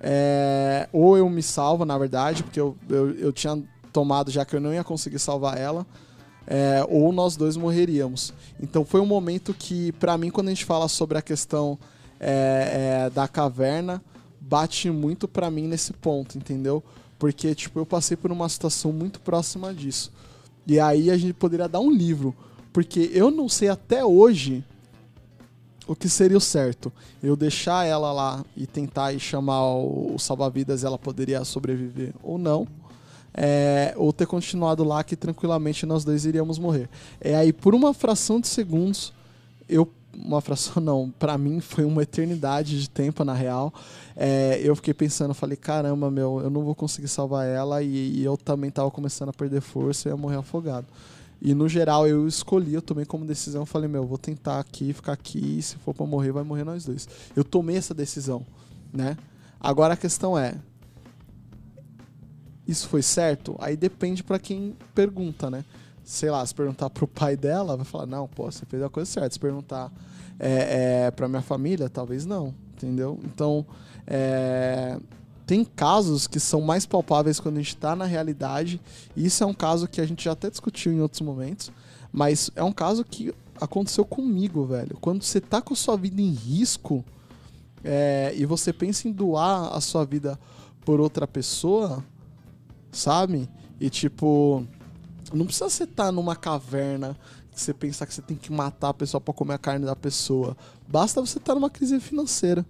é, 0.00 0.88
ou 0.92 1.16
eu 1.16 1.28
me 1.30 1.42
salvo, 1.42 1.84
na 1.84 1.96
verdade, 1.96 2.42
porque 2.42 2.60
eu, 2.60 2.76
eu, 2.88 3.10
eu 3.12 3.32
tinha 3.32 3.62
tomado 3.92 4.30
já 4.30 4.44
que 4.44 4.56
eu 4.56 4.60
não 4.60 4.74
ia 4.74 4.82
conseguir 4.82 5.20
salvar 5.20 5.56
ela, 5.56 5.86
é, 6.46 6.84
ou 6.88 7.12
nós 7.12 7.36
dois 7.36 7.56
morreríamos. 7.56 8.34
Então 8.60 8.84
foi 8.84 9.00
um 9.00 9.06
momento 9.06 9.54
que, 9.54 9.92
pra 9.92 10.18
mim, 10.18 10.30
quando 10.30 10.48
a 10.48 10.50
gente 10.50 10.64
fala 10.64 10.88
sobre 10.88 11.16
a 11.16 11.22
questão 11.22 11.78
é, 12.18 13.04
é, 13.06 13.10
da 13.10 13.28
caverna, 13.28 14.02
bate 14.40 14.90
muito 14.90 15.28
pra 15.28 15.50
mim 15.50 15.68
nesse 15.68 15.92
ponto, 15.92 16.36
entendeu? 16.36 16.82
Porque, 17.16 17.54
tipo, 17.54 17.78
eu 17.78 17.86
passei 17.86 18.16
por 18.16 18.32
uma 18.32 18.48
situação 18.48 18.92
muito 18.92 19.20
próxima 19.20 19.72
disso. 19.72 20.12
E 20.66 20.80
aí 20.80 21.10
a 21.10 21.16
gente 21.16 21.34
poderia 21.34 21.68
dar 21.68 21.78
um 21.78 21.90
livro. 21.90 22.34
Porque 22.72 23.10
eu 23.12 23.30
não 23.30 23.48
sei 23.48 23.68
até 23.68 24.04
hoje 24.04 24.64
o 25.86 25.94
que 25.94 26.08
seria 26.08 26.36
o 26.36 26.40
certo. 26.40 26.92
Eu 27.22 27.36
deixar 27.36 27.84
ela 27.86 28.12
lá 28.12 28.44
e 28.56 28.66
tentar 28.66 29.12
ir 29.12 29.20
chamar 29.20 29.62
o, 29.64 30.14
o 30.14 30.18
salva-vidas 30.18 30.84
ela 30.84 30.98
poderia 30.98 31.44
sobreviver 31.44 32.12
ou 32.22 32.38
não. 32.38 32.66
É, 33.34 33.94
ou 33.96 34.12
ter 34.12 34.26
continuado 34.26 34.84
lá 34.84 35.02
que 35.02 35.16
tranquilamente 35.16 35.86
nós 35.86 36.04
dois 36.04 36.26
iríamos 36.26 36.58
morrer. 36.58 36.88
É 37.20 37.34
aí 37.34 37.52
por 37.52 37.74
uma 37.74 37.94
fração 37.94 38.40
de 38.40 38.48
segundos, 38.48 39.12
eu 39.68 39.88
uma 40.14 40.40
fração 40.40 40.74
não, 40.82 41.10
pra 41.18 41.38
mim 41.38 41.60
foi 41.60 41.84
uma 41.84 42.02
eternidade 42.02 42.80
de 42.80 42.88
tempo 42.88 43.24
na 43.24 43.32
real. 43.34 43.72
É, 44.16 44.60
eu 44.62 44.76
fiquei 44.76 44.92
pensando, 44.92 45.32
falei, 45.34 45.56
caramba, 45.56 46.10
meu, 46.10 46.40
eu 46.42 46.50
não 46.50 46.62
vou 46.62 46.74
conseguir 46.74 47.08
salvar 47.08 47.46
ela 47.46 47.82
e, 47.82 48.18
e 48.18 48.24
eu 48.24 48.36
também 48.36 48.70
tava 48.70 48.90
começando 48.90 49.30
a 49.30 49.32
perder 49.32 49.60
força 49.60 50.08
e 50.08 50.12
ia 50.12 50.16
morrer 50.16 50.36
afogado. 50.36 50.86
E 51.44 51.54
no 51.54 51.68
geral 51.68 52.06
eu 52.06 52.28
escolhi, 52.28 52.72
eu 52.72 52.80
tomei 52.80 53.04
como 53.04 53.24
decisão, 53.24 53.66
falei, 53.66 53.88
meu, 53.88 54.06
vou 54.06 54.16
tentar 54.16 54.60
aqui, 54.60 54.92
ficar 54.92 55.12
aqui, 55.12 55.60
se 55.60 55.74
for 55.74 55.92
pra 55.92 56.06
morrer, 56.06 56.30
vai 56.30 56.44
morrer 56.44 56.62
nós 56.62 56.84
dois. 56.84 57.08
Eu 57.34 57.42
tomei 57.42 57.76
essa 57.76 57.92
decisão, 57.92 58.46
né? 58.92 59.16
Agora 59.60 59.94
a 59.94 59.96
questão 59.96 60.38
é, 60.38 60.54
isso 62.66 62.88
foi 62.88 63.02
certo? 63.02 63.56
Aí 63.58 63.76
depende 63.76 64.22
pra 64.22 64.38
quem 64.38 64.76
pergunta, 64.94 65.50
né? 65.50 65.64
Sei 66.04 66.30
lá, 66.30 66.46
se 66.46 66.54
perguntar 66.54 66.88
pro 66.90 67.08
pai 67.08 67.36
dela, 67.36 67.76
vai 67.76 67.84
falar, 67.84 68.06
não, 68.06 68.28
pô, 68.28 68.44
você 68.44 68.64
fez 68.64 68.80
a 68.80 68.88
coisa 68.88 69.10
certa. 69.10 69.30
Se 69.30 69.40
perguntar 69.40 69.92
é, 70.38 71.06
é, 71.06 71.10
pra 71.10 71.26
minha 71.26 71.42
família, 71.42 71.88
talvez 71.90 72.24
não, 72.24 72.54
entendeu? 72.72 73.18
Então, 73.24 73.66
é, 74.06 74.96
tem 75.46 75.64
casos 75.64 76.26
que 76.26 76.38
são 76.38 76.60
mais 76.60 76.86
palpáveis 76.86 77.40
quando 77.40 77.56
a 77.56 77.62
gente 77.62 77.76
tá 77.76 77.96
na 77.96 78.04
realidade. 78.04 78.80
E 79.16 79.26
isso 79.26 79.42
é 79.42 79.46
um 79.46 79.54
caso 79.54 79.88
que 79.88 80.00
a 80.00 80.06
gente 80.06 80.24
já 80.24 80.32
até 80.32 80.48
discutiu 80.48 80.92
em 80.92 81.00
outros 81.00 81.20
momentos. 81.20 81.70
Mas 82.12 82.50
é 82.54 82.62
um 82.62 82.72
caso 82.72 83.04
que 83.04 83.34
aconteceu 83.60 84.04
comigo, 84.04 84.64
velho. 84.64 84.96
Quando 85.00 85.22
você 85.22 85.40
tá 85.40 85.60
com 85.60 85.74
a 85.74 85.76
sua 85.76 85.96
vida 85.96 86.20
em 86.20 86.30
risco 86.30 87.04
é, 87.82 88.32
e 88.36 88.44
você 88.46 88.72
pensa 88.72 89.08
em 89.08 89.12
doar 89.12 89.74
a 89.74 89.80
sua 89.80 90.04
vida 90.04 90.38
por 90.84 91.00
outra 91.00 91.26
pessoa, 91.26 92.04
sabe? 92.90 93.48
E 93.80 93.90
tipo, 93.90 94.64
não 95.32 95.46
precisa 95.46 95.68
você 95.68 95.84
estar 95.84 96.12
numa 96.12 96.36
caverna 96.36 97.16
que 97.50 97.60
você 97.60 97.74
pensar 97.74 98.06
que 98.06 98.14
você 98.14 98.22
tem 98.22 98.36
que 98.36 98.52
matar 98.52 98.90
a 98.90 98.94
pessoa 98.94 99.20
pra 99.20 99.34
comer 99.34 99.54
a 99.54 99.58
carne 99.58 99.84
da 99.84 99.96
pessoa. 99.96 100.56
Basta 100.88 101.20
você 101.20 101.38
estar 101.38 101.54
numa 101.54 101.70
crise 101.70 102.00
financeira. 102.00 102.64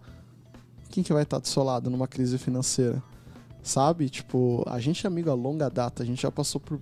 Quem 0.92 1.02
que 1.02 1.12
vai 1.12 1.22
estar 1.24 1.38
do 1.38 1.48
seu 1.48 1.62
lado 1.64 1.90
numa 1.90 2.06
crise 2.06 2.38
financeira? 2.38 3.02
Sabe? 3.62 4.08
Tipo, 4.08 4.62
a 4.68 4.78
gente 4.78 5.04
é 5.04 5.08
amigo 5.08 5.30
a 5.30 5.34
longa 5.34 5.68
data, 5.70 6.02
a 6.02 6.06
gente 6.06 6.22
já 6.22 6.30
passou 6.30 6.60
por 6.60 6.78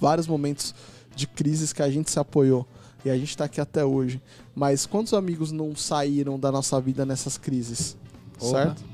vários 0.00 0.26
momentos 0.26 0.74
de 1.14 1.26
crises 1.26 1.72
que 1.72 1.82
a 1.82 1.90
gente 1.90 2.10
se 2.10 2.18
apoiou. 2.18 2.66
E 3.04 3.10
a 3.10 3.16
gente 3.18 3.36
tá 3.36 3.44
aqui 3.44 3.60
até 3.60 3.84
hoje. 3.84 4.22
Mas 4.54 4.86
quantos 4.86 5.12
amigos 5.12 5.52
não 5.52 5.76
saíram 5.76 6.38
da 6.38 6.50
nossa 6.50 6.80
vida 6.80 7.04
nessas 7.04 7.36
crises? 7.36 7.96
Porra. 8.38 8.64
Certo? 8.64 8.84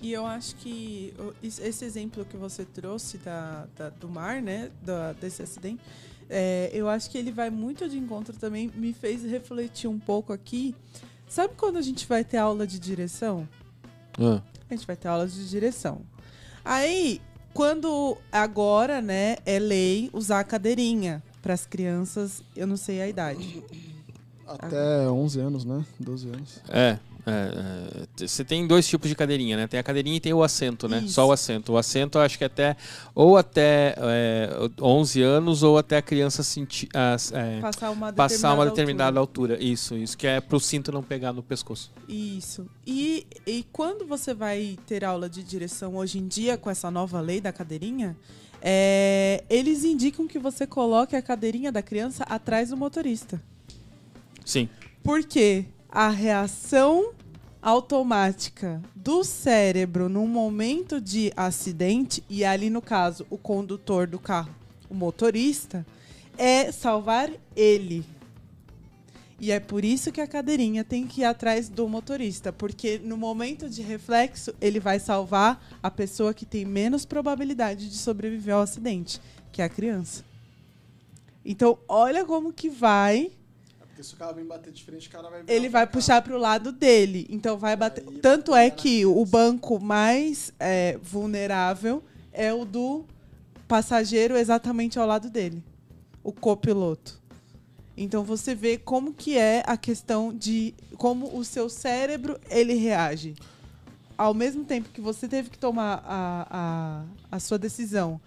E 0.00 0.12
eu 0.12 0.24
acho 0.24 0.54
que 0.56 1.12
esse 1.42 1.84
exemplo 1.84 2.24
que 2.24 2.36
você 2.36 2.64
trouxe 2.64 3.18
da, 3.18 3.66
da- 3.76 3.90
do 3.90 4.08
mar, 4.08 4.40
né, 4.40 4.70
da- 4.82 5.12
desse 5.12 5.42
acidente, 5.42 5.80
é, 6.30 6.70
eu 6.72 6.88
acho 6.88 7.10
que 7.10 7.18
ele 7.18 7.32
vai 7.32 7.50
muito 7.50 7.88
de 7.88 7.98
encontro 7.98 8.32
também, 8.36 8.70
me 8.76 8.92
fez 8.92 9.24
refletir 9.24 9.88
um 9.88 9.98
pouco 9.98 10.32
aqui. 10.32 10.74
Sabe 11.28 11.54
quando 11.56 11.76
a 11.76 11.82
gente 11.82 12.06
vai 12.06 12.24
ter 12.24 12.38
aula 12.38 12.66
de 12.66 12.78
direção? 12.78 13.48
Ah, 14.18 14.40
A 14.70 14.74
gente 14.74 14.86
vai 14.86 14.96
ter 14.96 15.08
aula 15.08 15.26
de 15.26 15.48
direção. 15.48 16.00
Aí, 16.64 17.20
quando 17.54 18.16
agora, 18.32 19.00
né, 19.00 19.36
é 19.44 19.58
lei 19.58 20.10
usar 20.12 20.40
a 20.40 20.44
cadeirinha 20.44 21.22
para 21.42 21.54
as 21.54 21.64
crianças, 21.66 22.42
eu 22.56 22.66
não 22.66 22.76
sei 22.76 23.00
a 23.00 23.08
idade. 23.08 23.62
Até 24.46 25.08
11 25.10 25.40
anos, 25.40 25.64
né? 25.64 25.84
12 26.00 26.28
anos. 26.28 26.62
É, 26.68 26.98
É, 27.28 28.06
é, 28.22 28.26
você 28.26 28.44
tem 28.44 28.66
dois 28.66 28.86
tipos 28.86 29.08
de 29.08 29.14
cadeirinha, 29.14 29.56
né? 29.56 29.66
Tem 29.66 29.78
a 29.78 29.82
cadeirinha 29.82 30.16
e 30.16 30.20
tem 30.20 30.32
o 30.32 30.42
assento, 30.42 30.88
né? 30.88 30.98
Isso. 30.98 31.14
Só 31.14 31.26
o 31.26 31.32
assento. 31.32 31.72
O 31.72 31.78
assento 31.78 32.18
eu 32.18 32.22
acho 32.22 32.36
que 32.36 32.44
até 32.44 32.76
ou 33.14 33.36
até 33.36 33.94
é, 33.98 34.50
11 34.80 35.22
anos 35.22 35.62
ou 35.62 35.78
até 35.78 35.98
a 35.98 36.02
criança 36.02 36.42
sentir 36.42 36.88
é, 36.94 37.60
Passar 37.60 37.90
uma 37.90 38.12
passar 38.12 38.54
uma 38.54 38.64
determinada 38.64 38.98
determinada 38.98 39.20
altura. 39.20 39.62
Isso, 39.62 39.96
isso 39.96 40.16
que 40.16 40.26
é 40.26 40.40
pro 40.40 40.58
cinto 40.58 40.90
não 40.90 41.02
pegar 41.02 41.32
no 41.32 41.42
pescoço. 41.42 41.90
Isso. 42.08 42.66
E, 42.86 43.26
e 43.46 43.64
quando 43.72 44.06
você 44.06 44.34
vai 44.34 44.78
ter 44.86 45.04
aula 45.04 45.28
de 45.28 45.42
direção 45.42 45.96
hoje 45.96 46.18
em 46.18 46.26
dia 46.26 46.56
com 46.56 46.70
essa 46.70 46.90
nova 46.90 47.20
lei 47.20 47.40
da 47.40 47.52
cadeirinha, 47.52 48.16
é, 48.60 49.44
eles 49.48 49.84
indicam 49.84 50.26
que 50.26 50.38
você 50.38 50.66
coloque 50.66 51.14
a 51.14 51.22
cadeirinha 51.22 51.70
da 51.70 51.82
criança 51.82 52.24
atrás 52.24 52.70
do 52.70 52.76
motorista. 52.76 53.40
Sim. 54.44 54.68
Porque 55.02 55.66
a 55.88 56.08
reação 56.08 57.12
automática 57.62 58.80
do 58.94 59.24
cérebro 59.24 60.08
num 60.08 60.26
momento 60.26 61.00
de 61.00 61.32
acidente, 61.36 62.22
e 62.28 62.44
ali 62.44 62.70
no 62.70 62.80
caso 62.80 63.26
o 63.28 63.36
condutor 63.36 64.06
do 64.06 64.18
carro, 64.18 64.54
o 64.88 64.94
motorista, 64.94 65.86
é 66.36 66.70
salvar 66.70 67.30
ele. 67.56 68.04
E 69.40 69.52
é 69.52 69.60
por 69.60 69.84
isso 69.84 70.10
que 70.10 70.20
a 70.20 70.26
cadeirinha 70.26 70.82
tem 70.82 71.06
que 71.06 71.20
ir 71.20 71.24
atrás 71.24 71.68
do 71.68 71.88
motorista, 71.88 72.52
porque 72.52 72.98
no 72.98 73.16
momento 73.16 73.70
de 73.70 73.82
reflexo 73.82 74.52
ele 74.60 74.80
vai 74.80 74.98
salvar 74.98 75.64
a 75.80 75.90
pessoa 75.90 76.34
que 76.34 76.44
tem 76.44 76.64
menos 76.64 77.04
probabilidade 77.04 77.88
de 77.88 77.96
sobreviver 77.96 78.54
ao 78.54 78.62
acidente, 78.62 79.20
que 79.52 79.62
é 79.62 79.64
a 79.64 79.68
criança. 79.68 80.24
Então, 81.44 81.78
olha 81.88 82.24
como 82.24 82.52
que 82.52 82.68
vai 82.68 83.30
Porque 83.98 84.06
se 84.06 84.14
o 84.14 84.16
cara 84.16 84.32
vem 84.32 84.44
bater 84.44 84.72
de 84.72 84.84
frente, 84.84 85.08
o 85.08 85.10
cara 85.10 85.28
vai... 85.28 85.42
ele 85.48 85.68
vai 85.68 85.84
puxar 85.84 86.22
para 86.22 86.32
o 86.32 86.38
lado 86.38 86.70
dele. 86.70 87.26
Então 87.28 87.58
vai 87.58 87.74
bater. 87.74 88.04
Aí, 88.08 88.18
Tanto 88.18 88.52
vai 88.52 88.66
é 88.66 88.70
que 88.70 89.04
o 89.04 89.26
banco 89.26 89.80
mais 89.80 90.52
é, 90.60 90.96
vulnerável 91.02 92.00
é 92.32 92.54
o 92.54 92.64
do 92.64 93.04
passageiro 93.66 94.36
exatamente 94.36 95.00
ao 95.00 95.06
lado 95.06 95.28
dele, 95.28 95.64
o 96.22 96.30
copiloto. 96.30 97.20
Então 97.96 98.22
você 98.22 98.54
vê 98.54 98.78
como 98.78 99.12
que 99.12 99.36
é 99.36 99.64
a 99.66 99.76
questão 99.76 100.32
de 100.32 100.74
como 100.96 101.36
o 101.36 101.44
seu 101.44 101.68
cérebro 101.68 102.38
ele 102.48 102.74
reage. 102.74 103.34
Ao 104.16 104.32
mesmo 104.32 104.64
tempo 104.64 104.90
que 104.90 105.00
você 105.00 105.26
teve 105.26 105.50
que 105.50 105.58
tomar 105.58 106.04
a, 106.06 106.46
a, 107.32 107.36
a 107.36 107.40
sua 107.40 107.58
decisão 107.58 108.20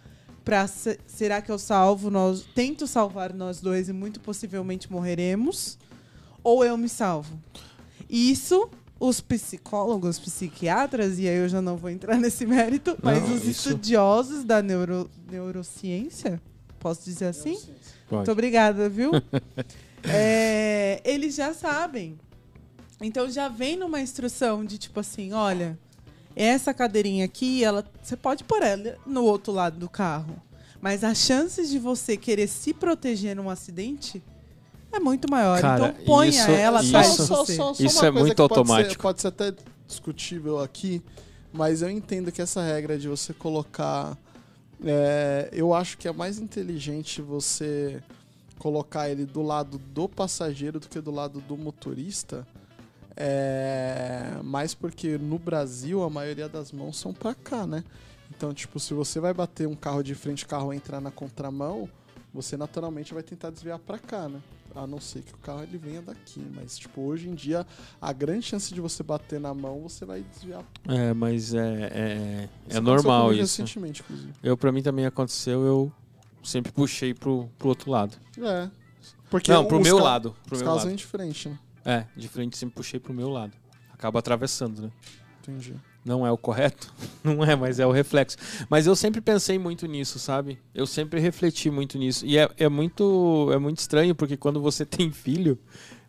para 0.43 0.67
será 0.67 1.41
que 1.41 1.51
eu 1.51 1.59
salvo 1.59 2.09
nós 2.09 2.43
tento 2.55 2.87
salvar 2.87 3.33
nós 3.33 3.61
dois 3.61 3.89
e 3.89 3.93
muito 3.93 4.19
possivelmente 4.19 4.91
morreremos 4.91 5.77
ou 6.43 6.63
eu 6.65 6.75
me 6.77 6.89
salvo. 6.89 7.39
Isso 8.09 8.69
os 8.99 9.19
psicólogos, 9.21 10.19
psiquiatras, 10.19 11.17
e 11.17 11.27
aí 11.27 11.37
eu 11.37 11.49
já 11.49 11.61
não 11.61 11.75
vou 11.77 11.89
entrar 11.89 12.17
nesse 12.19 12.45
mérito, 12.45 12.97
mas 13.01 13.21
Não, 13.23 13.35
os 13.35 13.41
isso- 13.45 13.69
estudiosos 13.69 14.43
da 14.43 14.61
neuro, 14.61 15.09
neurociência, 15.31 16.41
posso 16.79 17.03
dizer 17.05 17.25
assim? 17.25 17.57
Muito 18.11 18.31
obrigada, 18.31 18.87
viu? 18.89 19.11
É, 20.03 20.99
eles 21.05 21.35
já 21.35 21.53
sabem. 21.53 22.17
Então 22.99 23.29
já 23.29 23.47
vem 23.47 23.77
numa 23.77 24.01
instrução 24.01 24.65
de 24.65 24.79
tipo 24.79 24.99
assim, 24.99 25.31
olha, 25.31 25.77
essa 26.35 26.73
cadeirinha 26.73 27.25
aqui, 27.25 27.63
ela, 27.63 27.85
você 28.01 28.15
pode 28.15 28.43
pôr 28.43 28.61
ela 28.61 28.97
no 29.05 29.23
outro 29.23 29.51
lado 29.53 29.77
do 29.77 29.89
carro, 29.89 30.35
mas 30.81 31.03
as 31.03 31.17
chances 31.17 31.69
de 31.69 31.77
você 31.79 32.15
querer 32.17 32.47
se 32.47 32.73
proteger 32.73 33.35
num 33.35 33.49
acidente 33.49 34.21
é 34.91 34.99
muito 34.99 35.29
maior. 35.29 35.61
Cara, 35.61 35.89
então 35.89 36.05
ponha 36.05 36.29
isso- 36.29 36.51
ela 36.51 36.79
isso- 36.81 36.89
atrás 36.97 37.11
de 37.17 37.23
Só- 37.23 37.45
você. 37.45 37.55
só- 37.55 37.73
só 37.73 37.83
Isso 37.83 37.99
uma 37.99 38.07
é 38.07 38.11
coisa 38.11 38.19
muito 38.19 38.29
que 38.31 38.35
pode 38.35 38.53
ser- 38.53 38.59
automático. 38.59 39.01
Pode 39.01 39.21
ser, 39.21 39.27
até 39.27 39.53
discutível 39.87 40.59
aqui, 40.59 41.01
mas 41.53 41.81
eu 41.81 41.89
entendo 41.89 42.31
que 42.31 42.41
essa 42.41 42.61
regra 42.63 42.97
de 42.97 43.07
você 43.07 43.33
colocar. 43.33 44.17
é, 44.83 45.47
eu 45.53 45.75
acho 45.75 45.95
que 45.95 46.07
é 46.07 46.11
mais 46.11 46.39
inteligente 46.39 47.21
você 47.21 48.01
colocar 48.57 49.07
ele 49.09 49.25
do 49.25 49.43
lado 49.43 49.77
do 49.77 50.09
passageiro 50.09 50.79
do 50.79 50.89
que 50.89 50.99
do 50.99 51.11
lado 51.11 51.39
do 51.41 51.55
motorista. 51.55 52.47
É, 53.15 54.39
mais 54.43 54.73
porque 54.73 55.17
no 55.17 55.37
Brasil 55.37 56.03
a 56.03 56.09
maioria 56.09 56.47
das 56.47 56.71
mãos 56.71 56.97
são 56.97 57.13
pra 57.13 57.33
cá, 57.33 57.67
né? 57.67 57.83
Então, 58.35 58.53
tipo, 58.53 58.79
se 58.79 58.93
você 58.93 59.19
vai 59.19 59.33
bater 59.33 59.67
um 59.67 59.75
carro 59.75 60.01
de 60.01 60.15
frente, 60.15 60.45
o 60.45 60.47
carro 60.47 60.73
entrar 60.73 61.01
na 61.01 61.11
contramão, 61.11 61.89
você 62.33 62.55
naturalmente 62.55 63.13
vai 63.13 63.21
tentar 63.23 63.49
desviar 63.49 63.77
pra 63.79 63.99
cá, 63.99 64.29
né? 64.29 64.41
A 64.73 64.87
não 64.87 65.01
ser 65.01 65.21
que 65.21 65.33
o 65.33 65.37
carro 65.37 65.63
ele 65.63 65.77
venha 65.77 66.01
daqui, 66.01 66.41
mas 66.55 66.77
tipo, 66.77 67.01
hoje 67.01 67.27
em 67.27 67.35
dia 67.35 67.67
a 68.01 68.13
grande 68.13 68.45
chance 68.45 68.73
de 68.73 68.79
você 68.79 69.03
bater 69.03 69.37
na 69.37 69.53
mão, 69.53 69.81
você 69.81 70.05
vai 70.05 70.21
desviar. 70.21 70.63
É, 70.87 71.13
mas 71.13 71.53
é, 71.53 71.59
é, 71.93 72.49
é 72.69 72.79
normal 72.79 73.33
isso. 73.33 73.41
Recentemente, 73.41 74.01
inclusive. 74.01 74.31
Eu, 74.41 74.55
pra 74.55 74.71
mim 74.71 74.81
também 74.81 75.05
aconteceu, 75.05 75.61
eu 75.65 75.91
sempre 76.41 76.71
puxei 76.71 77.13
pro, 77.13 77.49
pro 77.57 77.67
outro 77.67 77.91
lado. 77.91 78.15
É. 78.41 78.69
Porque 79.29 79.51
Não, 79.51 79.65
pro 79.65 79.81
meu 79.81 79.99
lado. 79.99 80.35
Pro 80.45 80.55
Os 80.55 80.61
meu 80.61 80.67
carros 80.69 80.85
lado. 80.85 80.95
de 80.95 81.05
frente, 81.05 81.49
né? 81.49 81.59
É, 81.85 82.05
de 82.15 82.27
frente 82.27 82.57
sempre 82.57 82.75
puxei 82.75 82.99
pro 82.99 83.13
meu 83.13 83.29
lado. 83.29 83.53
Acaba 83.93 84.19
atravessando, 84.19 84.83
né? 84.83 84.91
Entendi. 85.41 85.75
Não 86.03 86.25
é 86.25 86.31
o 86.31 86.37
correto? 86.37 86.93
Não 87.23 87.43
é, 87.43 87.55
mas 87.55 87.79
é 87.79 87.85
o 87.85 87.91
reflexo. 87.91 88.37
Mas 88.69 88.87
eu 88.87 88.95
sempre 88.95 89.21
pensei 89.21 89.57
muito 89.59 89.85
nisso, 89.87 90.17
sabe? 90.19 90.59
Eu 90.73 90.85
sempre 90.87 91.19
refleti 91.19 91.69
muito 91.69 91.97
nisso. 91.97 92.25
E 92.25 92.37
é, 92.37 92.49
é 92.57 92.69
muito 92.69 93.49
é 93.53 93.57
muito 93.57 93.77
estranho, 93.79 94.15
porque 94.15 94.35
quando 94.37 94.59
você 94.61 94.85
tem 94.85 95.11
filho, 95.11 95.57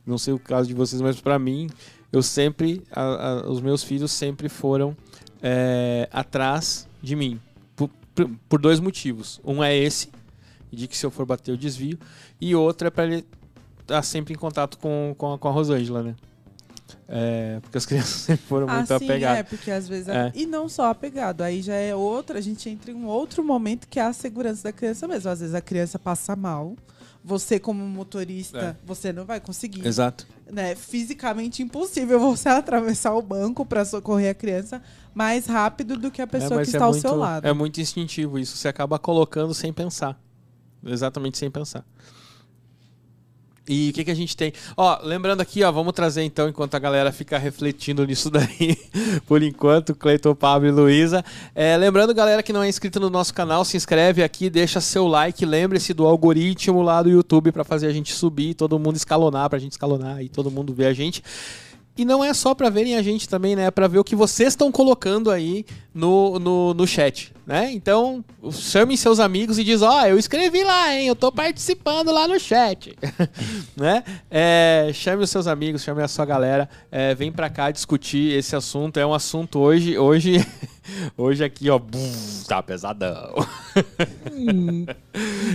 não 0.07 0.16
sei 0.19 0.32
o 0.35 0.39
caso 0.39 0.69
de 0.69 0.74
vocês, 0.74 1.01
mas 1.03 1.20
pra 1.20 1.39
mim, 1.39 1.69
eu 2.11 2.23
sempre, 2.23 2.82
a- 2.90 3.03
a- 3.43 3.51
os 3.51 3.61
meus 3.61 3.82
filhos 3.82 4.11
sempre 4.12 4.49
foram 4.49 4.97
é, 5.43 6.09
atrás 6.12 6.86
de 7.03 7.15
mim. 7.16 7.40
Por, 7.77 7.89
por- 8.15 8.31
por 8.49 8.61
dois 8.61 8.81
motivos. 8.81 9.40
Um 9.44 9.62
é 9.62 9.77
esse, 9.77 10.11
de 10.70 10.86
que 10.89 10.97
se 10.97 11.05
eu 11.05 11.11
for 11.11 11.27
bater 11.27 11.51
eu 11.51 11.57
desvio. 11.57 11.99
E 12.40 12.55
outro 12.55 12.89
é 12.89 12.90
pra 12.90 13.05
ele 13.05 13.27
estar 13.83 14.03
sempre 14.03 14.35
em 14.35 14.37
contato 14.37 14.79
com, 14.79 15.15
com, 15.19 15.35
a, 15.35 15.39
com 15.39 15.49
a 15.49 15.51
Rosângela, 15.51 16.03
né? 16.03 16.15
É, 17.09 17.59
porque 17.61 17.79
as 17.79 17.85
crianças 17.87 18.21
sempre 18.23 18.47
foram 18.47 18.69
Ah, 18.69 18.77
muito 18.77 18.89
sim, 18.89 18.95
apegadas. 19.05 19.39
é, 19.39 19.43
porque 19.43 19.71
às 19.71 19.89
vezes. 19.89 20.09
É. 20.09 20.33
E 20.35 20.47
não 20.47 20.69
só 20.69 20.87
apegado, 20.91 21.43
aí 21.43 21.61
já 21.63 21.75
é 21.75 21.95
outra, 21.95 22.39
a 22.39 22.43
gente 22.43 22.69
entra 22.69 22.91
em 22.91 22.95
um 22.95 23.07
outro 23.07 23.43
momento 23.45 23.87
que 23.89 23.99
é 24.01 24.03
a 24.05 24.13
segurança 24.13 24.65
da 24.65 24.73
criança 24.73 25.07
mesmo. 25.09 25.31
Às 25.31 25.41
vezes 25.41 25.55
a 25.55 25.61
criança 25.61 25.99
passa 25.99 26.35
mal, 26.37 26.75
você, 27.25 27.59
como 27.59 27.85
motorista, 27.85 28.59
É. 28.59 28.77
você 28.87 29.13
não 29.13 29.25
vai 29.25 29.41
conseguir. 29.41 29.87
Exato. 29.87 30.27
né, 30.51 30.75
fisicamente 30.75 31.63
impossível 31.63 32.19
você 32.21 32.49
atravessar 32.51 33.15
o 33.15 33.23
banco 33.23 33.65
para 33.65 33.85
socorrer 33.85 34.31
a 34.33 34.35
criança 34.35 34.83
mais 35.15 35.47
rápido 35.47 35.97
do 35.97 36.11
que 36.11 36.21
a 36.21 36.27
pessoa 36.27 36.57
mas 36.57 36.69
que 36.69 36.77
está 36.77 36.85
ao 36.85 36.91
muito, 36.93 37.01
seu 37.09 37.17
lado. 37.17 37.47
É 37.47 37.53
muito 37.53 37.81
instintivo 37.81 38.39
isso. 38.39 38.57
Você 38.57 38.69
acaba 38.69 38.99
colocando 38.99 39.55
sem 39.55 39.73
pensar. 39.73 40.21
Exatamente 40.85 41.39
sem 41.39 41.51
pensar. 41.51 41.85
E 43.68 43.90
o 43.90 43.93
que, 43.93 44.05
que 44.05 44.10
a 44.10 44.14
gente 44.14 44.36
tem? 44.36 44.52
Ó, 44.76 44.98
lembrando 45.05 45.40
aqui, 45.40 45.62
ó, 45.62 45.70
vamos 45.70 45.93
trazer 45.93 46.22
então, 46.24 46.48
enquanto 46.48 46.74
a 46.74 46.80
galera 46.80 47.12
fica 47.12 47.39
refletindo 47.39 48.05
nisso 48.05 48.28
daí, 48.30 48.76
por 49.26 49.40
enquanto, 49.40 49.94
Cleiton, 49.94 50.34
Pablo 50.34 50.66
e 50.66 50.72
Luísa. 50.72 51.24
É, 51.55 51.76
lembrando, 51.76 52.12
galera, 52.12 52.43
que 52.43 52.52
não 52.52 52.62
é 52.62 52.68
inscrito 52.68 52.98
no 52.98 53.09
nosso 53.09 53.32
canal, 53.32 53.64
se 53.64 53.76
inscreve 53.76 54.22
aqui, 54.22 54.51
deixa 54.51 54.80
seu 54.80 55.06
like, 55.06 55.47
lembre-se 55.47 55.94
do 55.94 56.05
algoritmo 56.05 56.82
lá 56.82 57.02
do 57.02 57.10
YouTube 57.10 57.52
para 57.52 57.62
fazer 57.62 57.86
a 57.86 57.93
gente 57.93 58.12
subir, 58.12 58.55
todo 58.55 58.78
mundo 58.80 58.97
escalonar, 58.97 59.48
pra 59.48 59.60
gente 59.60 59.72
escalonar 59.72 60.20
e 60.20 60.28
todo 60.28 60.51
mundo 60.51 60.74
ver 60.74 60.86
a 60.86 60.93
gente. 60.93 61.22
E 61.97 62.05
não 62.05 62.24
é 62.24 62.32
só 62.32 62.55
pra 62.55 62.70
verem 62.70 62.97
a 62.97 63.02
gente 63.02 63.28
também, 63.28 63.55
né? 63.55 63.66
É 63.66 63.70
pra 63.70 63.86
ver 63.86 63.98
o 63.98 64.05
que 64.05 64.16
vocês 64.16 64.48
estão 64.48 64.72
colocando 64.72 65.30
aí 65.30 65.64
no, 65.94 66.39
no, 66.39 66.74
no 66.74 66.86
chat, 66.86 67.32
né? 67.47 67.70
Então, 67.73 68.24
chamem 68.52 68.97
seus 68.97 69.19
amigos 69.20 69.59
e 69.59 69.64
diz, 69.64 69.82
ó, 69.82 70.06
eu 70.06 70.19
escrevi 70.19 70.62
lá, 70.62 70.94
hein? 70.94 71.09
Eu 71.09 71.16
tô 71.16 71.31
participando 71.32 72.10
lá 72.12 72.27
no 72.28 72.39
chat, 72.39 72.97
né? 73.77 74.05
É, 74.31 74.90
chame 74.94 75.23
os 75.24 75.31
seus 75.31 75.47
amigos, 75.47 75.82
chame 75.82 76.02
a 76.02 76.09
sua 76.09 76.24
galera, 76.24 76.69
é, 76.90 77.14
vem 77.14 77.32
pra 77.32 77.51
cá 77.51 77.70
discutir 77.70 78.36
esse 78.36 78.55
assunto. 78.55 78.98
É 78.98 79.06
um 79.06 79.14
assunto 79.14 79.59
hoje, 79.59 79.98
hoje, 79.98 80.44
hoje 81.16 81.44
aqui, 81.44 81.69
ó, 81.70 81.78
bum, 81.78 82.12
tá 82.47 82.62
pesadão. 82.62 83.35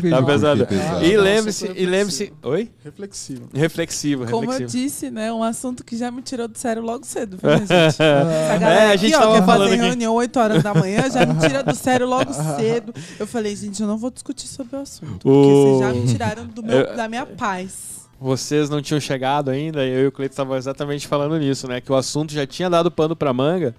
tá 0.10 0.24
pesadão. 0.24 0.68
E 1.02 1.18
lembre-se, 1.18 1.72
e 1.76 1.86
lembre-se, 1.86 2.34
oi? 2.44 2.70
Reflexivo. 2.84 3.50
Reflexivo, 3.54 4.26
Como 4.30 4.52
eu 4.52 4.66
disse, 4.66 5.10
né, 5.10 5.32
um 5.32 5.44
assunto 5.44 5.84
que 5.84 5.98
já 5.98 6.12
me 6.12 6.22
tirou 6.22 6.48
do 6.48 6.58
sério 6.58 6.82
logo 6.82 7.06
cedo, 7.06 7.38
viu, 7.38 7.50
gente? 7.52 7.68
É, 8.00 8.58
galera 8.60 8.90
a 8.90 8.94
aqui, 8.94 9.08
gente 9.08 9.16
ó, 9.16 9.20
tava 9.20 9.34
quer 9.40 9.46
falando 9.46 9.64
fazer 9.70 9.74
aqui. 9.76 9.86
reunião 9.88 10.14
8 10.16 10.40
horas 10.40 10.64
da 10.64 10.74
manhã, 10.74 11.10
já 11.10 11.26
me 11.26 11.40
tira 11.40 11.64
do 11.64 11.76
sério 11.78 12.08
logo 12.08 12.32
cedo. 12.58 12.94
Eu 13.20 13.26
falei, 13.28 13.56
gente, 13.56 13.82
eu 13.82 13.88
não 13.88 13.98
vou 13.98 14.12
discutir 14.12 14.48
sobre 14.48 14.76
o 14.76 14.80
assunto, 14.82 15.20
porque 15.20 15.30
O- 15.30 15.78
vocês 15.78 15.80
já 15.80 15.94
me 16.00 16.08
tiraram 16.08 16.46
do 16.46 16.62
meu- 16.64 16.78
Eu- 16.80 16.96
da 16.96 17.08
minha 17.08 17.26
paz. 17.26 17.98
Vocês 18.20 18.68
não 18.70 18.82
tinham 18.82 19.00
chegado 19.00 19.50
ainda, 19.52 19.86
eu 19.86 20.06
e 20.06 20.08
o 20.08 20.12
Cleiton 20.12 20.32
estavam 20.34 20.58
exatamente 20.58 21.08
falando 21.08 21.38
nisso, 21.38 21.68
né? 21.68 21.80
Que 21.80 21.92
o 21.92 21.96
assunto 21.96 22.34
já 22.34 22.48
tinha 22.48 22.68
dado 22.70 22.90
pano 22.90 23.16
pra 23.16 23.32
manga 23.32 23.76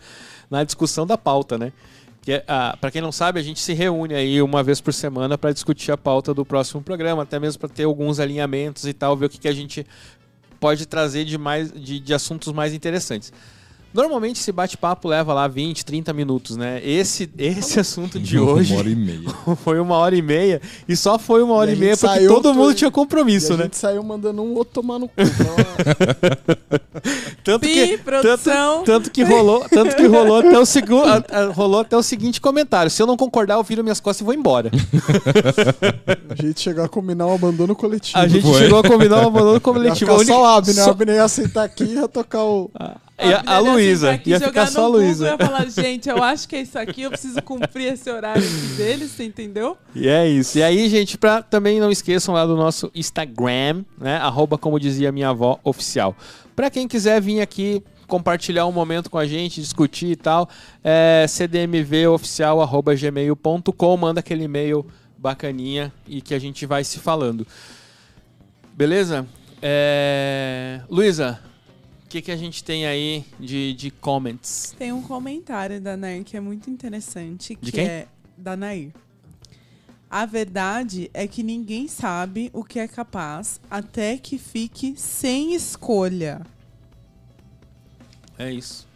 na 0.48 0.62
discussão 0.62 1.04
da 1.04 1.18
pauta, 1.18 1.58
né? 1.58 1.72
Que, 2.22 2.42
ah, 2.46 2.76
para 2.80 2.90
quem 2.90 3.00
não 3.02 3.10
sabe, 3.10 3.40
a 3.40 3.42
gente 3.42 3.58
se 3.58 3.72
reúne 3.72 4.14
aí 4.14 4.40
uma 4.40 4.62
vez 4.62 4.80
por 4.80 4.92
semana 4.94 5.36
para 5.36 5.50
discutir 5.52 5.90
a 5.90 5.96
pauta 5.96 6.32
do 6.32 6.44
próximo 6.44 6.80
programa, 6.82 7.22
até 7.24 7.38
mesmo 7.40 7.58
para 7.58 7.68
ter 7.68 7.82
alguns 7.84 8.20
alinhamentos 8.20 8.84
e 8.86 8.92
tal, 8.92 9.16
ver 9.16 9.26
o 9.26 9.28
que, 9.28 9.38
que 9.38 9.48
a 9.48 9.52
gente 9.52 9.84
pode 10.60 10.86
trazer 10.86 11.24
de, 11.24 11.36
mais, 11.38 11.72
de, 11.72 11.98
de 11.98 12.14
assuntos 12.14 12.52
mais 12.52 12.72
interessantes. 12.74 13.32
Normalmente 13.98 14.40
esse 14.40 14.52
bate-papo 14.52 15.08
leva 15.08 15.34
lá 15.34 15.48
20, 15.48 15.84
30 15.84 16.12
minutos, 16.12 16.56
né? 16.56 16.80
Esse, 16.84 17.28
esse 17.36 17.78
assunto 17.80 18.16
de 18.20 18.38
hoje 18.38 18.72
Uma 18.72 18.78
hora 18.80 18.88
e 18.90 18.94
meia. 18.94 19.28
foi 19.64 19.80
uma 19.80 19.96
hora 19.96 20.14
e 20.16 20.22
meia 20.22 20.62
e 20.88 20.94
só 20.96 21.18
foi 21.18 21.42
uma 21.42 21.54
hora 21.54 21.70
E 21.70 21.74
e, 21.74 21.76
a 21.76 21.80
meia 21.80 21.96
porque 21.96 22.14
saiu 22.14 22.32
todo 22.32 22.54
mundo 22.54 22.74
tinha 22.74 22.88
E 22.88 22.92
compromisso, 22.92 23.54
a 23.54 23.56
né? 23.56 23.62
gente 23.64 23.76
saiu 23.76 24.00
mandando 24.04 24.40
um 24.40 24.54
outro 24.54 24.74
tomar 24.74 25.00
no 25.00 25.08
cu. 25.08 25.14
Então, 25.18 25.56
Tanto 27.42 27.60
Pi, 27.60 27.72
que, 27.72 27.98
produção. 27.98 28.78
tanto, 28.78 28.84
tanto 28.84 29.10
que 29.10 29.22
rolou, 29.24 29.66
tanto 29.68 29.96
que 29.96 30.06
rolou 30.06 30.38
até 30.38 30.58
o 30.58 30.66
segundo, 30.66 31.08
rolou 31.54 31.80
até 31.80 31.96
o 31.96 32.02
seguinte 32.02 32.40
comentário: 32.40 32.90
se 32.90 33.02
eu 33.02 33.06
não 33.06 33.16
concordar, 33.16 33.54
eu 33.54 33.62
viro 33.64 33.82
minhas 33.82 33.98
costas 34.00 34.20
e 34.20 34.24
vou 34.24 34.34
embora. 34.34 34.70
a 36.28 36.34
gente 36.42 36.60
chegou 36.60 36.84
a 36.84 36.88
combinar 36.88 37.26
um 37.26 37.34
abandono 37.34 37.74
coletivo. 37.74 38.18
A 38.18 38.28
gente 38.28 38.42
Foi. 38.42 38.58
chegou 38.60 38.78
a 38.78 38.82
combinar 38.82 39.22
um 39.24 39.28
abandono 39.28 39.60
coletivo. 39.60 40.14
A 40.14 40.24
só 40.24 40.42
o 40.42 40.44
Abner. 40.44 40.74
só- 40.74 40.88
O 40.88 40.90
Abner 40.90 41.14
ia 41.16 41.28
sentar 41.28 41.64
aqui 41.64 41.84
e 41.84 41.94
ia 41.94 42.06
tocar 42.08 42.44
o... 42.44 42.70
E 42.78 43.07
a, 43.18 43.42
a 43.46 43.54
ia 43.54 43.60
Luísa. 43.72 44.10
aqui, 44.12 44.30
Ia 44.30 44.40
ficar 44.40 44.66
só 44.66 44.84
a 44.84 44.88
Luísa. 44.88 45.26
e 45.26 45.30
ia 45.30 45.36
falar, 45.38 45.66
gente, 45.68 46.08
eu 46.08 46.22
acho 46.22 46.48
que 46.48 46.56
é 46.56 46.62
isso 46.62 46.78
aqui, 46.78 47.02
eu 47.02 47.10
preciso 47.10 47.42
cumprir 47.42 47.92
esse 47.92 48.10
horário 48.10 48.42
deles, 48.76 49.10
você 49.10 49.24
entendeu? 49.24 49.76
E 49.94 50.08
é 50.08 50.26
isso. 50.28 50.58
E 50.58 50.62
aí, 50.62 50.88
gente, 50.88 51.18
pra, 51.18 51.42
também 51.42 51.80
não 51.80 51.90
esqueçam 51.90 52.34
lá 52.34 52.46
do 52.46 52.56
nosso 52.56 52.90
Instagram, 52.94 53.84
né? 53.98 54.16
Arroba, 54.18 54.56
como 54.56 54.78
dizia 54.78 55.10
minha 55.10 55.30
avó, 55.30 55.58
oficial. 55.64 56.14
Pra 56.54 56.70
quem 56.70 56.86
quiser 56.88 57.20
vir 57.20 57.40
aqui 57.40 57.82
compartilhar 58.06 58.66
um 58.66 58.72
momento 58.72 59.10
com 59.10 59.18
a 59.18 59.26
gente, 59.26 59.60
discutir 59.60 60.12
e 60.12 60.16
tal, 60.16 60.48
é 60.82 61.26
cdmvoficial.gmail.com, 61.28 63.96
manda 63.96 64.20
aquele 64.20 64.44
e-mail 64.44 64.86
bacaninha 65.18 65.92
e 66.06 66.22
que 66.22 66.32
a 66.34 66.38
gente 66.38 66.64
vai 66.64 66.84
se 66.84 66.98
falando. 66.98 67.46
Beleza? 68.74 69.26
É... 69.60 70.80
Luísa, 70.88 71.40
o 72.08 72.10
que, 72.10 72.22
que 72.22 72.32
a 72.32 72.36
gente 72.38 72.64
tem 72.64 72.86
aí 72.86 73.22
de, 73.38 73.74
de 73.74 73.90
comments? 73.90 74.74
Tem 74.78 74.90
um 74.94 75.02
comentário 75.02 75.78
da 75.78 75.94
Nair 75.94 76.24
que 76.24 76.38
é 76.38 76.40
muito 76.40 76.70
interessante, 76.70 77.54
que 77.54 77.66
De 77.66 77.70
quem? 77.72 77.84
é 77.86 78.06
da 78.34 78.56
Nair. 78.56 78.92
A 80.08 80.24
verdade 80.24 81.10
é 81.12 81.28
que 81.28 81.42
ninguém 81.42 81.86
sabe 81.86 82.48
o 82.54 82.64
que 82.64 82.78
é 82.78 82.88
capaz 82.88 83.60
até 83.70 84.16
que 84.16 84.38
fique 84.38 84.94
sem 84.96 85.54
escolha. 85.54 86.40
É 88.38 88.50
isso. 88.50 88.88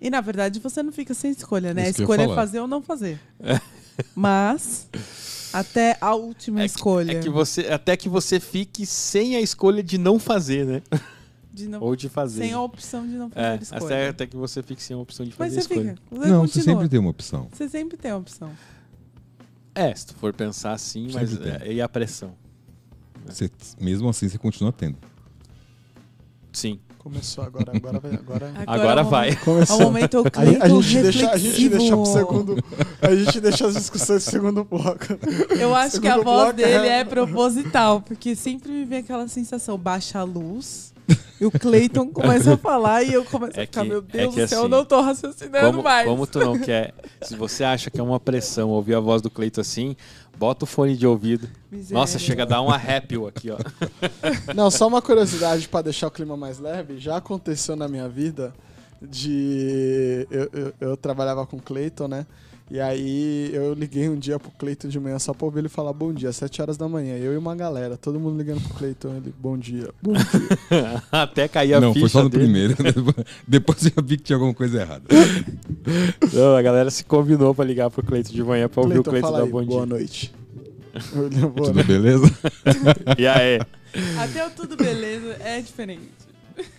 E 0.00 0.10
na 0.10 0.20
verdade 0.20 0.58
você 0.58 0.82
não 0.82 0.90
fica 0.90 1.14
sem 1.14 1.30
escolha, 1.30 1.72
né? 1.72 1.82
Isso 1.88 2.00
a 2.00 2.02
escolha 2.02 2.22
é 2.24 2.34
fazer 2.34 2.58
ou 2.58 2.66
não 2.66 2.82
fazer. 2.82 3.20
Mas 4.12 4.88
até 5.52 5.96
a 6.00 6.16
última 6.16 6.62
É 6.62 6.68
que- 6.68 6.74
escolha 6.74 7.12
É 7.12 7.20
que 7.20 7.28
você, 7.30 7.60
até 7.68 7.96
que 7.96 8.08
você 8.08 8.40
fique 8.40 8.84
sem 8.84 9.36
a 9.36 9.40
escolha 9.40 9.84
de 9.84 9.96
não 9.98 10.18
fazer, 10.18 10.66
né? 10.66 10.82
De 11.62 11.68
não, 11.68 11.80
Ou 11.80 11.94
de 11.96 12.08
fazer. 12.08 12.42
sem 12.42 12.52
a 12.52 12.60
opção 12.60 13.06
de 13.06 13.14
não 13.14 13.30
fazer 13.30 13.46
É, 13.46 13.58
escolha. 13.62 13.84
até, 13.84 14.08
até 14.08 14.26
que 14.26 14.36
você 14.36 14.62
fique 14.62 14.82
sem 14.82 14.94
a 14.96 14.98
opção 14.98 15.24
de 15.24 15.32
Mas 15.38 15.54
fazer 15.54 15.62
você 15.62 15.74
escolha. 15.74 15.94
fica. 15.94 16.02
Você 16.10 16.28
Não, 16.30 16.40
você 16.46 16.52
continua. 16.58 16.74
sempre 16.76 16.88
tem 16.88 17.00
uma 17.00 17.10
opção. 17.10 17.48
Você 17.52 17.68
sempre 17.68 17.96
tem 17.96 18.10
a 18.10 18.16
opção. 18.16 18.50
É, 19.74 19.94
se 19.94 20.06
tu 20.06 20.14
for 20.14 20.32
pensar 20.32 20.72
assim, 20.72 21.08
mas 21.14 21.40
é, 21.40 21.72
e 21.72 21.80
a 21.80 21.88
pressão? 21.88 22.32
Você- 23.26 23.50
mesmo 23.80 24.08
assim, 24.08 24.28
você 24.28 24.38
continua 24.38 24.72
tendo. 24.72 24.96
Sim. 26.52 26.80
Começou 26.98 27.42
agora, 27.42 27.72
agora 27.74 27.98
vai. 27.98 28.12
Agora... 28.14 28.52
Agora 28.66 29.00
é 29.00 29.04
o 29.04 29.08
vai. 29.08 29.28
momento- 29.30 29.40
É 29.40 29.44
Começou. 29.44 29.76
o 29.78 29.80
momento 29.84 30.18
A, 30.18 30.64
a 30.64 30.68
gente 30.68 31.00
deixa, 31.02 31.30
a 31.30 31.38
gente 31.38 31.68
deixa 31.70 31.96
pro 31.96 32.04
segundo. 32.06 32.64
A 33.00 33.14
gente 33.14 33.40
deixa 33.40 33.66
as 33.68 33.74
discussões 33.74 34.22
pro 34.24 34.32
segundo 34.32 34.64
bloco. 34.64 35.06
Eu 35.58 35.74
acho 35.74 35.98
que 35.98 36.06
a 36.06 36.16
Segundo 36.18 36.24
voz 36.24 36.54
dele 36.54 36.88
é- 36.88 36.98
é 37.00 37.04
proposital, 37.04 38.02
porque 38.02 38.36
sempre 38.36 38.70
me 38.70 38.84
vem 38.84 38.98
aquela 38.98 39.26
sensação, 39.28 39.78
baixa 39.78 40.18
a 40.18 40.24
luz, 40.24 40.92
e 41.40 41.46
o 41.46 41.50
Cleiton 41.50 42.08
começa 42.12 42.54
a 42.54 42.56
falar 42.56 43.02
e 43.02 43.12
eu 43.12 43.24
começo 43.24 43.58
É 43.58 43.62
a 43.62 43.66
ficar, 43.66 43.82
que- 43.82 43.88
meu 43.88 43.98
é 43.98 44.02
Deus 44.02 44.34
que 44.34 44.40
do 44.42 44.48
céu, 44.48 44.58
eu 44.58 44.62
assim, 44.64 44.70
não 44.70 44.84
tô 44.84 45.00
raciocinando 45.00 45.66
Como, 45.66 45.82
mais. 45.82 46.06
como 46.08 46.26
tu 46.26 46.38
não 46.38 46.58
quer. 46.58 46.94
Se 47.22 47.34
você 47.36 47.64
acha 47.64 47.90
que 47.90 48.00
é 48.00 48.02
uma 48.02 48.20
pressão 48.20 48.70
ouvir 48.70 48.94
a 48.94 49.00
voz 49.00 49.20
do 49.22 49.30
Cleito 49.30 49.60
assim, 49.60 49.96
bota 50.38 50.64
o 50.64 50.66
fone 50.66 50.96
de 50.96 51.06
ouvido. 51.06 51.48
Miséria. 51.70 51.94
Nossa, 51.94 52.18
chega 52.18 52.42
a 52.42 52.46
dar 52.46 52.62
um 52.62 52.70
arrepio 52.70 53.26
aqui, 53.26 53.50
ó. 53.50 53.58
Não, 54.54 54.70
só 54.70 54.86
uma 54.86 55.00
curiosidade 55.02 55.68
pra 55.68 55.82
deixar 55.82 56.06
o 56.08 56.10
clima 56.10 56.36
mais 56.36 56.58
leve. 56.58 56.98
Já 56.98 57.16
aconteceu 57.16 57.76
na 57.76 57.86
minha 57.88 58.08
vida 58.08 58.52
de. 59.02 60.26
Eu, 60.30 60.48
eu, 60.52 60.72
eu 60.80 60.96
trabalhava 60.96 61.46
com 61.46 61.56
o 61.56 61.62
Cleiton, 61.62 62.08
né? 62.08 62.26
E 62.70 62.78
aí 62.80 63.50
eu 63.52 63.74
liguei 63.74 64.08
um 64.08 64.16
dia 64.16 64.38
pro 64.38 64.50
Cleiton 64.52 64.86
de 64.86 65.00
manhã 65.00 65.18
só 65.18 65.34
pra 65.34 65.44
ouvir 65.44 65.58
ele 65.58 65.68
falar 65.68 65.92
bom 65.92 66.12
dia, 66.12 66.28
às 66.28 66.36
7 66.36 66.62
horas 66.62 66.76
da 66.76 66.88
manhã. 66.88 67.16
Eu 67.16 67.32
e 67.34 67.36
uma 67.36 67.56
galera, 67.56 67.96
todo 67.96 68.20
mundo 68.20 68.38
ligando 68.38 68.60
pro 68.62 68.74
Cleiton, 68.74 69.16
ele, 69.16 69.34
bom 69.40 69.58
dia, 69.58 69.88
bom 70.00 70.12
dia. 70.12 71.02
Até 71.10 71.48
cair 71.48 71.74
a 71.74 71.80
não, 71.80 71.92
ficha 71.92 72.04
foi 72.04 72.08
só 72.10 72.22
no 72.22 72.28
dele. 72.28 72.44
primeiro. 72.44 72.76
Depois 73.46 73.84
eu 73.86 74.02
vi 74.04 74.16
que 74.18 74.22
tinha 74.22 74.36
alguma 74.36 74.54
coisa 74.54 74.82
errada. 74.82 75.02
Não, 76.32 76.54
a 76.56 76.62
galera 76.62 76.90
se 76.92 77.04
combinou 77.04 77.52
pra 77.54 77.64
ligar 77.64 77.90
pro 77.90 78.04
Cleito 78.04 78.32
de 78.32 78.42
manhã 78.44 78.68
pra 78.68 78.82
ouvir 78.82 79.00
o 79.00 79.02
Cleiton, 79.02 79.32
dar 79.32 79.42
aí, 79.42 79.48
bom 79.50 79.64
boa 79.64 79.86
dia. 79.86 79.96
noite. 79.96 80.32
Eu, 81.12 81.22
olhei, 81.26 81.40
boa 81.40 81.52
Tudo 81.54 81.74
noite. 81.74 81.86
beleza? 81.88 82.38
E 83.18 83.26
aí? 83.26 83.60
Até 84.16 84.46
o 84.46 84.50
tudo 84.50 84.76
beleza 84.76 85.36
é 85.40 85.60
diferente. 85.60 86.08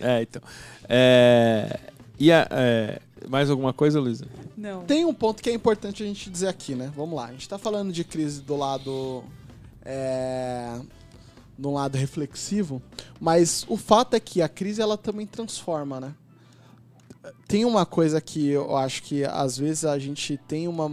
É, 0.00 0.22
então. 0.22 0.40
É, 0.88 1.78
e 2.18 2.32
a- 2.32 2.48
é, 2.50 2.98
mais 3.28 3.50
alguma 3.50 3.72
coisa, 3.72 4.00
Luísa? 4.00 4.26
Não. 4.56 4.84
Tem 4.84 5.04
um 5.04 5.14
ponto 5.14 5.42
que 5.42 5.50
é 5.50 5.54
importante 5.54 6.02
a 6.02 6.06
gente 6.06 6.30
dizer 6.30 6.48
aqui, 6.48 6.74
né? 6.74 6.92
Vamos 6.96 7.16
lá. 7.16 7.26
A 7.26 7.32
gente 7.32 7.48
tá 7.48 7.58
falando 7.58 7.92
de 7.92 8.04
crise 8.04 8.40
do 8.42 8.56
lado. 8.56 9.24
É, 9.84 10.80
do 11.58 11.70
lado 11.70 11.96
reflexivo, 11.96 12.82
mas 13.20 13.64
o 13.68 13.76
fato 13.76 14.14
é 14.14 14.20
que 14.20 14.40
a 14.42 14.48
crise 14.48 14.80
ela 14.80 14.96
também 14.96 15.26
transforma, 15.26 16.00
né? 16.00 16.14
Tem 17.46 17.64
uma 17.64 17.86
coisa 17.86 18.20
que 18.20 18.48
eu 18.48 18.76
acho 18.76 19.02
que 19.02 19.24
às 19.24 19.56
vezes 19.56 19.84
a 19.84 19.98
gente 19.98 20.36
tem 20.36 20.66
uma. 20.66 20.90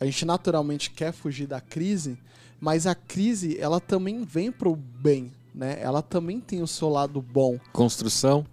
A 0.00 0.04
gente 0.04 0.24
naturalmente 0.24 0.90
quer 0.90 1.12
fugir 1.12 1.46
da 1.46 1.60
crise, 1.60 2.18
mas 2.60 2.86
a 2.86 2.94
crise 2.94 3.58
ela 3.58 3.80
também 3.80 4.22
vem 4.22 4.52
pro 4.52 4.76
bem, 4.76 5.32
né? 5.54 5.78
Ela 5.80 6.02
também 6.02 6.40
tem 6.40 6.62
o 6.62 6.66
seu 6.66 6.88
lado 6.88 7.22
bom. 7.22 7.58
Construção? 7.72 8.44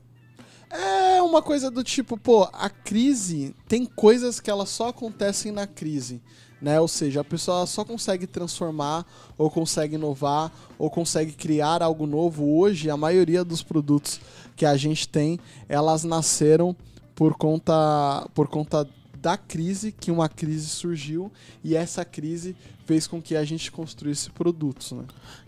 É 0.69 1.21
uma 1.21 1.41
coisa 1.41 1.69
do 1.69 1.83
tipo, 1.83 2.17
pô, 2.17 2.49
a 2.51 2.69
crise 2.69 3.55
tem 3.67 3.85
coisas 3.85 4.39
que 4.39 4.49
elas 4.49 4.69
só 4.69 4.89
acontecem 4.89 5.51
na 5.51 5.67
crise, 5.67 6.21
né? 6.61 6.79
Ou 6.79 6.87
seja, 6.87 7.21
a 7.21 7.23
pessoa 7.23 7.65
só 7.65 7.85
consegue 7.85 8.27
transformar, 8.27 9.05
ou 9.37 9.49
consegue 9.49 9.95
inovar, 9.95 10.51
ou 10.77 10.89
consegue 10.89 11.31
criar 11.31 11.81
algo 11.81 12.05
novo. 12.05 12.57
Hoje, 12.57 12.89
a 12.89 12.97
maioria 12.97 13.43
dos 13.43 13.61
produtos 13.61 14.19
que 14.55 14.65
a 14.65 14.75
gente 14.75 15.07
tem, 15.07 15.39
elas 15.69 16.03
nasceram 16.03 16.75
por 17.13 17.35
conta, 17.35 18.27
por 18.33 18.47
conta 18.47 18.87
da 19.25 19.37
crise, 19.37 19.91
que 19.91 20.11
uma 20.11 20.29
crise 20.29 20.67
surgiu, 20.67 21.31
e 21.63 21.75
essa 21.75 22.05
crise 22.05 22.55
fez 22.85 23.07
com 23.07 23.21
que 23.21 23.35
a 23.35 23.43
gente 23.43 23.71
construísse 23.71 24.29
produtos, 24.29 24.91
né? 24.91 25.03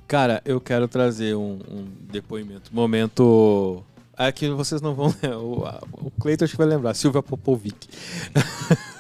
Cara, 0.08 0.42
eu 0.46 0.60
quero 0.62 0.88
trazer 0.88 1.36
um, 1.36 1.60
um 1.70 1.86
depoimento. 2.10 2.74
Momento. 2.74 3.84
Aqui 4.18 4.50
vocês 4.50 4.82
não 4.82 4.96
vão. 4.96 5.14
O, 5.40 6.08
o 6.08 6.12
Cleiton 6.20 6.46
acho 6.46 6.54
que 6.54 6.58
vai 6.58 6.68
lembrar. 6.68 6.94
Silvia 6.94 7.22
Popovic. 7.22 7.88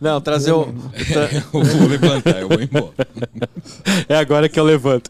Não, 0.00 0.20
trazer 0.20 0.50
tra- 1.12 1.28
Eu 1.54 1.62
vou 1.64 1.88
levantar, 1.88 2.40
eu 2.40 2.48
vou 2.48 2.60
embora. 2.60 2.92
É 4.08 4.16
agora 4.16 4.48
que 4.48 4.58
eu 4.58 4.64
levanto. 4.64 5.08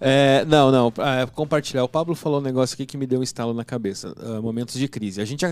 É, 0.00 0.44
não, 0.44 0.70
não. 0.70 0.92
é, 1.04 1.26
compartilhar. 1.26 1.82
O 1.82 1.88
Pablo 1.88 2.14
falou 2.14 2.38
um 2.38 2.42
negócio 2.42 2.74
aqui 2.74 2.86
que 2.86 2.96
me 2.96 3.06
deu 3.06 3.18
um 3.18 3.24
estalo 3.24 3.52
na 3.52 3.64
cabeça. 3.64 4.14
ah, 4.20 4.40
momentos 4.40 4.74
de 4.76 4.86
crise. 4.86 5.20
A 5.20 5.24
gente 5.24 5.44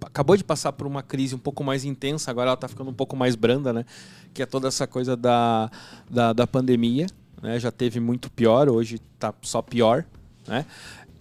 acabou 0.00 0.36
de 0.36 0.44
passar 0.44 0.72
por 0.72 0.86
uma 0.86 1.02
crise 1.02 1.34
um 1.34 1.38
pouco 1.38 1.64
mais 1.64 1.84
intensa, 1.84 2.30
agora 2.30 2.48
ela 2.50 2.54
está 2.54 2.68
ficando 2.68 2.90
um 2.90 2.94
pouco 2.94 3.16
mais 3.16 3.34
branda, 3.34 3.72
né? 3.72 3.84
Que 4.32 4.42
é 4.42 4.46
toda 4.46 4.68
essa 4.68 4.86
coisa 4.86 5.16
da, 5.16 5.68
da, 6.08 6.32
da 6.32 6.46
pandemia. 6.46 7.06
Né? 7.42 7.58
Já 7.58 7.72
teve 7.72 7.98
muito 7.98 8.30
pior, 8.30 8.68
hoje 8.68 9.00
tá 9.18 9.34
só 9.42 9.60
pior. 9.60 10.04
Né? 10.46 10.64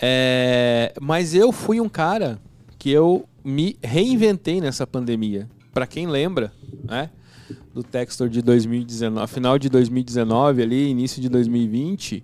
É, 0.01 0.93
mas 0.99 1.35
eu 1.35 1.51
fui 1.51 1.79
um 1.79 1.87
cara 1.87 2.39
que 2.79 2.89
eu 2.89 3.25
me 3.43 3.77
reinventei 3.83 4.59
nessa 4.59 4.87
pandemia. 4.87 5.47
Para 5.73 5.85
quem 5.85 6.07
lembra, 6.07 6.51
né? 6.83 7.09
do 7.73 7.83
Textor 7.83 8.29
de 8.29 8.41
2019, 8.41 9.31
final 9.31 9.57
de 9.57 9.69
2019 9.69 10.61
ali, 10.61 10.89
início 10.89 11.21
de 11.21 11.29
2020, 11.29 12.21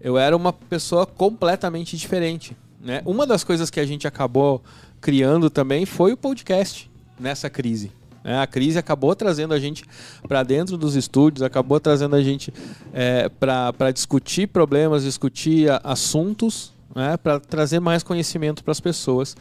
eu 0.00 0.16
era 0.16 0.36
uma 0.36 0.52
pessoa 0.52 1.06
completamente 1.06 1.96
diferente, 1.96 2.56
né? 2.80 3.02
Uma 3.04 3.26
das 3.26 3.42
coisas 3.42 3.70
que 3.70 3.80
a 3.80 3.86
gente 3.86 4.06
acabou 4.06 4.62
criando 5.00 5.50
também 5.50 5.84
foi 5.84 6.12
o 6.12 6.16
podcast 6.16 6.90
nessa 7.18 7.50
crise. 7.50 7.90
né? 8.22 8.38
A 8.38 8.46
crise 8.46 8.78
acabou 8.78 9.14
trazendo 9.16 9.54
a 9.54 9.58
gente 9.58 9.84
para 10.28 10.42
dentro 10.42 10.76
dos 10.76 10.94
estúdios, 10.94 11.42
acabou 11.42 11.80
trazendo 11.80 12.14
a 12.14 12.22
gente 12.22 12.52
é, 12.92 13.28
para 13.28 13.90
discutir 13.90 14.46
problemas, 14.48 15.02
discutir 15.02 15.68
assuntos, 15.82 16.72
né? 16.96 17.16
para 17.16 17.38
trazer 17.38 17.78
mais 17.78 18.02
conhecimento 18.02 18.64
para 18.64 18.72
as 18.72 18.80
pessoas. 18.80 19.36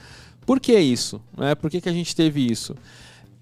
Por 0.45 0.59
que 0.59 0.77
isso? 0.77 1.19
Né? 1.35 1.55
Por 1.55 1.71
que, 1.71 1.81
que 1.81 1.89
a 1.89 1.93
gente 1.93 2.15
teve 2.15 2.45
isso? 2.45 2.75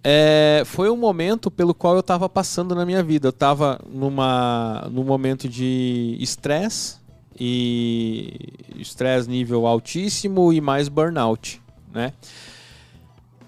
É, 0.03 0.63
foi 0.65 0.89
um 0.89 0.97
momento 0.97 1.49
pelo 1.49 1.73
qual 1.73 1.95
eu 1.95 2.01
estava 2.01 2.29
passando 2.29 2.75
na 2.75 2.85
minha 2.85 3.01
vida. 3.01 3.27
Eu 3.27 3.31
estava 3.31 3.79
numa 3.91 4.87
num 4.91 5.03
momento 5.03 5.49
de 5.49 6.15
estresse, 6.19 6.97
e 7.39 8.53
estresse 8.75 9.29
nível 9.29 9.65
altíssimo 9.65 10.53
e 10.53 10.61
mais 10.61 10.87
burnout, 10.87 11.61
né? 11.91 12.13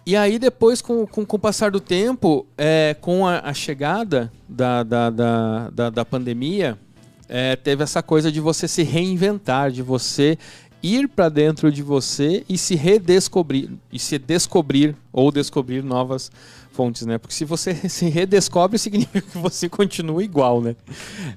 E 0.06 0.16
aí 0.16 0.38
depois, 0.38 0.82
com, 0.82 1.06
com, 1.08 1.26
com 1.26 1.36
o 1.36 1.40
passar 1.40 1.72
do 1.72 1.80
tempo, 1.80 2.46
é, 2.58 2.96
com 3.02 3.26
a, 3.26 3.40
a 3.40 3.54
chegada 3.54 4.32
da, 4.48 4.84
da, 4.84 5.10
da, 5.10 5.70
da, 5.72 5.90
da 5.90 6.06
pandemia, 6.06 6.78
é, 7.27 7.56
teve 7.56 7.84
essa 7.84 8.02
coisa 8.03 8.31
de 8.31 8.39
você 8.39 8.68
se 8.68 8.84
reinventar, 8.84 9.72
de 9.72 9.81
você 9.81 10.38
ir 10.81 11.07
para 11.07 11.30
dentro 11.30 11.72
de 11.72 11.81
você 11.81 12.43
e 12.47 12.57
se 12.57 12.76
redescobrir, 12.76 13.69
e 13.91 13.97
se 13.97 14.19
descobrir 14.19 14.95
ou 15.11 15.31
descobrir 15.31 15.84
novas 15.84 16.31
fontes, 16.76 17.06
né? 17.07 17.18
Porque 17.18 17.34
se 17.34 17.45
você 17.45 17.73
se 17.89 18.07
redescobre, 18.10 18.77
significa 18.77 19.22
que 19.22 19.38
você 19.38 19.68
continua 19.68 20.23
igual, 20.23 20.61
né? 20.61 20.76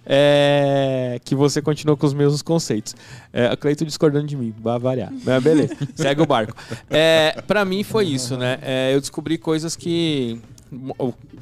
É, 0.04 1.20
que 1.24 1.34
você 1.34 1.62
continua 1.62 1.96
com 1.96 2.06
os 2.06 2.12
mesmos 2.12 2.42
conceitos. 2.42 2.94
É, 3.32 3.46
a 3.46 3.56
Cleito 3.56 3.86
discordando 3.86 4.26
de 4.26 4.36
mim, 4.36 4.52
vai 4.60 4.78
variar. 4.78 5.12
Mas 5.24 5.42
beleza, 5.42 5.74
segue 5.94 6.20
o 6.20 6.26
barco. 6.26 6.54
É, 6.90 7.40
para 7.46 7.64
mim 7.64 7.82
foi 7.82 8.06
isso, 8.06 8.36
né? 8.36 8.58
É, 8.60 8.94
eu 8.94 9.00
descobri 9.00 9.38
coisas 9.38 9.76
que. 9.76 10.40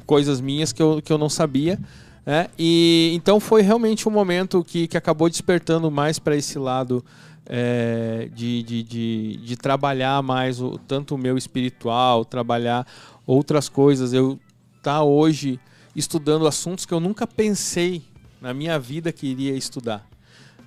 coisas 0.05 0.39
minhas 0.39 0.71
que 0.71 0.81
eu, 0.81 1.01
que 1.03 1.11
eu 1.11 1.17
não 1.17 1.29
sabia. 1.29 1.77
Né? 2.27 2.49
E 2.59 3.13
então 3.15 3.39
foi 3.39 3.61
realmente 3.61 4.05
um 4.05 4.11
momento 4.11 4.61
que, 4.61 4.85
que 4.85 4.97
acabou 4.97 5.29
despertando 5.29 5.89
mais 5.89 6.19
para 6.19 6.35
esse 6.35 6.59
lado 6.59 7.01
é, 7.45 8.27
de, 8.33 8.61
de, 8.63 8.83
de, 8.83 9.37
de, 9.37 9.55
trabalhar 9.55 10.21
mais 10.21 10.59
o, 10.59 10.77
tanto 10.77 11.15
o 11.15 11.17
meu 11.17 11.37
espiritual, 11.37 12.25
trabalhar 12.25 12.85
outras 13.25 13.69
coisas. 13.69 14.11
Eu 14.11 14.37
tá 14.83 15.01
hoje 15.03 15.57
estudando 15.95 16.45
assuntos 16.45 16.85
que 16.85 16.93
eu 16.93 16.99
nunca 16.99 17.25
pensei 17.25 18.03
na 18.41 18.53
minha 18.53 18.77
vida 18.77 19.13
que 19.13 19.27
iria 19.27 19.55
estudar. 19.55 20.05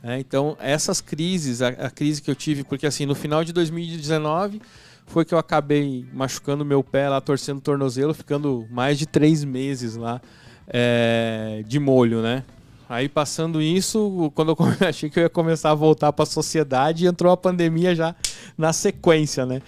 É, 0.03 0.19
então, 0.19 0.57
essas 0.61 1.03
crises, 1.03 1.61
a, 1.61 1.69
a, 1.69 1.91
crise 1.91 2.23
que 2.23 2.31
eu 2.31 2.35
tive, 2.35 2.65
porque 2.65 2.87
assim, 2.87 3.05
no 3.05 3.15
final 3.15 3.45
de 3.45 3.53
2019 3.53 4.63
foi 5.05 5.27
que 5.27 5.35
eu 5.35 5.39
acabei 5.39 6.07
machucando 6.11 6.65
meu 6.65 6.83
pé 6.83 7.11
lá, 7.11 7.21
torcendo 7.21 7.59
o 7.59 7.61
tornozelo, 7.61 8.15
ficando 8.15 8.67
mais 8.71 8.99
de 8.99 9.05
três 9.05 9.45
meses 9.45 9.95
lá 9.95 10.23
é, 10.71 11.63
de 11.67 11.79
molho, 11.79 12.23
né? 12.23 12.45
Aí 12.89 13.09
passando 13.09 13.61
isso, 13.61 14.33
quando 14.35 14.51
eu 14.53 14.57
achei 14.89 15.11
que 15.11 15.19
eu 15.19 15.25
ia 15.25 15.29
começar 15.29 15.71
a 15.71 15.75
voltar 15.75 16.13
para 16.13 16.23
a 16.23 16.27
sociedade, 16.27 17.07
entrou 17.07 17.33
a 17.33 17.37
pandemia 17.37 17.95
já 17.95 18.15
na 18.57 18.73
sequência, 18.73 19.45
né? 19.45 19.61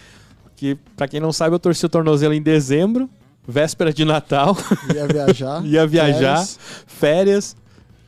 que, 0.62 0.76
para 0.96 1.08
quem 1.08 1.18
não 1.18 1.32
sabe, 1.32 1.56
eu 1.56 1.58
torci 1.58 1.84
o 1.84 1.88
tornozelo 1.88 2.32
em 2.32 2.40
dezembro, 2.40 3.10
véspera 3.44 3.92
de 3.92 4.04
Natal. 4.04 4.56
Ia 4.94 5.08
viajar. 5.08 5.62
Ia 5.66 5.86
viajar, 5.88 6.36
férias. 6.36 6.58
férias. 6.86 7.56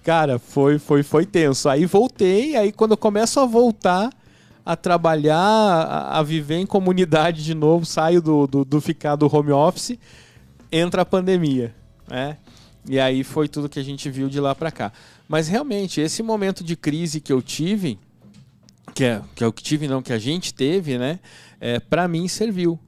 Cara, 0.05 0.39
foi, 0.39 0.79
foi, 0.79 1.03
foi 1.03 1.27
tenso. 1.27 1.69
Aí 1.69 1.85
voltei, 1.85 2.55
aí 2.55 2.71
quando 2.71 2.93
eu 2.93 2.97
começo 2.97 3.41
a 3.41 3.45
voltar 3.45 4.09
a 4.65 4.77
trabalhar, 4.77 5.37
a, 5.37 6.21
a 6.21 6.23
viver 6.23 6.59
em 6.59 6.66
comunidade 6.66 7.43
de 7.43 7.55
novo, 7.55 7.85
saio 7.85 8.23
do, 8.23 8.47
do, 8.47 8.65
do 8.65 8.81
ficar 8.81 9.16
do 9.16 9.27
home 9.35 9.51
office, 9.51 9.99
entra 10.71 11.03
a 11.03 11.05
pandemia, 11.05 11.75
né? 12.09 12.37
E 12.86 13.01
aí 13.01 13.24
foi 13.24 13.48
tudo 13.48 13.69
que 13.69 13.78
a 13.78 13.85
gente 13.85 14.11
viu 14.11 14.28
de 14.28 14.40
lá 14.40 14.55
para 14.55 14.70
cá. 14.70 14.93
Mas 15.28 15.48
realmente, 15.48 16.01
esse 16.01 16.23
momento 16.23 16.62
de 16.62 16.77
crise 16.77 17.20
que 17.20 17.32
eu 17.32 17.40
tive, 17.40 17.98
que 18.94 19.05
é, 19.05 19.23
que 19.35 19.43
é 19.43 19.47
o 19.47 19.52
que 19.52 19.62
tive, 19.62 19.89
não, 19.89 20.02
que 20.02 20.12
a 20.12 20.19
gente 20.19 20.52
teve, 20.52 20.98
né? 20.98 21.19
é, 21.65 21.81
para 21.81 22.06
mim 22.06 22.28
serviu. 22.28 22.78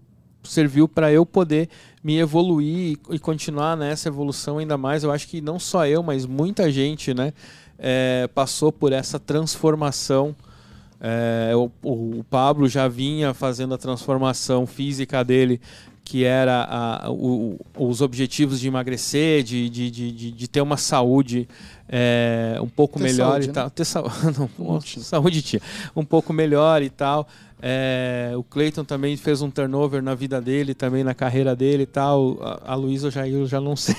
Serviu 0.45 0.87
para 0.87 1.11
eu 1.11 1.25
poder 1.25 1.71
me 2.05 2.19
evoluir 2.19 2.99
e, 3.11 3.19
continuar 3.19 3.75
nessa 3.75 4.09
evolução 4.09 4.59
ainda 4.59 4.77
mais. 4.77 5.03
Eu 5.03 5.11
acho 5.11 5.27
que 5.27 5.41
não 5.41 5.59
só 5.59 5.87
eu, 5.87 6.03
mas 6.03 6.27
muita 6.27 6.71
gente 6.71 7.15
né, 7.15 7.33
é, 7.79 8.29
passou 8.35 8.71
por 8.71 8.93
essa 8.93 9.19
transformação. 9.19 10.37
É, 11.01 11.53
o, 11.57 11.71
o, 11.83 12.25
Pablo 12.25 12.69
já 12.69 12.87
vinha 12.87 13.33
fazendo 13.33 13.75
a 13.75 13.79
transformação 13.79 14.67
física 14.67 15.25
dele, 15.25 15.59
que 16.07 16.23
era 16.25 16.63
a, 16.71 17.11
o, 17.11 17.59
os 17.77 18.01
objetivos 18.01 18.61
de 18.61 18.69
emagrecer, 18.69 19.43
de, 19.43 19.69
de, 19.69 19.91
de, 19.91 20.31
de 20.31 20.49
ter 20.49 20.61
uma 20.61 20.77
saúde 20.77 21.49
é, 21.89 22.59
um 22.63 22.69
pouco 22.69 23.01
ter 23.01 23.07
melhor 23.07 23.33
saúde, 23.33 23.49
e 23.49 23.53
tal. 23.53 23.65
Né? 23.65 23.73
Ter 23.75 23.85
sa... 23.85 24.03
não, 24.57 24.81
saúde 24.81 25.43
tinha. 25.43 25.61
Um 25.97 26.05
pouco 26.05 26.33
melhor 26.33 26.81
e 26.81 26.91
tal. 26.91 27.27
É, 27.61 28.33
o 28.37 28.43
Clayton 28.43 28.85
também 28.85 29.17
fez 29.17 29.41
um 29.41 29.51
turnover 29.51 30.03
na 30.03 30.15
vida 30.15 30.41
dele, 30.41 30.75
também 30.75 31.03
na 31.03 31.15
carreira 31.15 31.57
dele 31.57 31.85
e 31.85 31.87
tal. 31.87 32.39
A, 32.43 32.73
a 32.73 32.75
Luísa 32.75 33.07
eu 33.07 33.11
já, 33.11 33.29
eu 33.29 33.47
já 33.47 33.61
não 33.61 33.75
sei. 33.77 33.97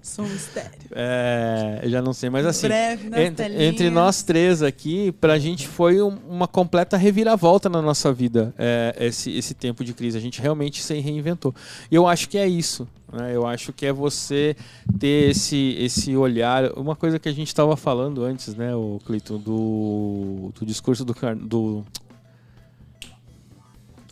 Sou 0.00 0.24
um 0.24 0.28
mistério. 0.28 0.70
É, 0.92 1.82
já 1.86 2.00
não 2.00 2.12
sei, 2.12 2.30
mas 2.30 2.46
assim, 2.46 2.68
Breve, 2.68 3.08
entre, 3.20 3.64
entre, 3.64 3.90
nós 3.90 4.22
três 4.22 4.62
aqui, 4.62 5.10
pra 5.12 5.38
gente 5.38 5.66
foi 5.66 6.00
um, 6.00 6.16
uma 6.28 6.46
completa 6.46 6.96
reviravolta 6.96 7.68
na 7.68 7.82
nossa 7.82 8.12
vida 8.12 8.54
é, 8.56 8.94
esse, 9.00 9.36
esse 9.36 9.54
tempo 9.54 9.84
de 9.84 9.92
crise. 9.92 10.16
A 10.16 10.20
gente 10.20 10.40
realmente 10.40 10.82
se 10.82 10.94
reinventou. 11.00 11.54
E 11.90 11.94
eu 11.94 12.06
acho 12.06 12.28
que 12.28 12.38
é 12.38 12.46
isso. 12.46 12.86
Né? 13.12 13.34
Eu 13.34 13.46
acho 13.46 13.72
que 13.72 13.86
é 13.86 13.92
você 13.92 14.56
ter 14.98 15.30
esse, 15.30 15.76
esse 15.78 16.16
olhar. 16.16 16.70
Uma 16.78 16.94
coisa 16.94 17.18
que 17.18 17.28
a 17.28 17.32
gente 17.32 17.48
estava 17.48 17.76
falando 17.76 18.22
antes, 18.22 18.54
né, 18.54 18.74
o 18.74 19.00
Cleiton, 19.04 19.38
do, 19.38 20.52
do 20.58 20.66
discurso 20.66 21.04
do, 21.04 21.14
do 21.42 21.84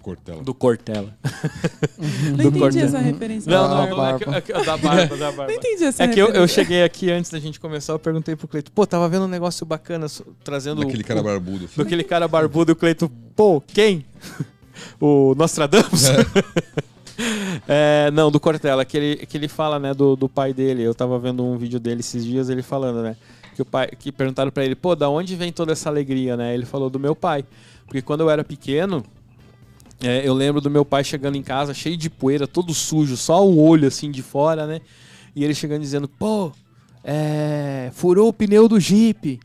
Cortella. 0.02 0.42
Do 0.42 0.52
Cortella. 0.52 1.16
Não 1.98 2.34
entendi 2.34 2.58
Cortella. 2.58 2.84
essa 2.84 2.98
referência. 2.98 3.50
Não, 3.50 3.68
não, 3.68 3.96
não, 3.96 4.34
é 4.34 4.40
que, 4.40 4.52
é 4.52 4.64
da 4.64 4.76
barba, 4.76 5.16
da 5.16 5.32
barba. 5.32 5.46
Não 5.46 5.54
entendi 5.54 5.84
essa 5.84 6.02
É 6.02 6.08
que 6.08 6.20
eu, 6.20 6.28
eu, 6.28 6.46
cheguei 6.48 6.82
aqui 6.82 7.10
antes 7.10 7.30
da 7.30 7.38
gente 7.38 7.58
começar, 7.58 7.92
eu 7.92 7.98
perguntei 7.98 8.36
pro 8.36 8.48
Cleito, 8.48 8.70
pô, 8.72 8.86
tava 8.86 9.08
vendo 9.08 9.24
um 9.24 9.28
negócio 9.28 9.64
bacana, 9.64 10.06
trazendo... 10.44 10.82
Daquele 10.82 11.04
cara 11.04 11.22
barbudo. 11.22 11.64
Assim. 11.66 11.74
Daquele 11.76 12.04
cara 12.04 12.28
barbudo, 12.28 12.72
e 12.72 12.74
o 12.74 12.76
Cleito, 12.76 13.10
pô, 13.34 13.60
quem? 13.60 14.04
o 15.00 15.34
Nostradamus? 15.36 16.08
É. 16.08 16.22
é, 18.08 18.10
não, 18.10 18.30
do 18.30 18.40
Cortella, 18.40 18.84
que 18.84 18.96
ele, 18.96 19.26
que 19.26 19.36
ele 19.36 19.48
fala, 19.48 19.78
né, 19.78 19.94
do, 19.94 20.16
do 20.16 20.28
pai 20.28 20.52
dele. 20.52 20.82
Eu 20.82 20.94
tava 20.94 21.18
vendo 21.18 21.44
um 21.44 21.56
vídeo 21.56 21.78
dele 21.78 22.00
esses 22.00 22.24
dias, 22.24 22.48
ele 22.48 22.62
falando, 22.62 23.02
né, 23.02 23.16
que 23.54 23.62
o 23.62 23.64
pai, 23.64 23.88
que 23.98 24.10
perguntaram 24.10 24.50
para 24.50 24.64
ele, 24.64 24.74
pô, 24.74 24.94
da 24.94 25.08
onde 25.08 25.36
vem 25.36 25.52
toda 25.52 25.72
essa 25.72 25.88
alegria, 25.88 26.36
né? 26.36 26.54
Ele 26.54 26.64
falou 26.64 26.88
do 26.88 26.98
meu 26.98 27.14
pai, 27.14 27.44
porque 27.86 28.02
quando 28.02 28.22
eu 28.22 28.30
era 28.30 28.42
pequeno, 28.42 29.04
é, 30.02 30.26
eu 30.26 30.34
lembro 30.34 30.60
do 30.60 30.70
meu 30.70 30.84
pai 30.84 31.04
chegando 31.04 31.36
em 31.36 31.42
casa 31.42 31.72
cheio 31.72 31.96
de 31.96 32.10
poeira, 32.10 32.46
todo 32.46 32.74
sujo, 32.74 33.16
só 33.16 33.46
o 33.46 33.58
olho 33.60 33.88
assim 33.88 34.10
de 34.10 34.22
fora, 34.22 34.66
né? 34.66 34.80
E 35.34 35.44
ele 35.44 35.54
chegando 35.54 35.80
dizendo: 35.80 36.08
pô, 36.08 36.52
é, 37.04 37.90
furou 37.94 38.28
o 38.28 38.32
pneu 38.32 38.68
do 38.68 38.80
Jeep, 38.80 39.40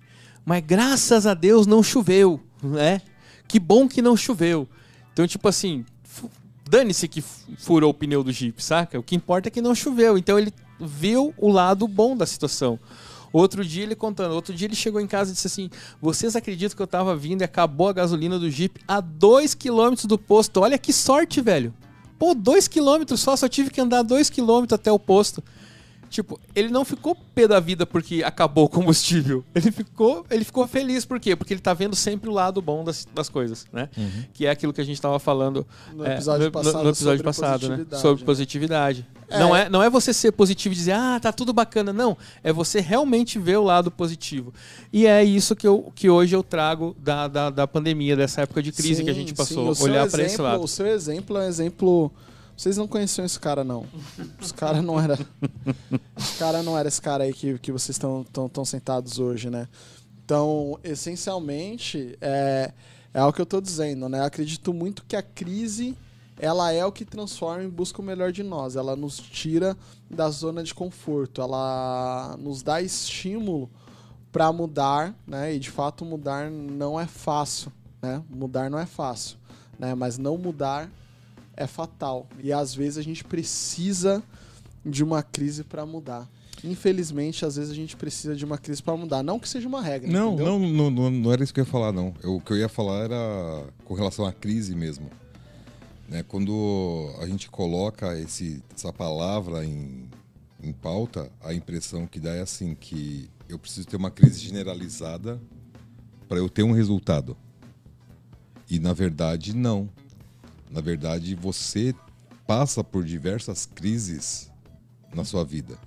mas 0.45 0.63
graças 0.65 1.25
a 1.27 1.33
Deus 1.33 1.67
não 1.67 1.83
choveu, 1.83 2.39
né? 2.61 3.01
Que 3.47 3.59
bom 3.59 3.87
que 3.87 4.01
não 4.01 4.17
choveu. 4.17 4.67
Então, 5.13 5.27
tipo 5.27 5.47
assim, 5.47 5.85
dane-se 6.69 7.07
que 7.07 7.21
furou 7.57 7.91
o 7.91 7.93
pneu 7.93 8.23
do 8.23 8.31
Jeep, 8.31 8.61
saca? 8.63 8.99
O 8.99 9.03
que 9.03 9.15
importa 9.15 9.47
é 9.47 9.51
que 9.51 9.61
não 9.61 9.73
choveu. 9.73 10.17
Então 10.17 10.37
ele 10.37 10.53
viu 10.79 11.33
o 11.37 11.51
lado 11.51 11.87
bom 11.87 12.15
da 12.15 12.25
situação. 12.25 12.79
Outro 13.31 13.63
dia 13.63 13.83
ele 13.83 13.95
contando, 13.95 14.33
outro 14.33 14.53
dia 14.53 14.67
ele 14.67 14.75
chegou 14.75 15.01
em 15.01 15.07
casa 15.07 15.31
e 15.31 15.33
disse 15.33 15.47
assim: 15.47 15.69
Vocês 16.01 16.35
acreditam 16.35 16.75
que 16.75 16.81
eu 16.81 16.87
tava 16.87 17.15
vindo 17.15 17.41
e 17.41 17.43
acabou 17.43 17.87
a 17.87 17.93
gasolina 17.93 18.39
do 18.39 18.49
Jeep 18.49 18.79
a 18.87 18.99
2 18.99 19.53
km 19.53 19.95
do 20.05 20.17
posto? 20.17 20.61
Olha 20.61 20.77
que 20.77 20.93
sorte, 20.93 21.41
velho. 21.41 21.73
Pô, 22.17 22.33
2 22.33 22.67
km 22.67 23.15
só, 23.15 23.35
só 23.35 23.47
tive 23.47 23.69
que 23.69 23.79
andar 23.79 24.01
2 24.01 24.29
km 24.29 24.65
até 24.71 24.91
o 24.91 24.97
posto. 24.97 25.43
Tipo, 26.09 26.39
ele 26.55 26.69
não 26.69 26.85
ficou 26.85 27.15
pé 27.35 27.47
da 27.47 27.59
vida 27.59 27.85
porque 27.85 28.23
acabou 28.23 28.65
o 28.65 28.69
combustível. 28.69 29.43
Ele 29.53 29.71
ficou, 29.71 30.25
ele 30.29 30.45
ficou 30.45 30.67
feliz 30.67 31.03
por 31.03 31.19
quê? 31.19 31.35
Porque 31.35 31.53
ele 31.53 31.59
tá 31.59 31.73
vendo 31.73 31.95
sempre 31.95 32.29
o 32.29 32.33
lado 32.33 32.61
bom 32.61 32.83
das, 32.83 33.07
das 33.13 33.27
coisas, 33.27 33.65
né? 33.73 33.89
Uhum. 33.97 34.23
Que 34.33 34.45
é 34.45 34.49
aquilo 34.49 34.71
que 34.71 34.79
a 34.79 34.83
gente 34.83 35.01
tava 35.01 35.19
falando 35.19 35.65
no 35.93 36.05
episódio, 36.05 36.47
é, 36.47 36.49
passado, 36.51 36.77
no, 36.77 36.83
no 36.83 36.89
episódio 36.89 37.23
passado, 37.23 37.69
né? 37.69 37.85
Sobre 37.93 38.23
positividade. 38.23 39.05
É. 39.29 39.39
Não, 39.39 39.55
é, 39.55 39.69
não 39.69 39.83
é 39.83 39.89
você 39.89 40.13
ser 40.13 40.31
positivo 40.31 40.73
e 40.73 40.77
dizer, 40.77 40.93
ah, 40.93 41.19
tá 41.19 41.31
tudo 41.31 41.51
bacana. 41.51 41.91
Não. 41.91 42.17
É 42.43 42.53
você 42.53 42.79
realmente 42.79 43.37
ver 43.39 43.57
o 43.57 43.63
lado 43.63 43.91
positivo. 43.91 44.53
E 44.93 45.05
é 45.05 45.23
isso 45.23 45.55
que, 45.55 45.67
eu, 45.67 45.91
que 45.95 46.09
hoje 46.09 46.35
eu 46.35 46.43
trago 46.43 46.95
da, 46.99 47.27
da, 47.27 47.49
da 47.49 47.67
pandemia, 47.67 48.15
dessa 48.15 48.41
época 48.41 48.61
de 48.61 48.71
crise 48.71 48.95
sim, 48.95 49.03
que 49.03 49.09
a 49.09 49.13
gente 49.13 49.33
passou. 49.33 49.73
Olhar 49.81 50.07
para 50.09 50.23
esse 50.23 50.41
lado. 50.41 50.63
O 50.63 50.67
seu 50.67 50.87
exemplo 50.87 51.37
é 51.37 51.41
um 51.41 51.47
exemplo 51.47 52.11
vocês 52.57 52.75
não 52.75 52.87
conheciam 52.87 53.23
esse 53.23 53.39
cara, 53.39 53.63
não. 53.63 53.85
Esse 54.41 54.51
cara 54.51 54.81
não 54.81 54.99
era. 54.99 55.13
Esse 56.17 56.39
cara 56.39 56.63
não 56.63 56.75
era 56.75 56.87
esse 56.87 56.99
cara 56.99 57.23
aí 57.23 57.31
que, 57.31 57.59
que 57.59 57.71
vocês 57.71 57.95
estão 57.95 58.23
tão, 58.23 58.49
tão 58.49 58.65
sentados 58.65 59.19
hoje, 59.19 59.51
né? 59.51 59.67
Então, 60.25 60.79
essencialmente, 60.83 62.17
é, 62.19 62.73
é 63.13 63.23
o 63.23 63.31
que 63.31 63.39
eu 63.39 63.43
estou 63.43 63.61
dizendo, 63.61 64.09
né? 64.09 64.21
Eu 64.21 64.23
acredito 64.23 64.73
muito 64.73 65.05
que 65.07 65.15
a 65.15 65.21
crise 65.21 65.95
ela 66.39 66.71
é 66.71 66.83
o 66.83 66.91
que 66.91 67.05
transforma 67.05 67.63
e 67.63 67.67
busca 67.67 68.01
o 68.01 68.05
melhor 68.05 68.31
de 68.31 68.41
nós. 68.41 68.75
Ela 68.75 68.95
nos 68.95 69.17
tira 69.17 69.77
da 70.09 70.27
zona 70.29 70.63
de 70.63 70.73
conforto. 70.73 71.41
Ela 71.41 72.35
nos 72.39 72.63
dá 72.63 72.81
estímulo 72.81 73.69
para 74.31 74.51
mudar, 74.51 75.15
né? 75.27 75.53
E 75.53 75.59
de 75.59 75.69
fato 75.69 76.03
mudar 76.03 76.49
não 76.49 76.99
é 76.99 77.05
fácil, 77.05 77.71
né? 78.01 78.23
Mudar 78.29 78.67
não 78.69 78.79
é 78.79 78.85
fácil, 78.87 79.37
né? 79.77 79.93
Mas 79.93 80.17
não 80.17 80.37
mudar 80.37 80.89
é 81.57 81.67
fatal. 81.67 82.27
E 82.41 82.53
às 82.53 82.73
vezes 82.73 82.97
a 82.97 83.01
gente 83.01 83.23
precisa 83.23 84.23
de 84.85 85.03
uma 85.03 85.21
crise 85.23 85.63
para 85.63 85.85
mudar. 85.85 86.29
infelizmente, 86.63 87.45
às 87.45 87.55
vezes 87.55 87.71
a 87.71 87.75
gente 87.75 87.95
precisa 87.95 88.35
de 88.35 88.43
uma 88.45 88.57
crise 88.57 88.81
para 88.81 88.95
mudar. 88.97 89.21
Não 89.21 89.37
que 89.39 89.47
seja 89.47 89.67
uma 89.67 89.79
regra. 89.81 90.09
Não, 90.11 90.35
não, 90.35 90.57
não, 90.59 90.89
não, 90.89 91.11
não 91.11 91.31
era 91.31 91.43
isso 91.43 91.53
que 91.53 91.59
eu 91.59 91.65
ia 91.65 91.69
falar, 91.69 91.91
não. 91.91 92.13
Eu- 92.23 92.37
o 92.37 92.41
que 92.41 92.51
eu 92.51 92.57
ia 92.57 92.67
falar 92.69 93.03
era 93.03 93.65
com 93.85 93.93
relação 93.93 94.25
à 94.25 94.31
crise 94.33 94.75
mesmo. 94.75 95.07
Né, 96.09 96.23
quando 96.23 97.13
a 97.19 97.27
gente 97.27 97.49
coloca 97.49 98.17
esse, 98.17 98.63
essa 98.73 98.91
palavra 98.93 99.65
em, 99.65 100.09
em 100.63 100.71
pauta, 100.71 101.29
a 101.43 101.53
impressão 101.53 102.07
que 102.07 102.17
dá 102.19 102.31
é 102.33 102.41
assim, 102.41 102.73
que 102.73 103.29
eu 103.49 103.59
preciso 103.59 103.85
ter 103.85 103.97
uma 103.97 104.09
crise 104.09 104.39
generalizada 104.39 105.39
para 106.29 106.37
eu 106.37 106.47
ter 106.49 106.63
um 106.63 106.71
resultado. 106.71 107.35
E 108.69 108.79
na 108.79 108.93
verdade, 108.93 109.53
não. 109.55 109.89
Na 110.71 110.81
verdade, 110.81 111.33
você 111.35 111.93
passa 112.45 112.83
por 112.83 113.03
diversas 113.03 113.65
crises 113.65 114.49
na 115.13 115.23
sua 115.23 115.43
vida. 115.43 115.77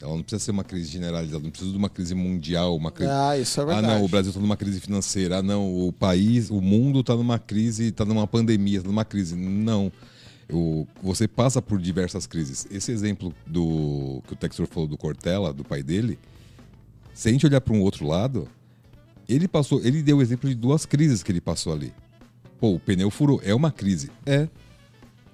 Ela 0.00 0.14
não 0.16 0.22
precisa 0.22 0.44
ser 0.44 0.50
uma 0.50 0.64
crise 0.64 0.90
generalizada, 0.90 1.42
não 1.42 1.50
precisa 1.50 1.70
de 1.72 1.78
uma 1.78 1.88
crise 1.88 2.14
mundial, 2.14 2.76
uma 2.76 2.90
crise. 2.90 3.10
Ah, 3.10 3.38
isso 3.38 3.58
é 3.60 3.62
Ah, 3.62 3.66
verdade. 3.66 3.86
não, 3.86 4.04
o 4.04 4.08
Brasil 4.08 4.30
está 4.30 4.40
numa 4.40 4.56
crise 4.56 4.80
financeira. 4.80 5.38
Ah, 5.38 5.42
não, 5.42 5.86
o 5.86 5.92
país, 5.92 6.50
o 6.50 6.60
mundo 6.60 7.00
está 7.00 7.14
numa 7.16 7.38
crise, 7.38 7.84
está 7.88 8.04
numa 8.04 8.26
pandemia, 8.26 8.78
está 8.78 8.88
numa 8.88 9.04
crise. 9.04 9.34
Não. 9.34 9.90
O- 10.50 10.86
você 11.02 11.26
passa 11.26 11.62
por 11.62 11.80
diversas 11.80 12.26
crises. 12.26 12.66
Esse 12.70 12.92
exemplo 12.92 13.34
do 13.46 14.22
que 14.26 14.34
o 14.34 14.36
Textor 14.36 14.66
falou 14.66 14.86
do 14.86 14.98
Cortella, 14.98 15.52
do 15.52 15.64
pai 15.64 15.82
dele, 15.82 16.18
se 17.14 17.28
a 17.28 17.32
gente 17.32 17.46
olhar 17.46 17.60
para 17.62 17.72
um 17.72 17.80
outro 17.80 18.06
lado, 18.06 18.46
ele 19.26 19.48
passou, 19.48 19.80
ele 19.82 20.02
deu 20.02 20.18
o 20.18 20.22
exemplo 20.22 20.48
de 20.50 20.54
duas 20.54 20.84
crises 20.84 21.22
que 21.22 21.32
ele 21.32 21.40
passou 21.40 21.72
ali. 21.72 21.94
Pô, 22.62 22.74
o 22.74 22.78
pneu 22.78 23.10
furou, 23.10 23.40
é 23.44 23.52
uma 23.52 23.72
crise. 23.72 24.08
É. 24.24 24.46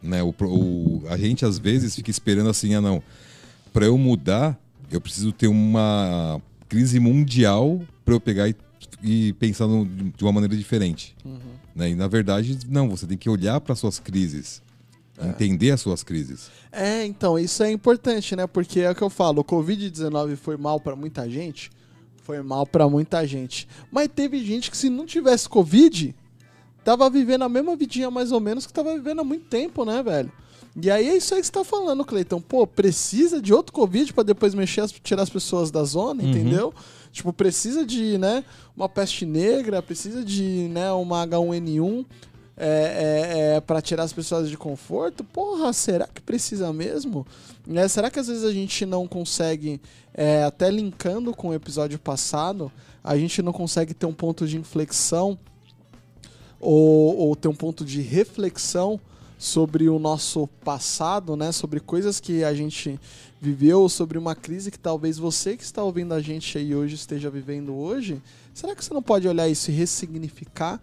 Né, 0.03 0.23
o, 0.23 0.35
o- 0.41 1.03
a 1.11 1.19
gente 1.19 1.45
às 1.45 1.59
vezes 1.59 1.95
fica 1.95 2.11
esperando 2.11 2.49
assim, 2.49 2.73
ah 2.75 2.81
não, 2.81 3.03
para 3.71 3.85
eu 3.85 3.99
mudar, 3.99 4.59
eu 4.91 4.99
preciso 4.99 5.31
ter 5.31 5.47
uma 5.47 6.41
crise 6.71 6.99
mundial 6.99 7.83
para 8.03 8.15
eu 8.15 8.21
pegar 8.21 8.49
e, 8.49 8.57
e 9.03 9.33
pensar 9.35 9.67
no- 9.67 9.85
de 9.85 10.25
uma 10.25 10.33
maneira 10.33 10.57
diferente. 10.57 11.15
Né? 11.77 11.91
E 11.91 11.95
na 11.95 12.09
verdade, 12.09 12.61
não, 12.67 12.89
você 12.89 13.07
tem 13.07 13.19
que 13.19 13.29
olhar 13.29 13.61
para 13.61 13.75
suas 13.75 13.99
crises, 13.99 14.63
entender 15.21 15.73
as 15.73 15.83
suas 15.83 16.03
crises. 16.03 16.51
É, 16.73 17.05
então, 17.05 17.39
isso 17.39 17.63
é 17.63 17.71
importante, 17.71 18.35
né? 18.35 18.47
Porque 18.47 18.81
é 18.81 18.91
o 18.91 18.95
que 18.95 19.03
eu 19.03 19.11
falo, 19.11 19.41
o 19.43 19.45
Covid-19 19.45 20.35
foi 20.37 20.57
mal 20.57 20.81
pra 20.81 20.97
muita 20.97 21.29
gente, 21.29 21.71
foi 22.23 22.41
mal 22.43 22.67
pra 22.67 22.89
muita 22.89 23.27
gente. 23.27 23.69
Mas 23.93 24.09
teve 24.09 24.43
gente 24.43 24.71
que 24.71 24.77
se 24.79 24.89
não 24.89 25.05
tivesse 25.05 25.47
Covid, 25.47 26.15
tava 26.97 27.11
vivendo 27.11 27.43
a 27.43 27.49
mesma 27.51 27.77
vidinha 27.77 28.11
mais 28.11 28.33
ou 28.33 28.41
menos 28.41 28.67
que 28.67 28.73
tava 28.73 28.95
vivendo 28.95 29.21
há 29.21 29.25
muito 29.25 29.45
tempo, 29.45 29.85
né, 29.85 30.03
velho? 30.03 30.33
E 30.81 30.91
aí 30.91 31.09
é 31.11 31.17
isso 31.19 31.35
aí 31.35 31.41
que 31.41 31.47
você 31.47 31.53
tá 31.53 31.63
falando, 31.65 32.03
Cleiton. 32.05 32.41
Pô, 32.41 32.67
precisa 32.67 33.43
de 33.43 33.53
outro 33.53 33.75
Covid 33.75 34.11
pra 34.15 34.23
depois 34.23 34.55
mexer, 34.55 34.81
as- 34.81 34.93
tirar 34.93 35.23
as 35.23 35.29
pessoas 35.29 35.71
da 35.71 35.85
zona, 35.85 36.23
entendeu? 36.23 36.73
Tipo, 37.13 37.31
precisa 37.33 37.85
de, 37.85 38.17
né, 38.17 38.43
uma 38.77 38.89
peste 38.89 39.27
negra, 39.27 39.83
precisa 39.83 40.25
de, 40.25 40.69
né, 40.71 40.91
uma 40.93 41.27
H1N1 41.27 42.07
é, 42.57 42.67
é, 42.67 43.57
é, 43.57 43.61
para 43.61 43.83
tirar 43.83 44.05
as 44.05 44.13
pessoas 44.13 44.49
de 44.49 44.57
conforto. 44.57 45.23
Porra, 45.25 45.73
será 45.75 46.07
que 46.07 46.21
precisa 46.23 46.73
mesmo? 46.73 47.27
Né, 47.67 47.87
será 47.89 48.11
que 48.11 48.19
às 48.19 48.29
vezes 48.29 48.45
a 48.45 48.53
gente 48.53 48.87
não 48.87 49.07
consegue, 49.07 49.79
é, 50.15 50.45
até 50.45 50.71
linkando 50.71 51.35
com 51.35 51.49
o 51.49 51.55
episódio 51.55 51.99
passado, 51.99 52.73
a 53.05 53.17
gente 53.17 53.43
não 53.43 53.53
consegue 53.53 53.93
ter 53.95 54.07
um 54.07 54.13
ponto 54.15 54.47
de 54.47 54.57
inflexão 54.57 55.39
ou, 56.61 57.17
ou 57.17 57.37
ter 57.37 57.49
um 57.49 57.55
ponto 57.55 57.85
de 57.85 58.01
reflexão 58.01 59.01
sobre 59.39 59.89
o 59.89 59.99
nosso 59.99 60.49
passado, 60.65 61.37
né? 61.37 61.53
Sobre 61.53 61.79
coisas 61.79 62.19
que 62.19 62.43
a 62.43 62.53
gente 62.53 62.99
viveu, 63.41 63.89
sobre 63.89 64.19
uma 64.19 64.35
crise 64.35 64.71
que 64.71 64.79
talvez 64.79 65.17
você 65.17 65.57
que 65.57 65.63
está 65.63 65.83
ouvindo 65.83 66.13
a 66.13 66.21
gente 66.21 66.59
aí 66.59 66.75
hoje 66.75 66.97
esteja 66.97 67.31
vivendo 67.31 67.75
hoje. 67.75 68.21
Será 68.53 68.75
que 68.75 68.85
você 68.85 68.93
não 68.93 69.03
pode 69.03 69.29
olhar 69.29 69.49
isso 69.49 69.71
e 69.71 69.75
ressignificar 69.75 70.81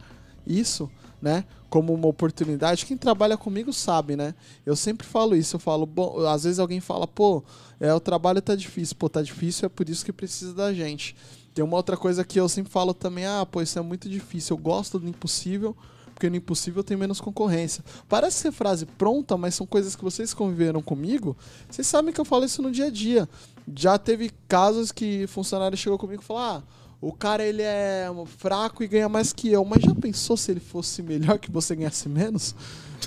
isso, 0.48 0.90
né? 1.22 1.44
Como 1.70 1.94
uma 1.94 2.08
oportunidade. 2.08 2.86
Quem 2.86 2.96
trabalha 2.96 3.36
comigo 3.36 3.74
sabe, 3.74 4.16
né? 4.16 4.34
Eu 4.66 4.78
sempre 4.78 5.06
falo 5.06 5.36
isso. 5.36 5.58
Eu 5.58 5.60
falo, 5.60 5.86
bom, 5.86 6.26
às 6.26 6.46
vezes 6.46 6.60
alguém 6.60 6.80
fala, 6.80 7.06
pô, 7.06 7.44
é, 7.78 7.94
o 7.94 8.00
trabalho 8.00 8.42
tá 8.42 8.56
difícil. 8.56 8.96
Pô, 8.96 9.10
tá 9.10 9.22
difícil, 9.22 9.66
é 9.66 9.70
por 9.70 9.90
isso 9.90 10.06
que 10.06 10.14
precisa 10.14 10.54
da 10.54 10.74
gente. 10.74 11.14
Tem 11.56 11.64
uma 11.64 11.78
outra 11.78 11.96
coisa 11.96 12.26
que 12.26 12.38
eu 12.38 12.50
sempre 12.50 12.70
falo 12.70 12.94
também, 12.94 13.26
ah, 13.26 13.48
pô, 13.50 13.62
isso 13.62 13.80
é 13.80 13.82
muito 13.82 14.10
difícil. 14.10 14.58
Eu 14.58 14.62
gosto 14.62 15.00
do 15.00 15.08
impossível, 15.08 15.74
porque 16.14 16.30
no 16.30 16.36
impossível 16.36 16.84
tem 16.84 16.98
menos 16.98 17.22
concorrência. 17.22 17.82
Parece 18.10 18.40
ser 18.40 18.52
frase 18.52 18.86
pronta, 18.86 19.38
mas 19.38 19.56
são 19.56 19.66
coisas 19.66 19.96
que 19.96 20.04
vocês 20.04 20.34
conviveram 20.34 20.82
comigo. 20.82 21.36
Vocês 21.70 21.88
sabem 21.88 22.14
que 22.14 22.20
eu 22.20 22.26
falo 22.26 22.44
isso 22.44 22.62
no 22.62 22.70
dia 22.70 22.88
a 22.88 22.90
dia. 22.90 23.30
Já 23.74 23.98
teve 23.98 24.32
casos 24.50 24.92
que 24.92 25.26
funcionário 25.28 25.78
chegou 25.78 25.98
comigo 25.98 26.22
e 26.22 26.26
falou: 26.26 26.44
ah, 26.44 26.64
o 27.00 27.14
cara 27.14 27.46
ele 27.46 27.62
é 27.62 28.08
fraco 28.38 28.84
e 28.84 28.88
ganha 28.88 29.08
mais 29.08 29.32
que 29.32 29.50
eu. 29.50 29.64
Mas 29.64 29.82
já 29.82 29.96
pensou 29.96 30.36
se 30.36 30.52
ele 30.52 30.60
fosse 30.60 31.02
melhor 31.02 31.40
que 31.40 31.50
você 31.50 31.74
ganhasse 31.74 32.10
menos? 32.10 32.54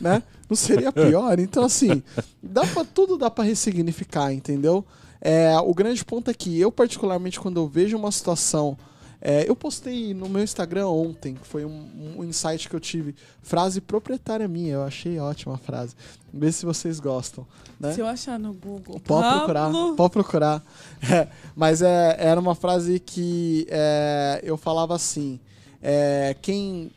Né? 0.00 0.22
Não 0.48 0.56
seria 0.56 0.90
pior? 0.92 1.38
Então, 1.38 1.64
assim, 1.64 2.02
dá 2.42 2.66
pra, 2.66 2.82
tudo 2.82 3.18
dá 3.18 3.28
pra 3.28 3.44
ressignificar, 3.44 4.32
entendeu? 4.32 4.86
É, 5.20 5.56
o 5.58 5.74
grande 5.74 6.04
ponto 6.04 6.30
é 6.30 6.34
que 6.34 6.58
eu, 6.60 6.70
particularmente, 6.70 7.40
quando 7.40 7.58
eu 7.58 7.68
vejo 7.68 7.96
uma 7.96 8.12
situação. 8.12 8.76
é, 9.20 9.48
eu 9.48 9.56
postei 9.56 10.14
no 10.14 10.28
meu 10.28 10.42
Instagram 10.44 10.86
ontem, 10.88 11.34
que 11.34 11.46
foi 11.46 11.64
um, 11.64 12.16
um 12.18 12.24
insight 12.24 12.68
que 12.68 12.76
eu 12.76 12.80
tive. 12.80 13.14
Frase 13.42 13.80
proprietária 13.80 14.46
minha, 14.46 14.74
eu 14.74 14.82
achei 14.82 15.18
ótima 15.18 15.54
a 15.54 15.58
frase. 15.58 15.96
Vê 16.32 16.52
se 16.52 16.64
vocês 16.64 17.00
gostam. 17.00 17.46
Né? 17.80 17.92
Se 17.92 18.00
eu 18.00 18.06
achar 18.06 18.38
no 18.38 18.52
Google. 18.52 19.00
Pode 19.00 19.36
procurar, 19.36 19.72
Pablo, 19.72 19.96
pode 19.96 20.12
procurar. 20.12 20.62
É, 21.10 21.28
mas 21.54 21.80
é, 21.80 22.16
era 22.18 22.38
uma 22.40 22.54
frase 22.54 22.98
que 23.00 23.66
é, 23.70 24.40
eu 24.42 24.56
falava 24.56 24.94
assim: 24.94 25.40
é, 25.82 26.36
quem, 26.42 26.90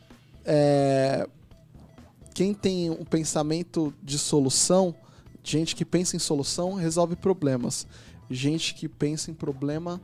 é, 0.44 1.26
quem 2.34 2.52
tem 2.52 2.90
um 2.90 3.04
pensamento 3.04 3.94
de 4.02 4.18
solução, 4.18 4.94
gente 5.42 5.74
que 5.74 5.84
pensa 5.84 6.16
em 6.16 6.18
solução, 6.18 6.74
resolve 6.74 7.16
problemas. 7.16 7.86
Gente 8.30 8.74
que 8.74 8.88
pensa 8.88 9.30
em 9.30 9.34
problema 9.34 10.00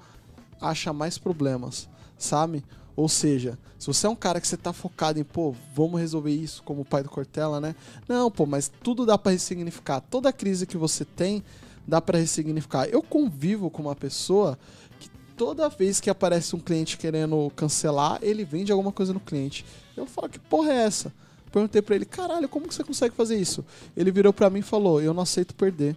acha 0.60 0.92
mais 0.92 1.18
problemas, 1.18 1.88
sabe? 2.18 2.64
Ou 2.96 3.08
seja, 3.08 3.56
se 3.78 3.86
você 3.86 4.08
é 4.08 4.10
um 4.10 4.16
cara 4.16 4.40
que 4.40 4.48
você 4.48 4.56
tá 4.56 4.72
focado 4.72 5.20
em, 5.20 5.24
pô, 5.24 5.54
vamos 5.72 6.00
resolver 6.00 6.32
isso, 6.32 6.62
como 6.64 6.80
o 6.80 6.84
pai 6.84 7.02
do 7.02 7.08
Cortella, 7.08 7.60
né? 7.60 7.76
Não, 8.08 8.28
pô, 8.28 8.44
mas 8.44 8.70
tudo 8.82 9.06
dá 9.06 9.16
para 9.16 9.30
ressignificar. 9.30 10.00
Toda 10.00 10.32
crise 10.32 10.66
que 10.66 10.76
você 10.76 11.04
tem 11.04 11.44
dá 11.86 12.00
para 12.00 12.18
ressignificar. 12.18 12.86
Eu 12.86 13.00
convivo 13.00 13.70
com 13.70 13.82
uma 13.82 13.94
pessoa 13.94 14.58
que 14.98 15.08
toda 15.36 15.68
vez 15.68 16.00
que 16.00 16.10
aparece 16.10 16.56
um 16.56 16.58
cliente 16.58 16.98
querendo 16.98 17.52
cancelar, 17.54 18.18
ele 18.20 18.44
vende 18.44 18.72
alguma 18.72 18.90
coisa 18.90 19.12
no 19.12 19.20
cliente. 19.20 19.64
Eu 19.96 20.04
falo, 20.04 20.28
que 20.28 20.40
porra 20.40 20.72
é 20.72 20.82
essa? 20.82 21.12
Perguntei 21.52 21.80
pra 21.80 21.94
ele, 21.94 22.04
caralho, 22.04 22.48
como 22.48 22.66
que 22.66 22.74
você 22.74 22.82
consegue 22.82 23.14
fazer 23.14 23.38
isso? 23.38 23.64
Ele 23.96 24.10
virou 24.10 24.32
pra 24.32 24.50
mim 24.50 24.58
e 24.58 24.62
falou, 24.62 25.00
eu 25.00 25.14
não 25.14 25.22
aceito 25.22 25.54
perder. 25.54 25.96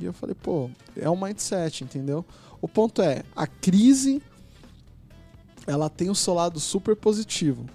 E 0.00 0.06
eu 0.06 0.12
falei, 0.12 0.34
pô, 0.34 0.70
é 0.96 1.08
um 1.08 1.20
mindset, 1.20 1.84
entendeu? 1.84 2.24
O 2.60 2.68
ponto 2.68 3.02
é, 3.02 3.22
a 3.34 3.46
crise 3.46 4.22
ela 5.66 5.88
tem 5.88 6.10
o 6.10 6.14
seu 6.14 6.34
lado 6.34 6.58
super 6.58 6.96
positivo. 6.96 7.66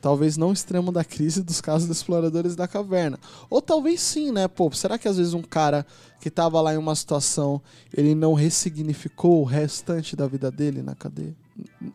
Talvez 0.00 0.36
não 0.36 0.52
extremo 0.52 0.92
da 0.92 1.04
crise 1.04 1.42
dos 1.42 1.60
casos 1.60 1.88
dos 1.88 1.96
exploradores 1.96 2.54
da 2.54 2.68
caverna. 2.68 3.18
Ou 3.50 3.60
talvez 3.60 4.00
sim, 4.00 4.30
né? 4.30 4.46
Pô, 4.46 4.70
será 4.70 4.98
que 4.98 5.08
às 5.08 5.16
vezes 5.16 5.34
um 5.34 5.42
cara 5.42 5.84
que 6.20 6.30
tava 6.30 6.60
lá 6.60 6.74
em 6.74 6.76
uma 6.76 6.94
situação, 6.94 7.60
ele 7.92 8.14
não 8.14 8.34
ressignificou 8.34 9.40
o 9.40 9.44
restante 9.44 10.14
da 10.14 10.28
vida 10.28 10.50
dele 10.50 10.82
na 10.82 10.94
cadeia? 10.94 11.34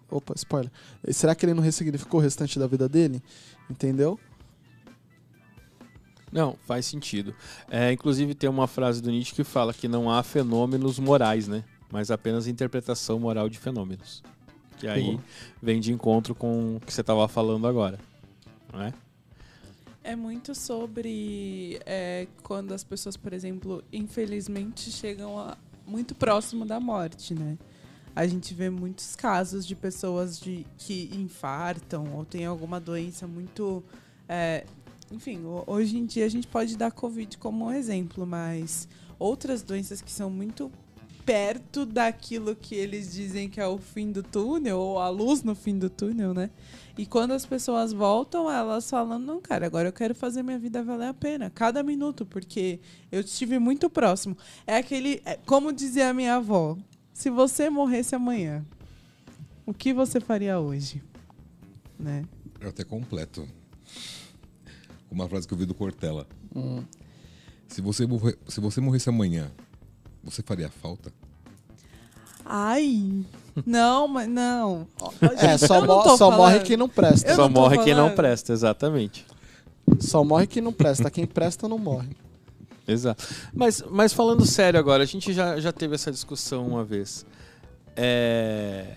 Opa, 0.09 0.33
spoiler. 0.35 0.71
Será 1.11 1.33
que 1.33 1.45
ele 1.45 1.53
não 1.53 1.63
ressignificou 1.63 2.19
o 2.19 2.23
restante 2.23 2.59
da 2.59 2.67
vida 2.67 2.89
dele? 2.89 3.21
Entendeu? 3.69 4.19
Não, 6.31 6.55
faz 6.65 6.85
sentido. 6.85 7.35
É, 7.69 7.91
inclusive 7.91 8.33
tem 8.33 8.49
uma 8.49 8.67
frase 8.67 9.01
do 9.01 9.11
Nietzsche 9.11 9.33
que 9.35 9.43
fala 9.43 9.73
que 9.73 9.87
não 9.87 10.09
há 10.09 10.23
fenômenos 10.23 10.97
morais, 10.97 11.47
né? 11.47 11.63
Mas 11.91 12.09
apenas 12.09 12.47
interpretação 12.47 13.19
moral 13.19 13.49
de 13.49 13.59
fenômenos. 13.59 14.23
Que 14.77 14.87
aí 14.87 15.09
Uhum. 15.09 15.19
vem 15.61 15.79
de 15.81 15.91
encontro 15.91 16.33
com 16.33 16.77
o 16.77 16.79
que 16.79 16.93
você 16.93 17.01
estava 17.01 17.27
falando 17.27 17.67
agora. 17.67 17.99
Não 18.71 18.81
é? 18.81 18.93
É 20.03 20.15
muito 20.15 20.55
sobre 20.55 21.79
é, 21.85 22.27
quando 22.43 22.73
as 22.73 22.83
pessoas, 22.83 23.15
por 23.17 23.33
exemplo, 23.33 23.83
infelizmente 23.93 24.89
chegam 24.89 25.37
a- 25.37 25.57
muito 25.85 26.15
próximo 26.15 26.65
da 26.65 26.79
morte, 26.79 27.35
né? 27.35 27.57
A 28.15 28.25
gente 28.25 28.53
vê 28.53 28.69
muitos 28.69 29.15
casos 29.15 29.65
de 29.65 29.75
pessoas 29.75 30.39
de, 30.39 30.65
que 30.77 31.09
infartam 31.13 32.13
ou 32.15 32.25
tem 32.25 32.45
alguma 32.45 32.79
doença 32.79 33.27
muito. 33.27 33.83
é, 34.27 34.65
enfim, 35.11 35.43
ho- 35.43 35.63
hoje 35.67 35.97
em 35.97 36.05
dia 36.05 36.25
a 36.25 36.29
gente 36.29 36.47
pode 36.47 36.77
dar 36.77 36.91
Covid 36.91 37.37
como 37.37 37.65
um 37.65 37.71
exemplo, 37.71 38.25
mas 38.25 38.87
outras 39.19 39.61
doenças 39.61 40.01
que 40.01 40.11
são 40.11 40.29
muito 40.29 40.71
perto 41.25 41.85
daquilo 41.85 42.55
que 42.55 42.73
eles 42.73 43.13
dizem 43.13 43.47
que 43.47 43.59
é 43.61 43.67
o 43.67 43.77
fim 43.77 44.11
do 44.11 44.23
túnel, 44.23 44.79
ou 44.79 44.99
a 44.99 45.07
luz 45.09 45.43
no 45.43 45.53
fim 45.53 45.77
do 45.77 45.89
túnel, 45.89 46.33
né? 46.33 46.49
E 46.97 47.05
quando 47.05 47.31
as 47.31 47.45
pessoas 47.45 47.93
voltam, 47.93 48.49
elas 48.51 48.89
falam: 48.89 49.19
não, 49.19 49.39
cara, 49.39 49.65
agora 49.65 49.89
eu 49.89 49.93
quero 49.93 50.15
fazer 50.15 50.41
minha 50.43 50.57
vida 50.57 50.83
valer 50.83 51.07
a 51.09 51.13
pena, 51.13 51.49
cada 51.49 51.83
minuto, 51.83 52.25
porque 52.25 52.79
eu 53.11 53.21
estive 53.21 53.59
muito 53.59 53.89
próximo. 53.89 54.35
É 54.65 54.77
aquele. 54.77 55.21
é, 55.23 55.37
como 55.45 55.71
dizia 55.71 56.09
a 56.09 56.13
minha 56.13 56.35
avó: 56.35 56.75
se 57.13 57.29
você 57.29 57.69
morresse 57.69 58.15
amanhã, 58.15 58.65
o 59.65 59.73
que 59.73 59.93
você 59.93 60.19
faria 60.19 60.59
hoje? 60.59 61.01
Né? 61.99 62.25
Eu 62.59 62.69
até 62.69 62.83
completo. 62.83 63.47
Uma 65.11 65.27
frase 65.27 65.47
que 65.47 65.53
eu 65.53 65.57
vi 65.57 65.65
do 65.65 65.73
Cortella. 65.73 66.25
Se, 67.67 67.81
você 67.81 68.05
morrer, 68.05 68.37
se 68.47 68.59
você 68.61 68.79
morresse 68.79 69.09
amanhã, 69.09 69.51
você 70.23 70.41
faria 70.41 70.69
falta? 70.69 71.11
Ai, 72.45 73.23
não, 73.65 74.07
mas 74.07 74.27
não. 74.27 74.87
É, 75.37 75.57
só, 75.57 75.85
mo- 75.85 76.17
só 76.17 76.31
morre 76.31 76.59
quem 76.61 76.75
não 76.77 76.89
presta. 76.89 77.29
Eu 77.29 77.35
Só 77.35 77.43
não 77.43 77.49
morre 77.49 77.77
quem 77.79 77.93
não 77.93 78.13
presta, 78.15 78.51
exatamente. 78.53 79.25
Só 79.99 80.23
morre 80.23 80.47
quem 80.47 80.61
não 80.61 80.73
presta. 80.73 81.09
Quem 81.11 81.25
presta 81.25 81.67
não 81.67 81.77
morre. 81.77 82.09
Exato. 82.87 83.23
Mas, 83.53 83.83
mas 83.89 84.11
falando 84.13 84.45
sério 84.45 84.79
agora, 84.79 85.03
a 85.03 85.05
gente 85.05 85.31
já, 85.33 85.59
já 85.59 85.71
teve 85.71 85.95
essa 85.95 86.11
discussão 86.11 86.67
uma 86.67 86.83
vez. 86.83 87.25
É... 87.95 88.95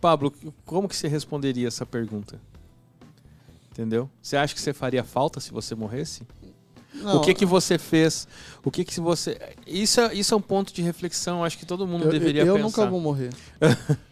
Pablo, 0.00 0.32
como 0.64 0.88
que 0.88 0.96
você 0.96 1.08
responderia 1.08 1.68
essa 1.68 1.84
pergunta? 1.84 2.40
Entendeu? 3.70 4.10
Você 4.20 4.36
acha 4.36 4.54
que 4.54 4.60
você 4.60 4.72
faria 4.72 5.04
falta 5.04 5.40
se 5.40 5.52
você 5.52 5.74
morresse? 5.74 6.22
Não, 6.92 7.18
o 7.18 7.20
que 7.20 7.32
que 7.32 7.46
você 7.46 7.78
fez? 7.78 8.26
O 8.64 8.70
que 8.70 8.84
que 8.84 9.00
você... 9.00 9.38
Isso 9.66 10.00
é, 10.00 10.14
isso 10.14 10.34
é 10.34 10.36
um 10.36 10.40
ponto 10.40 10.72
de 10.72 10.82
reflexão, 10.82 11.44
acho 11.44 11.56
que 11.56 11.64
todo 11.64 11.86
mundo 11.86 12.04
eu, 12.06 12.10
deveria 12.10 12.42
eu 12.42 12.54
pensar. 12.54 12.66
nunca 12.66 12.86
vou 12.86 13.00
morrer. 13.00 13.30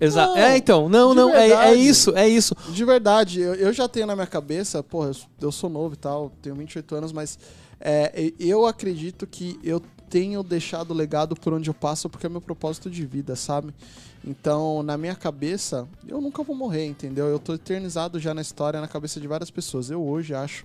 Exato. 0.00 0.36
É, 0.36 0.56
então, 0.56 0.88
não, 0.88 1.14
não, 1.14 1.34
é, 1.34 1.70
é 1.70 1.74
isso, 1.74 2.14
é 2.14 2.28
isso. 2.28 2.54
De 2.70 2.84
verdade, 2.84 3.40
eu, 3.40 3.54
eu 3.54 3.72
já 3.72 3.88
tenho 3.88 4.06
na 4.06 4.14
minha 4.14 4.26
cabeça, 4.26 4.82
porra, 4.82 5.08
eu, 5.08 5.16
eu 5.40 5.52
sou 5.52 5.70
novo 5.70 5.94
e 5.94 5.96
tal, 5.96 6.30
tenho 6.42 6.54
28 6.54 6.94
anos, 6.94 7.12
mas 7.12 7.38
é, 7.80 8.32
eu 8.38 8.66
acredito 8.66 9.26
que 9.26 9.58
eu 9.62 9.80
tenho 10.08 10.42
deixado 10.42 10.94
legado 10.94 11.34
por 11.36 11.52
onde 11.52 11.68
eu 11.70 11.74
passo 11.74 12.08
porque 12.08 12.26
é 12.26 12.28
meu 12.28 12.40
propósito 12.40 12.90
de 12.90 13.04
vida, 13.06 13.34
sabe? 13.36 13.74
Então, 14.24 14.82
na 14.82 14.96
minha 14.96 15.14
cabeça, 15.14 15.86
eu 16.06 16.20
nunca 16.20 16.42
vou 16.42 16.56
morrer, 16.56 16.86
entendeu? 16.86 17.26
Eu 17.26 17.38
tô 17.38 17.54
eternizado 17.54 18.18
já 18.18 18.34
na 18.34 18.40
história, 18.42 18.80
na 18.80 18.88
cabeça 18.88 19.20
de 19.20 19.26
várias 19.28 19.50
pessoas. 19.50 19.90
Eu 19.90 20.02
hoje 20.04 20.34
acho 20.34 20.64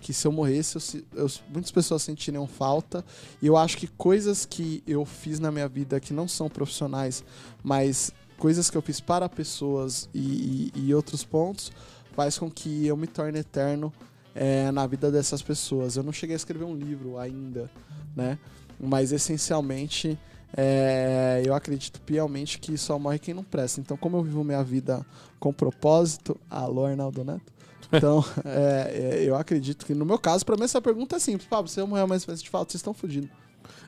que 0.00 0.12
se 0.12 0.26
eu 0.26 0.32
morresse, 0.32 0.76
eu 1.14 1.22
eu- 1.24 1.30
muitas 1.52 1.70
pessoas 1.70 2.02
sentiriam 2.02 2.46
falta. 2.46 3.04
E 3.40 3.46
eu 3.46 3.56
acho 3.56 3.76
que 3.76 3.86
coisas 3.86 4.44
que 4.46 4.82
eu 4.86 5.04
fiz 5.04 5.38
na 5.38 5.52
minha 5.52 5.68
vida 5.68 6.00
que 6.00 6.12
não 6.12 6.26
são 6.26 6.48
profissionais, 6.48 7.22
mas 7.62 8.10
coisas 8.38 8.68
que 8.70 8.76
eu 8.76 8.82
fiz 8.82 8.98
para 9.00 9.28
pessoas 9.28 10.08
e, 10.14 10.72
e- 10.74 10.86
e 10.88 10.94
outros 10.94 11.22
pontos, 11.22 11.70
faz 12.12 12.38
com 12.38 12.50
que 12.50 12.86
eu 12.86 12.96
me 12.96 13.06
torne 13.06 13.38
eterno 13.38 13.92
é, 14.34 14.70
na 14.72 14.86
vida 14.86 15.10
dessas 15.10 15.42
pessoas. 15.42 15.96
Eu 15.96 16.02
não 16.02 16.12
cheguei 16.12 16.34
a 16.34 16.36
escrever 16.38 16.64
um 16.64 16.74
livro 16.74 17.18
ainda, 17.18 17.70
né? 18.16 18.38
Mas 18.82 19.12
essencialmente 19.12 20.18
é, 20.56 21.40
eu 21.46 21.54
acredito 21.54 22.00
piamente 22.00 22.58
que 22.58 22.76
só 22.76 22.98
morre 22.98 23.18
quem 23.18 23.32
não 23.32 23.44
presta. 23.44 23.80
Então, 23.80 23.96
como 23.96 24.16
eu 24.18 24.22
vivo 24.22 24.42
minha 24.44 24.62
vida 24.62 25.06
com 25.38 25.52
propósito, 25.52 26.38
alô 26.50 26.84
Arnaldo 26.84 27.24
Neto. 27.24 27.52
Então, 27.92 28.24
é, 28.44 29.18
é, 29.20 29.24
eu 29.24 29.36
acredito 29.36 29.86
que 29.86 29.94
no 29.94 30.04
meu 30.04 30.18
caso, 30.18 30.44
pra 30.44 30.56
mim 30.56 30.64
essa 30.64 30.80
pergunta 30.82 31.16
é 31.16 31.18
simples. 31.18 31.46
Pablo, 31.48 31.68
se 31.70 31.80
eu 31.80 31.86
morrer 31.86 32.02
amanhã 32.02 32.20
faz 32.20 32.42
de 32.42 32.50
falta, 32.50 32.72
vocês 32.72 32.80
estão 32.80 32.92
fodidos. 32.92 33.30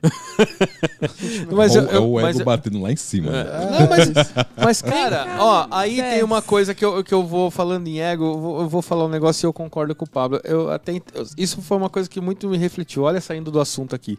Mas 1.51 1.75
Ou 1.77 1.83
eu- 1.83 1.89
é 1.91 1.97
eu- 1.97 2.11
o 2.11 2.19
ego 2.19 2.27
mas 2.27 2.39
eu- 2.39 2.45
batendo 2.45 2.81
lá 2.81 2.93
em 2.93 2.97
cima. 2.97 3.31
né? 3.33 3.41
É. 3.41 3.81
Não, 3.81 3.89
mas, 3.89 4.09
mas 4.57 4.83
cara, 4.83 5.37
ó, 5.41 5.67
aí 5.71 5.97
tem 5.97 6.23
uma 6.23 6.43
coisa 6.43 6.75
que 6.75 6.85
eu, 6.85 7.03
que 7.03 7.13
eu 7.15 7.25
vou 7.27 7.51
falando 7.51 7.87
em 7.87 8.01
ego, 8.01 8.25
eu 8.25 8.39
vou, 8.41 8.61
eu 8.63 8.69
vou 8.69 8.83
falar 8.83 9.07
um 9.07 9.09
negócio 9.09 9.47
e 9.47 9.49
eu 9.49 9.53
concordo 9.53 9.95
com 9.95 10.05
o 10.05 10.09
Pablo. 10.09 10.41
Eu 10.45 10.71
até, 10.71 10.93
isso 11.39 11.61
foi 11.63 11.77
uma 11.77 11.89
coisa 11.89 12.09
que 12.09 12.21
muito 12.21 12.49
me 12.49 12.59
refletiu. 12.59 13.03
Olha, 13.05 13.21
saindo 13.21 13.51
do 13.51 13.61
assunto 13.61 13.95
aqui. 13.95 14.19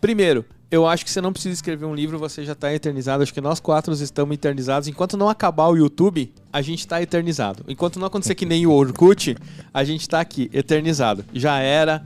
Primeiro, 0.00 0.44
eu 0.70 0.86
acho 0.86 1.04
que 1.04 1.10
você 1.10 1.20
não 1.20 1.32
precisa 1.32 1.54
escrever 1.54 1.86
um 1.86 1.94
livro, 1.94 2.18
você 2.18 2.44
já 2.44 2.52
está 2.52 2.72
eternizado. 2.72 3.22
Acho 3.22 3.32
que 3.32 3.40
nós 3.40 3.60
quatro 3.60 3.92
estamos 3.94 4.34
eternizados. 4.34 4.88
Enquanto 4.88 5.16
não 5.16 5.28
acabar 5.28 5.68
o 5.68 5.76
YouTube, 5.76 6.32
a 6.52 6.60
gente 6.60 6.80
está 6.80 7.00
eternizado. 7.00 7.64
Enquanto 7.68 7.98
não 7.98 8.06
acontecer 8.06 8.34
que 8.34 8.46
nem 8.46 8.66
o 8.66 8.72
Orkut, 8.72 9.36
a 9.72 9.84
gente 9.84 10.02
está 10.02 10.20
aqui, 10.20 10.50
eternizado. 10.52 11.24
Já 11.32 11.58
era 11.58 12.04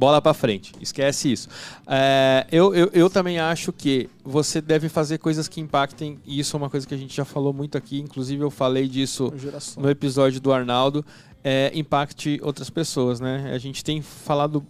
bola 0.00 0.22
pra 0.22 0.32
frente. 0.32 0.72
Esquece 0.80 1.30
isso. 1.30 1.48
É, 1.86 2.46
eu, 2.50 2.74
eu, 2.74 2.90
eu 2.94 3.10
também 3.10 3.38
acho 3.38 3.70
que 3.70 4.08
você 4.24 4.58
deve 4.58 4.88
fazer 4.88 5.18
coisas 5.18 5.46
que 5.46 5.60
impactem, 5.60 6.18
e 6.24 6.40
isso 6.40 6.56
é 6.56 6.58
uma 6.58 6.70
coisa 6.70 6.86
que 6.86 6.94
a 6.94 6.96
gente 6.96 7.14
já 7.14 7.24
falou 7.24 7.52
muito 7.52 7.76
aqui, 7.76 8.00
inclusive 8.00 8.42
eu 8.42 8.50
falei 8.50 8.88
disso 8.88 9.30
no 9.76 9.90
episódio 9.90 10.40
do 10.40 10.54
Arnaldo, 10.54 11.04
é, 11.44 11.70
impacte 11.74 12.40
outras 12.42 12.70
pessoas, 12.70 13.20
né? 13.20 13.50
A 13.54 13.58
gente 13.58 13.84
tem 13.84 14.00
falado, 14.00 14.64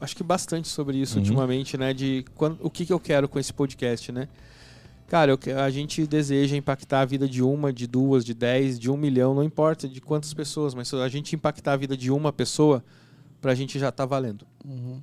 acho 0.00 0.14
que 0.16 0.22
bastante 0.22 0.68
sobre 0.68 0.98
isso 0.98 1.16
Uhum. 1.16 1.22
ultimamente, 1.22 1.76
né? 1.76 1.92
De 1.94 2.24
quando, 2.34 2.58
o 2.62 2.70
que, 2.70 2.84
que 2.86 2.92
eu 2.92 3.00
quero 3.00 3.28
com 3.28 3.38
esse 3.38 3.52
podcast, 3.52 4.10
né? 4.12 4.28
Cara, 5.08 5.30
eu 5.30 5.38
a 5.60 5.70
gente 5.70 6.04
deseja 6.06 6.56
impactar 6.56 7.00
a 7.02 7.04
vida 7.04 7.28
de 7.28 7.40
uma, 7.42 7.72
de 7.72 7.86
duas, 7.86 8.24
de 8.24 8.34
dez, 8.34 8.76
de 8.78 8.90
um 8.90 8.96
milhão, 8.96 9.34
não 9.34 9.44
importa 9.44 9.88
de 9.88 10.00
quantas 10.00 10.34
pessoas, 10.34 10.74
mas 10.74 10.88
se 10.88 10.96
a 10.96 11.08
gente 11.08 11.34
impactar 11.36 11.74
a 11.74 11.76
vida 11.76 11.96
de 11.96 12.10
uma 12.10 12.32
pessoa, 12.32 12.82
pra 13.40 13.54
gente 13.54 13.78
já 13.78 13.92
tá 13.92 14.04
valendo. 14.04 14.44
Uhum. 14.64 15.00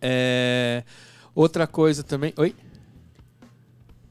É, 0.00 0.82
Outra 1.36 1.66
coisa 1.66 2.02
também. 2.02 2.32
Oi? 2.36 2.54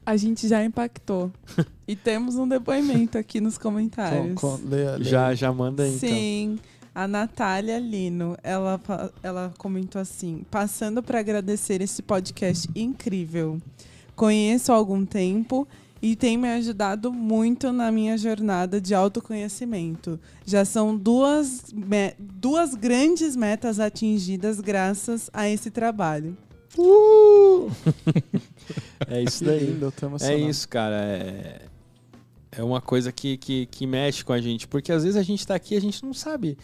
A 0.06 0.16
gente 0.16 0.46
já 0.46 0.62
impactou. 0.62 1.32
e 1.88 1.96
temos 1.96 2.36
um 2.36 2.46
depoimento 2.46 3.16
aqui 3.16 3.40
nos 3.40 3.56
comentários. 3.56 4.34
Com- 4.34 4.58
com- 4.58 4.68
leia- 4.68 4.92
leia. 4.92 5.04
Já, 5.04 5.34
já 5.34 5.52
manda 5.52 5.82
aí, 5.82 5.94
então. 5.94 6.08
A 6.94 7.08
Natália 7.08 7.78
Lino, 7.78 8.36
ela, 8.42 8.80
ela 9.22 9.52
comentou 9.58 10.00
assim: 10.00 10.44
passando 10.50 11.02
para 11.02 11.18
agradecer 11.18 11.80
esse 11.82 12.00
podcast 12.02 12.68
incrível. 12.74 13.60
Conheço 14.14 14.70
há 14.72 14.76
algum 14.76 15.04
tempo 15.04 15.66
e 16.00 16.14
tem 16.14 16.36
me 16.38 16.48
ajudado 16.52 17.12
muito 17.12 17.72
na 17.72 17.90
minha 17.90 18.16
jornada 18.16 18.80
de 18.80 18.94
autoconhecimento. 18.94 20.20
Já 20.46 20.64
são 20.64 20.96
duas, 20.96 21.72
me- 21.72 22.14
duas 22.18 22.74
grandes 22.74 23.34
metas 23.34 23.80
atingidas 23.80 24.60
graças 24.60 25.28
a 25.32 25.48
esse 25.48 25.70
trabalho. 25.70 26.36
Uh! 26.78 27.70
É 29.06 29.22
isso 29.22 29.44
daí. 29.44 29.66
lindo, 29.66 29.92
É 30.22 30.34
isso, 30.36 30.66
cara. 30.68 30.96
É, 30.96 31.60
é 32.58 32.62
uma 32.62 32.80
coisa 32.80 33.10
que, 33.12 33.36
que, 33.36 33.66
que 33.66 33.86
mexe 33.86 34.24
com 34.24 34.32
a 34.32 34.40
gente. 34.40 34.66
Porque 34.68 34.92
às 34.92 35.02
vezes 35.04 35.16
a 35.16 35.22
gente 35.22 35.46
tá 35.46 35.54
aqui 35.54 35.74
e 35.74 35.76
a 35.76 35.80
gente 35.80 36.04
não 36.04 36.12
sabe 36.14 36.56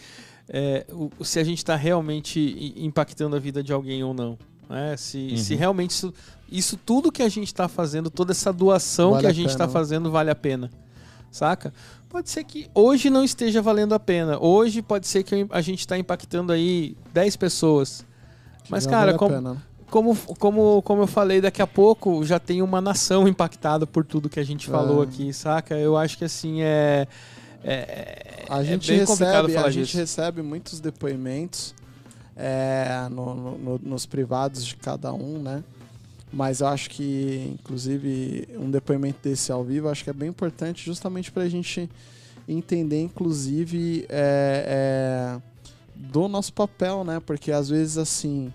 é, 0.49 0.85
o- 0.93 1.11
se 1.25 1.39
a 1.39 1.45
gente 1.45 1.65
tá 1.65 1.77
realmente 1.77 2.75
impactando 2.77 3.37
a 3.37 3.39
vida 3.39 3.62
de 3.62 3.73
alguém 3.73 4.03
ou 4.03 4.12
não. 4.15 4.39
né? 4.69 4.97
Se, 4.97 5.19
Uhum. 5.33 5.37
se 5.37 5.55
realmente 5.55 5.91
isso, 5.91 6.15
isso 6.51 6.77
tudo 6.77 7.11
que 7.11 7.23
a 7.23 7.29
gente 7.29 7.53
tá 7.53 7.67
fazendo, 7.69 8.09
toda 8.11 8.31
essa 8.33 8.53
doação 8.53 9.11
Vale 9.12 9.21
que 9.23 9.27
a 9.27 9.31
a 9.31 9.33
gente 9.33 9.47
pena, 9.49 9.59
tá 9.59 9.67
né? 9.67 9.73
fazendo, 9.73 10.11
vale 10.11 10.31
a 10.31 10.35
pena. 10.35 10.71
Saca? 11.31 11.73
Pode 12.09 12.29
ser 12.31 12.43
que 12.45 12.69
hoje 12.75 13.09
não 13.11 13.23
esteja 13.25 13.62
valendo 13.62 13.95
a 13.95 14.01
pena. 14.01 14.39
Hoje 14.41 14.83
pode 14.83 15.07
ser 15.07 15.23
que 15.23 15.47
a 15.51 15.61
gente 15.61 15.87
tá 15.87 15.97
impactando 15.97 16.53
aí 16.53 16.97
10 17.12 17.37
pessoas. 17.37 18.05
Mas, 18.69 18.85
Já 18.85 18.91
cara, 18.91 19.07
vale 19.07 19.19
como, 19.19 19.41
né? 19.41 19.57
Como, 19.91 20.17
como, 20.39 20.81
como 20.83 21.03
eu 21.03 21.07
falei, 21.07 21.41
daqui 21.41 21.61
a 21.61 21.67
pouco 21.67 22.25
já 22.25 22.39
tem 22.39 22.62
uma 22.62 22.81
nação 22.81 23.27
impactada 23.29 23.87
por 23.87 24.05
tudo 24.05 24.29
que 24.29 24.41
a 24.41 24.45
gente 24.45 24.67
falou 24.69 25.03
É. 25.03 25.07
aqui, 25.07 25.33
saca? 25.33 25.77
Eu 25.77 25.97
acho 25.97 26.17
que 26.17 26.25
assim 26.25 26.62
é. 26.62 27.07
É, 27.62 28.45
A 28.49 28.62
é 28.62 28.65
gente 28.65 29.05
complicado 29.05 29.47
recebe, 29.47 29.67
a 29.67 29.71
gente 29.71 29.97
recebe 29.97 30.43
muitos 30.43 30.81
depoimentos 30.81 31.75
é, 32.37 33.07
no- 33.11 33.35
no- 33.35 33.59
no- 33.59 33.81
nos 33.83 34.07
privados 34.07 34.65
de 34.65 34.75
cada 34.77 35.12
um, 35.12 35.43
né? 35.43 35.62
Mas 36.33 36.61
eu 36.61 36.69
acho 36.69 36.89
que, 36.89 37.51
inclusive, 37.61 38.49
um 38.57 38.71
depoimento 38.71 39.19
desse 39.29 39.53
ao 39.53 39.62
vivo, 39.62 39.89
acho 39.91 40.03
que 40.05 40.09
é 40.11 40.12
bem 40.15 40.29
importante 40.31 40.87
justamente 40.87 41.31
para 41.31 41.43
a 41.43 41.49
gente 41.49 41.91
entender, 42.49 43.03
inclusive, 43.03 44.07
é, 44.09 45.37
é, 45.39 45.41
do 45.95 46.29
nosso 46.29 46.53
papel, 46.53 47.05
né? 47.05 47.21
Porque 47.21 47.53
às 47.53 47.69
vezes, 47.69 47.99
assim, 47.99 48.51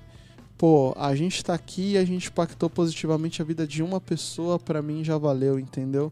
pô, 0.57 0.94
a 0.98 1.15
gente 1.15 1.44
tá 1.44 1.53
aqui 1.53 1.94
e 1.94 1.98
a 1.98 2.06
gente 2.06 2.30
impactou 2.30 2.69
positivamente 2.69 3.41
a 3.41 3.45
vida 3.45 3.68
de 3.68 3.84
uma 3.84 3.99
pessoa, 3.99 4.57
para 4.57 4.82
mim 4.82 5.03
já 5.03 5.18
valeu, 5.18 5.60
entendeu? 5.60 6.11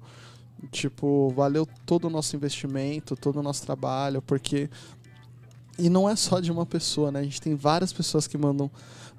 Tipo, 0.71 1.29
valeu 1.35 1.67
todo 1.85 2.05
o 2.05 2.09
nosso 2.09 2.35
investimento, 2.35 3.15
todo 3.15 3.39
o 3.39 3.43
nosso 3.43 3.65
trabalho, 3.65 4.21
porque 4.21 4.69
E 5.77 5.89
não 5.89 6.07
é 6.07 6.15
só 6.15 6.39
de 6.39 6.51
uma 6.51 6.65
pessoa, 6.65 7.11
né? 7.11 7.19
A 7.19 7.23
gente 7.23 7.41
tem 7.41 7.55
várias 7.55 7.91
pessoas 7.91 8.27
que 8.27 8.37
mandam 8.37 8.69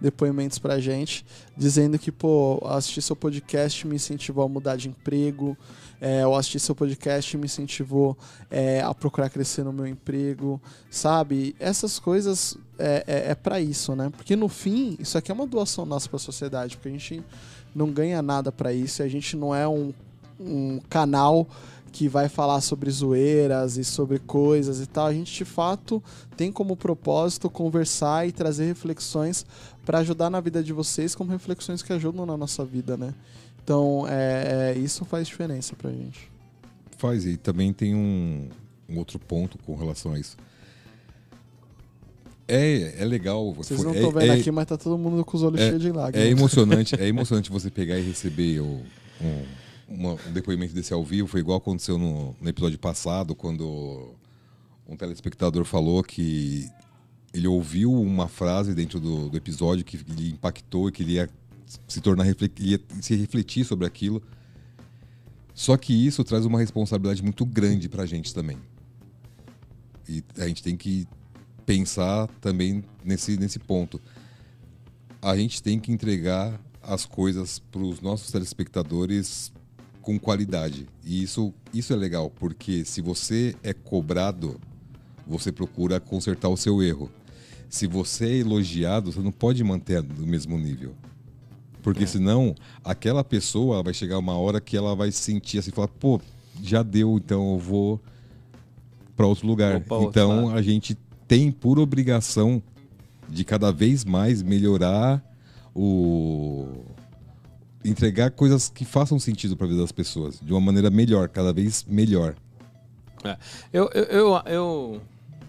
depoimentos 0.01 0.59
pra 0.59 0.79
gente, 0.79 1.25
dizendo 1.57 1.99
que, 1.99 2.13
pô, 2.13 2.61
assistir 2.67 3.03
seu 3.03 3.17
podcast 3.17 3.87
me 3.87 3.97
incentivou 3.97 4.45
a 4.45 4.49
mudar 4.49 4.77
de 4.77 4.89
emprego, 4.89 5.57
é, 6.01 6.27
ou 6.27 6.37
assistir 6.37 6.61
seu 6.61 6.75
podcast 6.75 7.37
me 7.37 7.47
incentivou 7.47 8.17
é, 8.51 8.81
a 8.83 8.93
procurar 8.93 9.31
crescer 9.31 9.65
no 9.65 9.73
meu 9.73 9.87
emprego, 9.87 10.61
sabe? 10.91 11.57
Essas 11.59 11.99
coisas 11.99 12.57
é, 12.79 13.05
é, 13.07 13.31
é 13.31 13.35
para 13.35 13.61
isso, 13.61 13.95
né? 13.95 14.11
Porque 14.11 14.37
no 14.37 14.49
fim, 14.49 14.97
isso 14.99 15.17
aqui 15.17 15.31
é 15.31 15.35
uma 15.35 15.47
doação 15.47 15.87
nossa 15.87 16.09
pra 16.09 16.19
sociedade, 16.19 16.77
porque 16.77 16.89
a 16.89 16.93
gente 16.93 17.25
não 17.75 17.91
ganha 17.91 18.21
nada 18.21 18.53
para 18.53 18.73
isso, 18.73 19.03
a 19.03 19.09
gente 19.09 19.37
não 19.37 19.55
é 19.55 19.67
um, 19.67 19.93
um 20.39 20.81
canal 20.89 21.49
que 21.95 22.09
vai 22.09 22.29
falar 22.29 22.61
sobre 22.61 22.91
zoeiras 22.91 23.77
e 23.77 23.85
sobre 23.85 24.19
coisas 24.19 24.81
e 24.81 24.87
tal. 24.87 25.07
A 25.07 25.13
gente 25.13 25.33
de 25.33 25.45
fato 25.45 26.03
tem 26.37 26.51
como 26.51 26.77
propósito 26.77 27.49
conversar 27.49 28.27
e 28.27 28.33
trazer 28.33 28.65
reflexões 28.65 29.47
para 29.87 29.99
ajudar 29.99 30.29
na 30.29 30.41
vida 30.41 30.61
de 30.61 30.73
vocês, 30.73 31.15
como 31.15 31.31
reflexões 31.31 31.83
que 31.83 31.93
ajudam 31.93 32.27
na 32.27 32.37
nossa 32.37 32.65
vida, 32.65 32.97
né? 32.97 33.15
Então, 33.63 34.05
é, 34.09 34.73
é 34.75 34.79
isso 34.79 35.05
faz 35.05 35.29
diferença 35.29 35.77
pra 35.77 35.89
gente. 35.93 36.29
Faz, 36.99 37.25
e 37.27 37.37
também 37.37 37.73
tem 37.73 37.95
um, 37.95 38.49
um 38.89 38.99
outro 38.99 39.21
ponto 39.21 39.57
com 39.59 39.77
relação 39.77 40.15
a 40.15 40.19
isso. 40.19 40.37
É, 42.49 42.97
é 42.99 43.05
legal. 43.05 43.55
Vocês 43.55 43.81
não 43.85 43.93
é, 43.93 43.95
estão 43.95 44.11
vendo 44.11 44.33
é, 44.33 44.41
aqui, 44.41 44.51
mas 44.51 44.67
tá 44.67 44.77
todo 44.77 44.99
mundo 44.99 45.25
com 45.25 45.37
os 45.37 45.45
olhos 45.45 45.61
é, 45.61 45.69
cheios 45.69 45.81
de 45.81 45.93
lágrimas. 45.93 46.27
É 46.27 46.29
emocionante, 46.29 46.97
é 46.97 47.07
emocionante 47.07 47.53
você 47.53 47.71
pegar 47.71 47.97
e 48.01 48.03
receber 48.03 48.59
o, 48.59 48.83
um, 49.23 49.45
uma, 49.95 50.15
um 50.15 50.33
depoimento 50.33 50.75
desse 50.75 50.93
ao 50.93 51.05
vivo. 51.05 51.29
Foi 51.29 51.41
igual 51.41 51.59
aconteceu 51.59 51.99
no, 51.99 52.37
no 52.41 52.49
episódio 52.49 52.79
passado, 52.79 53.35
quando 53.35 54.15
um 54.87 54.97
telespectador 54.97 55.65
falou 55.65 56.03
que 56.03 56.69
ele 57.33 57.49
ouviu 57.49 57.93
uma 57.93 58.29
frase 58.29 58.75
dentro 58.75 59.01
do, 59.01 59.29
do 59.29 59.37
episódio 59.37 59.85
que 59.85 59.97
lhe 59.97 60.33
impactou 60.33 60.89
e 60.89 60.93
que 60.93 61.03
ele 61.03 61.13
ia 61.13 61.29
se 61.89 62.01
tornar 62.01 62.27
ia 62.27 62.81
se 63.01 63.17
refletir 63.17 63.65
sobre 63.65 63.87
aquilo. 63.87 64.23
Só 65.55 65.77
que 65.77 65.93
isso 65.93 66.23
traz 66.25 66.45
uma 66.45 66.59
responsabilidade 66.59 67.23
muito 67.23 67.47
grande 67.47 67.89
para 67.89 68.03
a 68.03 68.07
gente 68.07 68.35
também. 68.35 68.59
E 70.09 70.23
a 70.37 70.47
gente 70.47 70.63
tem 70.63 70.77
que 70.77 71.07
pensar 71.65 72.29
também 72.41 72.85
nesse, 73.05 73.37
nesse 73.37 73.59
ponto. 73.59 74.01
A 75.23 75.37
gente 75.37 75.63
tem 75.63 75.79
que 75.79 75.91
entregar 75.91 76.61
as 76.83 77.07
coisas 77.07 77.59
para 77.59 77.81
os 77.81 78.01
nossos 78.01 78.31
telespectadores 78.31 79.53
com 80.05 80.19
qualidade. 80.19 80.87
E 81.03 81.23
isso, 81.23 81.53
isso 81.73 81.93
é 81.93 81.97
legal, 81.97 82.31
porque 82.31 82.85
se 82.85 83.01
você 83.01 83.57
é 83.63 83.73
cobrado, 83.73 84.61
você 85.27 85.51
procura 85.51 85.99
consertar 85.99 86.51
o 86.51 86.57
seu 86.57 86.83
erro. 86.83 87.11
Se 87.69 87.87
você 87.87 88.27
é 88.27 88.37
elogiado, 88.37 89.11
você 89.11 89.21
não 89.21 89.33
pode 89.33 89.65
manter 89.65 90.03
no 90.03 90.27
mesmo 90.27 90.59
nível. 90.59 90.95
Porque 91.83 92.05
é. 92.05 92.07
senão, 92.07 92.55
aquela 92.85 93.25
pessoa 93.25 93.83
vai 93.83 93.95
chegar 93.95 94.19
uma 94.19 94.37
hora 94.37 94.61
que 94.61 94.77
ela 94.77 94.95
vai 94.95 95.11
sentir 95.11 95.59
assim, 95.59 95.71
falar, 95.71 95.89
pô, 95.89 96.21
já 96.63 96.83
deu, 96.83 97.17
então 97.17 97.55
eu 97.55 97.59
vou 97.59 98.01
para 99.17 99.27
outro 99.27 99.47
lugar. 99.47 99.77
Opa, 99.77 100.03
então 100.03 100.45
outro 100.45 100.59
a 100.59 100.63
gente 100.63 100.97
tem 101.27 101.51
por 101.51 101.79
obrigação 101.79 102.63
de 103.29 103.43
cada 103.43 103.73
vez 103.73 104.05
mais 104.05 104.43
melhorar 104.43 105.23
o 105.75 106.85
entregar 107.85 108.31
coisas 108.31 108.69
que 108.69 108.85
façam 108.85 109.19
sentido 109.19 109.57
para 109.57 109.67
a 109.67 109.69
vida 109.69 109.81
das 109.81 109.93
pessoas 109.93 110.41
de 110.41 110.53
uma 110.53 110.61
maneira 110.61 110.91
melhor, 110.91 111.29
cada 111.29 111.53
vez 111.53 111.85
melhor. 111.85 112.35
É. 113.23 113.37
Eu, 113.73 113.91
eu, 113.95 114.05
eu, 114.05 114.43
eu, 114.47 115.03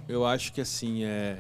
eu 0.07 0.25
acho 0.25 0.53
que 0.53 0.61
assim 0.61 1.03
é 1.03 1.37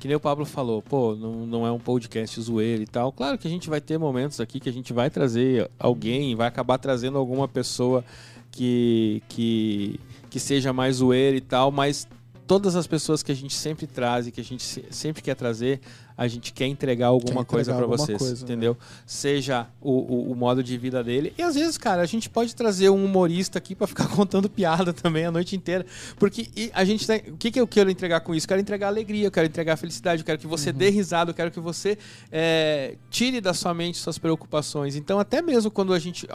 que 0.00 0.08
nem 0.08 0.16
o 0.16 0.20
Pablo 0.20 0.46
falou, 0.46 0.80
pô, 0.80 1.14
não, 1.14 1.46
não 1.46 1.66
é 1.66 1.70
um 1.70 1.78
podcast 1.78 2.40
zoeiro 2.40 2.82
e 2.82 2.86
tal. 2.86 3.12
Claro 3.12 3.36
que 3.36 3.46
a 3.46 3.50
gente 3.50 3.68
vai 3.68 3.82
ter 3.82 3.98
momentos 3.98 4.40
aqui 4.40 4.58
que 4.58 4.68
a 4.68 4.72
gente 4.72 4.94
vai 4.94 5.10
trazer 5.10 5.70
alguém, 5.78 6.34
vai 6.34 6.48
acabar 6.48 6.78
trazendo 6.78 7.18
alguma 7.18 7.46
pessoa 7.46 8.02
que, 8.50 9.22
que, 9.28 10.00
que 10.30 10.40
seja 10.40 10.72
mais 10.72 10.96
zoeira 10.96 11.36
e 11.36 11.40
tal, 11.42 11.70
mas 11.70 12.08
todas 12.46 12.76
as 12.76 12.86
pessoas 12.86 13.22
que 13.22 13.30
a 13.30 13.34
gente 13.34 13.54
sempre 13.54 13.86
traz 13.86 14.26
e 14.26 14.32
que 14.32 14.40
a 14.40 14.44
gente 14.44 14.64
sempre 14.90 15.20
quer 15.20 15.34
trazer, 15.34 15.80
a 16.20 16.28
gente 16.28 16.52
quer 16.52 16.66
entregar 16.66 17.06
alguma 17.06 17.46
quer 17.46 17.50
coisa 17.50 17.74
para 17.74 17.86
vocês, 17.86 18.18
coisa, 18.18 18.34
né? 18.34 18.42
entendeu? 18.42 18.76
Né? 18.78 18.86
Seja 19.06 19.66
o, 19.80 19.90
o, 19.90 20.32
o, 20.32 20.36
modo 20.36 20.62
de 20.62 20.76
vida 20.76 21.02
dele. 21.02 21.32
E 21.38 21.40
às 21.40 21.54
vezes, 21.54 21.78
cara, 21.78 22.02
a 22.02 22.04
gente 22.04 22.28
pode 22.28 22.54
trazer 22.54 22.90
um 22.90 23.02
humorista 23.06 23.56
aqui 23.56 23.74
para 23.74 23.86
ficar 23.86 24.06
contando 24.14 24.46
piada 24.50 24.92
também 24.92 25.24
a 25.24 25.30
noite 25.30 25.56
inteira. 25.56 25.86
Porque 26.18 26.70
a 26.74 26.84
gente 26.84 27.06
tem. 27.06 27.22
O 27.28 27.38
que, 27.38 27.50
que 27.50 27.58
eu 27.58 27.66
quero 27.66 27.90
entregar 27.90 28.20
com 28.20 28.34
isso? 28.34 28.44
Eu 28.44 28.48
quero 28.48 28.60
entregar 28.60 28.88
alegria, 28.88 29.28
eu 29.28 29.30
quero 29.30 29.46
entregar 29.46 29.78
felicidade, 29.78 30.20
eu 30.20 30.26
quero 30.26 30.38
que 30.38 30.46
você 30.46 30.68
uhum. 30.68 30.76
dê 30.76 30.90
risada, 30.90 31.30
eu 31.30 31.34
quero 31.34 31.50
que 31.50 31.58
você 31.58 31.96
é, 32.30 32.96
tire 33.08 33.40
da 33.40 33.54
sua 33.54 33.72
mente 33.72 33.96
suas 33.96 34.18
preocupações. 34.18 34.96
Então, 34.96 35.18
até 35.18 35.40
mesmo 35.40 35.70
quando 35.70 35.94
a 35.94 35.98
gente 35.98 36.28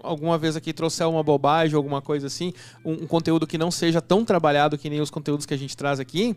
alguma 0.00 0.38
vez 0.38 0.54
aqui 0.54 0.72
trouxer 0.72 1.08
uma 1.08 1.22
bobagem, 1.24 1.74
alguma 1.74 2.00
coisa 2.00 2.28
assim, 2.28 2.54
um, 2.84 2.92
um 2.92 3.06
conteúdo 3.08 3.44
que 3.44 3.58
não 3.58 3.72
seja 3.72 4.00
tão 4.00 4.24
trabalhado 4.24 4.78
que 4.78 4.88
nem 4.88 5.00
os 5.00 5.10
conteúdos 5.10 5.46
que 5.46 5.52
a 5.52 5.58
gente 5.58 5.76
traz 5.76 5.98
aqui, 5.98 6.36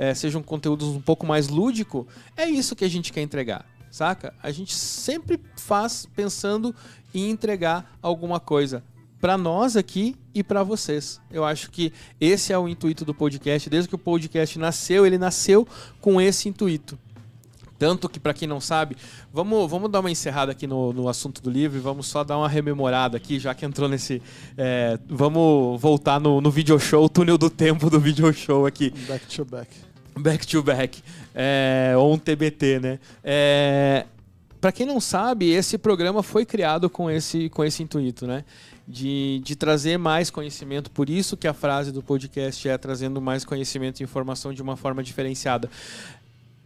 é, 0.00 0.14
sejam 0.14 0.42
conteúdos 0.42 0.88
um 0.88 1.00
pouco 1.00 1.26
mais 1.26 1.48
lúdico, 1.48 2.08
é 2.40 2.48
isso 2.48 2.74
que 2.74 2.84
a 2.84 2.88
gente 2.88 3.12
quer 3.12 3.20
entregar, 3.20 3.66
saca? 3.90 4.34
A 4.42 4.50
gente 4.50 4.74
sempre 4.74 5.40
faz 5.56 6.06
pensando 6.14 6.74
em 7.14 7.30
entregar 7.30 7.98
alguma 8.00 8.40
coisa 8.40 8.82
para 9.20 9.36
nós 9.36 9.76
aqui 9.76 10.16
e 10.34 10.42
para 10.42 10.62
vocês. 10.62 11.20
Eu 11.30 11.44
acho 11.44 11.70
que 11.70 11.92
esse 12.20 12.52
é 12.52 12.58
o 12.58 12.68
intuito 12.68 13.04
do 13.04 13.14
podcast. 13.14 13.68
Desde 13.68 13.88
que 13.88 13.94
o 13.94 13.98
podcast 13.98 14.58
nasceu, 14.58 15.06
ele 15.06 15.18
nasceu 15.18 15.68
com 16.00 16.20
esse 16.20 16.48
intuito. 16.48 16.98
Tanto 17.78 18.10
que, 18.10 18.20
para 18.20 18.34
quem 18.34 18.46
não 18.46 18.60
sabe, 18.60 18.94
vamos, 19.32 19.70
vamos 19.70 19.90
dar 19.90 20.00
uma 20.00 20.10
encerrada 20.10 20.52
aqui 20.52 20.66
no, 20.66 20.92
no 20.92 21.08
assunto 21.08 21.40
do 21.42 21.50
livro 21.50 21.78
e 21.78 21.80
vamos 21.80 22.06
só 22.06 22.22
dar 22.22 22.36
uma 22.36 22.48
rememorada 22.48 23.16
aqui, 23.16 23.38
já 23.38 23.54
que 23.54 23.64
entrou 23.64 23.88
nesse. 23.88 24.20
É, 24.56 24.98
vamos 25.08 25.80
voltar 25.80 26.20
no, 26.20 26.42
no 26.42 26.50
video 26.50 26.78
show, 26.78 27.04
o 27.04 27.08
túnel 27.08 27.38
do 27.38 27.48
tempo 27.48 27.88
do 27.88 27.98
video 28.00 28.30
show 28.34 28.66
aqui. 28.66 28.90
Back 29.08 29.26
to 29.34 29.46
back. 29.46 29.89
Back 30.20 30.46
to 30.46 30.62
Back, 30.62 31.02
é, 31.34 31.94
ou 31.96 32.14
um 32.14 32.18
TBT, 32.18 32.80
né? 32.80 32.98
É, 33.24 34.06
para 34.60 34.70
quem 34.72 34.86
não 34.86 35.00
sabe, 35.00 35.50
esse 35.50 35.78
programa 35.78 36.22
foi 36.22 36.44
criado 36.44 36.90
com 36.90 37.10
esse, 37.10 37.48
com 37.48 37.64
esse 37.64 37.82
intuito, 37.82 38.26
né? 38.26 38.44
De, 38.86 39.40
de 39.44 39.54
trazer 39.54 39.96
mais 39.98 40.30
conhecimento, 40.30 40.90
por 40.90 41.08
isso 41.08 41.36
que 41.36 41.46
a 41.46 41.54
frase 41.54 41.92
do 41.92 42.02
podcast 42.02 42.68
é 42.68 42.76
trazendo 42.76 43.20
mais 43.20 43.44
conhecimento 43.44 44.00
e 44.00 44.04
informação 44.04 44.52
de 44.52 44.60
uma 44.60 44.76
forma 44.76 45.02
diferenciada. 45.02 45.70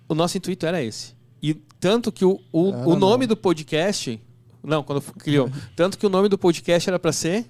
O 0.09 0.15
nosso 0.15 0.37
intuito 0.37 0.67
era 0.67 0.83
esse. 0.83 1.15
E 1.43 1.55
tanto 1.79 2.11
que 2.11 2.25
o, 2.25 2.41
o, 2.51 2.71
o 2.71 2.97
nome 2.97 3.27
do 3.27 3.37
podcast. 3.37 4.19
Não, 4.63 4.83
quando 4.83 5.03
criou. 5.03 5.51
tanto 5.77 5.99
que 5.99 6.07
o 6.07 6.09
nome 6.09 6.29
do 6.29 6.39
podcast 6.39 6.89
era 6.89 6.99
para 6.99 7.13
ser. 7.13 7.47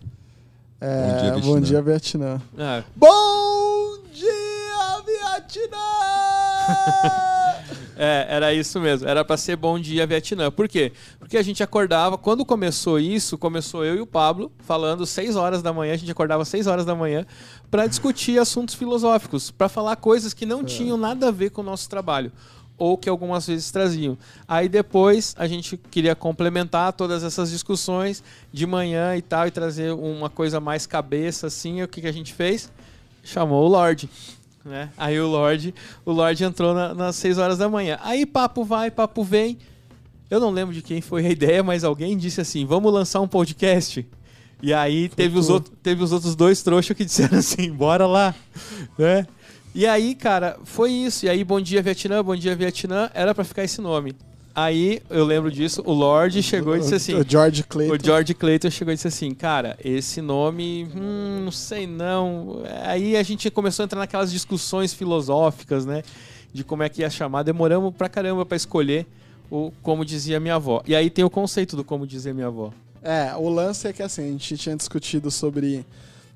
É, 0.80 1.06
Bom 1.06 1.20
dia, 1.20 1.30
Vietnã. 1.30 1.52
Bom 1.52 1.60
dia, 1.60 1.82
Vietnã. 1.82 2.42
É. 2.58 2.84
Bom 2.96 3.98
Vietnã! 5.54 5.78
é, 7.96 8.26
era 8.28 8.52
isso 8.52 8.80
mesmo. 8.80 9.08
Era 9.08 9.24
para 9.24 9.36
ser 9.36 9.56
Bom 9.56 9.78
Dia 9.78 10.06
Vietnã. 10.06 10.50
Por 10.50 10.68
quê? 10.68 10.92
Porque 11.18 11.36
a 11.36 11.42
gente 11.42 11.62
acordava, 11.62 12.18
quando 12.18 12.44
começou 12.44 12.98
isso, 12.98 13.38
começou 13.38 13.84
eu 13.84 13.96
e 13.96 14.00
o 14.00 14.06
Pablo 14.06 14.50
falando 14.58 15.06
6 15.06 15.36
horas 15.36 15.62
da 15.62 15.72
manhã, 15.72 15.94
a 15.94 15.96
gente 15.96 16.10
acordava 16.10 16.44
6 16.44 16.66
horas 16.66 16.84
da 16.84 16.94
manhã 16.94 17.24
para 17.70 17.86
discutir 17.86 18.38
assuntos 18.38 18.74
filosóficos, 18.74 19.50
para 19.50 19.68
falar 19.68 19.96
coisas 19.96 20.34
que 20.34 20.44
não 20.44 20.60
é. 20.60 20.64
tinham 20.64 20.96
nada 20.96 21.28
a 21.28 21.30
ver 21.30 21.50
com 21.50 21.60
o 21.60 21.64
nosso 21.64 21.88
trabalho 21.88 22.32
ou 22.76 22.98
que 22.98 23.08
algumas 23.08 23.46
vezes 23.46 23.70
traziam. 23.70 24.18
Aí 24.48 24.68
depois 24.68 25.32
a 25.38 25.46
gente 25.46 25.76
queria 25.76 26.16
complementar 26.16 26.92
todas 26.92 27.22
essas 27.22 27.52
discussões 27.52 28.20
de 28.52 28.66
manhã 28.66 29.14
e 29.16 29.22
tal 29.22 29.46
e 29.46 29.50
trazer 29.52 29.92
uma 29.92 30.28
coisa 30.28 30.58
mais 30.58 30.84
cabeça 30.84 31.46
assim. 31.46 31.78
E 31.78 31.84
o 31.84 31.88
que, 31.88 32.00
que 32.00 32.08
a 32.08 32.12
gente 32.12 32.34
fez? 32.34 32.72
Chamou 33.22 33.64
o 33.64 33.68
Lorde 33.68 34.10
né? 34.64 34.90
Aí 34.96 35.20
o 35.20 35.26
Lorde, 35.26 35.74
o 36.04 36.12
Lorde 36.12 36.44
entrou 36.44 36.74
na, 36.74 36.94
nas 36.94 37.16
6 37.16 37.38
horas 37.38 37.58
da 37.58 37.68
manhã. 37.68 37.98
Aí 38.02 38.24
papo 38.24 38.64
vai, 38.64 38.90
papo 38.90 39.22
vem. 39.22 39.58
Eu 40.30 40.40
não 40.40 40.50
lembro 40.50 40.74
de 40.74 40.82
quem 40.82 41.00
foi 41.00 41.26
a 41.26 41.30
ideia, 41.30 41.62
mas 41.62 41.84
alguém 41.84 42.16
disse 42.16 42.40
assim: 42.40 42.64
"Vamos 42.64 42.92
lançar 42.92 43.20
um 43.20 43.28
podcast". 43.28 44.06
E 44.62 44.72
aí 44.72 45.08
teve 45.10 45.38
os, 45.38 45.50
outro, 45.50 45.72
teve 45.82 46.02
os 46.02 46.12
outros 46.12 46.34
dois 46.34 46.62
trouxas 46.62 46.96
que 46.96 47.04
disseram 47.04 47.38
assim: 47.38 47.70
"Bora 47.70 48.06
lá", 48.06 48.34
né? 48.98 49.26
E 49.74 49.86
aí, 49.86 50.14
cara, 50.14 50.56
foi 50.64 50.92
isso. 50.92 51.26
E 51.26 51.28
aí, 51.28 51.42
Bom 51.42 51.60
Dia 51.60 51.82
Vietnã, 51.82 52.22
Bom 52.22 52.36
Dia 52.36 52.54
Vietnã, 52.54 53.10
era 53.12 53.34
para 53.34 53.42
ficar 53.42 53.64
esse 53.64 53.80
nome. 53.80 54.14
Aí 54.54 55.02
eu 55.10 55.24
lembro 55.24 55.50
disso, 55.50 55.82
o 55.84 55.92
Lorde 55.92 56.40
chegou 56.40 56.76
e 56.76 56.80
disse 56.80 56.94
assim. 56.94 57.14
O 57.14 57.28
George 57.28 57.64
Clayton. 57.64 57.94
O 57.94 57.98
George 58.00 58.34
Clayton 58.34 58.70
chegou 58.70 58.92
e 58.92 58.94
disse 58.94 59.08
assim, 59.08 59.34
cara, 59.34 59.76
esse 59.84 60.22
nome, 60.22 60.88
hum, 60.94 61.42
não 61.44 61.50
sei 61.50 61.88
não. 61.88 62.62
Aí 62.84 63.16
a 63.16 63.22
gente 63.24 63.50
começou 63.50 63.82
a 63.82 63.84
entrar 63.84 63.98
naquelas 63.98 64.30
discussões 64.30 64.94
filosóficas, 64.94 65.84
né? 65.84 66.02
De 66.52 66.62
como 66.62 66.84
é 66.84 66.88
que 66.88 67.02
ia 67.02 67.10
chamar. 67.10 67.42
Demoramos 67.42 67.92
pra 67.92 68.08
caramba 68.08 68.46
pra 68.46 68.56
escolher 68.56 69.06
o 69.50 69.72
como 69.82 70.04
dizia 70.04 70.38
minha 70.38 70.54
avó. 70.54 70.82
E 70.86 70.94
aí 70.94 71.10
tem 71.10 71.24
o 71.24 71.30
conceito 71.30 71.76
do 71.76 71.82
como 71.82 72.06
dizia 72.06 72.32
minha 72.32 72.46
avó. 72.46 72.72
É, 73.02 73.34
o 73.36 73.48
lance 73.48 73.88
é 73.88 73.92
que 73.92 74.02
assim, 74.02 74.22
a 74.22 74.30
gente 74.30 74.56
tinha 74.56 74.76
discutido 74.76 75.32
sobre 75.32 75.84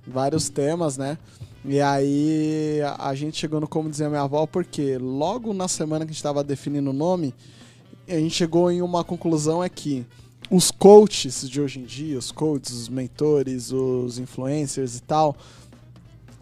vários 0.05 0.49
temas, 0.49 0.97
né? 0.97 1.17
E 1.65 1.81
aí 1.81 2.81
a 2.99 3.15
gente 3.15 3.37
chegou 3.37 3.61
no 3.61 3.69
como 3.69 3.89
dizia 3.89 4.09
minha 4.09 4.23
avó, 4.23 4.45
porque 4.45 4.99
logo 4.99 5.55
na 5.55 5.69
semana 5.69 6.05
que 6.05 6.11
a 6.11 6.13
gente 6.13 6.17
estava 6.17 6.43
definindo 6.43 6.91
o 6.91 6.93
nome, 6.93 7.35
a 8.09 8.19
gente 8.19 8.35
chegou 8.35 8.71
em 8.71 8.83
uma 8.83 9.05
conclusão 9.05 9.63
é 9.63 9.69
que 9.69 10.05
os 10.51 10.71
coaches 10.71 11.49
de 11.49 11.61
hoje 11.61 11.81
em 11.81 11.85
dia, 11.85 12.19
os 12.19 12.33
coaches, 12.33 12.73
os 12.73 12.89
mentores, 12.89 13.71
os 13.71 14.19
influencers 14.19 14.97
e 14.97 15.03
tal, 15.03 15.37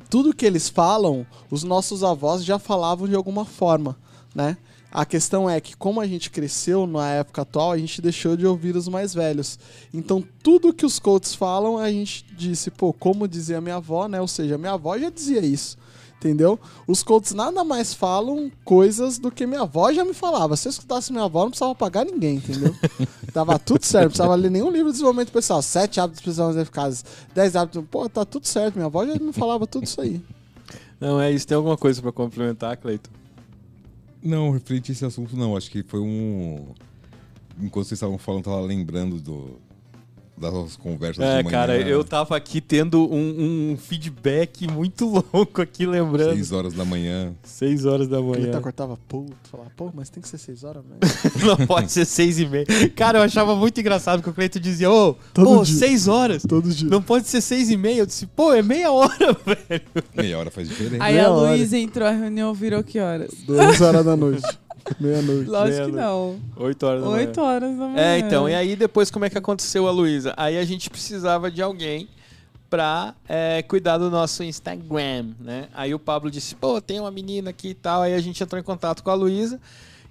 tudo 0.08 0.34
que 0.34 0.46
eles 0.46 0.68
falam, 0.68 1.26
os 1.50 1.64
nossos 1.64 2.04
avós 2.04 2.44
já 2.44 2.58
falavam 2.58 3.08
de 3.08 3.14
alguma 3.14 3.44
forma, 3.44 3.96
né? 4.34 4.56
A 4.90 5.04
questão 5.04 5.50
é 5.50 5.60
que, 5.60 5.76
como 5.76 6.00
a 6.00 6.06
gente 6.06 6.30
cresceu 6.30 6.86
na 6.86 7.10
época 7.10 7.42
atual, 7.42 7.72
a 7.72 7.76
gente 7.76 8.00
deixou 8.00 8.36
de 8.36 8.46
ouvir 8.46 8.76
os 8.76 8.88
mais 8.88 9.12
velhos. 9.12 9.58
Então, 9.92 10.24
tudo 10.42 10.72
que 10.72 10.86
os 10.86 10.98
coaches 10.98 11.34
falam, 11.34 11.76
a 11.76 11.90
gente 11.90 12.24
disse, 12.34 12.70
pô, 12.70 12.92
como 12.92 13.28
dizia 13.28 13.60
minha 13.60 13.76
avó, 13.76 14.08
né? 14.08 14.20
Ou 14.20 14.28
seja, 14.28 14.56
minha 14.56 14.72
avó 14.72 14.96
já 14.96 15.10
dizia 15.10 15.44
isso. 15.44 15.76
Entendeu? 16.26 16.58
Os 16.86 17.02
coaches 17.02 17.32
nada 17.32 17.62
mais 17.62 17.94
falam 17.94 18.50
coisas 18.64 19.18
do 19.18 19.30
que 19.30 19.46
minha 19.46 19.62
avó 19.62 19.92
já 19.92 20.04
me 20.04 20.12
falava. 20.12 20.56
Se 20.56 20.68
eu 20.68 20.70
escutasse 20.70 21.12
minha 21.12 21.24
avó, 21.24 21.42
não 21.42 21.50
precisava 21.50 21.74
pagar 21.74 22.04
ninguém, 22.04 22.36
entendeu? 22.36 22.74
Tava 23.32 23.58
tudo 23.58 23.84
certo, 23.84 24.04
não 24.04 24.10
precisava 24.10 24.34
ler 24.34 24.50
nenhum 24.50 24.70
livro 24.70 24.86
de 24.86 24.92
desenvolvimento 24.92 25.30
pessoal. 25.30 25.62
Sete 25.62 26.00
hábitos 26.00 26.22
pessoais 26.22 26.56
eficazes, 26.56 27.04
dez 27.34 27.54
hábitos. 27.54 27.84
Pô, 27.90 28.08
tá 28.08 28.24
tudo 28.24 28.46
certo. 28.46 28.74
Minha 28.74 28.86
avó 28.86 29.06
já 29.06 29.14
me 29.14 29.32
falava 29.32 29.66
tudo 29.66 29.84
isso 29.84 30.00
aí. 30.00 30.20
Não, 31.00 31.20
é 31.20 31.30
isso. 31.30 31.46
Tem 31.46 31.56
alguma 31.56 31.76
coisa 31.76 32.00
para 32.00 32.12
complementar, 32.12 32.76
Cleiton? 32.76 33.10
Não, 34.22 34.50
referente 34.50 34.90
a 34.90 34.92
esse 34.92 35.04
assunto, 35.04 35.36
não. 35.36 35.56
Acho 35.56 35.70
que 35.70 35.82
foi 35.82 36.00
um. 36.00 36.66
Enquanto 37.60 37.86
vocês 37.86 37.92
estavam 37.92 38.18
falando, 38.18 38.46
eu 38.46 38.52
tava 38.52 38.60
lembrando 38.60 39.20
do, 39.20 39.58
das 40.38 40.76
conversas 40.76 41.24
É, 41.24 41.38
de 41.38 41.44
manhã. 41.44 41.50
cara, 41.50 41.78
eu 41.80 42.04
tava 42.04 42.36
aqui 42.36 42.60
tendo 42.60 43.10
um, 43.12 43.72
um 43.72 43.76
feedback 43.78 44.66
muito 44.70 45.06
louco 45.32 45.62
aqui, 45.62 45.86
lembrando. 45.86 46.34
Seis 46.34 46.52
horas 46.52 46.74
da 46.74 46.84
manhã. 46.84 47.32
Seis 47.42 47.84
horas 47.86 48.06
da 48.08 48.18
Ele 48.18 48.26
manhã. 48.28 48.50
tá 48.52 48.60
cortava 48.60 48.98
puto, 49.08 49.34
falava, 49.50 49.70
pô, 49.76 49.90
mas 49.94 50.10
tem 50.10 50.22
que 50.22 50.28
ser 50.28 50.38
seis 50.38 50.62
horas, 50.64 50.82
velho. 50.84 51.00
Não 51.58 51.66
pode 51.66 51.90
ser 51.90 52.04
seis 52.04 52.38
e 52.38 52.46
meia. 52.46 52.66
Cara, 52.94 53.18
eu 53.18 53.22
achava 53.22 53.56
muito 53.56 53.80
engraçado 53.80 54.22
que 54.22 54.28
o 54.28 54.32
Cleiton 54.34 54.58
dizia, 54.60 54.90
ô, 54.90 55.14
Todo 55.32 55.46
pô, 55.46 55.62
dia. 55.64 55.74
seis 55.76 56.06
horas. 56.08 56.42
Todo 56.46 56.68
dia. 56.68 56.88
Não 56.88 57.00
pode 57.00 57.26
ser 57.28 57.40
seis 57.40 57.70
e 57.70 57.76
meia. 57.76 58.00
Eu 58.00 58.06
disse, 58.06 58.26
pô, 58.26 58.52
é 58.52 58.62
meia 58.62 58.90
hora, 58.92 59.32
velho. 59.46 59.82
Meia 60.14 60.38
hora 60.38 60.50
faz 60.50 60.68
diferença. 60.68 61.02
Aí 61.02 61.14
Meia 61.14 61.28
a. 61.28 61.34
Luísa 61.34 61.78
entrou, 61.78 62.06
a 62.06 62.10
reunião 62.12 62.52
virou 62.52 62.82
que 62.84 62.98
horas? 62.98 63.30
Duas 63.46 63.80
horas 63.80 64.04
da 64.04 64.16
noite. 64.16 64.42
Meia-noite. 65.00 65.50
Lógico 65.50 65.86
que 65.86 65.92
Meia 65.92 66.06
não. 66.06 66.40
Oito 66.56 66.86
horas 66.86 67.02
da 67.02 67.08
manhã. 67.08 67.18
Oito 67.18 67.40
horas 67.40 67.70
da 67.70 67.86
manhã. 67.86 68.00
É, 68.00 68.18
então, 68.18 68.48
e 68.48 68.54
aí 68.54 68.76
depois 68.76 69.10
como 69.10 69.24
é 69.24 69.30
que 69.30 69.38
aconteceu 69.38 69.86
a 69.86 69.90
Luísa? 69.90 70.34
Aí 70.36 70.56
a 70.58 70.64
gente 70.64 70.88
precisava 70.88 71.50
de 71.50 71.62
alguém 71.62 72.08
pra 72.68 73.14
é, 73.28 73.62
cuidar 73.62 73.98
do 73.98 74.10
nosso 74.10 74.42
Instagram, 74.42 75.34
né? 75.40 75.68
Aí 75.74 75.94
o 75.94 75.98
Pablo 75.98 76.30
disse, 76.30 76.54
pô, 76.54 76.80
tem 76.80 77.00
uma 77.00 77.10
menina 77.10 77.50
aqui 77.50 77.68
e 77.68 77.74
tal. 77.74 78.02
Aí 78.02 78.14
a 78.14 78.20
gente 78.20 78.42
entrou 78.42 78.60
em 78.60 78.64
contato 78.64 79.02
com 79.02 79.10
a 79.10 79.14
Luísa. 79.14 79.60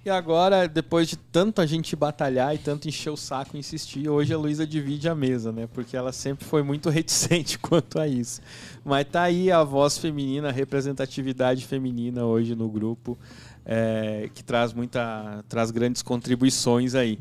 E 0.04 0.10
agora, 0.10 0.68
depois 0.68 1.08
de 1.08 1.16
tanto 1.16 1.60
a 1.60 1.66
gente 1.66 1.96
batalhar 1.96 2.54
e 2.54 2.58
tanto 2.58 2.86
encher 2.86 3.10
o 3.10 3.16
saco 3.16 3.56
e 3.56 3.58
insistir, 3.58 4.08
hoje 4.08 4.32
a 4.32 4.38
Luísa 4.38 4.64
divide 4.64 5.08
a 5.08 5.16
mesa, 5.16 5.50
né? 5.50 5.68
Porque 5.74 5.96
ela 5.96 6.12
sempre 6.12 6.44
foi 6.44 6.62
muito 6.62 6.88
reticente 6.90 7.58
quanto 7.58 7.98
a 7.98 8.06
isso. 8.06 8.40
Mas 8.84 9.04
tá 9.10 9.22
aí 9.22 9.50
a 9.50 9.64
voz 9.64 9.98
feminina, 9.98 10.48
a 10.48 10.52
representatividade 10.52 11.66
feminina 11.66 12.24
hoje 12.24 12.54
no 12.54 12.68
grupo, 12.68 13.18
é, 13.66 14.30
que 14.32 14.42
traz 14.44 14.72
muita. 14.72 15.44
traz 15.48 15.70
grandes 15.70 16.00
contribuições 16.02 16.94
aí. 16.94 17.18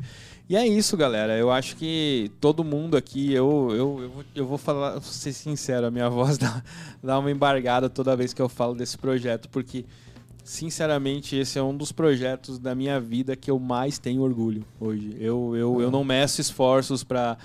E 0.47 0.55
é 0.55 0.65
isso, 0.67 0.95
galera. 0.95 1.35
Eu 1.35 1.49
acho 1.51 1.75
que 1.75 2.31
todo 2.39 2.63
mundo 2.63 2.95
aqui, 2.95 3.33
eu, 3.33 3.69
eu, 3.71 4.23
eu, 4.35 4.45
vou- 4.45 4.59
falar, 4.59 4.91
vou 4.91 5.01
ser 5.01 5.33
sincero, 5.33 5.87
a 5.87 5.91
minha 5.91 6.07
voz 6.11 6.37
dá, 6.37 6.61
dá 7.03 7.17
uma 7.17 7.31
embargada 7.31 7.89
toda 7.89 8.15
vez 8.15 8.31
que 8.31 8.41
eu 8.41 8.47
falo 8.47 8.75
desse 8.75 8.95
projeto, 8.95 9.49
porque, 9.49 9.85
sinceramente, 10.43 11.35
esse 11.35 11.57
é 11.57 11.63
um 11.63 11.75
dos 11.75 11.91
projetos 11.91 12.59
da 12.59 12.75
minha 12.75 12.99
vida 12.99 13.35
que 13.35 13.49
eu 13.49 13.57
mais 13.57 13.97
tenho 13.97 14.21
orgulho 14.21 14.63
hoje. 14.79 15.17
Eu, 15.19 15.55
eu, 15.55 15.81
eu 15.81 15.89
não 15.89 16.03
meço 16.03 16.39
esforços 16.39 17.03
para 17.03 17.37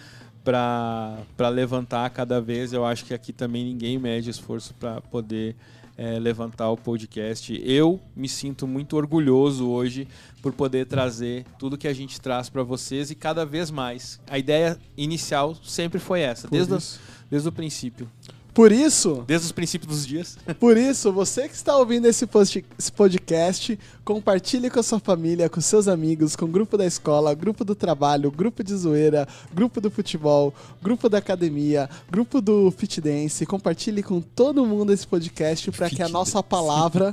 para 0.42 1.48
levantar 1.50 2.08
cada 2.10 2.40
vez. 2.40 2.72
Eu 2.72 2.84
acho 2.84 3.04
que 3.04 3.12
aqui 3.14 3.32
também 3.32 3.64
ninguém 3.64 3.98
mede 3.98 4.30
esforço 4.30 4.74
para 4.74 5.00
poder 5.00 5.54
é, 6.00 6.18
levantar 6.18 6.70
o 6.70 6.78
podcast. 6.78 7.60
Eu 7.62 8.00
me 8.16 8.26
sinto 8.26 8.66
muito 8.66 8.96
orgulhoso 8.96 9.68
hoje 9.68 10.08
por 10.40 10.50
poder 10.50 10.86
trazer 10.86 11.44
tudo 11.58 11.76
que 11.76 11.86
a 11.86 11.92
gente 11.92 12.18
traz 12.18 12.48
para 12.48 12.62
vocês 12.62 13.10
e 13.10 13.14
cada 13.14 13.44
vez 13.44 13.70
mais. 13.70 14.18
A 14.26 14.38
ideia 14.38 14.78
inicial 14.96 15.54
sempre 15.62 16.00
foi 16.00 16.20
essa, 16.20 16.48
Por 16.48 16.56
desde 16.56 16.74
isso. 16.74 16.98
desde 17.30 17.46
o 17.50 17.52
princípio. 17.52 18.08
Por 18.52 18.72
isso, 18.72 19.24
Desde 19.26 19.46
os 19.46 19.52
princípios 19.52 19.90
dos 19.96 20.06
dias. 20.06 20.36
por 20.58 20.76
isso, 20.76 21.12
você 21.12 21.48
que 21.48 21.54
está 21.54 21.76
ouvindo 21.76 22.06
esse 22.06 22.26
post- 22.26 22.64
esse 22.78 22.90
podcast, 22.92 23.78
compartilhe 24.04 24.68
com 24.70 24.80
a 24.80 24.82
sua 24.82 24.98
família, 24.98 25.48
com 25.48 25.60
seus 25.60 25.86
amigos, 25.88 26.34
com 26.34 26.44
o 26.46 26.48
grupo 26.48 26.76
da 26.76 26.84
escola, 26.84 27.32
grupo 27.34 27.64
do 27.64 27.74
trabalho, 27.74 28.30
grupo 28.30 28.62
de 28.64 28.74
zoeira, 28.74 29.26
grupo 29.54 29.80
do 29.80 29.90
futebol, 29.90 30.52
grupo 30.82 31.08
da 31.08 31.18
academia, 31.18 31.88
grupo 32.10 32.40
do 32.40 32.70
fit 32.70 33.00
dance. 33.00 33.46
Compartilhe 33.46 34.02
com 34.02 34.20
todo 34.20 34.66
mundo 34.66 34.92
esse 34.92 35.06
podcast 35.06 35.70
para 35.70 35.88
que 35.88 36.02
a 36.02 36.08
nossa 36.08 36.42
palavra 36.42 37.12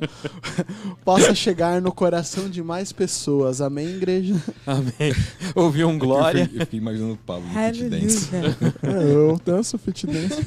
possa 1.06 1.34
chegar 1.36 1.82
no 1.82 1.92
coração 1.92 2.50
de 2.50 2.64
mais 2.64 2.92
pessoas. 2.92 3.62
Amém, 3.62 3.88
igreja? 3.88 4.36
Amém. 4.66 5.14
Ouvi 5.56 5.84
um 5.84 5.98
glória. 5.98 6.40
Eu 6.42 6.46
fiquei, 6.46 6.62
eu 6.62 6.66
fiquei 6.66 6.80
imaginando 6.80 7.14
o 7.14 7.18
Pablo 7.18 7.44
no 7.48 7.54
Fit 7.54 7.90
Dance. 7.90 8.30
É, 8.36 9.14
eu 9.14 9.40
danço 9.46 9.78
fit 9.78 10.06
dance. 10.08 10.42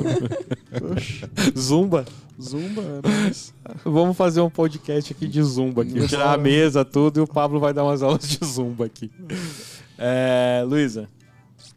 Zumba. 1.59 2.05
Zumba, 2.41 2.83
é 2.83 3.23
nóis. 3.23 3.53
Vamos 3.85 4.17
fazer 4.17 4.41
um 4.41 4.51
podcast 4.51 5.13
aqui 5.13 5.29
de 5.29 5.43
zumba 5.43 5.83
aqui. 5.83 6.07
Tirar 6.09 6.33
a 6.33 6.39
mesa, 6.39 6.85
tudo, 6.85 7.21
e 7.21 7.23
o 7.23 7.27
Pablo 7.27 7.61
vai 7.61 7.75
dar 7.75 7.85
umas 7.85 8.01
aulas 8.03 8.27
de 8.29 8.45
zumba 8.45 8.87
aqui. 8.87 9.11
É, 9.99 10.65
Luísa, 10.67 11.09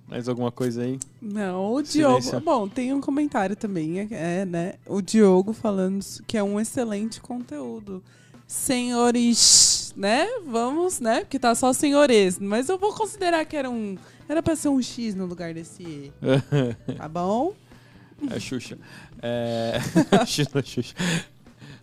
mais 0.08 0.30
alguma 0.30 0.52
coisa 0.52 0.84
aí? 0.84 1.00
Não, 1.22 1.74
o 1.74 1.86
Silêncio. 1.86 2.32
Diogo. 2.32 2.46
Bom, 2.46 2.68
tem 2.68 2.94
um 2.94 3.02
comentário 3.02 3.56
também, 3.56 4.00
é, 4.00 4.08
é, 4.12 4.46
né? 4.46 4.76
O 4.86 5.02
Diogo 5.02 5.54
falando 5.54 6.04
que 6.26 6.38
é 6.38 6.44
um 6.44 6.60
excelente 6.60 7.20
conteúdo. 7.20 8.02
Senhores, 8.48 9.94
né? 9.98 10.28
Vamos, 10.46 11.00
né? 11.00 11.22
Porque 11.22 11.40
tá 11.40 11.56
só 11.56 11.74
senhores. 11.74 12.38
Mas 12.40 12.70
eu 12.70 12.78
vou 12.78 12.94
considerar 12.94 13.44
que 13.46 13.56
era 13.56 13.70
um. 13.70 13.98
Era 14.30 14.44
pra 14.44 14.56
ser 14.56 14.70
um 14.70 14.82
X 14.82 15.16
no 15.16 15.26
lugar 15.26 15.54
desse 15.54 15.84
E. 15.84 16.12
Tá 16.98 17.10
bom? 17.10 17.54
É 18.32 18.40
Xuxa. 18.40 18.78
É... 19.22 19.80
Xuxa, 20.26 20.62
Xuxa. 20.64 20.96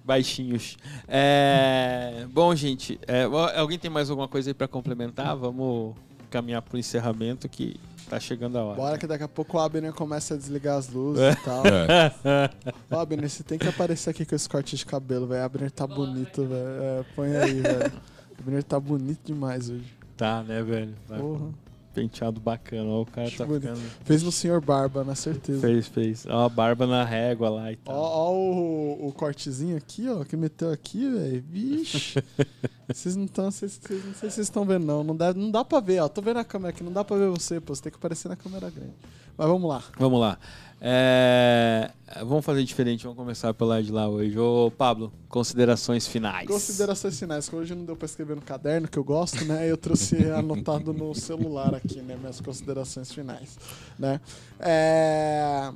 Baixinhos. 0.04 0.76
É, 1.06 2.26
Bom, 2.32 2.54
gente, 2.54 2.98
é, 3.06 3.24
alguém 3.56 3.78
tem 3.78 3.90
mais 3.90 4.10
alguma 4.10 4.26
coisa 4.26 4.50
aí 4.50 4.54
pra 4.54 4.66
complementar? 4.66 5.36
Vamos 5.36 5.94
caminhar 6.30 6.62
pro 6.62 6.78
encerramento 6.78 7.48
que 7.48 7.78
tá 8.08 8.18
chegando 8.18 8.56
a 8.58 8.64
hora. 8.64 8.76
Bora 8.76 8.98
que 8.98 9.06
daqui 9.06 9.22
a 9.24 9.28
pouco 9.28 9.56
o 9.56 9.60
Abner 9.60 9.92
começa 9.92 10.34
a 10.34 10.36
desligar 10.36 10.78
as 10.78 10.88
luzes 10.88 11.22
É. 11.22 11.32
e 11.32 11.36
tal. 11.36 11.62
É. 11.66 12.50
Ô, 12.90 12.98
Abner, 12.98 13.28
você 13.28 13.42
tem 13.42 13.58
que 13.58 13.68
aparecer 13.68 14.10
aqui 14.10 14.24
com 14.24 14.34
esse 14.34 14.48
corte 14.48 14.74
de 14.76 14.84
cabelo, 14.86 15.26
velho. 15.26 15.44
Abner 15.44 15.70
tá 15.70 15.86
bonito, 15.86 16.44
velho. 16.44 16.82
É, 16.82 17.04
põe 17.14 17.36
aí, 17.36 17.60
velho. 17.60 17.92
Abner 18.38 18.64
tá 18.64 18.80
bonito 18.80 19.20
demais 19.24 19.68
hoje. 19.70 19.84
Tá, 20.16 20.42
né, 20.42 20.62
velho? 20.62 20.94
Porra. 21.06 21.50
Penteado 21.94 22.40
bacana. 22.40 22.88
Ó, 22.88 23.02
o 23.02 23.06
cara 23.06 23.26
Acho 23.26 23.36
tá 23.38 23.46
ficando. 23.46 23.80
Fez 24.04 24.22
no 24.22 24.30
Senhor 24.32 24.60
Barba, 24.60 25.02
na 25.04 25.14
certeza. 25.14 25.60
Fez, 25.60 25.86
fez. 25.86 26.26
Ó, 26.26 26.44
a 26.44 26.48
barba 26.48 26.86
na 26.86 27.04
régua 27.04 27.48
lá 27.50 27.70
e 27.72 27.78
Ó, 27.86 27.92
tal. 27.92 27.96
ó 27.96 28.32
o, 28.34 29.08
o 29.08 29.12
cortezinho 29.12 29.76
aqui, 29.76 30.08
ó, 30.08 30.24
que 30.24 30.36
meteu 30.36 30.70
aqui, 30.70 31.08
velho. 31.10 31.44
Vixe. 31.48 32.22
Vocês 32.88 33.14
não 33.14 33.24
estão. 33.24 33.50
Vocês, 33.50 33.80
vocês- 33.80 34.04
não 34.04 34.14
sei 34.14 34.28
se 34.30 34.34
vocês 34.34 34.46
estão 34.46 34.64
vendo, 34.64 34.84
não. 34.84 35.04
Não 35.04 35.14
dá, 35.16 35.32
não 35.32 35.50
dá 35.50 35.64
pra 35.64 35.78
ver, 35.78 36.00
ó. 36.00 36.08
Tô 36.08 36.20
vendo 36.20 36.38
a 36.38 36.44
câmera 36.44 36.70
aqui, 36.70 36.82
não 36.82 36.92
dá 36.92 37.04
pra 37.04 37.16
ver 37.16 37.28
você, 37.30 37.60
pô. 37.60 37.72
Você 37.74 37.82
tem 37.82 37.92
que 37.92 37.98
aparecer 37.98 38.28
na 38.28 38.34
câmera 38.36 38.68
grande. 38.68 38.94
Mas 39.38 39.46
vamos 39.46 39.68
lá. 39.68 39.82
Vamos 39.98 40.20
lá. 40.20 40.38
É, 40.80 41.90
Vamos 42.24 42.44
fazer 42.44 42.64
diferente, 42.64 43.04
vamos 43.04 43.16
começar 43.16 43.54
pela 43.54 43.80
de 43.80 43.92
lá 43.92 44.08
hoje. 44.08 44.36
Ô, 44.36 44.72
Pablo, 44.76 45.12
considerações 45.28 46.08
finais. 46.08 46.46
Considerações 46.46 47.16
finais, 47.16 47.48
que 47.48 47.54
hoje 47.54 47.72
não 47.72 47.84
deu 47.84 47.94
pra 47.94 48.06
escrever 48.06 48.34
no 48.34 48.42
caderno, 48.42 48.88
que 48.88 48.98
eu 48.98 49.04
gosto, 49.04 49.44
né? 49.44 49.70
Eu 49.70 49.76
trouxe 49.76 50.16
anotado 50.34 50.92
no 50.92 51.14
celular 51.14 51.72
aqui, 51.72 52.02
né? 52.02 52.16
Minhas 52.16 52.40
considerações 52.40 53.12
finais, 53.12 53.56
né? 53.96 54.20
É... 54.58 55.72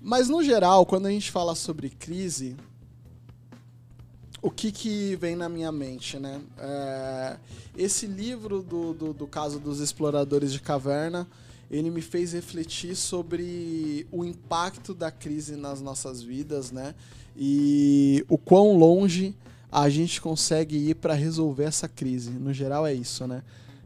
Mas, 0.00 0.28
no 0.28 0.42
geral, 0.42 0.86
quando 0.86 1.06
a 1.06 1.10
gente 1.10 1.32
fala 1.32 1.56
sobre 1.56 1.90
crise, 1.90 2.56
o 4.40 4.52
que 4.52 4.70
que 4.70 5.16
vem 5.16 5.34
na 5.34 5.48
minha 5.48 5.72
mente, 5.72 6.16
né? 6.16 6.40
É, 6.58 7.36
Esse 7.76 8.06
livro 8.06 8.62
do, 8.62 8.94
do, 8.94 9.12
do 9.12 9.26
caso 9.26 9.58
dos 9.58 9.80
exploradores 9.80 10.52
de 10.52 10.60
caverna, 10.60 11.26
ele 11.72 11.90
me 11.90 12.02
fez 12.02 12.32
refletir 12.32 12.94
sobre 12.94 14.06
o 14.12 14.24
impacto 14.24 14.92
da 14.92 15.10
crise 15.10 15.56
nas 15.56 15.80
nossas 15.80 16.22
vidas, 16.22 16.70
né? 16.70 16.94
E 17.36 18.24
o 18.28 18.36
quão 18.36 18.76
longe 18.76 19.34
a 19.70 19.88
gente 19.88 20.20
consegue 20.20 20.76
ir 20.76 20.96
para 20.96 21.14
resolver 21.14 21.64
essa 21.64 21.88
crise. 21.88 22.30
No 22.30 22.52
geral 22.52 22.86
é 22.86 22.92
isso, 22.92 23.26
né? 23.26 23.42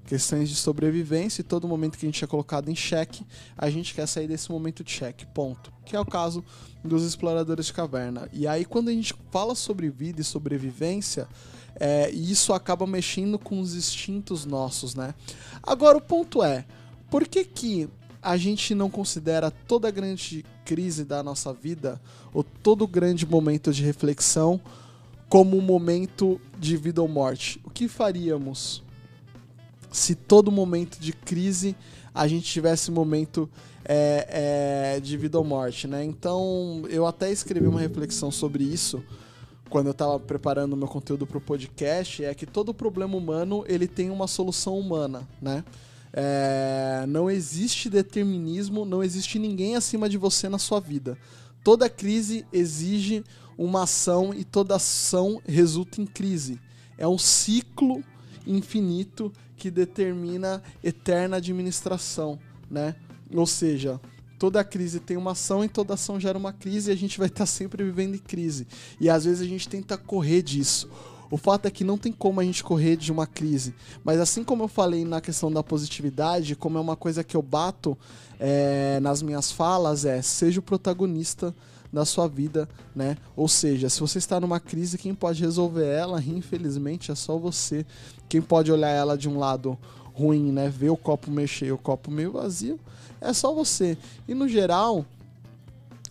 questões 0.07 0.49
de 0.49 0.55
sobrevivência 0.55 1.41
e 1.41 1.45
todo 1.45 1.69
momento 1.69 1.99
que 1.99 2.07
a 2.07 2.09
gente 2.09 2.23
é 2.23 2.27
colocado 2.27 2.71
em 2.71 2.77
xeque, 2.77 3.27
a 3.59 3.69
gente 3.69 3.93
quer 3.93 4.07
sair 4.07 4.29
desse 4.29 4.51
momento 4.51 4.83
de 4.83 4.91
xeque, 4.91 5.27
ponto. 5.27 5.73
Que 5.85 5.97
é 5.97 6.01
o 6.01 6.07
caso 6.07 6.45
dos 6.83 7.05
exploradores 7.05 7.67
de 7.67 7.73
caverna. 7.73 8.29
E 8.33 8.47
aí, 8.47 8.65
quando 8.65 8.89
a 8.89 8.93
gente 8.93 9.15
fala 9.31 9.55
sobre 9.55 9.91
vida 9.91 10.21
e 10.21 10.25
sobrevivência, 10.25 11.29
é, 11.75 12.09
isso 12.11 12.53
acaba 12.53 12.87
mexendo 12.87 13.39
com 13.39 13.61
os 13.61 13.75
instintos 13.75 14.47
nossos, 14.47 14.95
né? 14.95 15.15
Agora, 15.63 15.99
o 15.99 16.01
ponto 16.01 16.43
é, 16.43 16.65
por 17.11 17.27
que 17.27 17.45
que 17.45 17.89
a 18.23 18.37
gente 18.37 18.75
não 18.75 18.91
considera 18.91 19.51
toda 19.51 19.91
grande 19.91 20.45
crise 20.65 21.05
da 21.05 21.23
nossa 21.23 21.53
vida 21.53 22.01
ou 22.35 22.43
todo 22.43 22.87
grande 22.87 23.25
momento 23.25 23.73
de 23.73 23.85
reflexão 23.85 24.61
como 25.29 25.57
um 25.57 25.61
momento 25.61 26.41
de 26.59 26.77
vida 26.77 27.01
ou 27.01 27.09
morte? 27.09 27.61
O 27.65 27.71
que 27.71 27.89
faríamos 27.89 28.83
se 29.93 30.15
todo 30.15 30.53
momento 30.53 30.99
de 30.99 31.13
crise 31.13 31.77
a 32.15 32.27
gente 32.27 32.45
tivesse 32.45 32.91
momento 32.91 33.49
é, 33.85 34.95
é, 34.97 35.01
de 35.01 35.17
vida 35.17 35.39
ou 35.39 35.45
morte, 35.45 35.87
né? 35.87 36.03
Então, 36.05 36.83
eu 36.89 37.07
até 37.07 37.31
escrevi 37.31 37.67
uma 37.67 37.81
reflexão 37.81 38.31
sobre 38.31 38.65
isso 38.65 39.03
quando 39.69 39.87
eu 39.87 39.93
estava 39.93 40.19
preparando 40.19 40.73
o 40.73 40.77
meu 40.77 40.89
conteúdo 40.89 41.27
para 41.27 41.39
o 41.39 41.41
podcast, 41.41 42.25
é 42.25 42.35
que 42.35 42.47
todo 42.47 42.73
problema 42.73 43.17
humano 43.17 43.65
ele 43.67 43.87
tem 43.87 44.11
uma 44.11 44.27
solução 44.27 44.79
humana, 44.79 45.27
né? 45.41 45.65
É, 46.19 47.05
não 47.07 47.31
existe 47.31 47.91
determinismo, 47.91 48.87
não 48.87 49.05
existe 49.05 49.39
ninguém 49.39 49.77
acima 49.77 50.09
de 50.09 50.17
você 50.17 50.49
na 50.49 50.59
sua 50.59 50.81
vida. 50.81 51.19
Toda 51.63 51.91
crise 51.91 52.47
exige 52.51 53.23
uma 53.59 53.83
ação 53.83 54.33
e 54.33 54.43
toda 54.43 54.77
ação 54.77 55.43
resulta 55.47 56.01
em 56.01 56.07
crise. 56.07 56.59
É 56.97 57.07
um 57.07 57.19
ciclo 57.19 58.03
infinito 58.47 59.31
que 59.59 59.71
determina 59.71 60.63
eterna 60.83 61.37
administração, 61.37 62.39
né? 62.71 62.97
Ou 63.35 63.47
seja, 63.47 64.01
toda 64.39 64.65
crise 64.65 65.01
tem 65.01 65.19
uma 65.19 65.33
ação 65.33 65.65
e 65.65 65.69
toda 65.69 65.95
ação 65.95 66.19
gera 66.19 66.39
uma 66.39 66.53
crise 66.53 66.91
e 66.91 66.95
a 66.95 66.97
gente 66.97 67.19
vai 67.19 67.29
estar 67.29 67.45
sempre 67.45 67.85
vivendo 67.85 68.15
em 68.15 68.19
crise. 68.19 68.67
E 68.99 69.11
às 69.11 69.27
vezes 69.27 69.43
a 69.43 69.49
gente 69.49 69.69
tenta 69.69 69.99
correr 69.99 70.41
disso. 70.41 70.89
O 71.31 71.37
fato 71.37 71.67
é 71.67 71.71
que 71.71 71.85
não 71.85 71.99
tem 71.99 72.13
como 72.13 72.41
a 72.41 72.45
gente 72.45 72.63
correr 72.63 72.97
de 72.97 73.11
uma 73.11 73.27
crise. 73.27 73.75
Mas 74.05 74.21
assim 74.21 74.45
como 74.45 74.65
eu 74.65 74.69
falei 74.69 75.05
na 75.05 75.21
questão 75.21 75.51
da 75.51 75.63
positividade, 75.63 76.57
como 76.57 76.79
é 76.79 76.81
uma 76.81 76.97
coisa 76.97 77.25
que 77.25 77.37
eu 77.37 77.43
bato 77.43 77.97
é, 78.39 79.01
nas 79.01 79.23
minhas 79.23 79.51
falas, 79.51 80.05
é 80.05 80.23
seja 80.23 80.61
o 80.61 80.63
protagonista 80.63 81.55
da 81.93 82.05
sua 82.05 82.29
vida, 82.29 82.69
né? 82.95 83.17
Ou 83.35 83.49
seja, 83.49 83.89
se 83.89 84.01
você 84.01 84.19
está 84.19 84.39
numa 84.39 84.61
crise, 84.61 84.99
quem 84.99 85.15
pode 85.15 85.43
resolver 85.43 85.87
ela, 85.87 86.21
infelizmente, 86.23 87.11
é 87.11 87.15
só 87.15 87.39
você. 87.39 87.87
Quem 88.29 88.43
pode 88.43 88.71
olhar 88.71 88.91
ela 88.91 89.17
de 89.17 89.29
um 89.29 89.39
lado 89.39 89.79
ruim, 90.13 90.53
né? 90.53 90.69
Ver 90.69 90.91
o 90.91 90.97
copo 90.97 91.31
mexer, 91.31 91.73
o 91.73 91.79
copo 91.79 92.11
meio 92.11 92.33
vazio, 92.33 92.79
é 93.21 93.33
só 93.33 93.55
você. 93.55 93.97
E 94.29 94.35
no 94.35 94.49
geral, 94.49 95.05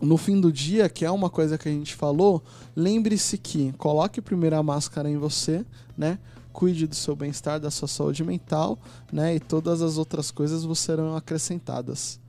no 0.02 0.18
fim 0.18 0.40
do 0.40 0.52
dia, 0.52 0.90
que 0.90 1.06
é 1.06 1.12
uma 1.12 1.30
coisa 1.30 1.58
que 1.58 1.68
a 1.70 1.72
gente 1.72 1.96
falou, 1.96 2.42
lembre-se 2.76 3.38
que 3.38 3.72
coloque 3.74 4.22
primeiro 4.22 4.56
a 4.58 4.64
máscara 4.64 5.10
em 5.10 5.18
você, 5.18 5.66
né? 5.98 6.20
Cuide 6.52 6.88
do 6.88 6.96
seu 6.96 7.16
bem-estar, 7.16 7.60
da 7.60 7.72
sua 7.72 7.88
saúde 7.88 8.24
mental, 8.24 8.80
né? 9.12 9.36
E 9.36 9.40
todas 9.40 9.82
as 9.82 9.98
outras 9.98 10.32
coisas 10.32 10.64
vos 10.64 10.80
serão 10.80 11.16
acrescentadas. 11.16 12.20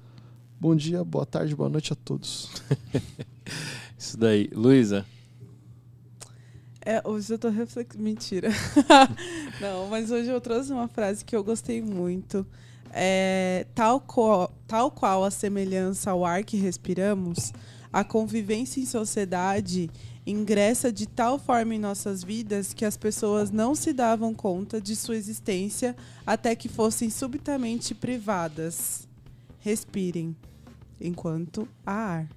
Bom 0.59 0.75
dia, 0.75 1.05
boa 1.05 1.27
tarde, 1.27 1.55
boa 1.55 1.69
noite 1.69 1.93
a 1.93 1.97
todos. 1.97 2.51
Isso 3.99 4.17
daí. 4.17 4.49
Luísa. 4.53 5.05
É, 6.81 7.03
hoje 7.05 7.35
eu 7.35 7.39
tô 7.39 7.49
reflexiva. 7.49 8.03
Mentira. 8.03 8.49
Não, 9.61 9.89
mas 9.89 10.11
hoje 10.11 10.31
eu 10.31 10.41
trouxe 10.41 10.73
uma 10.73 10.87
frase 10.87 11.25
que 11.25 11.35
eu 11.35 11.43
gostei 11.43 11.83
muito. 11.83 12.47
É, 12.93 13.67
tal, 13.75 14.01
qual, 14.01 14.55
tal 14.67 14.91
qual 14.91 15.25
a 15.25 15.31
semelhança 15.31 16.13
ao 16.13 16.25
ar 16.25 16.45
que 16.45 16.57
respiramos, 16.57 17.53
a 17.93 18.05
convivência 18.05 18.81
em 18.81 18.87
sociedade 18.87 19.91
ingressa 20.27 20.93
de 20.93 21.07
tal 21.07 21.39
forma 21.39 21.75
em 21.75 21.79
nossas 21.79 22.25
vidas 22.25 22.75
que 22.75 22.85
as 22.85 22.97
pessoas 22.97 23.51
não 23.51 23.75
se 23.75 23.93
davam 23.93 24.35
conta 24.35 24.81
de 24.81 24.97
sua 24.97 25.17
existência 25.17 25.97
até 26.27 26.57
que 26.57 26.69
fossem 26.69 27.09
subitamente 27.11 27.95
privadas. 27.95 29.07
Respirem 29.61 30.37
enquanto 31.01 31.69
há 31.85 31.93
ar. 31.93 32.29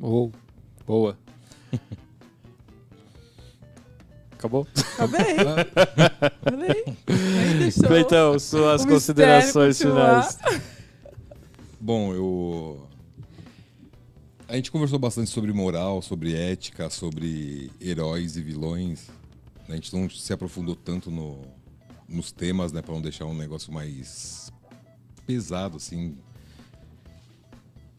Oh, 0.00 0.30
boa. 0.86 1.18
Acabou? 4.32 4.66
Acabei. 4.94 5.34
Falei. 6.44 6.84
Então, 8.00 8.38
suas 8.38 8.84
o 8.84 8.88
considerações 8.88 9.78
finais. 9.78 10.38
Bom, 11.80 12.14
eu. 12.14 12.87
A 14.48 14.56
gente 14.56 14.70
conversou 14.70 14.98
bastante 14.98 15.28
sobre 15.30 15.52
moral, 15.52 16.00
sobre 16.00 16.34
ética, 16.34 16.88
sobre 16.88 17.70
heróis 17.80 18.36
e 18.36 18.42
vilões. 18.42 19.08
A 19.68 19.74
gente 19.74 19.94
não 19.94 20.08
se 20.08 20.32
aprofundou 20.32 20.74
tanto 20.74 21.10
no, 21.10 21.42
nos 22.08 22.32
temas, 22.32 22.72
né, 22.72 22.80
para 22.80 22.94
não 22.94 23.02
deixar 23.02 23.26
um 23.26 23.34
negócio 23.36 23.70
mais 23.70 24.50
pesado, 25.26 25.76
assim. 25.76 26.16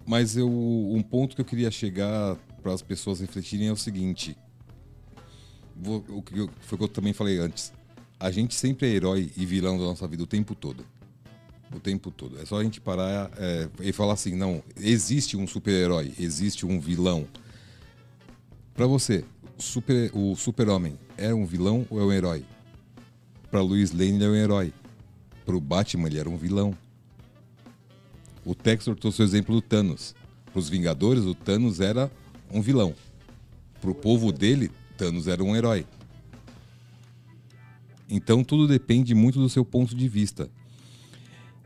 Mas 0.08 0.36
eu, 0.36 0.50
um 0.50 1.04
ponto 1.04 1.36
que 1.36 1.42
eu 1.42 1.46
queria 1.46 1.70
chegar 1.70 2.36
para 2.64 2.74
as 2.74 2.82
pessoas 2.82 3.20
refletirem 3.20 3.68
é 3.68 3.72
o 3.72 3.78
seguinte: 3.78 4.36
vou- 5.76 6.04
o 6.10 6.24
que 6.24 6.36
eu- 6.36 6.50
foi 6.62 6.76
o 6.76 6.80
que 6.80 6.84
eu 6.86 6.88
também 6.90 7.14
falei 7.14 7.38
antes. 7.38 7.72
A 8.20 8.32
gente 8.32 8.56
sempre 8.56 8.88
é 8.88 8.90
herói 8.90 9.32
e 9.38 9.46
vilão 9.46 9.78
da 9.78 9.84
nossa 9.86 10.08
vida 10.08 10.24
o 10.24 10.28
tempo 10.28 10.56
todo. 10.56 10.84
O 11.74 11.80
tempo 11.80 12.10
todo. 12.10 12.40
É 12.40 12.46
só 12.46 12.58
a 12.58 12.64
gente 12.64 12.82
parar 12.82 13.30
é, 13.38 13.70
e 13.82 13.94
falar 13.94 14.14
assim: 14.14 14.36
não, 14.36 14.64
existe 14.78 15.38
um 15.38 15.46
super-herói, 15.46 16.14
existe 16.20 16.66
um 16.66 16.80
vilão. 16.80 17.28
Pra 18.74 18.88
você, 18.88 19.24
super, 19.58 20.10
o 20.14 20.36
super-homem 20.36 20.98
é 21.18 21.34
um 21.34 21.46
vilão 21.46 21.86
ou 21.90 22.00
é 22.02 22.06
um 22.06 22.12
herói? 22.12 22.46
Pra 23.52 23.62
Luiz 23.62 23.92
Lane, 23.92 24.16
ele 24.16 24.24
é 24.26 24.30
um 24.30 24.36
herói. 24.36 24.74
Pro 25.46 25.60
Batman, 25.60 26.08
ele 26.08 26.20
era 26.20 26.30
um 26.30 26.38
vilão. 26.38 26.76
O 28.46 28.56
Textor 28.56 28.96
trouxe 28.96 29.22
o 29.22 29.26
exemplo 29.26 29.54
do 29.54 29.62
Thanos. 29.62 30.16
Pros 30.52 30.70
Vingadores, 30.70 31.26
o 31.26 31.36
Thanos 31.36 31.80
era 31.80 32.12
um 32.52 32.62
vilão. 32.62 32.96
Pro 33.82 33.94
povo 33.94 34.32
dele, 34.32 34.72
Thanos 34.98 35.28
era 35.28 35.44
um 35.44 35.56
herói. 35.56 35.86
Então 38.10 38.44
tudo 38.44 38.68
depende 38.68 39.14
muito 39.14 39.40
do 39.40 39.50
seu 39.50 39.64
ponto 39.64 39.96
de 39.96 40.08
vista. 40.08 40.50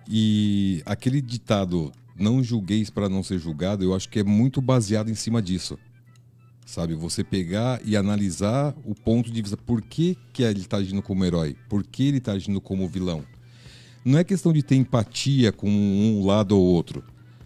E 0.07 0.81
aquele 0.85 1.21
ditado 1.21 1.91
não 2.17 2.43
julgueis 2.43 2.89
para 2.89 3.09
não 3.09 3.23
ser 3.23 3.39
julgado, 3.39 3.84
eu 3.84 3.95
acho 3.95 4.09
que 4.09 4.19
é 4.19 4.23
muito 4.23 4.61
baseado 4.61 5.09
em 5.09 5.15
cima 5.15 5.41
disso. 5.41 5.77
Sabe, 6.65 6.95
você 6.95 7.23
pegar 7.23 7.81
e 7.85 7.95
analisar 7.95 8.73
o 8.85 8.95
ponto 8.95 9.31
de 9.31 9.41
vista. 9.41 9.57
Por 9.57 9.81
que, 9.81 10.17
que 10.31 10.43
ele 10.43 10.61
está 10.61 10.77
agindo 10.77 11.01
como 11.01 11.25
herói? 11.25 11.55
Por 11.67 11.84
que 11.84 12.07
ele 12.07 12.17
está 12.17 12.31
agindo 12.31 12.61
como 12.61 12.88
vilão? 12.88 13.23
Não 14.05 14.17
é 14.17 14.23
questão 14.23 14.51
de 14.51 14.63
ter 14.63 14.75
empatia 14.75 15.51
com 15.51 15.69
um 15.69 16.25
lado 16.25 16.57
ou 16.57 16.63
outro, 16.63 17.03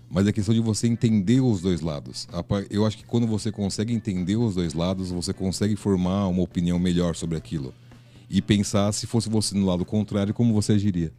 mas 0.10 0.28
é 0.28 0.32
questão 0.32 0.54
de 0.54 0.62
você 0.62 0.88
entender 0.88 1.42
os 1.42 1.62
dois 1.62 1.82
lados. 1.82 2.28
Eu 2.70 2.86
acho 2.86 2.98
que 2.98 3.06
quando 3.06 3.28
você 3.28 3.52
consegue 3.52 3.94
entender 3.94 4.38
os 4.38 4.56
dois 4.56 4.74
lados, 4.74 5.12
você 5.12 5.34
consegue 5.34 5.76
formar 5.76 6.28
uma 6.28 6.42
opinião 6.42 6.80
melhor 6.80 7.16
sobre 7.16 7.38
aquilo. 7.38 7.74
E 8.30 8.42
pensar, 8.42 8.92
se 8.92 9.08
fosse 9.08 9.30
você 9.30 9.56
no 9.56 9.66
lado 9.66 9.86
contrário, 9.86 10.34
como 10.34 10.54
você 10.54 10.74
agiria. 10.74 11.12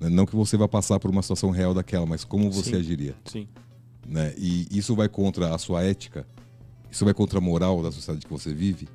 Né? 0.00 0.08
Não 0.08 0.24
que 0.26 0.34
você 0.36 0.56
vá 0.56 0.68
passar 0.68 0.98
por 1.00 1.10
uma 1.10 1.22
situação 1.22 1.50
real 1.50 1.74
daquela, 1.74 2.06
mas 2.06 2.24
como 2.24 2.50
você 2.50 2.70
Sim. 2.70 2.76
agiria. 2.76 3.14
Sim. 3.24 3.48
Né? 4.06 4.32
E 4.38 4.66
isso 4.70 4.94
vai 4.94 5.08
contra 5.08 5.54
a 5.54 5.58
sua 5.58 5.82
ética, 5.82 6.26
isso 6.90 7.04
vai 7.04 7.12
contra 7.14 7.38
a 7.38 7.40
moral 7.40 7.82
da 7.82 7.92
sociedade 7.92 8.24
que 8.24 8.32
você 8.32 8.54
vive, 8.54 8.88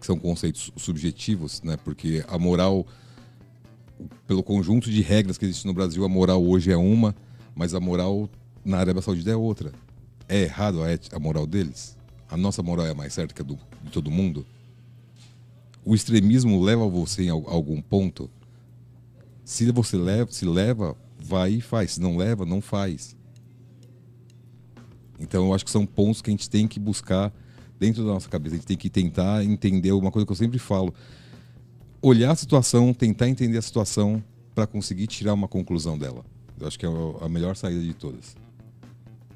que 0.00 0.06
são 0.06 0.18
conceitos 0.18 0.72
subjetivos, 0.76 1.62
né? 1.62 1.76
Porque 1.76 2.24
a 2.28 2.38
moral, 2.38 2.86
pelo 4.26 4.42
conjunto 4.42 4.90
de 4.90 5.00
regras 5.00 5.36
que 5.38 5.44
existe 5.44 5.66
no 5.66 5.72
Brasil, 5.74 6.04
a 6.04 6.08
moral 6.08 6.44
hoje 6.44 6.70
é 6.72 6.76
uma, 6.76 7.14
mas 7.54 7.74
a 7.74 7.80
moral 7.80 8.28
na 8.64 8.78
Arábia 8.78 9.02
Saudita 9.02 9.30
é 9.30 9.36
outra. 9.36 9.72
É 10.28 10.42
errado 10.42 10.82
a, 10.82 10.88
ética, 10.88 11.16
a 11.16 11.20
moral 11.20 11.46
deles? 11.46 11.96
A 12.28 12.36
nossa 12.36 12.62
moral 12.62 12.86
é 12.86 12.90
a 12.90 12.94
mais 12.94 13.12
certa 13.14 13.32
que 13.34 13.42
a 13.42 13.44
do, 13.44 13.58
de 13.82 13.90
todo 13.90 14.10
mundo? 14.10 14.44
O 15.84 15.94
extremismo 15.94 16.60
leva 16.62 16.86
você 16.88 17.22
em 17.24 17.28
al- 17.30 17.48
algum 17.48 17.80
ponto? 17.80 18.30
Se 19.48 19.72
você 19.72 19.96
leva, 19.96 20.30
se 20.30 20.44
leva, 20.44 20.94
vai 21.18 21.52
e 21.52 21.60
faz. 21.62 21.92
Se 21.92 22.02
não 22.02 22.18
leva, 22.18 22.44
não 22.44 22.60
faz. 22.60 23.16
Então 25.18 25.46
eu 25.46 25.54
acho 25.54 25.64
que 25.64 25.70
são 25.70 25.86
pontos 25.86 26.20
que 26.20 26.28
a 26.28 26.32
gente 26.32 26.50
tem 26.50 26.68
que 26.68 26.78
buscar 26.78 27.32
dentro 27.80 28.04
da 28.04 28.10
nossa 28.10 28.28
cabeça. 28.28 28.56
A 28.56 28.58
gente 28.58 28.66
tem 28.66 28.76
que 28.76 28.90
tentar 28.90 29.42
entender 29.42 29.92
uma 29.92 30.10
coisa 30.10 30.26
que 30.26 30.32
eu 30.32 30.36
sempre 30.36 30.58
falo. 30.58 30.92
Olhar 32.02 32.32
a 32.32 32.36
situação, 32.36 32.92
tentar 32.92 33.26
entender 33.26 33.56
a 33.56 33.62
situação 33.62 34.22
para 34.54 34.66
conseguir 34.66 35.06
tirar 35.06 35.32
uma 35.32 35.48
conclusão 35.48 35.96
dela. 35.96 36.26
Eu 36.60 36.66
acho 36.68 36.78
que 36.78 36.84
é 36.84 36.90
a 37.22 37.28
melhor 37.30 37.56
saída 37.56 37.82
de 37.82 37.94
todas. 37.94 38.36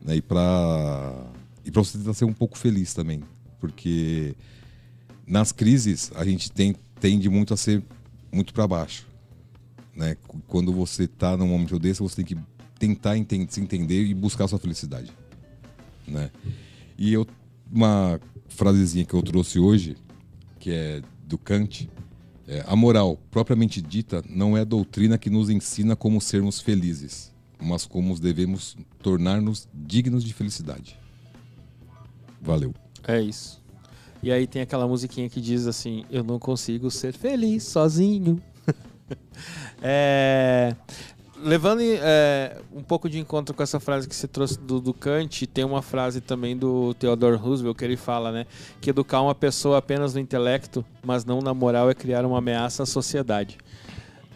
Né? 0.05 0.17
E 0.17 0.21
para 0.21 1.27
e 1.65 1.71
para 1.71 1.83
você 1.83 1.97
tentar 1.97 2.13
ser 2.13 2.27
um 2.27 2.35
pouco 2.35 2.59
feliz 2.59 2.93
também, 2.93 3.23
porque 3.59 4.37
nas 5.27 5.53
crises 5.53 6.13
a 6.15 6.23
gente 6.23 6.53
tem 6.53 6.77
tende 7.01 7.31
muito 7.31 7.55
a 7.55 7.57
ser 7.57 7.83
muito 8.31 8.53
para 8.53 8.69
baixo. 8.69 9.11
Né? 9.95 10.17
Quando 10.47 10.73
você 10.73 11.05
está 11.05 11.37
num 11.37 11.49
momento 11.49 11.79
desse, 11.79 12.01
você 12.01 12.17
tem 12.17 12.25
que 12.25 12.39
tentar 12.79 13.17
enten 13.17 13.47
se 13.49 13.61
entender 13.61 14.05
e 14.05 14.15
buscar 14.15 14.45
a 14.45 14.49
sua 14.49 14.59
felicidade. 14.59 15.13
Né? 16.07 16.31
E 16.99 17.13
eu, 17.13 17.27
uma 17.71 18.21
frasezinha 18.49 19.05
que 19.05 19.15
eu 19.15 19.23
trouxe 19.23 19.59
hoje, 19.59 19.97
que 20.59 20.71
é 20.71 21.03
do 21.27 21.39
Kant, 21.39 21.89
é, 22.47 22.65
a 22.67 22.75
moral, 22.75 23.19
propriamente 23.31 23.81
dita, 23.81 24.23
não 24.29 24.57
é 24.57 24.61
a 24.61 24.65
doutrina 24.65 25.17
que 25.17 25.31
nos 25.31 25.49
ensina 25.49 25.95
como 25.95 26.21
sermos 26.21 26.61
felizes, 26.61 27.33
mas 27.61 27.87
como 27.87 28.19
devemos 28.19 28.77
tornar-nos 29.03 29.69
dignos 29.73 30.25
de 30.25 30.35
felicidade. 30.35 30.99
Valeu. 32.41 32.75
É 33.07 33.21
isso. 33.21 33.63
E 34.23 34.31
aí 34.31 34.47
tem 34.47 34.63
aquela 34.63 34.87
musiquinha 34.87 35.29
que 35.29 35.41
diz 35.41 35.67
assim: 35.67 36.05
Eu 36.11 36.23
não 36.23 36.39
consigo 36.39 36.91
ser 36.91 37.13
feliz 37.13 37.65
sozinho. 37.65 38.41
é, 39.83 40.75
levando 41.43 41.81
é, 41.83 42.57
um 42.73 42.83
pouco 42.83 43.09
de 43.09 43.19
encontro 43.19 43.55
com 43.55 43.63
essa 43.63 43.81
frase 43.81 44.09
que 44.09 44.15
você 44.15 44.29
trouxe 44.29 44.59
do, 44.59 44.81
do, 44.81 44.95
Kant, 44.95 45.47
tem 45.47 45.65
uma 45.65 45.83
frase 45.83 46.21
também 46.21 46.57
do 46.57 46.95
Theodore 46.95 47.37
Roosevelt 47.37 47.77
que 47.77 47.85
ele 47.85 47.97
fala, 47.97 48.31
né? 48.31 48.47
Que 48.81 48.91
educar 48.91 49.21
uma 49.21 49.35
pessoa 49.35 49.79
apenas 49.79 50.15
no 50.15 50.21
intelecto, 50.21 50.85
mas 51.05 51.25
não 51.25 51.41
na 51.41 51.53
moral, 51.53 51.91
é 51.91 51.95
criar 51.95 52.25
uma 52.25 52.39
ameaça 52.39 52.85
à 52.85 52.87
sociedade. 52.87 53.59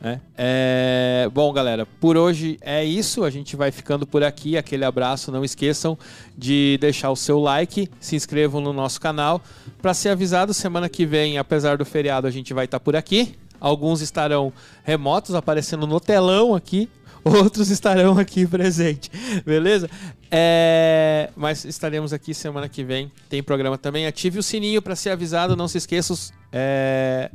É. 0.02 0.20
É, 0.36 1.30
bom, 1.32 1.50
galera, 1.52 1.86
por 1.86 2.16
hoje 2.16 2.58
é 2.60 2.84
isso. 2.84 3.24
A 3.24 3.30
gente 3.30 3.56
vai 3.56 3.70
ficando 3.70 4.06
por 4.06 4.22
aqui. 4.22 4.56
Aquele 4.56 4.84
abraço. 4.84 5.32
Não 5.32 5.44
esqueçam 5.44 5.98
de 6.36 6.76
deixar 6.80 7.10
o 7.10 7.16
seu 7.16 7.40
like, 7.40 7.88
se 7.98 8.14
inscrevam 8.14 8.60
no 8.60 8.72
nosso 8.72 9.00
canal 9.00 9.42
para 9.80 9.94
ser 9.94 10.10
avisado. 10.10 10.52
Semana 10.52 10.88
que 10.88 11.06
vem, 11.06 11.38
apesar 11.38 11.78
do 11.78 11.84
feriado, 11.84 12.26
a 12.26 12.30
gente 12.30 12.52
vai 12.52 12.66
estar 12.66 12.78
tá 12.78 12.84
por 12.84 12.94
aqui. 12.94 13.36
Alguns 13.60 14.00
estarão 14.00 14.52
remotos, 14.84 15.34
aparecendo 15.34 15.86
no 15.86 16.00
telão 16.00 16.54
aqui. 16.54 16.88
Outros 17.24 17.70
estarão 17.70 18.18
aqui 18.18 18.46
presente, 18.46 19.10
beleza? 19.44 19.90
É... 20.30 21.30
Mas 21.34 21.64
estaremos 21.64 22.12
aqui 22.12 22.32
semana 22.32 22.68
que 22.68 22.84
vem. 22.84 23.10
Tem 23.28 23.42
programa 23.42 23.76
também. 23.76 24.06
Ative 24.06 24.38
o 24.38 24.42
sininho 24.42 24.80
para 24.80 24.94
ser 24.94 25.10
avisado. 25.10 25.56
Não 25.56 25.66
se 25.66 25.78
esqueçam. 25.78 26.16
É 26.52 27.30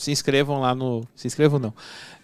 se 0.00 0.10
inscrevam 0.10 0.60
lá 0.60 0.74
no. 0.74 1.06
Se 1.14 1.26
inscrevam 1.26 1.58
não. 1.58 1.74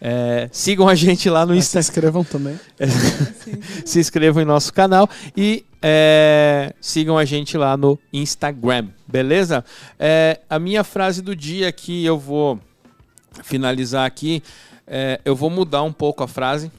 É, 0.01 0.49
sigam 0.51 0.89
a 0.89 0.95
gente 0.95 1.29
lá 1.29 1.45
no 1.45 1.55
Instagram. 1.55 1.83
Se 1.83 1.91
inscrevam 1.91 2.25
também. 2.25 2.61
se 3.85 4.01
inscrevam 4.01 4.43
em 4.43 4.47
nosso 4.47 4.73
canal 4.73 5.09
e 5.37 5.65
é, 5.83 6.75
sigam 6.81 7.19
a 7.19 7.25
gente 7.25 7.57
lá 7.57 7.77
no 7.77 7.99
Instagram, 8.13 8.89
beleza? 9.07 9.65
É, 9.99 10.41
a 10.49 10.59
minha 10.59 10.83
frase 10.83 11.21
do 11.21 11.37
dia 11.37 11.69
aqui, 11.69 12.05
eu 12.05 12.19
vou 12.19 12.59
finalizar 13.43 14.07
aqui. 14.07 14.43
É, 14.87 15.21
eu 15.25 15.35
vou 15.35 15.51
mudar 15.51 15.83
um 15.83 15.93
pouco 15.93 16.23
a 16.23 16.29
frase, 16.29 16.71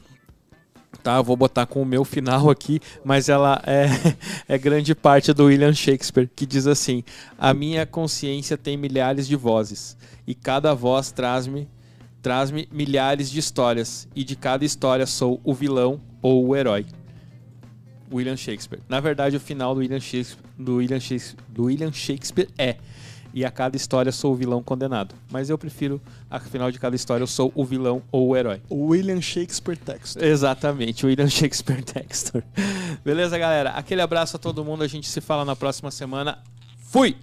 tá? 1.02 1.20
Vou 1.20 1.36
botar 1.36 1.66
com 1.66 1.82
o 1.82 1.86
meu 1.86 2.04
final 2.04 2.50
aqui, 2.50 2.80
mas 3.04 3.28
ela 3.28 3.62
é, 3.66 3.88
é 4.54 4.58
grande 4.58 4.94
parte 4.94 5.32
do 5.32 5.46
William 5.46 5.72
Shakespeare, 5.72 6.28
que 6.34 6.46
diz 6.46 6.66
assim: 6.66 7.04
A 7.38 7.52
minha 7.52 7.86
consciência 7.86 8.56
tem 8.56 8.76
milhares 8.76 9.26
de 9.26 9.36
vozes, 9.36 9.96
e 10.26 10.34
cada 10.34 10.74
voz 10.74 11.10
traz-me 11.10 11.68
traz-me 12.20 12.68
milhares 12.72 13.30
de 13.30 13.38
histórias, 13.38 14.08
e 14.14 14.24
de 14.24 14.34
cada 14.34 14.64
história 14.64 15.06
sou 15.06 15.40
o 15.44 15.54
vilão 15.54 16.00
ou 16.20 16.46
o 16.48 16.56
herói. 16.56 16.84
William 18.12 18.36
Shakespeare. 18.36 18.80
Na 18.88 19.00
verdade, 19.00 19.36
o 19.36 19.40
final 19.40 19.74
do 19.74 19.80
William 19.80 20.00
Shakespeare, 20.00 20.44
do 20.58 20.76
William 20.76 21.00
Shakespeare, 21.00 21.44
do 21.48 21.64
William 21.64 21.92
Shakespeare 21.92 22.48
é 22.58 22.76
e 23.38 23.44
a 23.44 23.52
cada 23.52 23.76
história 23.76 24.10
sou 24.10 24.32
o 24.32 24.34
vilão 24.34 24.60
condenado. 24.60 25.14
Mas 25.30 25.48
eu 25.48 25.56
prefiro, 25.56 26.00
afinal 26.28 26.72
de 26.72 26.78
cada 26.80 26.96
história, 26.96 27.22
eu 27.22 27.26
sou 27.28 27.52
o 27.54 27.64
vilão 27.64 28.02
ou 28.10 28.30
o 28.30 28.36
herói. 28.36 28.60
O 28.68 28.86
William 28.86 29.20
Shakespeare 29.20 29.78
Textor. 29.78 30.24
Exatamente, 30.24 31.06
o 31.06 31.08
William 31.08 31.28
Shakespeare 31.30 31.84
Textor. 31.84 32.42
Beleza, 33.04 33.38
galera? 33.38 33.70
Aquele 33.70 34.02
abraço 34.02 34.34
a 34.34 34.40
todo 34.40 34.64
mundo. 34.64 34.82
A 34.82 34.88
gente 34.88 35.08
se 35.08 35.20
fala 35.20 35.44
na 35.44 35.54
próxima 35.54 35.92
semana. 35.92 36.38
Fui! 36.80 37.16